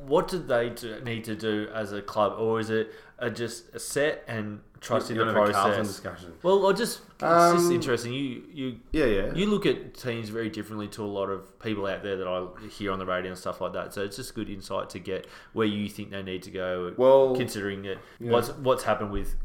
what 0.07 0.29
did 0.29 0.49
they 0.49 0.71
do, 0.71 1.01
need 1.03 1.25
to 1.25 1.37
do 1.37 1.69
as 1.75 1.93
a 1.93 2.01
club, 2.01 2.39
or 2.39 2.61
is 2.61 2.71
it 2.71 2.93
a, 3.19 3.31
just 3.31 3.75
a 3.75 3.79
set 3.79 4.25
and 4.27 4.61
trust 4.81 5.11
in 5.11 5.19
the 5.19 5.33
process. 5.33 5.87
discussion. 5.87 6.33
Well, 6.43 6.67
I 6.67 6.73
just 6.73 7.01
it's 7.15 7.23
um, 7.23 7.57
just 7.57 7.71
interesting. 7.71 8.13
You 8.13 8.43
you 8.53 8.81
yeah 8.93 9.05
yeah. 9.05 9.35
You 9.35 9.47
look 9.47 9.67
at 9.67 9.95
teams 9.95 10.29
very 10.29 10.51
differently 10.51 10.89
to 10.89 11.03
a 11.03 11.07
lot 11.07 11.27
of 11.27 11.59
people 11.61 11.87
out 11.87 12.03
there 12.03 12.17
that 12.17 12.27
I 12.27 12.47
hear 12.69 12.93
on 12.93 12.99
the 12.99 13.07
radio 13.07 13.31
and 13.31 13.39
stuff 13.39 13.61
like 13.61 13.73
that. 13.73 13.95
So 13.95 14.03
it's 14.03 14.17
just 14.17 14.35
good 14.35 14.51
insight 14.51 14.91
to 14.91 14.99
get 14.99 15.27
where 15.53 15.67
you 15.67 15.89
think 15.89 16.11
they 16.11 16.23
need 16.23 16.43
to 16.45 16.51
go. 16.51 16.95
Well, 16.97 17.35
considering 17.35 17.83
that 17.83 17.99
yeah. 18.21 18.33
what's 18.33 18.51
what's 18.51 18.85
happened 18.85 19.13
with 19.13 19.37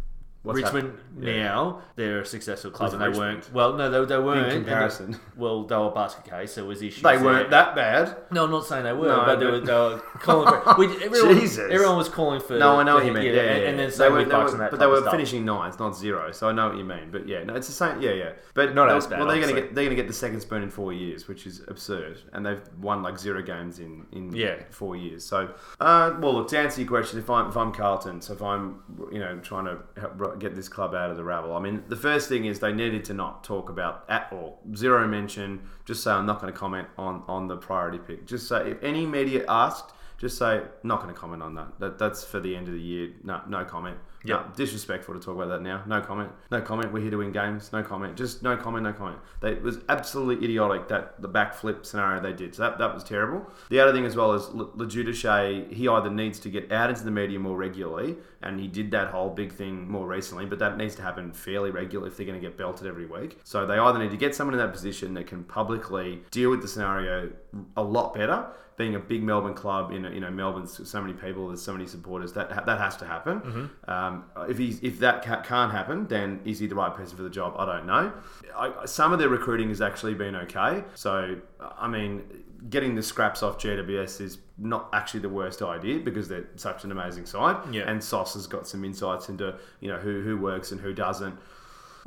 What's 0.44 0.60
Richmond 0.60 0.98
yeah. 1.20 1.34
now 1.44 1.82
they're 1.96 2.22
a 2.22 2.26
successful 2.26 2.72
club 2.72 2.94
and 2.94 3.02
they 3.02 3.10
Richmond? 3.10 3.44
weren't 3.44 3.54
well 3.54 3.74
no 3.74 3.92
they, 3.92 4.06
they 4.06 4.20
weren't 4.20 4.52
in 4.52 4.64
comparison. 4.64 5.20
well 5.38 5.66
they 5.66 5.76
were 5.76 5.92
basket 5.92 6.26
case 6.26 6.54
so 6.54 6.64
it 6.64 6.68
was 6.68 6.82
issues 6.82 7.04
they 7.04 7.18
weren't 7.18 7.52
there. 7.52 7.64
that 7.64 7.76
bad. 7.76 8.18
No, 8.32 8.46
I'm 8.46 8.52
not 8.52 8.66
saying 8.66 8.84
they 8.84 8.94
were, 8.94 9.08
no, 9.08 9.24
but, 9.24 9.39
they 9.39 9.46
were, 9.46 9.60
they 9.60 9.72
were 9.72 10.00
calling 10.16 10.48
for 10.64 10.76
we, 10.80 10.88
everyone, 11.04 11.39
Jesus. 11.39 11.70
everyone 11.70 11.98
was 11.98 12.10
calling 12.10 12.42
for 12.42 12.58
no 12.58 12.80
I 12.80 12.84
know 12.84 12.96
what 12.96 13.06
you 13.06 13.14
mean 13.14 13.26
yeah, 13.26 13.34
yeah, 13.34 13.42
yeah, 13.58 13.70
and 13.70 13.78
then 13.80 13.92
they 13.96 14.10
were, 14.10 14.26
they 14.26 14.36
were 14.36 14.68
but 14.72 14.80
they 14.80 14.88
were 14.88 15.12
finishing 15.12 15.46
ninth 15.46 15.80
not 15.80 15.96
zero 15.96 16.32
so 16.32 16.50
I 16.50 16.54
know 16.54 16.70
what 16.70 16.78
you 16.78 16.86
mean 16.86 17.12
but 17.12 17.28
yeah 17.28 17.44
no 17.44 17.54
it's 17.54 17.68
the 17.68 17.74
same 17.74 18.02
yeah 18.02 18.12
yeah 18.12 18.32
but 18.56 18.74
not 18.74 18.89
as 18.89 19.06
bad. 19.06 19.20
Well 19.20 19.28
they're 19.28 19.42
gonna 19.42 19.54
get 19.54 19.76
they're 19.76 19.84
gonna 19.84 19.96
get 19.96 20.08
the 20.08 20.14
second 20.14 20.42
spoon 20.42 20.64
in 20.64 20.72
four 20.72 20.92
years 20.92 21.28
which 21.28 21.46
is 21.46 21.62
absurd 21.68 22.18
and 22.34 22.44
they've 22.44 22.62
won 22.80 23.04
like 23.04 23.20
zero 23.20 23.44
games 23.44 23.78
in 23.78 24.08
in 24.12 24.34
yeah. 24.34 24.56
four 24.72 24.96
years 24.96 25.24
so 25.24 25.54
uh, 25.80 26.16
well 26.20 26.34
look 26.34 26.48
to 26.48 26.58
answer 26.58 26.82
your 26.82 26.89
question 26.89 27.20
if 27.20 27.30
I'm 27.30 27.50
if 27.50 27.58
I'm 27.58 27.72
Carlton 27.72 28.22
so 28.22 28.34
if 28.34 28.42
I'm 28.42 28.82
you 29.12 29.20
know 29.20 29.38
trying 29.44 29.66
to 29.66 29.78
help 30.00 30.31
get 30.40 30.56
this 30.56 30.70
club 30.70 30.94
out 30.94 31.12
of 31.12 31.18
the 31.18 31.24
rabble. 31.24 31.56
I 31.56 31.60
mean, 31.60 31.84
the 31.88 31.96
first 31.96 32.30
thing 32.30 32.46
is 32.46 32.60
they 32.60 32.74
needed 32.74 33.06
to 33.06 33.14
not 33.14 33.44
talk 33.44 33.70
about 33.70 34.06
at 34.10 34.28
all. 34.32 34.60
Zero 34.76 35.08
mention. 35.08 35.62
Just 35.86 36.04
say 36.04 36.12
I'm 36.12 36.26
not 36.26 36.42
going 36.42 36.52
to 36.52 36.58
comment 36.58 36.88
on 36.98 37.24
on 37.28 37.48
the 37.48 37.58
priority 37.58 38.00
pick. 38.00 38.26
Just 38.26 38.48
say 38.48 38.72
if 38.72 38.84
any 38.84 39.06
media 39.06 39.46
asked, 39.48 39.94
just 40.18 40.38
say 40.38 40.62
not 40.84 41.02
going 41.02 41.14
to 41.14 41.20
comment 41.20 41.42
on 41.42 41.56
that. 41.56 41.80
That 41.80 41.98
that's 41.98 42.24
for 42.24 42.40
the 42.40 42.56
end 42.56 42.68
of 42.68 42.74
the 42.74 42.82
year. 42.82 43.12
No, 43.24 43.42
no 43.48 43.66
comment. 43.66 43.98
Yeah, 44.24 44.36
no, 44.36 44.45
disrespectful 44.55 45.13
to 45.15 45.19
talk 45.19 45.36
about 45.36 45.49
that 45.49 45.61
now. 45.61 45.84
No 45.88 46.01
comment. 46.01 46.32
No 46.51 46.61
comment. 46.61 46.93
We're 46.93 47.01
here 47.01 47.11
to 47.11 47.17
win 47.17 47.32
games. 47.32 47.72
No 47.74 47.82
comment. 47.84 48.15
Just 48.15 48.43
no 48.43 48.55
comment. 48.55 48.84
No 48.84 48.93
comment. 48.93 49.19
They, 49.39 49.53
it 49.53 49.63
was 49.63 49.80
absolutely 49.89 50.43
idiotic 50.45 50.88
that 50.89 51.22
the 51.22 51.30
backflip 51.30 51.86
scenario 51.86 52.22
they 52.22 52.34
did. 52.34 52.55
So 52.55 52.63
that, 52.63 52.78
that 52.78 52.93
was 52.93 53.03
terrible. 53.03 53.45
The 53.69 53.80
other 53.80 53.91
thing 53.91 54.05
as 54.05 54.15
well 54.15 54.34
is 54.34 54.47
Le 54.49 54.88
He 54.89 55.88
either 55.88 56.09
needs 56.09 56.39
to 56.39 56.49
get 56.49 56.72
out 56.72 56.89
into 56.89 57.03
the 57.03 57.11
media 57.11 57.39
more 57.39 57.57
regularly, 57.57 58.17
and 58.41 58.59
he 58.59 58.67
did 58.67 58.91
that 58.91 59.09
whole 59.09 59.30
big 59.30 59.53
thing 59.53 59.89
more 59.89 60.07
recently. 60.07 60.45
But 60.45 60.59
that 60.59 60.78
needs 60.78 60.95
to 60.95 61.01
happen 61.01 61.32
fairly 61.34 61.72
regularly 61.72 62.11
if 62.11 62.17
they're 62.17 62.26
going 62.26 62.39
to 62.39 62.47
get 62.47 62.57
belted 62.57 62.88
every 62.88 63.05
week. 63.05 63.39
So 63.43 63.65
they 63.65 63.78
either 63.78 63.99
need 63.99 64.11
to 64.11 64.17
get 64.17 64.36
someone 64.36 64.53
in 64.53 64.59
that 64.59 64.74
position 64.74 65.13
that 65.15 65.28
can 65.28 65.43
publicly 65.43 66.22
deal 66.32 66.49
with 66.49 66.61
the 66.61 66.67
scenario 66.67 67.32
a 67.76 67.84
lot 67.84 68.13
better 68.13 68.47
being 68.82 68.96
a 68.96 69.00
big 69.00 69.22
Melbourne 69.22 69.54
club, 69.54 69.92
in 69.92 70.06
you 70.06 70.20
know 70.20 70.32
Melbourne's 70.32 70.90
so 70.90 71.00
many 71.00 71.14
people, 71.14 71.48
there's 71.50 71.62
so 71.62 71.72
many 71.72 71.86
supporters 71.86 72.34
that 72.34 72.50
that 72.66 72.80
has 72.80 72.98
to 72.98 73.06
happen. 73.06 73.40
Mm-hmm. 73.40 73.92
Um, 73.92 74.26
if 74.50 74.58
he's 74.58 74.80
if 74.82 75.00
that 75.00 75.22
can't 75.24 75.72
happen, 75.72 76.08
then 76.08 76.40
is 76.46 76.58
he 76.58 76.66
the 76.66 76.74
right 76.74 76.94
person 76.94 77.16
for 77.16 77.22
the 77.22 77.30
job? 77.30 77.54
I 77.60 77.66
don't 77.66 77.86
know. 77.86 78.12
I, 78.56 78.86
some 78.86 79.14
of 79.14 79.20
their 79.20 79.30
recruiting 79.30 79.70
has 79.70 79.82
actually 79.82 80.16
been 80.16 80.36
okay. 80.36 80.84
So 80.96 81.38
I 81.78 81.88
mean, 81.88 82.24
getting 82.72 82.96
the 82.96 83.04
scraps 83.04 83.44
off 83.44 83.60
GWS 83.60 84.20
is 84.20 84.40
not 84.58 84.90
actually 84.94 85.20
the 85.20 85.30
worst 85.30 85.62
idea 85.62 86.00
because 86.00 86.28
they're 86.28 86.48
such 86.56 86.84
an 86.84 86.92
amazing 86.92 87.28
side. 87.28 87.58
Yeah. 87.72 87.84
And 87.84 88.04
Sauce 88.04 88.34
has 88.34 88.48
got 88.48 88.68
some 88.68 88.84
insights 88.84 89.30
into 89.30 89.60
you 89.80 89.90
know 89.90 90.00
who 90.00 90.24
who 90.24 90.40
works 90.40 90.72
and 90.72 90.82
who 90.82 90.92
doesn't. 90.92 91.38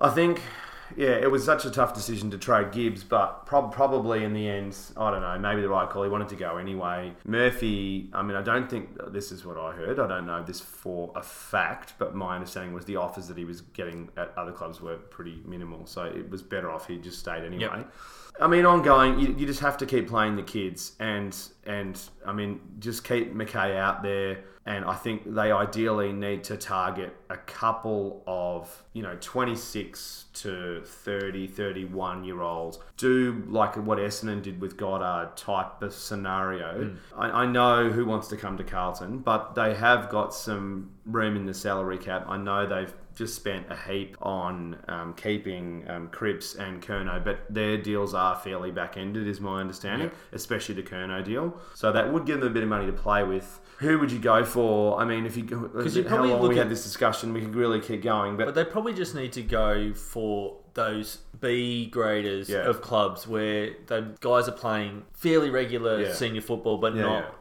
I 0.01 0.11
think 0.11 0.41
yeah, 0.97 1.11
it 1.11 1.31
was 1.31 1.45
such 1.45 1.65
a 1.65 1.71
tough 1.71 1.95
decision 1.95 2.31
to 2.31 2.39
trade 2.39 2.73
Gibbs, 2.73 3.05
but 3.05 3.47
prob- 3.47 3.73
probably 3.73 4.25
in 4.25 4.33
the 4.33 4.49
end, 4.49 4.77
I 4.97 5.11
don't 5.11 5.21
know, 5.21 5.39
maybe 5.39 5.63
the 5.63 5.69
right 5.69 5.89
call. 5.89 6.03
He 6.03 6.09
wanted 6.09 6.29
to 6.31 6.37
go 6.37 6.57
anyway. 6.57 7.13
Murphy, 7.25 8.11
I 8.13 8.23
mean, 8.23 8.37
I 8.37 8.43
don't 8.43 8.69
think 8.69 8.91
this 9.13 9.33
is 9.33 9.45
what 9.45 9.57
I 9.57 9.73
heard. 9.73 9.99
I 9.99 10.07
don't 10.07 10.27
know 10.27 10.43
this 10.43 10.61
for 10.61 11.13
a 11.15 11.23
fact, 11.23 11.95
but 11.99 12.15
my 12.15 12.35
understanding 12.35 12.75
was 12.75 12.85
the 12.85 12.97
offers 12.97 13.29
that 13.29 13.37
he 13.37 13.45
was 13.45 13.61
getting 13.61 14.09
at 14.17 14.33
other 14.37 14.53
clubs 14.53 14.81
were 14.81 14.97
pretty 14.97 15.43
minimal. 15.45 15.87
So 15.87 16.05
it 16.05 16.31
was 16.31 16.43
better 16.43 16.71
off 16.71 16.87
he 16.87 16.99
just 16.99 17.19
stayed 17.19 17.45
anyway. 17.45 17.79
Yep. 17.79 17.93
I 18.41 18.49
mean, 18.49 18.67
ongoing, 18.67 19.21
you, 19.21 19.35
you 19.39 19.47
just 19.47 19.61
have 19.61 19.77
to 19.79 19.87
keep 19.87 20.09
playing 20.09 20.35
the 20.37 20.43
kids, 20.43 20.93
and 20.99 21.37
and 21.67 22.01
I 22.27 22.33
mean, 22.33 22.61
just 22.81 23.05
keep 23.05 23.33
McKay 23.33 23.77
out 23.77 24.03
there. 24.03 24.39
And 24.67 24.85
I 24.85 24.95
think 24.95 25.35
they 25.35 25.53
ideally 25.53 26.13
need 26.13 26.43
to 26.45 26.57
target 26.57 27.15
a 27.29 27.37
couple 27.37 28.23
of, 28.27 28.83
you 28.95 29.03
know, 29.03 29.17
26 29.21 30.25
to 30.35 30.83
30, 30.85 31.47
31 31.47 32.25
year 32.25 32.41
olds. 32.41 32.79
Do 32.97 33.45
like 33.47 33.77
what 33.77 33.99
Essendon 33.99 34.43
did 34.43 34.61
with 34.61 34.79
Goddard 34.79 35.37
type 35.37 35.83
of 35.83 35.93
scenario. 35.93 36.85
Mm. 36.85 36.97
I, 37.15 37.43
I 37.43 37.47
know 37.47 37.91
who 37.91 38.07
wants 38.07 38.29
to 38.29 38.37
come 38.37 38.57
to 38.57 38.65
Carlton, 38.65 39.19
but 39.19 39.55
they 39.55 39.75
have 39.75 40.09
got 40.09 40.33
some 40.35 40.91
room 41.05 41.37
in 41.37 41.45
the 41.45 41.55
salary 41.55 41.99
cap. 41.99 42.25
I 42.27 42.39
know 42.39 42.67
they've 42.67 42.95
just 43.15 43.37
spent 43.37 43.67
a 43.71 43.77
heap 43.77 44.17
on 44.21 44.77
um, 44.89 45.15
keeping 45.15 45.85
um, 45.89 46.09
Cripps 46.09 46.55
and 46.57 46.83
Kerno, 46.83 47.25
but 47.25 47.41
their 47.49 47.77
deals 47.77 48.15
are 48.15 48.37
fairly 48.37 48.71
back 48.71 48.97
ended, 48.97 49.29
is 49.29 49.41
my 49.41 49.61
understanding, 49.61 50.09
yep. 50.09 50.17
especially 50.33 50.75
the 50.75 50.83
Kerno 50.83 51.25
deal. 51.25 51.57
So 51.75 51.93
that 51.93 52.13
would 52.13 52.27
give 52.27 52.41
them 52.41 52.49
a 52.49 52.53
bit 52.53 52.63
of 52.63 52.69
money 52.69 52.87
to 52.87 52.93
play 52.93 53.23
with. 53.23 53.61
Who 53.79 53.99
would 53.99 54.11
you 54.11 54.19
go 54.19 54.45
for? 54.45 55.01
I 55.01 55.05
mean, 55.05 55.27
if 55.27 55.37
you 55.37 55.45
because 55.45 55.97
you 55.97 56.09
how 56.09 56.25
long 56.25 56.49
we 56.49 56.57
had 56.57 56.69
this 56.69 56.85
discussion, 56.85 57.33
we 57.33 57.41
could 57.41 57.55
really 57.55 57.81
keep 57.81 58.03
going. 58.03 58.37
But, 58.37 58.47
but 58.47 58.55
they 58.55 58.65
probably 58.65 58.95
just 58.95 59.15
need 59.15 59.33
to 59.33 59.43
go 59.43 59.93
for 59.95 60.57
those 60.75 61.19
B 61.41 61.87
graders 61.87 62.49
yeah. 62.49 62.69
of 62.69 62.83
clubs 62.83 63.27
where 63.27 63.71
the 63.87 64.15
guys 64.21 64.49
are 64.49 64.53
playing 64.53 65.05
fairly 65.13 65.49
regular 65.51 66.03
yeah. 66.03 66.13
senior 66.13 66.41
football, 66.41 66.79
but 66.79 66.95
yeah, 66.95 67.03
not 67.03 67.35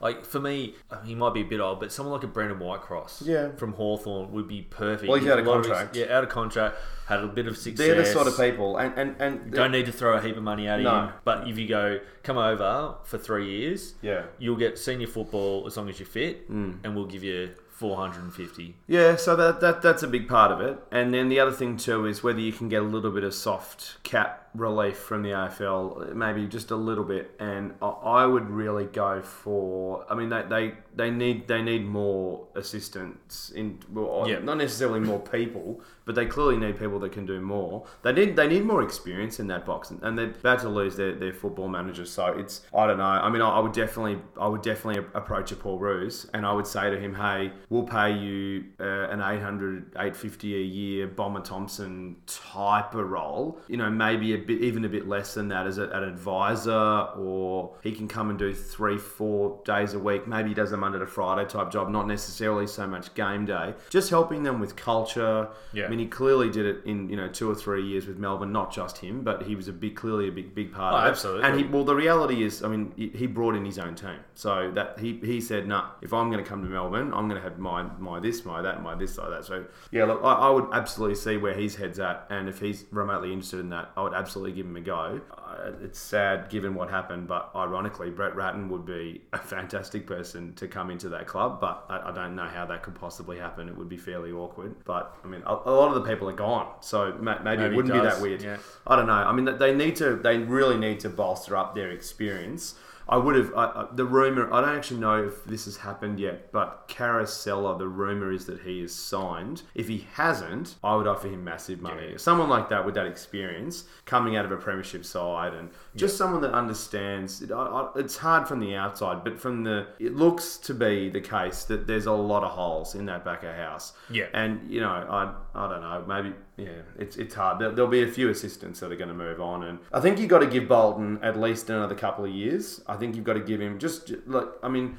like 0.00 0.24
for 0.24 0.40
me. 0.40 0.74
He 1.04 1.14
might 1.14 1.34
be 1.34 1.42
a 1.42 1.44
bit 1.44 1.60
old, 1.60 1.80
but 1.80 1.92
someone 1.92 2.14
like 2.14 2.24
a 2.24 2.28
Brendan 2.28 2.58
Whitecross, 2.58 3.26
yeah. 3.26 3.50
from 3.56 3.74
Hawthorn 3.74 4.32
would 4.32 4.48
be 4.48 4.62
perfect. 4.62 5.08
Well, 5.08 5.18
he's, 5.18 5.28
out 5.28 5.38
of 5.38 5.44
contract. 5.44 5.94
His, 5.94 6.06
yeah, 6.06 6.16
out 6.16 6.24
of 6.24 6.30
contract. 6.30 6.76
Had 7.06 7.20
a 7.20 7.26
bit 7.26 7.46
of 7.46 7.56
success. 7.56 7.86
They're 7.86 7.96
the 7.96 8.04
sort 8.04 8.26
of 8.26 8.36
people, 8.36 8.76
and 8.76 8.98
and, 8.98 9.16
and 9.20 9.52
don't 9.52 9.72
need 9.72 9.86
to 9.86 9.92
throw 9.92 10.16
a 10.16 10.20
heap 10.20 10.36
of 10.36 10.42
money 10.42 10.68
at 10.68 10.80
no. 10.80 11.04
him. 11.04 11.12
But 11.24 11.48
if 11.48 11.58
you 11.58 11.68
go, 11.68 12.00
come 12.22 12.36
over 12.36 12.96
for 13.04 13.18
three 13.18 13.58
years, 13.58 13.94
yeah, 14.02 14.24
you'll 14.38 14.56
get 14.56 14.78
senior 14.78 15.06
football 15.06 15.64
as 15.66 15.76
long 15.76 15.88
as 15.88 15.98
you're 15.98 16.06
fit, 16.06 16.50
mm. 16.50 16.78
and 16.84 16.94
we'll 16.94 17.06
give 17.06 17.24
you 17.24 17.54
450. 17.78 18.74
Yeah, 18.88 19.14
so 19.14 19.36
that, 19.36 19.60
that 19.60 19.82
that's 19.82 20.02
a 20.02 20.08
big 20.08 20.28
part 20.28 20.50
of 20.50 20.60
it. 20.60 20.80
And 20.90 21.14
then 21.14 21.28
the 21.28 21.38
other 21.38 21.52
thing 21.52 21.76
too 21.76 22.06
is 22.06 22.24
whether 22.24 22.40
you 22.40 22.52
can 22.52 22.68
get 22.68 22.82
a 22.82 22.84
little 22.84 23.12
bit 23.12 23.22
of 23.22 23.32
soft 23.32 24.02
cap 24.02 24.47
relief 24.54 24.96
from 24.96 25.22
the 25.22 25.30
AFL, 25.30 26.14
maybe 26.14 26.46
just 26.46 26.70
a 26.70 26.76
little 26.76 27.04
bit. 27.04 27.30
And 27.38 27.74
I 27.82 28.26
would 28.26 28.48
really 28.50 28.84
go 28.84 29.22
for. 29.22 30.04
I 30.10 30.14
mean, 30.14 30.28
they 30.28 30.42
they, 30.48 30.74
they 30.94 31.10
need 31.10 31.48
they 31.48 31.62
need 31.62 31.84
more 31.84 32.46
assistance 32.54 33.52
in. 33.54 33.78
Well, 33.92 34.26
yeah. 34.28 34.38
not 34.38 34.58
necessarily 34.58 35.00
more 35.00 35.20
people, 35.20 35.80
but 36.04 36.14
they 36.14 36.26
clearly 36.26 36.56
need 36.56 36.78
people 36.78 36.98
that 37.00 37.12
can 37.12 37.26
do 37.26 37.40
more. 37.40 37.86
They 38.02 38.12
need 38.12 38.36
they 38.36 38.48
need 38.48 38.64
more 38.64 38.82
experience 38.82 39.40
in 39.40 39.46
that 39.48 39.66
box, 39.66 39.90
and 39.90 40.18
they're 40.18 40.30
about 40.30 40.60
to 40.60 40.68
lose 40.68 40.96
their, 40.96 41.14
their 41.14 41.32
football 41.32 41.68
manager. 41.68 42.06
So 42.06 42.26
it's 42.28 42.62
I 42.74 42.86
don't 42.86 42.98
know. 42.98 43.04
I 43.04 43.28
mean, 43.28 43.42
I, 43.42 43.50
I 43.50 43.60
would 43.60 43.72
definitely 43.72 44.18
I 44.40 44.48
would 44.48 44.62
definitely 44.62 45.04
approach 45.14 45.52
a 45.52 45.56
Paul 45.56 45.78
Roos, 45.78 46.26
and 46.32 46.46
I 46.46 46.52
would 46.52 46.66
say 46.66 46.90
to 46.90 46.98
him, 46.98 47.14
hey, 47.14 47.52
we'll 47.68 47.82
pay 47.82 48.12
you 48.12 48.64
uh, 48.80 49.08
an 49.10 49.20
800, 49.20 49.92
850 49.96 50.54
a 50.54 50.58
year 50.58 51.06
Bomber 51.06 51.40
Thompson 51.40 52.16
type 52.26 52.94
of 52.94 53.08
role. 53.10 53.60
You 53.68 53.76
know, 53.76 53.90
maybe 53.90 54.32
a 54.38 54.46
bit 54.46 54.62
even 54.62 54.84
a 54.84 54.88
bit 54.88 55.06
less 55.06 55.34
than 55.34 55.48
that 55.48 55.66
as 55.66 55.78
a, 55.78 55.84
an 55.88 56.04
advisor, 56.04 56.72
or 57.16 57.74
he 57.82 57.92
can 57.92 58.08
come 58.08 58.30
and 58.30 58.38
do 58.38 58.54
three 58.54 58.98
four 58.98 59.60
days 59.64 59.94
a 59.94 59.98
week. 59.98 60.26
Maybe 60.26 60.50
he 60.50 60.54
does 60.54 60.72
a 60.72 60.76
Monday 60.76 60.98
to 60.98 61.06
Friday 61.06 61.48
type 61.48 61.70
job, 61.70 61.88
not 61.90 62.06
necessarily 62.06 62.66
so 62.66 62.86
much 62.86 63.14
game 63.14 63.46
day. 63.46 63.74
Just 63.90 64.10
helping 64.10 64.42
them 64.42 64.60
with 64.60 64.76
culture. 64.76 65.48
Yeah. 65.72 65.86
I 65.86 65.88
mean, 65.88 65.98
he 65.98 66.06
clearly 66.06 66.50
did 66.50 66.66
it 66.66 66.84
in 66.84 67.08
you 67.08 67.16
know 67.16 67.28
two 67.28 67.50
or 67.50 67.54
three 67.54 67.86
years 67.86 68.06
with 68.06 68.18
Melbourne. 68.18 68.52
Not 68.52 68.72
just 68.72 68.98
him, 68.98 69.22
but 69.22 69.42
he 69.42 69.54
was 69.54 69.68
a 69.68 69.72
big, 69.72 69.96
clearly 69.96 70.28
a 70.28 70.32
big, 70.32 70.54
big 70.54 70.72
part 70.72 70.94
oh, 70.94 70.98
of 70.98 71.04
it. 71.04 71.10
Absolutely. 71.10 71.44
And 71.44 71.58
he, 71.58 71.64
well, 71.64 71.84
the 71.84 71.94
reality 71.94 72.42
is, 72.42 72.62
I 72.62 72.68
mean, 72.68 72.92
he 72.96 73.26
brought 73.26 73.54
in 73.54 73.64
his 73.64 73.78
own 73.78 73.94
team. 73.94 74.18
So 74.34 74.70
that 74.74 74.98
he, 74.98 75.18
he 75.18 75.40
said, 75.40 75.66
"No, 75.66 75.78
nah, 75.78 75.90
if 76.02 76.12
I'm 76.12 76.30
going 76.30 76.42
to 76.42 76.48
come 76.48 76.62
to 76.62 76.68
Melbourne, 76.68 77.12
I'm 77.14 77.28
going 77.28 77.40
to 77.40 77.48
have 77.48 77.58
my 77.58 77.82
my 77.98 78.20
this, 78.20 78.44
my 78.44 78.62
that, 78.62 78.82
my 78.82 78.94
this, 78.94 79.18
like 79.18 79.30
that." 79.30 79.44
So 79.44 79.64
yeah, 79.90 80.04
look, 80.04 80.20
I, 80.22 80.32
I 80.32 80.50
would 80.50 80.68
absolutely 80.72 81.16
see 81.16 81.36
where 81.36 81.54
his 81.54 81.76
head's 81.76 81.98
at, 81.98 82.26
and 82.30 82.48
if 82.48 82.60
he's 82.60 82.84
remotely 82.90 83.32
interested 83.32 83.60
in 83.60 83.70
that, 83.70 83.90
I 83.96 84.02
would 84.02 84.14
absolutely 84.14 84.27
give 84.36 84.66
him 84.66 84.76
a 84.76 84.80
go. 84.80 85.20
Uh, 85.30 85.72
it's 85.82 85.98
sad 85.98 86.48
given 86.48 86.74
what 86.74 86.90
happened, 86.90 87.28
but 87.28 87.50
ironically, 87.54 88.10
Brett 88.10 88.34
Ratten 88.34 88.68
would 88.68 88.84
be 88.84 89.22
a 89.32 89.38
fantastic 89.38 90.06
person 90.06 90.54
to 90.54 90.68
come 90.68 90.90
into 90.90 91.08
that 91.10 91.26
club. 91.26 91.60
But 91.60 91.84
I, 91.88 92.10
I 92.10 92.12
don't 92.12 92.34
know 92.36 92.46
how 92.46 92.66
that 92.66 92.82
could 92.82 92.94
possibly 92.94 93.38
happen. 93.38 93.68
It 93.68 93.76
would 93.76 93.88
be 93.88 93.96
fairly 93.96 94.32
awkward. 94.32 94.74
But 94.84 95.16
I 95.24 95.28
mean, 95.28 95.42
a, 95.46 95.52
a 95.52 95.72
lot 95.72 95.94
of 95.94 96.02
the 96.02 96.08
people 96.08 96.28
are 96.28 96.34
gone, 96.34 96.68
so 96.80 97.16
maybe, 97.20 97.44
maybe 97.44 97.62
it 97.64 97.74
wouldn't 97.74 97.94
be 97.94 98.00
that 98.00 98.20
weird. 98.20 98.42
Yeah. 98.42 98.58
I 98.86 98.96
don't 98.96 99.06
know. 99.06 99.12
I 99.12 99.32
mean, 99.32 99.58
they 99.58 99.74
need 99.74 99.96
to. 99.96 100.16
They 100.16 100.38
really 100.38 100.76
need 100.76 101.00
to 101.00 101.08
bolster 101.08 101.56
up 101.56 101.74
their 101.74 101.90
experience. 101.90 102.74
I 103.08 103.16
would 103.16 103.36
have 103.36 103.54
I, 103.54 103.86
the 103.92 104.04
rumor. 104.04 104.52
I 104.52 104.60
don't 104.60 104.76
actually 104.76 105.00
know 105.00 105.24
if 105.24 105.44
this 105.44 105.64
has 105.64 105.78
happened 105.78 106.20
yet, 106.20 106.52
but 106.52 106.88
Caracella, 106.88 107.78
the 107.78 107.88
rumor 107.88 108.30
is 108.30 108.46
that 108.46 108.60
he 108.60 108.80
is 108.80 108.94
signed. 108.94 109.62
If 109.74 109.88
he 109.88 110.06
hasn't, 110.14 110.76
I 110.84 110.94
would 110.94 111.06
offer 111.06 111.28
him 111.28 111.44
massive 111.44 111.80
money. 111.80 112.10
Yeah. 112.10 112.16
Someone 112.18 112.48
like 112.48 112.68
that 112.68 112.84
with 112.84 112.94
that 112.96 113.06
experience, 113.06 113.84
coming 114.04 114.36
out 114.36 114.44
of 114.44 114.52
a 114.52 114.56
premiership 114.56 115.04
side, 115.04 115.54
and 115.54 115.70
just 115.96 116.14
yeah. 116.14 116.18
someone 116.18 116.42
that 116.42 116.52
understands. 116.52 117.42
It, 117.42 117.50
I, 117.50 117.88
it's 117.96 118.18
hard 118.18 118.46
from 118.46 118.60
the 118.60 118.74
outside, 118.74 119.24
but 119.24 119.38
from 119.38 119.64
the 119.64 119.86
it 119.98 120.14
looks 120.14 120.58
to 120.58 120.74
be 120.74 121.08
the 121.08 121.20
case 121.20 121.64
that 121.64 121.86
there's 121.86 122.06
a 122.06 122.12
lot 122.12 122.44
of 122.44 122.50
holes 122.50 122.94
in 122.94 123.06
that 123.06 123.24
back 123.24 123.42
of 123.42 123.54
house. 123.54 123.94
Yeah, 124.10 124.26
and 124.34 124.70
you 124.70 124.80
know, 124.80 124.88
I 124.88 125.34
I 125.54 125.68
don't 125.68 125.80
know, 125.80 126.04
maybe 126.06 126.34
yeah, 126.58 126.82
it's 126.98 127.16
it's 127.16 127.34
hard. 127.34 127.60
There, 127.60 127.70
will 127.70 127.86
be 127.86 128.02
a 128.02 128.10
few 128.10 128.28
assistants 128.28 128.80
that 128.80 128.90
are 128.90 128.96
going 128.96 129.08
to 129.08 129.14
move 129.14 129.40
on, 129.40 129.62
and 129.62 129.78
I 129.92 130.00
think 130.00 130.18
you've 130.18 130.28
got 130.28 130.40
to 130.40 130.46
give 130.46 130.68
Bolton 130.68 131.20
at 131.22 131.38
least 131.38 131.70
another 131.70 131.94
couple 131.94 132.24
of 132.24 132.32
years. 132.32 132.82
I 132.86 132.96
think 132.96 133.14
you've 133.14 133.24
got 133.24 133.34
to 133.34 133.40
give 133.40 133.60
him 133.60 133.78
just 133.78 134.12
like 134.26 134.48
I 134.62 134.68
mean, 134.68 134.98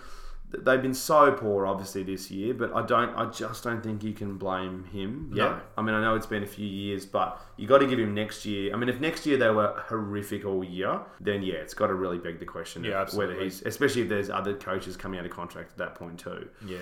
they've 0.51 0.81
been 0.81 0.93
so 0.93 1.33
poor 1.33 1.67
obviously 1.67 2.03
this 2.03 2.31
year, 2.31 2.53
but 2.53 2.73
I 2.73 2.85
don't, 2.85 3.13
I 3.15 3.25
just 3.25 3.63
don't 3.63 3.83
think 3.83 4.03
you 4.03 4.13
can 4.13 4.37
blame 4.37 4.85
him. 4.85 5.31
Yeah, 5.35 5.59
I 5.77 5.81
mean, 5.81 5.95
I 5.95 6.01
know 6.01 6.15
it's 6.15 6.25
been 6.25 6.43
a 6.43 6.47
few 6.47 6.67
years, 6.67 7.05
but 7.05 7.41
you 7.57 7.67
got 7.67 7.79
to 7.79 7.87
give 7.87 7.99
him 7.99 8.13
next 8.13 8.45
year. 8.45 8.73
I 8.73 8.77
mean, 8.77 8.87
if 8.87 9.01
next 9.01 9.25
year 9.25 9.37
they 9.37 9.49
were 9.49 9.83
horrific 9.87 10.45
all 10.45 10.63
year, 10.63 11.01
then 11.19 11.43
yeah, 11.43 11.55
it's 11.55 11.73
got 11.73 11.87
to 11.87 11.93
really 11.93 12.17
beg 12.17 12.39
the 12.39 12.45
question 12.45 12.83
yeah, 12.85 13.05
whether 13.13 13.39
he's, 13.39 13.61
especially 13.63 14.03
if 14.03 14.09
there's 14.09 14.29
other 14.29 14.53
coaches 14.53 14.95
coming 14.95 15.19
out 15.19 15.25
of 15.25 15.31
contract 15.31 15.71
at 15.71 15.77
that 15.77 15.95
point 15.95 16.19
too. 16.19 16.47
Yeah. 16.65 16.77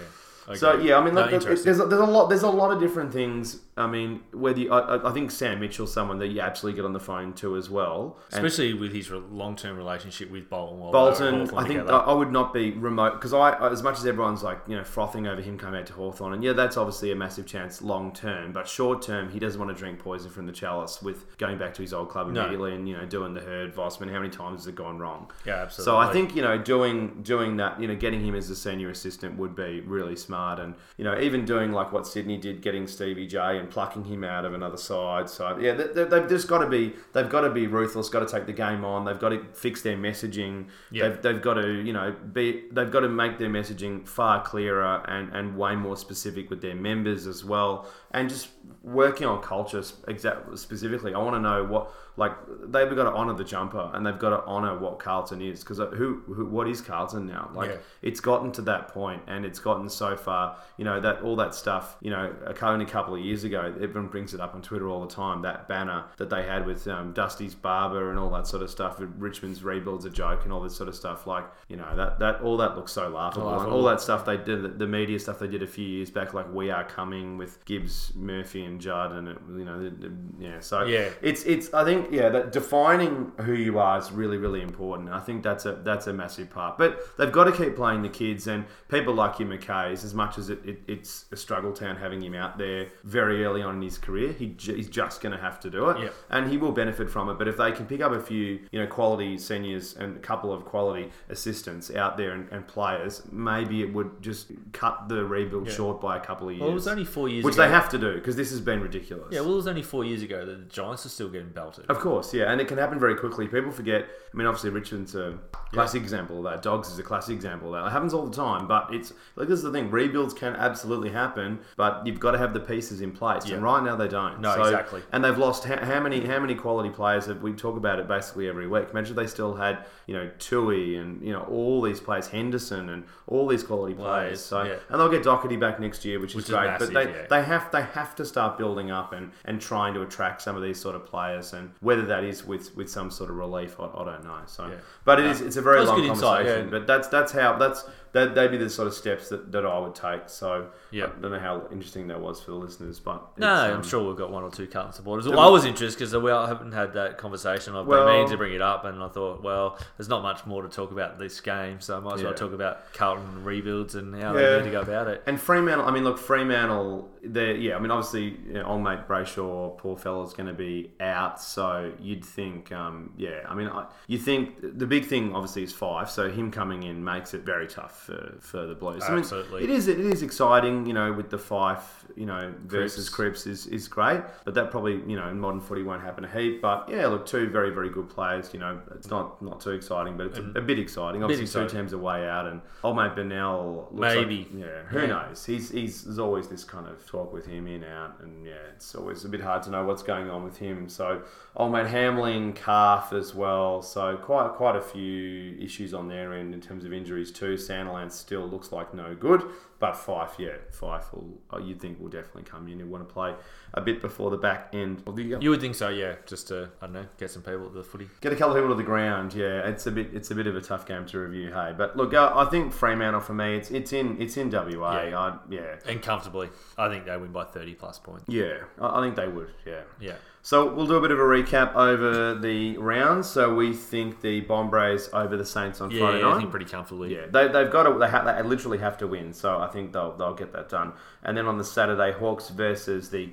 Okay. 0.47 0.57
So 0.57 0.79
yeah, 0.79 0.97
I 0.97 1.03
mean, 1.03 1.15
no, 1.15 1.29
there's, 1.29 1.45
there's 1.45 1.63
there's 1.63 1.79
a 1.79 2.05
lot 2.05 2.27
there's 2.29 2.43
a 2.43 2.49
lot 2.49 2.71
of 2.71 2.79
different 2.79 3.11
things. 3.11 3.59
I 3.77 3.87
mean, 3.87 4.21
whether 4.31 4.59
you, 4.59 4.71
I, 4.71 5.09
I 5.09 5.13
think 5.13 5.31
Sam 5.31 5.59
Mitchell's 5.59 5.93
someone 5.93 6.19
that 6.19 6.27
you 6.27 6.41
absolutely 6.41 6.77
get 6.77 6.85
on 6.85 6.93
the 6.93 6.99
phone 6.99 7.33
to 7.33 7.55
as 7.55 7.69
well, 7.69 8.17
especially 8.31 8.71
and 8.71 8.79
with 8.79 8.93
his 8.93 9.09
long 9.11 9.55
term 9.55 9.77
relationship 9.77 10.31
with 10.31 10.49
Bolton. 10.49 10.91
Bolton, 10.91 11.55
I 11.55 11.67
think 11.67 11.87
I, 11.87 11.97
I 11.97 12.13
would 12.13 12.31
not 12.31 12.53
be 12.53 12.71
remote 12.71 13.13
because 13.13 13.33
I, 13.33 13.69
as 13.69 13.83
much 13.83 13.97
as 13.97 14.05
everyone's 14.05 14.43
like 14.43 14.59
you 14.67 14.75
know 14.75 14.83
frothing 14.83 15.27
over 15.27 15.41
him 15.41 15.57
coming 15.57 15.79
out 15.79 15.85
to 15.87 15.93
Hawthorn, 15.93 16.33
and 16.33 16.43
yeah, 16.43 16.53
that's 16.53 16.77
obviously 16.77 17.11
a 17.11 17.15
massive 17.15 17.45
chance 17.45 17.81
long 17.81 18.11
term, 18.11 18.51
but 18.51 18.67
short 18.67 19.01
term, 19.01 19.29
he 19.29 19.39
doesn't 19.39 19.59
want 19.59 19.75
to 19.75 19.79
drink 19.79 19.99
poison 19.99 20.31
from 20.31 20.45
the 20.45 20.53
chalice 20.53 21.01
with 21.01 21.37
going 21.37 21.57
back 21.57 21.73
to 21.75 21.81
his 21.81 21.93
old 21.93 22.09
club 22.09 22.27
immediately 22.29 22.71
no. 22.71 22.77
and 22.77 22.89
you 22.89 22.97
know 22.97 23.05
doing 23.05 23.33
the 23.33 23.41
herd 23.41 23.75
Vosman. 23.75 24.11
How 24.11 24.19
many 24.19 24.29
times 24.29 24.61
has 24.61 24.67
it 24.67 24.75
gone 24.75 24.97
wrong? 24.97 25.29
Yeah, 25.45 25.61
absolutely. 25.63 25.91
So 25.91 25.97
I 25.97 26.11
think 26.11 26.35
you 26.35 26.41
know 26.41 26.57
doing 26.57 27.21
doing 27.21 27.57
that, 27.57 27.79
you 27.79 27.87
know, 27.87 27.95
getting 27.95 28.25
him 28.25 28.35
as 28.35 28.49
a 28.49 28.55
senior 28.55 28.89
assistant 28.89 29.37
would 29.37 29.55
be 29.55 29.81
really 29.81 30.15
smart, 30.15 30.59
and 30.59 30.75
you 30.97 31.03
know 31.03 31.19
even 31.19 31.45
doing 31.45 31.71
like 31.71 31.91
what 31.91 32.07
Sydney 32.07 32.37
did, 32.37 32.61
getting 32.61 32.87
Stevie 32.87 33.27
J 33.27 33.59
and 33.59 33.66
plucking 33.69 34.05
him 34.05 34.23
out 34.23 34.45
of 34.45 34.53
another 34.53 34.77
side. 34.77 35.29
So 35.29 35.57
yeah, 35.57 35.73
they, 35.73 36.01
have 36.01 36.29
just 36.29 36.47
got 36.47 36.59
to 36.59 36.67
be 36.67 36.93
they've 37.13 37.29
got 37.29 37.41
to 37.41 37.49
be 37.49 37.67
ruthless, 37.67 38.09
got 38.09 38.19
to 38.19 38.25
take 38.25 38.45
the 38.45 38.53
game 38.53 38.83
on. 38.83 39.05
They've 39.05 39.19
got 39.19 39.29
to 39.29 39.43
fix 39.53 39.81
their 39.81 39.97
messaging. 39.97 40.67
Yeah. 40.91 41.09
They've, 41.09 41.21
they've 41.21 41.41
got 41.41 41.55
to 41.55 41.81
you 41.81 41.93
know 41.93 42.15
be 42.33 42.65
they've 42.71 42.91
got 42.91 43.01
to 43.01 43.09
make 43.09 43.37
their 43.37 43.49
messaging 43.49 44.07
far 44.07 44.43
clearer 44.43 45.03
and 45.07 45.31
and 45.33 45.57
way 45.57 45.75
more 45.75 45.97
specific 45.97 46.49
with 46.49 46.61
their 46.61 46.75
members 46.75 47.27
as 47.27 47.43
well, 47.43 47.87
and 48.11 48.29
just 48.29 48.49
working 48.83 49.27
on 49.27 49.41
culture 49.41 49.83
exactly 50.07 50.57
specifically. 50.57 51.13
I 51.13 51.19
want 51.19 51.35
to 51.35 51.41
know 51.41 51.63
what 51.65 51.91
like 52.17 52.31
they've 52.63 52.89
got 52.95 53.03
to 53.03 53.13
honour 53.13 53.33
the 53.33 53.43
jumper 53.43 53.91
and 53.93 54.05
they've 54.05 54.17
got 54.17 54.31
to 54.31 54.43
honour 54.45 54.79
what 54.79 54.97
Carlton 54.97 55.39
is 55.39 55.59
because 55.59 55.77
who, 55.77 56.23
who 56.25 56.45
what 56.47 56.67
is 56.67 56.81
Carlton 56.81 57.27
now? 57.27 57.51
Like 57.53 57.69
yeah. 57.69 57.77
it's 58.01 58.19
gotten 58.19 58.51
to 58.53 58.63
that 58.63 58.87
point 58.87 59.21
and 59.27 59.45
it's 59.45 59.59
gotten 59.59 59.87
so 59.87 60.17
far. 60.17 60.57
You 60.77 60.85
know 60.85 60.99
that 60.99 61.21
all 61.21 61.35
that 61.35 61.53
stuff. 61.53 61.95
You 62.01 62.09
know, 62.09 62.33
only 62.61 62.85
a 62.85 62.87
couple 62.87 63.13
of 63.13 63.21
years 63.21 63.43
ago, 63.43 63.73
everyone 63.79 64.07
brings 64.07 64.33
it 64.33 64.41
up 64.41 64.55
on 64.55 64.63
Twitter 64.63 64.89
all 64.89 65.05
the 65.05 65.13
time. 65.13 65.43
That 65.43 65.67
banner 65.67 66.05
that 66.17 66.29
they 66.29 66.43
had 66.43 66.65
with 66.65 66.87
um, 66.87 67.13
Dusty's 67.13 67.53
barber 67.53 68.09
and 68.09 68.17
all 68.17 68.31
that 68.31 68.47
sort 68.47 68.63
of 68.63 68.71
stuff. 68.71 68.95
Richmond's 68.99 69.63
rebuilds 69.63 70.05
a 70.05 70.09
joke 70.09 70.43
and 70.43 70.51
all 70.51 70.61
this 70.61 70.75
sort 70.75 70.89
of 70.89 70.95
stuff. 70.95 71.27
Like 71.27 71.45
you 71.67 71.77
know 71.77 71.95
that 71.95 72.17
that 72.17 72.41
all 72.41 72.57
that 72.57 72.75
looks 72.75 72.91
so 72.91 73.09
laughable. 73.09 73.47
all 73.47 73.83
that 73.83 74.01
stuff 74.01 74.25
they 74.25 74.37
did, 74.37 74.63
the, 74.63 74.69
the, 74.69 74.87
media 74.87 75.19
stuff 75.19 75.37
they 75.37 75.47
did 75.47 75.61
a 75.61 75.67
few 75.67 75.85
years 75.85 76.09
back, 76.09 76.33
like 76.33 76.51
we 76.51 76.71
are 76.71 76.83
coming 76.83 77.37
with 77.37 77.63
Gibbs, 77.65 77.93
Murphy, 78.15 78.63
and 78.63 78.79
Judd, 78.79 79.11
and 79.11 79.27
it, 79.27 79.37
you 79.49 79.65
know, 79.65 79.91
yeah. 80.39 80.59
So 80.59 80.83
yeah, 80.83 81.09
it's 81.21 81.43
it's 81.43 81.73
I 81.73 81.83
think 81.83 82.11
yeah, 82.11 82.29
that 82.29 82.51
defining 82.51 83.31
who 83.41 83.53
you 83.53 83.79
are 83.79 83.97
is 83.97 84.11
really, 84.11 84.37
really 84.37 84.61
important. 84.61 85.09
I 85.09 85.19
think 85.19 85.43
that's 85.43 85.65
a 85.65 85.73
that's 85.73 86.07
a 86.07 86.13
massive 86.13 86.49
part. 86.49 86.77
But 86.77 87.17
they've 87.17 87.31
got 87.31 87.45
to 87.45 87.51
keep 87.51 87.75
playing 87.75 88.01
the 88.01 88.09
kids 88.09 88.47
and 88.47 88.65
people 88.89 89.13
like 89.13 89.39
you, 89.39 89.45
McKay's. 89.45 90.03
As 90.03 90.13
much 90.13 90.37
as 90.37 90.49
it, 90.49 90.59
it, 90.65 90.81
it's 90.87 91.25
a 91.31 91.37
struggle 91.37 91.73
town 91.73 91.95
having 91.95 92.21
him 92.21 92.35
out 92.35 92.57
there 92.57 92.87
very 93.03 93.43
early 93.45 93.61
on 93.61 93.75
in 93.75 93.81
his 93.81 93.97
career, 93.97 94.33
he, 94.33 94.55
he's 94.59 94.89
just 94.89 95.21
going 95.21 95.35
to 95.35 95.41
have 95.41 95.59
to 95.61 95.69
do 95.69 95.89
it, 95.89 95.99
yep. 95.99 96.13
and 96.29 96.49
he 96.49 96.57
will 96.57 96.71
benefit 96.71 97.09
from 97.09 97.29
it. 97.29 97.37
But 97.37 97.47
if 97.47 97.57
they 97.57 97.71
can 97.71 97.85
pick 97.85 98.01
up 98.01 98.11
a 98.11 98.21
few, 98.21 98.59
you 98.71 98.79
know, 98.79 98.87
quality 98.87 99.37
seniors 99.37 99.95
and 99.95 100.17
a 100.17 100.19
couple 100.19 100.53
of 100.53 100.65
quality 100.65 101.11
assistants 101.29 101.91
out 101.91 102.17
there 102.17 102.31
and, 102.31 102.49
and 102.51 102.67
players, 102.67 103.23
maybe 103.31 103.81
it 103.81 103.93
would 103.93 104.21
just 104.21 104.51
cut 104.73 105.09
the 105.09 105.23
rebuild 105.25 105.67
yeah. 105.67 105.73
short 105.73 106.01
by 106.01 106.17
a 106.17 106.19
couple 106.19 106.49
of 106.49 106.53
years. 106.53 106.61
Well, 106.61 106.71
it 106.71 106.75
was 106.75 106.87
only 106.87 107.05
four 107.05 107.29
years, 107.29 107.43
which 107.43 107.55
ago. 107.55 107.63
they 107.63 107.69
have 107.69 107.86
to 107.89 107.97
do 107.97 108.15
because 108.15 108.35
this 108.35 108.49
has 108.51 108.59
been 108.59 108.81
ridiculous. 108.81 109.27
Yeah, 109.31 109.41
well, 109.41 109.53
it 109.53 109.55
was 109.55 109.67
only 109.67 109.83
four 109.83 110.03
years 110.03 110.21
ago 110.21 110.45
that 110.45 110.57
the 110.57 110.65
Giants 110.73 111.05
are 111.05 111.09
still 111.09 111.29
getting 111.29 111.49
belted. 111.49 111.85
Of 111.89 111.99
course, 111.99 112.33
yeah, 112.33 112.51
and 112.51 112.61
it 112.61 112.67
can 112.67 112.77
happen 112.77 112.99
very 112.99 113.15
quickly. 113.15 113.47
People 113.47 113.71
forget. 113.71 114.05
I 114.33 114.37
mean, 114.37 114.47
obviously, 114.47 114.69
Richmond's 114.69 115.15
a 115.15 115.37
classic 115.71 116.01
yeah. 116.01 116.03
example 116.03 116.37
of 116.37 116.43
that. 116.45 116.61
Dogs 116.61 116.89
is 116.89 116.99
a 116.99 117.03
classic 117.03 117.35
example 117.35 117.73
of 117.73 117.81
that. 117.81 117.87
It 117.87 117.91
happens 117.91 118.13
all 118.13 118.25
the 118.25 118.35
time, 118.35 118.67
but 118.67 118.93
it's 118.93 119.13
like 119.35 119.47
this 119.47 119.57
is 119.57 119.63
the 119.63 119.71
thing. 119.71 119.89
Rebuilds 119.89 120.33
can 120.33 120.55
absolutely 120.55 121.09
happen, 121.09 121.59
but 121.75 122.05
you've 122.05 122.19
got 122.19 122.31
to 122.31 122.37
have 122.37 122.53
the 122.53 122.59
pieces 122.59 123.01
in 123.01 123.11
place. 123.11 123.45
Yeah. 123.45 123.55
And 123.55 123.63
right 123.63 123.83
now 123.83 123.95
they 123.95 124.07
don't. 124.07 124.41
No, 124.41 124.55
so, 124.55 124.63
exactly. 124.63 125.01
And 125.11 125.23
they've 125.23 125.37
lost 125.37 125.63
how, 125.63 125.83
how, 125.83 125.99
many 125.99 126.25
how 126.25 126.39
many 126.39 126.55
quality 126.55 126.89
players 126.89 127.25
have 127.25 127.41
we 127.41 127.53
talk 127.53 127.77
about 127.77 127.99
it 127.99 128.07
basically 128.07 128.47
every 128.47 128.67
week. 128.67 128.87
Imagine 128.91 129.15
they 129.15 129.27
still 129.27 129.55
had 129.55 129.85
you 130.05 130.13
know 130.13 130.29
Tui 130.39 130.97
and 130.97 131.21
you 131.21 131.31
know 131.33 131.43
all 131.43 131.81
these 131.81 131.99
players, 131.99 132.27
Henderson 132.27 132.89
and 132.89 133.03
all 133.27 133.47
these 133.47 133.63
quality 133.63 133.93
players. 133.93 134.43
So 134.43 134.63
yeah. 134.63 134.75
and 134.89 134.99
they'll 134.99 135.09
get 135.09 135.23
Docherty 135.23 135.59
back 135.59 135.79
next 135.79 136.05
year, 136.05 136.19
which, 136.19 136.35
which 136.35 136.45
is, 136.45 136.49
is 136.49 136.55
great. 136.55 136.67
Massive, 136.67 136.93
but 136.93 137.13
they, 137.13 137.25
they 137.29 137.43
have 137.43 137.69
they 137.77 137.85
have 137.93 138.15
to 138.15 138.25
start 138.25 138.57
building 138.57 138.91
up 138.91 139.13
and 139.13 139.31
and 139.45 139.61
trying 139.61 139.93
to 139.93 140.01
attract 140.01 140.41
some 140.41 140.55
of 140.55 140.63
these 140.63 140.79
sort 140.79 140.95
of 140.95 141.05
players, 141.05 141.53
and 141.53 141.71
whether 141.79 142.05
that 142.05 142.23
is 142.23 142.45
with 142.45 142.75
with 142.75 142.89
some 142.89 143.11
sort 143.11 143.29
of 143.29 143.35
relief, 143.37 143.79
I, 143.79 143.85
I 143.85 144.05
don't 144.05 144.23
know. 144.23 144.41
So, 144.45 144.67
yeah. 144.67 144.75
but 145.05 145.19
it 145.19 145.25
is 145.27 145.41
it's 145.41 145.57
a 145.57 145.61
very 145.61 145.83
long 145.85 146.05
conversation. 146.05 146.13
Insight, 146.13 146.45
yeah. 146.45 146.61
But 146.63 146.87
that's 146.87 147.07
that's 147.07 147.31
how 147.31 147.57
that's 147.57 147.83
that 148.13 148.35
they'd 148.35 148.51
be 148.51 148.57
the 148.57 148.69
sort 148.69 148.87
of 148.87 148.93
steps 148.93 149.29
that, 149.29 149.51
that 149.51 149.65
I 149.65 149.79
would 149.79 149.95
take. 149.95 150.29
So 150.29 150.69
yeah, 150.91 151.05
I 151.05 151.21
don't 151.21 151.31
know 151.31 151.39
how 151.39 151.67
interesting 151.71 152.07
that 152.07 152.19
was 152.19 152.41
for 152.41 152.51
the 152.51 152.57
listeners, 152.57 152.99
but 152.99 153.37
no, 153.37 153.47
um, 153.47 153.73
I'm 153.75 153.83
sure 153.83 154.07
we've 154.07 154.17
got 154.17 154.31
one 154.31 154.43
or 154.43 154.51
two 154.51 154.67
Carlton 154.67 154.93
supporters. 154.93 155.27
Well, 155.27 155.39
I 155.39 155.49
was 155.49 155.65
interested 155.65 155.99
because 155.99 156.15
we 156.15 156.31
haven't 156.31 156.71
had 156.71 156.93
that 156.93 157.17
conversation. 157.17 157.75
I've 157.75 157.85
well, 157.85 158.05
been 158.05 158.15
meaning 158.15 158.29
to 158.29 158.37
bring 158.37 158.53
it 158.53 158.61
up, 158.61 158.85
and 158.85 159.01
I 159.03 159.09
thought, 159.09 159.43
well, 159.43 159.77
there's 159.97 160.09
not 160.09 160.21
much 160.21 160.45
more 160.45 160.63
to 160.63 160.69
talk 160.69 160.91
about 160.91 161.19
this 161.19 161.39
game, 161.41 161.79
so 161.79 161.97
I 161.97 161.99
might 161.99 162.15
as 162.15 162.21
yeah. 162.21 162.27
well 162.27 162.35
talk 162.35 162.53
about 162.53 162.93
Carlton 162.93 163.43
rebuilds 163.43 163.95
and 163.95 164.13
how 164.15 164.33
yeah. 164.33 164.41
they 164.41 164.57
need 164.57 164.65
to 164.65 164.71
go 164.71 164.81
about 164.81 165.07
it. 165.07 165.23
And 165.25 165.39
Fremantle, 165.39 165.85
I 165.85 165.91
mean, 165.91 166.03
look, 166.03 166.17
Fremantle, 166.17 167.09
they 167.23 167.55
yeah, 167.55 167.75
I 167.75 167.79
mean, 167.79 167.91
obviously, 167.91 168.37
you 168.47 168.53
know, 168.53 168.63
old 168.63 168.83
mate 168.83 169.07
Brayshaw, 169.07 169.77
poor 169.77 169.97
fellow's 169.97 170.33
going 170.33 170.47
to 170.47 170.53
be 170.53 170.91
out, 170.99 171.41
so 171.41 171.93
you'd 171.99 172.25
think, 172.25 172.71
um, 172.71 173.13
yeah, 173.17 173.41
I 173.47 173.55
mean, 173.55 173.67
I, 173.67 173.87
you 174.07 174.17
think 174.17 174.77
the 174.77 174.87
big 174.87 175.05
thing 175.05 175.33
obviously 175.33 175.63
is 175.63 175.73
Fyfe, 175.73 176.09
so 176.09 176.29
him 176.29 176.51
coming 176.51 176.83
in 176.83 177.03
makes 177.03 177.33
it 177.33 177.41
very 177.41 177.67
tough 177.67 177.96
for, 177.97 178.35
for 178.39 178.65
the 178.65 178.75
Blues. 178.75 179.03
Absolutely, 179.03 179.59
I 179.59 179.61
mean, 179.61 179.69
it 179.69 179.75
is 179.75 179.87
it 179.87 179.99
is 179.99 180.21
exciting, 180.21 180.85
you 180.85 180.93
know, 180.93 181.11
with 181.13 181.29
the 181.29 181.37
Fyfe, 181.37 181.81
you 182.17 182.25
know, 182.25 182.51
versus 182.65 183.09
Cripps, 183.09 183.45
is, 183.45 183.67
is 183.67 183.87
great, 183.87 184.21
but 184.43 184.55
that 184.55 184.71
probably 184.71 184.93
you 185.05 185.15
know 185.15 185.29
in 185.29 185.39
modern 185.39 185.61
footy 185.61 185.83
won't 185.83 186.01
happen 186.01 186.25
a 186.25 186.27
heap. 186.27 186.61
But 186.61 186.89
yeah, 186.89 187.05
look, 187.07 187.27
two 187.27 187.47
very 187.49 187.69
very 187.69 187.89
good 187.89 188.09
players. 188.09 188.53
You 188.53 188.59
know, 188.59 188.81
it's 188.95 189.09
not 189.09 189.39
not 189.41 189.61
too 189.61 189.71
exciting, 189.71 190.17
but 190.17 190.27
it's 190.27 190.39
a, 190.39 190.41
mm-hmm. 190.41 190.57
a 190.57 190.61
bit 190.61 190.79
exciting. 190.79 191.23
Obviously, 191.23 191.45
bit 191.45 191.49
exciting. 191.49 191.69
two 191.69 191.77
teams 191.77 191.93
are 191.93 191.99
way 191.99 192.27
out, 192.27 192.47
and 192.47 192.61
old 192.83 192.97
mate 192.97 193.15
Bennell 193.15 193.89
maybe 193.93 194.47
like, 194.51 194.65
yeah, 194.65 194.83
who 194.87 195.01
yeah. 195.01 195.05
knows? 195.05 195.45
He's 195.45 195.69
he's 195.69 196.03
there's 196.03 196.17
always 196.17 196.47
this 196.47 196.63
kind 196.63 196.87
of 196.87 197.05
talk 197.05 197.31
with 197.31 197.45
him 197.45 197.67
in 197.67 197.83
out, 197.83 198.19
and 198.21 198.45
yeah, 198.45 198.53
it's 198.73 198.95
always 198.95 199.23
a 199.23 199.29
bit 199.29 199.41
hard 199.41 199.61
to 199.63 199.69
know 199.69 199.85
what's 199.85 200.03
going 200.03 200.29
on 200.29 200.43
with 200.43 200.57
him. 200.57 200.89
So 200.89 201.21
old 201.55 201.71
mate 201.71 201.85
Hamling, 201.85 202.55
calf 202.55 203.13
as 203.13 203.35
well, 203.35 203.83
so 203.83 204.17
quite 204.17 204.53
quite 204.53 204.75
a 204.75 204.81
few 204.81 205.55
issues 205.59 205.93
on 205.93 206.07
their 206.07 206.33
end 206.33 206.55
in 206.55 206.61
terms 206.61 206.83
of 206.83 206.91
injuries 206.91 207.31
too. 207.31 207.53
Sandilands 207.53 208.13
still 208.13 208.47
looks 208.47 208.71
like 208.71 208.93
no 208.95 209.13
good. 209.13 209.43
But 209.79 209.93
Fyfe, 209.93 210.39
yeah, 210.39 210.55
Fyfe 210.71 211.13
will. 211.13 211.37
Uh, 211.53 211.57
you'd 211.57 211.79
think 211.79 211.99
will 211.99 212.09
definitely 212.09 212.43
come 212.43 212.67
in 212.67 212.81
and 212.81 212.89
want 212.89 213.07
to 213.07 213.13
play 213.13 213.35
a 213.73 213.81
bit 213.81 214.01
before 214.01 214.29
the 214.29 214.37
back 214.37 214.69
end 214.73 215.03
of 215.05 215.15
the 215.15 215.23
year. 215.23 215.37
You 215.41 215.49
would 215.51 215.61
think 215.61 215.75
so, 215.75 215.89
yeah. 215.89 216.15
Just 216.25 216.47
to 216.49 216.69
I 216.81 216.85
don't 216.85 216.93
know, 216.93 217.05
get 217.17 217.31
some 217.31 217.41
people 217.41 217.69
to 217.69 217.77
the 217.77 217.83
footy, 217.83 218.07
get 218.21 218.33
a 218.33 218.35
couple 218.35 218.55
of 218.55 218.57
people 218.57 218.69
to 218.69 218.75
the 218.75 218.83
ground. 218.83 219.33
Yeah, 219.33 219.67
it's 219.67 219.85
a 219.87 219.91
bit 219.91 220.09
it's 220.13 220.31
a 220.31 220.35
bit 220.35 220.47
of 220.47 220.55
a 220.55 220.61
tough 220.61 220.85
game 220.85 221.05
to 221.07 221.19
review. 221.19 221.51
Hey, 221.51 221.73
but 221.77 221.97
look, 221.97 222.13
uh, 222.13 222.31
I 222.35 222.45
think 222.45 222.73
Fremantle 222.73 223.21
for 223.21 223.33
me, 223.33 223.55
it's 223.55 223.71
it's 223.71 223.93
in 223.93 224.21
it's 224.21 224.37
in 224.37 224.49
WA. 224.49 225.03
Yeah, 225.03 225.19
I, 225.19 225.37
yeah, 225.49 225.75
and 225.85 226.01
comfortably. 226.01 226.49
I 226.77 226.89
think 226.89 227.05
they 227.05 227.17
win 227.17 227.31
by 227.31 227.45
thirty 227.45 227.73
plus 227.73 227.99
points. 227.99 228.25
Yeah, 228.27 228.63
I, 228.79 228.99
I 228.99 229.03
think 229.03 229.15
they 229.15 229.27
would. 229.27 229.51
Yeah, 229.65 229.81
yeah. 229.99 230.15
So 230.47 230.73
we'll 230.73 230.87
do 230.87 230.95
a 230.95 231.01
bit 231.01 231.11
of 231.11 231.19
a 231.19 231.23
recap 231.23 231.75
over 231.75 232.33
the 232.33 232.77
rounds. 232.77 233.29
So 233.29 233.53
we 233.53 233.73
think 233.73 234.21
the 234.21 234.39
Bombers 234.39 235.09
over 235.11 235.35
the 235.35 235.45
Saints 235.45 235.81
on 235.81 235.91
yeah, 235.91 235.99
Friday 235.99 236.21
night. 236.21 236.35
I 236.35 236.37
think 236.37 236.51
pretty 236.51 236.65
comfortably. 236.65 237.13
Yeah, 237.13 237.25
they, 237.25 237.49
they've 237.49 237.69
got 237.69 237.83
to. 237.83 237.99
They, 237.99 238.07
ha- 238.07 238.23
they 238.23 238.41
literally 238.43 238.77
have 238.77 238.97
to 238.99 239.07
win. 239.07 239.33
So 239.33 239.59
I 239.59 239.67
think 239.67 239.91
they'll 239.91 240.15
they'll 240.15 240.35
get 240.35 240.53
that 240.53 240.69
done. 240.69 240.93
And 241.23 241.35
then 241.35 241.47
on 241.47 241.57
the 241.57 241.65
Saturday, 241.65 242.13
Hawks 242.13 242.47
versus 242.47 243.09
the 243.09 243.27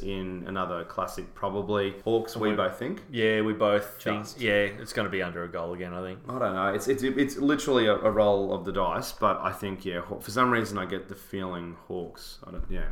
In 0.00 0.44
another 0.46 0.84
classic, 0.84 1.34
probably 1.34 1.94
Hawks. 2.04 2.36
We, 2.36 2.50
we 2.50 2.56
both 2.56 2.78
think. 2.78 3.02
Yeah, 3.10 3.42
we 3.42 3.52
both 3.52 3.98
Just. 3.98 4.36
think. 4.36 4.44
Yeah, 4.44 4.80
it's 4.80 4.92
going 4.92 5.06
to 5.06 5.10
be 5.10 5.22
under 5.22 5.44
a 5.44 5.48
goal 5.48 5.72
again. 5.74 5.92
I 5.92 6.02
think. 6.02 6.20
I 6.28 6.38
don't 6.38 6.54
know. 6.54 6.68
It's 6.68 6.88
it's 6.88 7.02
it's 7.02 7.36
literally 7.36 7.86
a, 7.86 7.94
a 7.94 8.10
roll 8.10 8.52
of 8.52 8.64
the 8.64 8.72
dice, 8.72 9.12
but 9.12 9.40
I 9.40 9.52
think 9.52 9.84
yeah. 9.84 10.02
For 10.20 10.30
some 10.30 10.50
reason, 10.50 10.78
I 10.78 10.86
get 10.86 11.08
the 11.08 11.14
feeling 11.14 11.76
Hawks. 11.86 12.38
I 12.46 12.50
don't. 12.52 12.64
Yeah. 12.70 12.88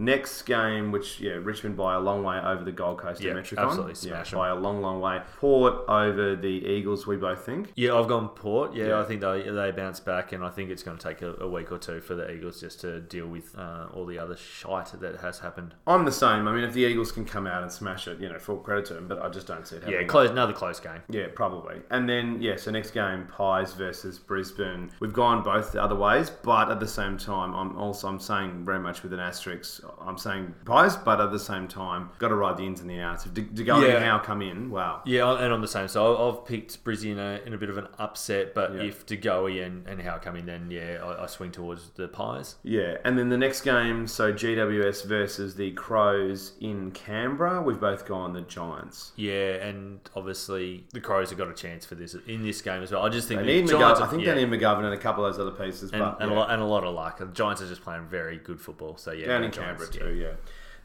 Next 0.00 0.42
game, 0.44 0.92
which 0.92 1.20
yeah, 1.20 1.32
Richmond 1.32 1.76
by 1.76 1.94
a 1.94 2.00
long 2.00 2.22
way 2.22 2.38
over 2.38 2.64
the 2.64 2.72
Gold 2.72 2.96
Coast 2.96 3.20
yeah, 3.20 3.32
Metricon. 3.32 3.66
Absolutely, 3.66 3.94
smash 3.94 4.32
yeah, 4.32 4.38
by 4.38 4.48
a 4.48 4.54
long, 4.54 4.80
long 4.80 4.98
way. 4.98 5.20
Port 5.36 5.86
over 5.88 6.34
the 6.34 6.48
Eagles. 6.48 7.06
We 7.06 7.16
both 7.16 7.44
think. 7.44 7.70
Yeah, 7.76 7.94
I've 7.94 8.08
gone 8.08 8.30
Port. 8.30 8.74
Yeah, 8.74 8.86
yeah. 8.86 9.00
I 9.00 9.04
think 9.04 9.20
they 9.20 9.42
they 9.42 9.70
bounce 9.72 10.00
back, 10.00 10.32
and 10.32 10.42
I 10.42 10.48
think 10.48 10.70
it's 10.70 10.82
going 10.82 10.96
to 10.96 11.06
take 11.06 11.20
a, 11.20 11.34
a 11.34 11.46
week 11.46 11.70
or 11.70 11.76
two 11.76 12.00
for 12.00 12.14
the 12.14 12.30
Eagles 12.30 12.62
just 12.62 12.80
to 12.80 13.00
deal 13.00 13.26
with 13.26 13.54
uh, 13.58 13.88
all 13.92 14.06
the 14.06 14.18
other 14.18 14.38
shite 14.38 14.98
that 14.98 15.20
has 15.20 15.40
happened. 15.40 15.74
I'm 15.86 16.06
the 16.06 16.12
same. 16.12 16.48
I 16.48 16.52
mean, 16.52 16.64
if 16.64 16.72
the 16.72 16.80
Eagles 16.80 17.12
can 17.12 17.26
come 17.26 17.46
out 17.46 17.62
and 17.62 17.70
smash 17.70 18.08
it, 18.08 18.18
you 18.20 18.30
know, 18.30 18.38
full 18.38 18.56
credit 18.56 18.86
to 18.86 18.94
them. 18.94 19.06
But 19.06 19.20
I 19.20 19.28
just 19.28 19.46
don't 19.46 19.66
see 19.66 19.76
it. 19.76 19.82
Happening. 19.82 20.00
Yeah, 20.00 20.06
close 20.06 20.30
another 20.30 20.54
close 20.54 20.80
game. 20.80 21.02
Yeah, 21.10 21.26
probably. 21.34 21.76
And 21.90 22.08
then 22.08 22.40
yeah, 22.40 22.56
so 22.56 22.70
next 22.70 22.92
game, 22.92 23.26
Pies 23.26 23.74
versus 23.74 24.18
Brisbane. 24.18 24.90
We've 24.98 25.12
gone 25.12 25.42
both 25.42 25.72
the 25.72 25.82
other 25.82 25.96
ways, 25.96 26.30
but 26.30 26.70
at 26.70 26.80
the 26.80 26.88
same 26.88 27.18
time, 27.18 27.54
I'm 27.54 27.76
also 27.76 28.08
I'm 28.08 28.18
saying 28.18 28.64
very 28.64 28.80
much 28.80 29.02
with 29.02 29.12
an 29.12 29.20
asterisk. 29.20 29.82
I'm 30.00 30.18
saying 30.18 30.54
Pies, 30.64 30.96
but 30.96 31.20
at 31.20 31.30
the 31.32 31.38
same 31.38 31.68
time, 31.68 32.10
got 32.18 32.28
to 32.28 32.34
ride 32.34 32.56
the 32.56 32.64
ins 32.64 32.80
and 32.80 32.88
the 32.88 33.00
outs. 33.00 33.26
If 33.26 33.34
De, 33.34 33.42
yeah. 33.64 33.76
and 33.76 34.04
Howe 34.04 34.18
come 34.18 34.42
in, 34.42 34.70
wow. 34.70 35.02
Yeah, 35.04 35.42
and 35.42 35.52
on 35.52 35.60
the 35.60 35.68
same 35.68 35.88
side, 35.88 36.00
I've 36.00 36.44
picked 36.44 36.82
Brizzy 36.84 37.12
in 37.12 37.18
a, 37.18 37.40
in 37.44 37.54
a 37.54 37.58
bit 37.58 37.70
of 37.70 37.78
an 37.78 37.88
upset, 37.98 38.54
but 38.54 38.74
yeah. 38.74 38.82
if 38.82 39.06
De 39.06 39.16
Goey 39.16 39.64
and, 39.64 39.86
and 39.86 40.00
Howe 40.00 40.18
come 40.18 40.36
in, 40.36 40.46
then 40.46 40.70
yeah, 40.70 40.98
I, 41.02 41.24
I, 41.24 41.26
swing 41.26 41.50
towards 41.52 41.90
the 41.90 42.08
Pies. 42.08 42.56
Yeah, 42.62 42.96
and 43.04 43.18
then 43.18 43.28
the 43.28 43.38
next 43.38 43.62
game, 43.62 44.06
so 44.06 44.32
GWS 44.32 45.06
versus 45.06 45.54
the 45.56 45.72
Crows 45.72 46.52
in 46.60 46.90
Canberra, 46.92 47.62
we've 47.62 47.80
both 47.80 48.06
gone 48.06 48.32
the 48.32 48.42
Giants. 48.42 49.12
Yeah, 49.16 49.54
and 49.54 50.00
obviously 50.14 50.84
the 50.92 51.00
Crows 51.00 51.30
have 51.30 51.38
got 51.38 51.48
a 51.48 51.54
chance 51.54 51.84
for 51.84 51.94
this 51.94 52.14
in 52.26 52.42
this 52.42 52.62
game 52.62 52.82
as 52.82 52.92
well. 52.92 53.02
I 53.02 53.08
just 53.08 53.28
think 53.28 53.40
they 53.40 53.60
need 53.60 53.68
Giants, 53.68 54.00
McGovern. 54.00 54.06
I 54.06 54.10
think 54.10 54.24
yeah. 54.24 54.34
they 54.34 54.44
need 54.44 54.60
McGovern 54.60 54.84
and 54.84 54.94
a 54.94 54.98
couple 54.98 55.24
of 55.24 55.34
those 55.34 55.40
other 55.40 55.56
pieces, 55.56 55.90
and, 55.92 56.00
but, 56.00 56.20
and, 56.20 56.30
yeah. 56.30 56.36
a 56.36 56.38
lot, 56.38 56.50
and 56.50 56.62
a 56.62 56.64
lot 56.64 56.84
of 56.84 56.94
luck. 56.94 57.18
The 57.18 57.26
Giants 57.26 57.62
are 57.62 57.68
just 57.68 57.82
playing 57.82 58.06
very 58.06 58.38
good 58.38 58.60
football. 58.60 58.96
So 58.96 59.12
yeah, 59.12 59.26
down 59.28 59.44
in 59.44 59.50
Canberra 59.50 59.69
too. 59.76 60.10
Yeah. 60.14 60.34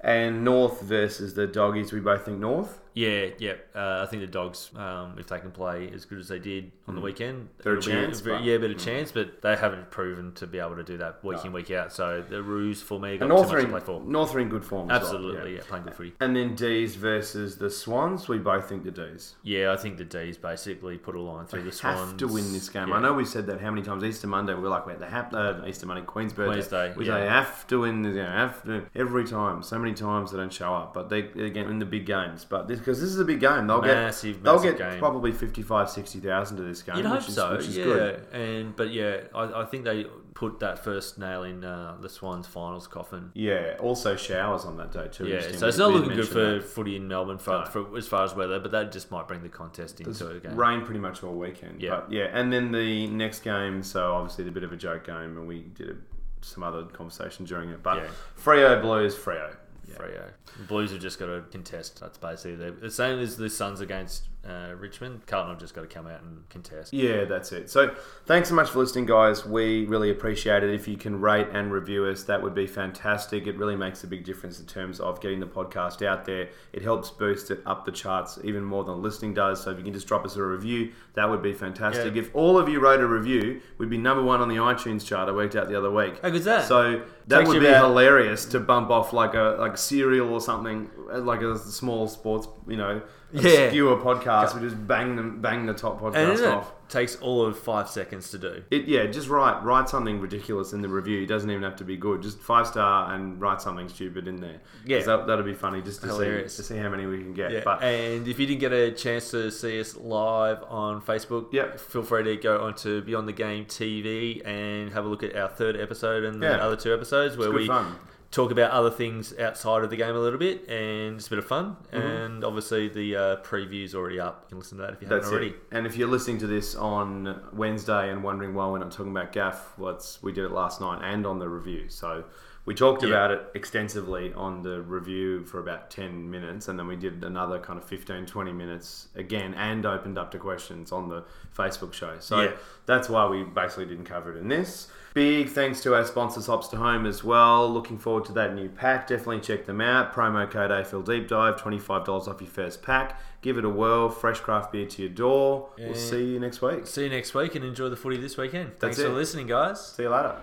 And 0.01 0.43
North 0.43 0.81
versus 0.81 1.33
the 1.33 1.47
Doggies, 1.47 1.91
we 1.91 1.99
both 1.99 2.25
think 2.25 2.39
North. 2.39 2.79
Yeah, 2.95 3.27
yeah. 3.39 3.53
Uh, 3.75 4.03
I 4.03 4.09
think 4.09 4.21
the 4.21 4.27
Dogs, 4.27 4.71
um, 4.75 5.17
if 5.19 5.27
they 5.27 5.37
can 5.39 5.51
play 5.51 5.91
as 5.93 6.05
good 6.05 6.17
as 6.17 6.29
they 6.29 6.39
did 6.39 6.71
on 6.87 6.93
mm. 6.93 6.97
the 6.97 7.03
weekend, 7.03 7.49
a 7.65 7.79
chance. 7.79 8.21
Be, 8.21 8.31
yeah, 8.31 8.53
a 8.53 8.59
bit 8.59 8.71
of 8.71 8.77
mm. 8.77 8.85
chance, 8.85 9.11
but 9.11 9.41
they 9.41 9.55
haven't 9.55 9.91
proven 9.91 10.31
to 10.35 10.47
be 10.47 10.59
able 10.59 10.77
to 10.77 10.83
do 10.83 10.97
that 10.97 11.21
week 11.23 11.39
no. 11.39 11.43
in 11.43 11.53
week 11.53 11.71
out. 11.71 11.91
So 11.91 12.23
the 12.27 12.41
ruse 12.41 12.81
for 12.81 12.97
me 12.97 13.17
got 13.17 13.27
North 13.27 13.49
too 13.49 13.55
much 13.55 13.63
in, 13.63 13.65
to 13.65 13.71
play 13.73 13.81
for. 13.81 14.01
North 14.01 14.33
are 14.33 14.39
in 14.39 14.47
good 14.47 14.63
form. 14.63 14.89
Absolutely, 14.89 15.35
well. 15.35 15.47
yeah. 15.47 15.55
yeah. 15.57 15.61
playing 15.67 15.83
good 15.83 15.93
footy. 15.93 16.13
And 16.21 16.35
then 16.35 16.55
D's 16.55 16.95
versus 16.95 17.57
the 17.57 17.69
Swans. 17.69 18.29
We 18.29 18.37
both 18.37 18.69
think 18.69 18.85
the 18.85 18.91
D's. 18.91 19.35
Yeah, 19.43 19.73
I 19.73 19.77
think 19.77 19.97
the 19.97 20.05
D's 20.05 20.37
basically 20.37 20.97
put 20.97 21.15
a 21.15 21.21
line 21.21 21.45
through 21.47 21.63
they 21.63 21.71
the 21.71 21.75
Swans. 21.75 22.11
Have 22.11 22.17
to 22.17 22.27
win 22.27 22.53
this 22.53 22.69
game. 22.69 22.87
Yeah. 22.87 22.95
I 22.95 23.01
know 23.01 23.11
we 23.11 23.25
said 23.25 23.45
that 23.47 23.59
how 23.59 23.71
many 23.71 23.81
times 23.81 24.05
Easter 24.05 24.27
Monday 24.27 24.53
we 24.53 24.61
were 24.61 24.69
like, 24.69 24.87
wait, 24.87 24.99
they 24.99 25.07
have 25.07 25.33
uh, 25.33 25.61
Easter 25.67 25.85
Monday, 25.85 26.05
Queen's 26.05 26.31
birthday. 26.31 26.53
Queen's 26.53 26.67
Day. 26.69 26.93
We 26.95 27.07
yeah. 27.07 27.19
say 27.19 27.27
have 27.27 27.67
to 27.67 27.81
win. 27.81 28.05
You 28.05 28.13
know, 28.13 28.25
have 28.25 28.63
to 28.63 28.85
every 28.95 29.25
time. 29.25 29.63
So 29.63 29.77
many 29.77 29.93
times 29.93 30.31
they 30.31 30.37
don't 30.37 30.53
show 30.53 30.73
up, 30.73 30.93
but 30.93 31.09
they 31.09 31.19
again 31.19 31.69
in 31.69 31.79
the 31.79 31.85
big 31.85 32.05
games. 32.05 32.45
But 32.45 32.69
this 32.69 32.79
because 32.85 33.01
this 33.01 33.09
is 33.09 33.17
a 33.17 33.25
big 33.25 33.39
game. 33.39 33.65
They'll 33.65 33.81
massive, 33.81 34.35
get 34.35 34.43
they'll 34.43 34.61
get 34.61 34.77
game. 34.77 34.99
probably 34.99 35.31
55, 35.31 35.89
60,000 35.89 36.57
to 36.57 36.63
this 36.63 36.83
game. 36.83 36.97
You'd 36.97 37.07
hope 37.07 37.27
is, 37.27 37.33
so, 37.33 37.59
yeah. 37.59 37.83
Good. 37.83 38.27
And 38.31 38.75
but 38.75 38.91
yeah, 38.91 39.21
I, 39.33 39.61
I, 39.61 39.65
think 39.65 39.85
they 39.85 40.05
put 40.35 40.59
that 40.59 40.83
first 40.83 41.17
nail 41.17 41.41
in 41.41 41.63
uh, 41.63 41.97
the 41.99 42.09
Swans 42.09 42.45
finals 42.45 42.85
coffin. 42.85 43.31
Yeah. 43.33 43.77
Also 43.79 44.15
showers 44.15 44.65
on 44.65 44.77
that 44.77 44.91
day 44.91 45.07
too. 45.11 45.25
Yeah. 45.25 45.41
So 45.53 45.67
it's 45.67 45.79
not 45.79 45.93
looking 45.93 46.15
good 46.15 46.27
for 46.27 46.53
that. 46.55 46.63
footy 46.63 46.95
in 46.95 47.07
Melbourne 47.07 47.39
for, 47.39 47.63
no. 47.63 47.65
for, 47.65 47.97
as 47.97 48.07
far 48.07 48.23
as 48.23 48.35
weather, 48.35 48.59
but 48.59 48.71
that 48.71 48.91
just 48.91 49.09
might 49.09 49.27
bring 49.27 49.41
the 49.41 49.49
contest 49.49 49.97
There's 49.97 50.21
into 50.21 50.35
it 50.35 50.37
again. 50.37 50.55
Rain 50.55 50.85
pretty 50.85 50.99
much 50.99 51.23
all 51.23 51.33
weekend. 51.33 51.81
Yeah. 51.81 52.01
But 52.01 52.11
yeah, 52.11 52.25
and 52.33 52.53
then 52.53 52.71
the 52.71 53.07
next 53.07 53.39
game. 53.39 53.81
So 53.81 54.13
obviously 54.13 54.43
the 54.43 54.51
bit 54.51 54.63
of 54.63 54.71
a 54.71 54.77
joke 54.77 55.07
game, 55.07 55.37
and 55.37 55.47
we 55.47 55.63
did 55.73 55.89
a, 55.89 55.95
some 56.41 56.61
other 56.61 56.83
conversation 56.83 57.45
during 57.45 57.71
it. 57.71 57.81
But 57.81 57.97
yeah. 57.97 58.09
Freo 58.39 58.79
Blues, 58.79 59.15
Freo. 59.15 59.55
Yeah. 59.87 59.95
Freo. 59.95 60.31
Blues 60.67 60.91
have 60.91 61.01
just 61.01 61.19
got 61.19 61.27
to 61.27 61.43
contest. 61.51 61.99
That's 61.99 62.17
basically 62.17 62.71
the 62.71 62.91
same 62.91 63.19
as 63.19 63.37
the 63.37 63.49
Suns 63.49 63.81
against 63.81 64.27
uh, 64.47 64.75
Richmond. 64.75 65.25
Carlton 65.25 65.51
have 65.51 65.59
just 65.59 65.73
got 65.73 65.81
to 65.81 65.87
come 65.87 66.07
out 66.07 66.21
and 66.21 66.47
contest. 66.49 66.93
Yeah, 66.93 67.25
that's 67.25 67.51
it. 67.51 67.69
So 67.69 67.95
thanks 68.25 68.49
so 68.49 68.55
much 68.55 68.69
for 68.69 68.79
listening, 68.79 69.05
guys. 69.05 69.45
We 69.45 69.85
really 69.85 70.11
appreciate 70.11 70.63
it. 70.63 70.73
If 70.73 70.87
you 70.87 70.97
can 70.97 71.19
rate 71.19 71.47
and 71.51 71.71
review 71.71 72.05
us, 72.05 72.23
that 72.23 72.41
would 72.41 72.53
be 72.53 72.67
fantastic. 72.67 73.47
It 73.47 73.57
really 73.57 73.75
makes 73.75 74.03
a 74.03 74.07
big 74.07 74.23
difference 74.23 74.59
in 74.59 74.65
terms 74.65 74.99
of 74.99 75.19
getting 75.19 75.39
the 75.39 75.47
podcast 75.47 76.05
out 76.05 76.25
there. 76.25 76.49
It 76.73 76.81
helps 76.81 77.09
boost 77.09 77.51
it 77.51 77.61
up 77.65 77.85
the 77.85 77.91
charts 77.91 78.37
even 78.43 78.63
more 78.63 78.83
than 78.83 79.01
listening 79.01 79.33
does. 79.33 79.63
So 79.63 79.71
if 79.71 79.77
you 79.77 79.83
can 79.83 79.93
just 79.93 80.07
drop 80.07 80.25
us 80.25 80.35
a 80.35 80.43
review, 80.43 80.91
that 81.13 81.29
would 81.29 81.41
be 81.41 81.53
fantastic. 81.53 82.15
Yeah. 82.15 82.21
If 82.21 82.35
all 82.35 82.57
of 82.57 82.69
you 82.69 82.79
wrote 82.79 82.99
a 82.99 83.07
review, 83.07 83.61
we'd 83.77 83.89
be 83.89 83.97
number 83.97 84.23
one 84.23 84.41
on 84.41 84.49
the 84.49 84.57
iTunes 84.57 85.05
chart. 85.05 85.27
I 85.27 85.31
worked 85.31 85.55
out 85.55 85.69
the 85.69 85.77
other 85.77 85.91
week. 85.91 86.21
How 86.21 86.29
good's 86.29 86.45
that? 86.45 86.67
So 86.67 87.03
that 87.27 87.39
Takes 87.39 87.49
would 87.49 87.61
be 87.61 87.67
about... 87.67 87.87
hilarious 87.87 88.45
to 88.45 88.59
bump 88.59 88.89
off 88.91 89.13
like 89.13 89.33
a 89.33 89.57
like 89.59 89.77
cereal 89.77 90.31
or 90.31 90.41
something, 90.41 90.89
like 91.11 91.41
a 91.41 91.57
small 91.57 92.07
sports, 92.07 92.47
you 92.67 92.77
know, 92.77 93.01
obscure 93.37 93.97
yeah. 93.97 94.03
podcast. 94.03 94.55
We 94.55 94.61
just 94.61 94.87
bang 94.87 95.15
them, 95.15 95.41
bang 95.41 95.65
the 95.65 95.73
top 95.73 96.01
podcast 96.01 96.51
off. 96.51 96.69
It 96.69 96.89
takes 96.89 97.15
all 97.17 97.45
of 97.45 97.57
five 97.57 97.89
seconds 97.89 98.29
to 98.31 98.37
do. 98.37 98.63
It 98.69 98.85
yeah, 98.85 99.05
just 99.07 99.27
write 99.27 99.63
write 99.63 99.89
something 99.89 100.19
ridiculous 100.19 100.73
in 100.73 100.81
the 100.81 100.89
review. 100.89 101.23
It 101.23 101.27
doesn't 101.27 101.49
even 101.49 101.63
have 101.63 101.75
to 101.77 101.83
be 101.83 101.97
good. 101.97 102.21
Just 102.21 102.39
five 102.39 102.67
star 102.67 103.13
and 103.13 103.39
write 103.41 103.61
something 103.61 103.89
stupid 103.89 104.27
in 104.27 104.37
there. 104.37 104.61
Yeah, 104.85 104.99
that, 105.03 105.27
that'll 105.27 105.43
be 105.43 105.53
funny 105.53 105.81
just 105.81 106.01
to 106.01 106.07
Hilarious. 106.07 106.53
see 106.55 106.63
to 106.63 106.67
see 106.67 106.77
how 106.77 106.89
many 106.89 107.05
we 107.05 107.17
can 107.17 107.33
get. 107.33 107.51
Yeah. 107.51 107.61
But 107.63 107.83
and 107.83 108.27
if 108.27 108.39
you 108.39 108.45
didn't 108.45 108.61
get 108.61 108.73
a 108.73 108.91
chance 108.91 109.31
to 109.31 109.51
see 109.51 109.79
us 109.79 109.95
live 109.95 110.63
on 110.63 111.01
Facebook, 111.01 111.51
yep. 111.53 111.79
feel 111.79 112.03
free 112.03 112.23
to 112.23 112.37
go 112.37 112.61
onto 112.61 113.01
Beyond 113.01 113.27
the 113.27 113.33
Game 113.33 113.65
TV 113.65 114.45
and 114.45 114.93
have 114.93 115.05
a 115.05 115.07
look 115.07 115.23
at 115.23 115.35
our 115.35 115.49
third 115.49 115.75
episode 115.75 116.23
and 116.23 116.41
yeah. 116.41 116.57
the 116.57 116.63
other 116.63 116.75
two 116.75 116.93
episodes 116.93 117.37
where 117.37 117.51
we. 117.51 117.67
Fun 117.67 117.95
talk 118.35 118.51
about 118.51 118.71
other 118.71 118.91
things 118.91 119.33
outside 119.39 119.83
of 119.83 119.89
the 119.89 119.95
game 119.95 120.13
a 120.13 120.19
little 120.19 120.37
bit, 120.37 120.67
and 120.67 121.15
it's 121.15 121.27
a 121.27 121.29
bit 121.29 121.39
of 121.39 121.47
fun. 121.47 121.77
Mm-hmm. 121.93 121.97
And 121.97 122.43
obviously, 122.43 122.89
the 122.89 123.15
uh, 123.15 123.35
preview's 123.37 123.95
already 123.95 124.19
up. 124.19 124.43
You 124.43 124.49
can 124.49 124.57
listen 124.59 124.77
to 124.77 124.83
that 124.83 124.93
if 124.93 125.01
you 125.01 125.07
That's 125.07 125.25
haven't 125.25 125.39
already. 125.39 125.55
It. 125.55 125.61
And 125.71 125.87
if 125.87 125.95
you're 125.95 126.09
listening 126.09 126.39
to 126.39 126.47
this 126.47 126.75
on 126.75 127.41
Wednesday 127.53 128.11
and 128.11 128.23
wondering 128.23 128.53
why 128.53 128.67
we're 128.67 128.79
not 128.79 128.91
talking 128.91 129.11
about 129.11 129.31
Gaff, 129.31 129.73
what's 129.77 130.21
we 130.21 130.33
did 130.33 130.43
it 130.43 130.51
last 130.51 130.81
night 130.81 130.99
and 131.01 131.25
on 131.25 131.39
the 131.39 131.47
review. 131.47 131.87
So 131.87 132.25
we 132.65 132.73
talked 132.73 133.03
yeah. 133.03 133.09
about 133.09 133.31
it 133.31 133.41
extensively 133.53 134.33
on 134.33 134.63
the 134.63 134.81
review 134.81 135.45
for 135.45 135.59
about 135.59 135.89
10 135.91 136.29
minutes 136.29 136.67
and 136.67 136.77
then 136.77 136.87
we 136.87 136.95
did 136.95 137.23
another 137.23 137.59
kind 137.59 137.77
of 137.77 137.85
15 137.85 138.25
20 138.25 138.51
minutes 138.51 139.07
again 139.15 139.53
and 139.53 139.85
opened 139.85 140.17
up 140.17 140.31
to 140.31 140.39
questions 140.39 140.91
on 140.91 141.07
the 141.07 141.23
facebook 141.55 141.93
show 141.93 142.15
so 142.19 142.41
yeah. 142.41 142.51
that's 142.87 143.07
why 143.07 143.27
we 143.27 143.43
basically 143.43 143.85
didn't 143.85 144.05
cover 144.05 144.35
it 144.35 144.39
in 144.39 144.47
this 144.47 144.87
Big 145.15 145.47
thanks 145.47 145.79
to 145.79 145.95
our 145.95 146.03
sponsors, 146.03 146.47
Hopster 146.47 146.77
Home, 146.77 147.05
as 147.05 147.23
well. 147.23 147.71
Looking 147.71 147.97
forward 147.97 148.25
to 148.25 148.33
that 148.33 148.53
new 148.53 148.67
pack. 148.67 149.07
Definitely 149.07 149.39
check 149.39 149.65
them 149.65 149.79
out. 149.79 150.13
Promo 150.13 150.51
code 150.51 150.71
AFL 150.71 151.05
Deep 151.05 151.29
Dive, 151.29 151.55
$25 151.55 152.27
off 152.27 152.41
your 152.41 152.49
first 152.49 152.83
pack. 152.83 153.17
Give 153.41 153.57
it 153.57 153.63
a 153.63 153.69
whirl. 153.69 154.09
Fresh 154.09 154.41
craft 154.41 154.73
beer 154.73 154.85
to 154.85 155.01
your 155.03 155.11
door. 155.11 155.69
We'll 155.79 155.95
see 155.95 156.33
you 156.33 156.39
next 156.41 156.61
week. 156.61 156.85
See 156.85 157.05
you 157.05 157.09
next 157.09 157.33
week 157.33 157.55
and 157.55 157.63
enjoy 157.63 157.87
the 157.87 157.95
footy 157.95 158.17
this 158.17 158.35
weekend. 158.35 158.71
That's 158.71 158.97
Thanks 158.97 158.99
it. 158.99 159.03
for 159.03 159.13
listening, 159.13 159.47
guys. 159.47 159.93
See 159.93 160.03
you 160.03 160.09
later. 160.09 160.35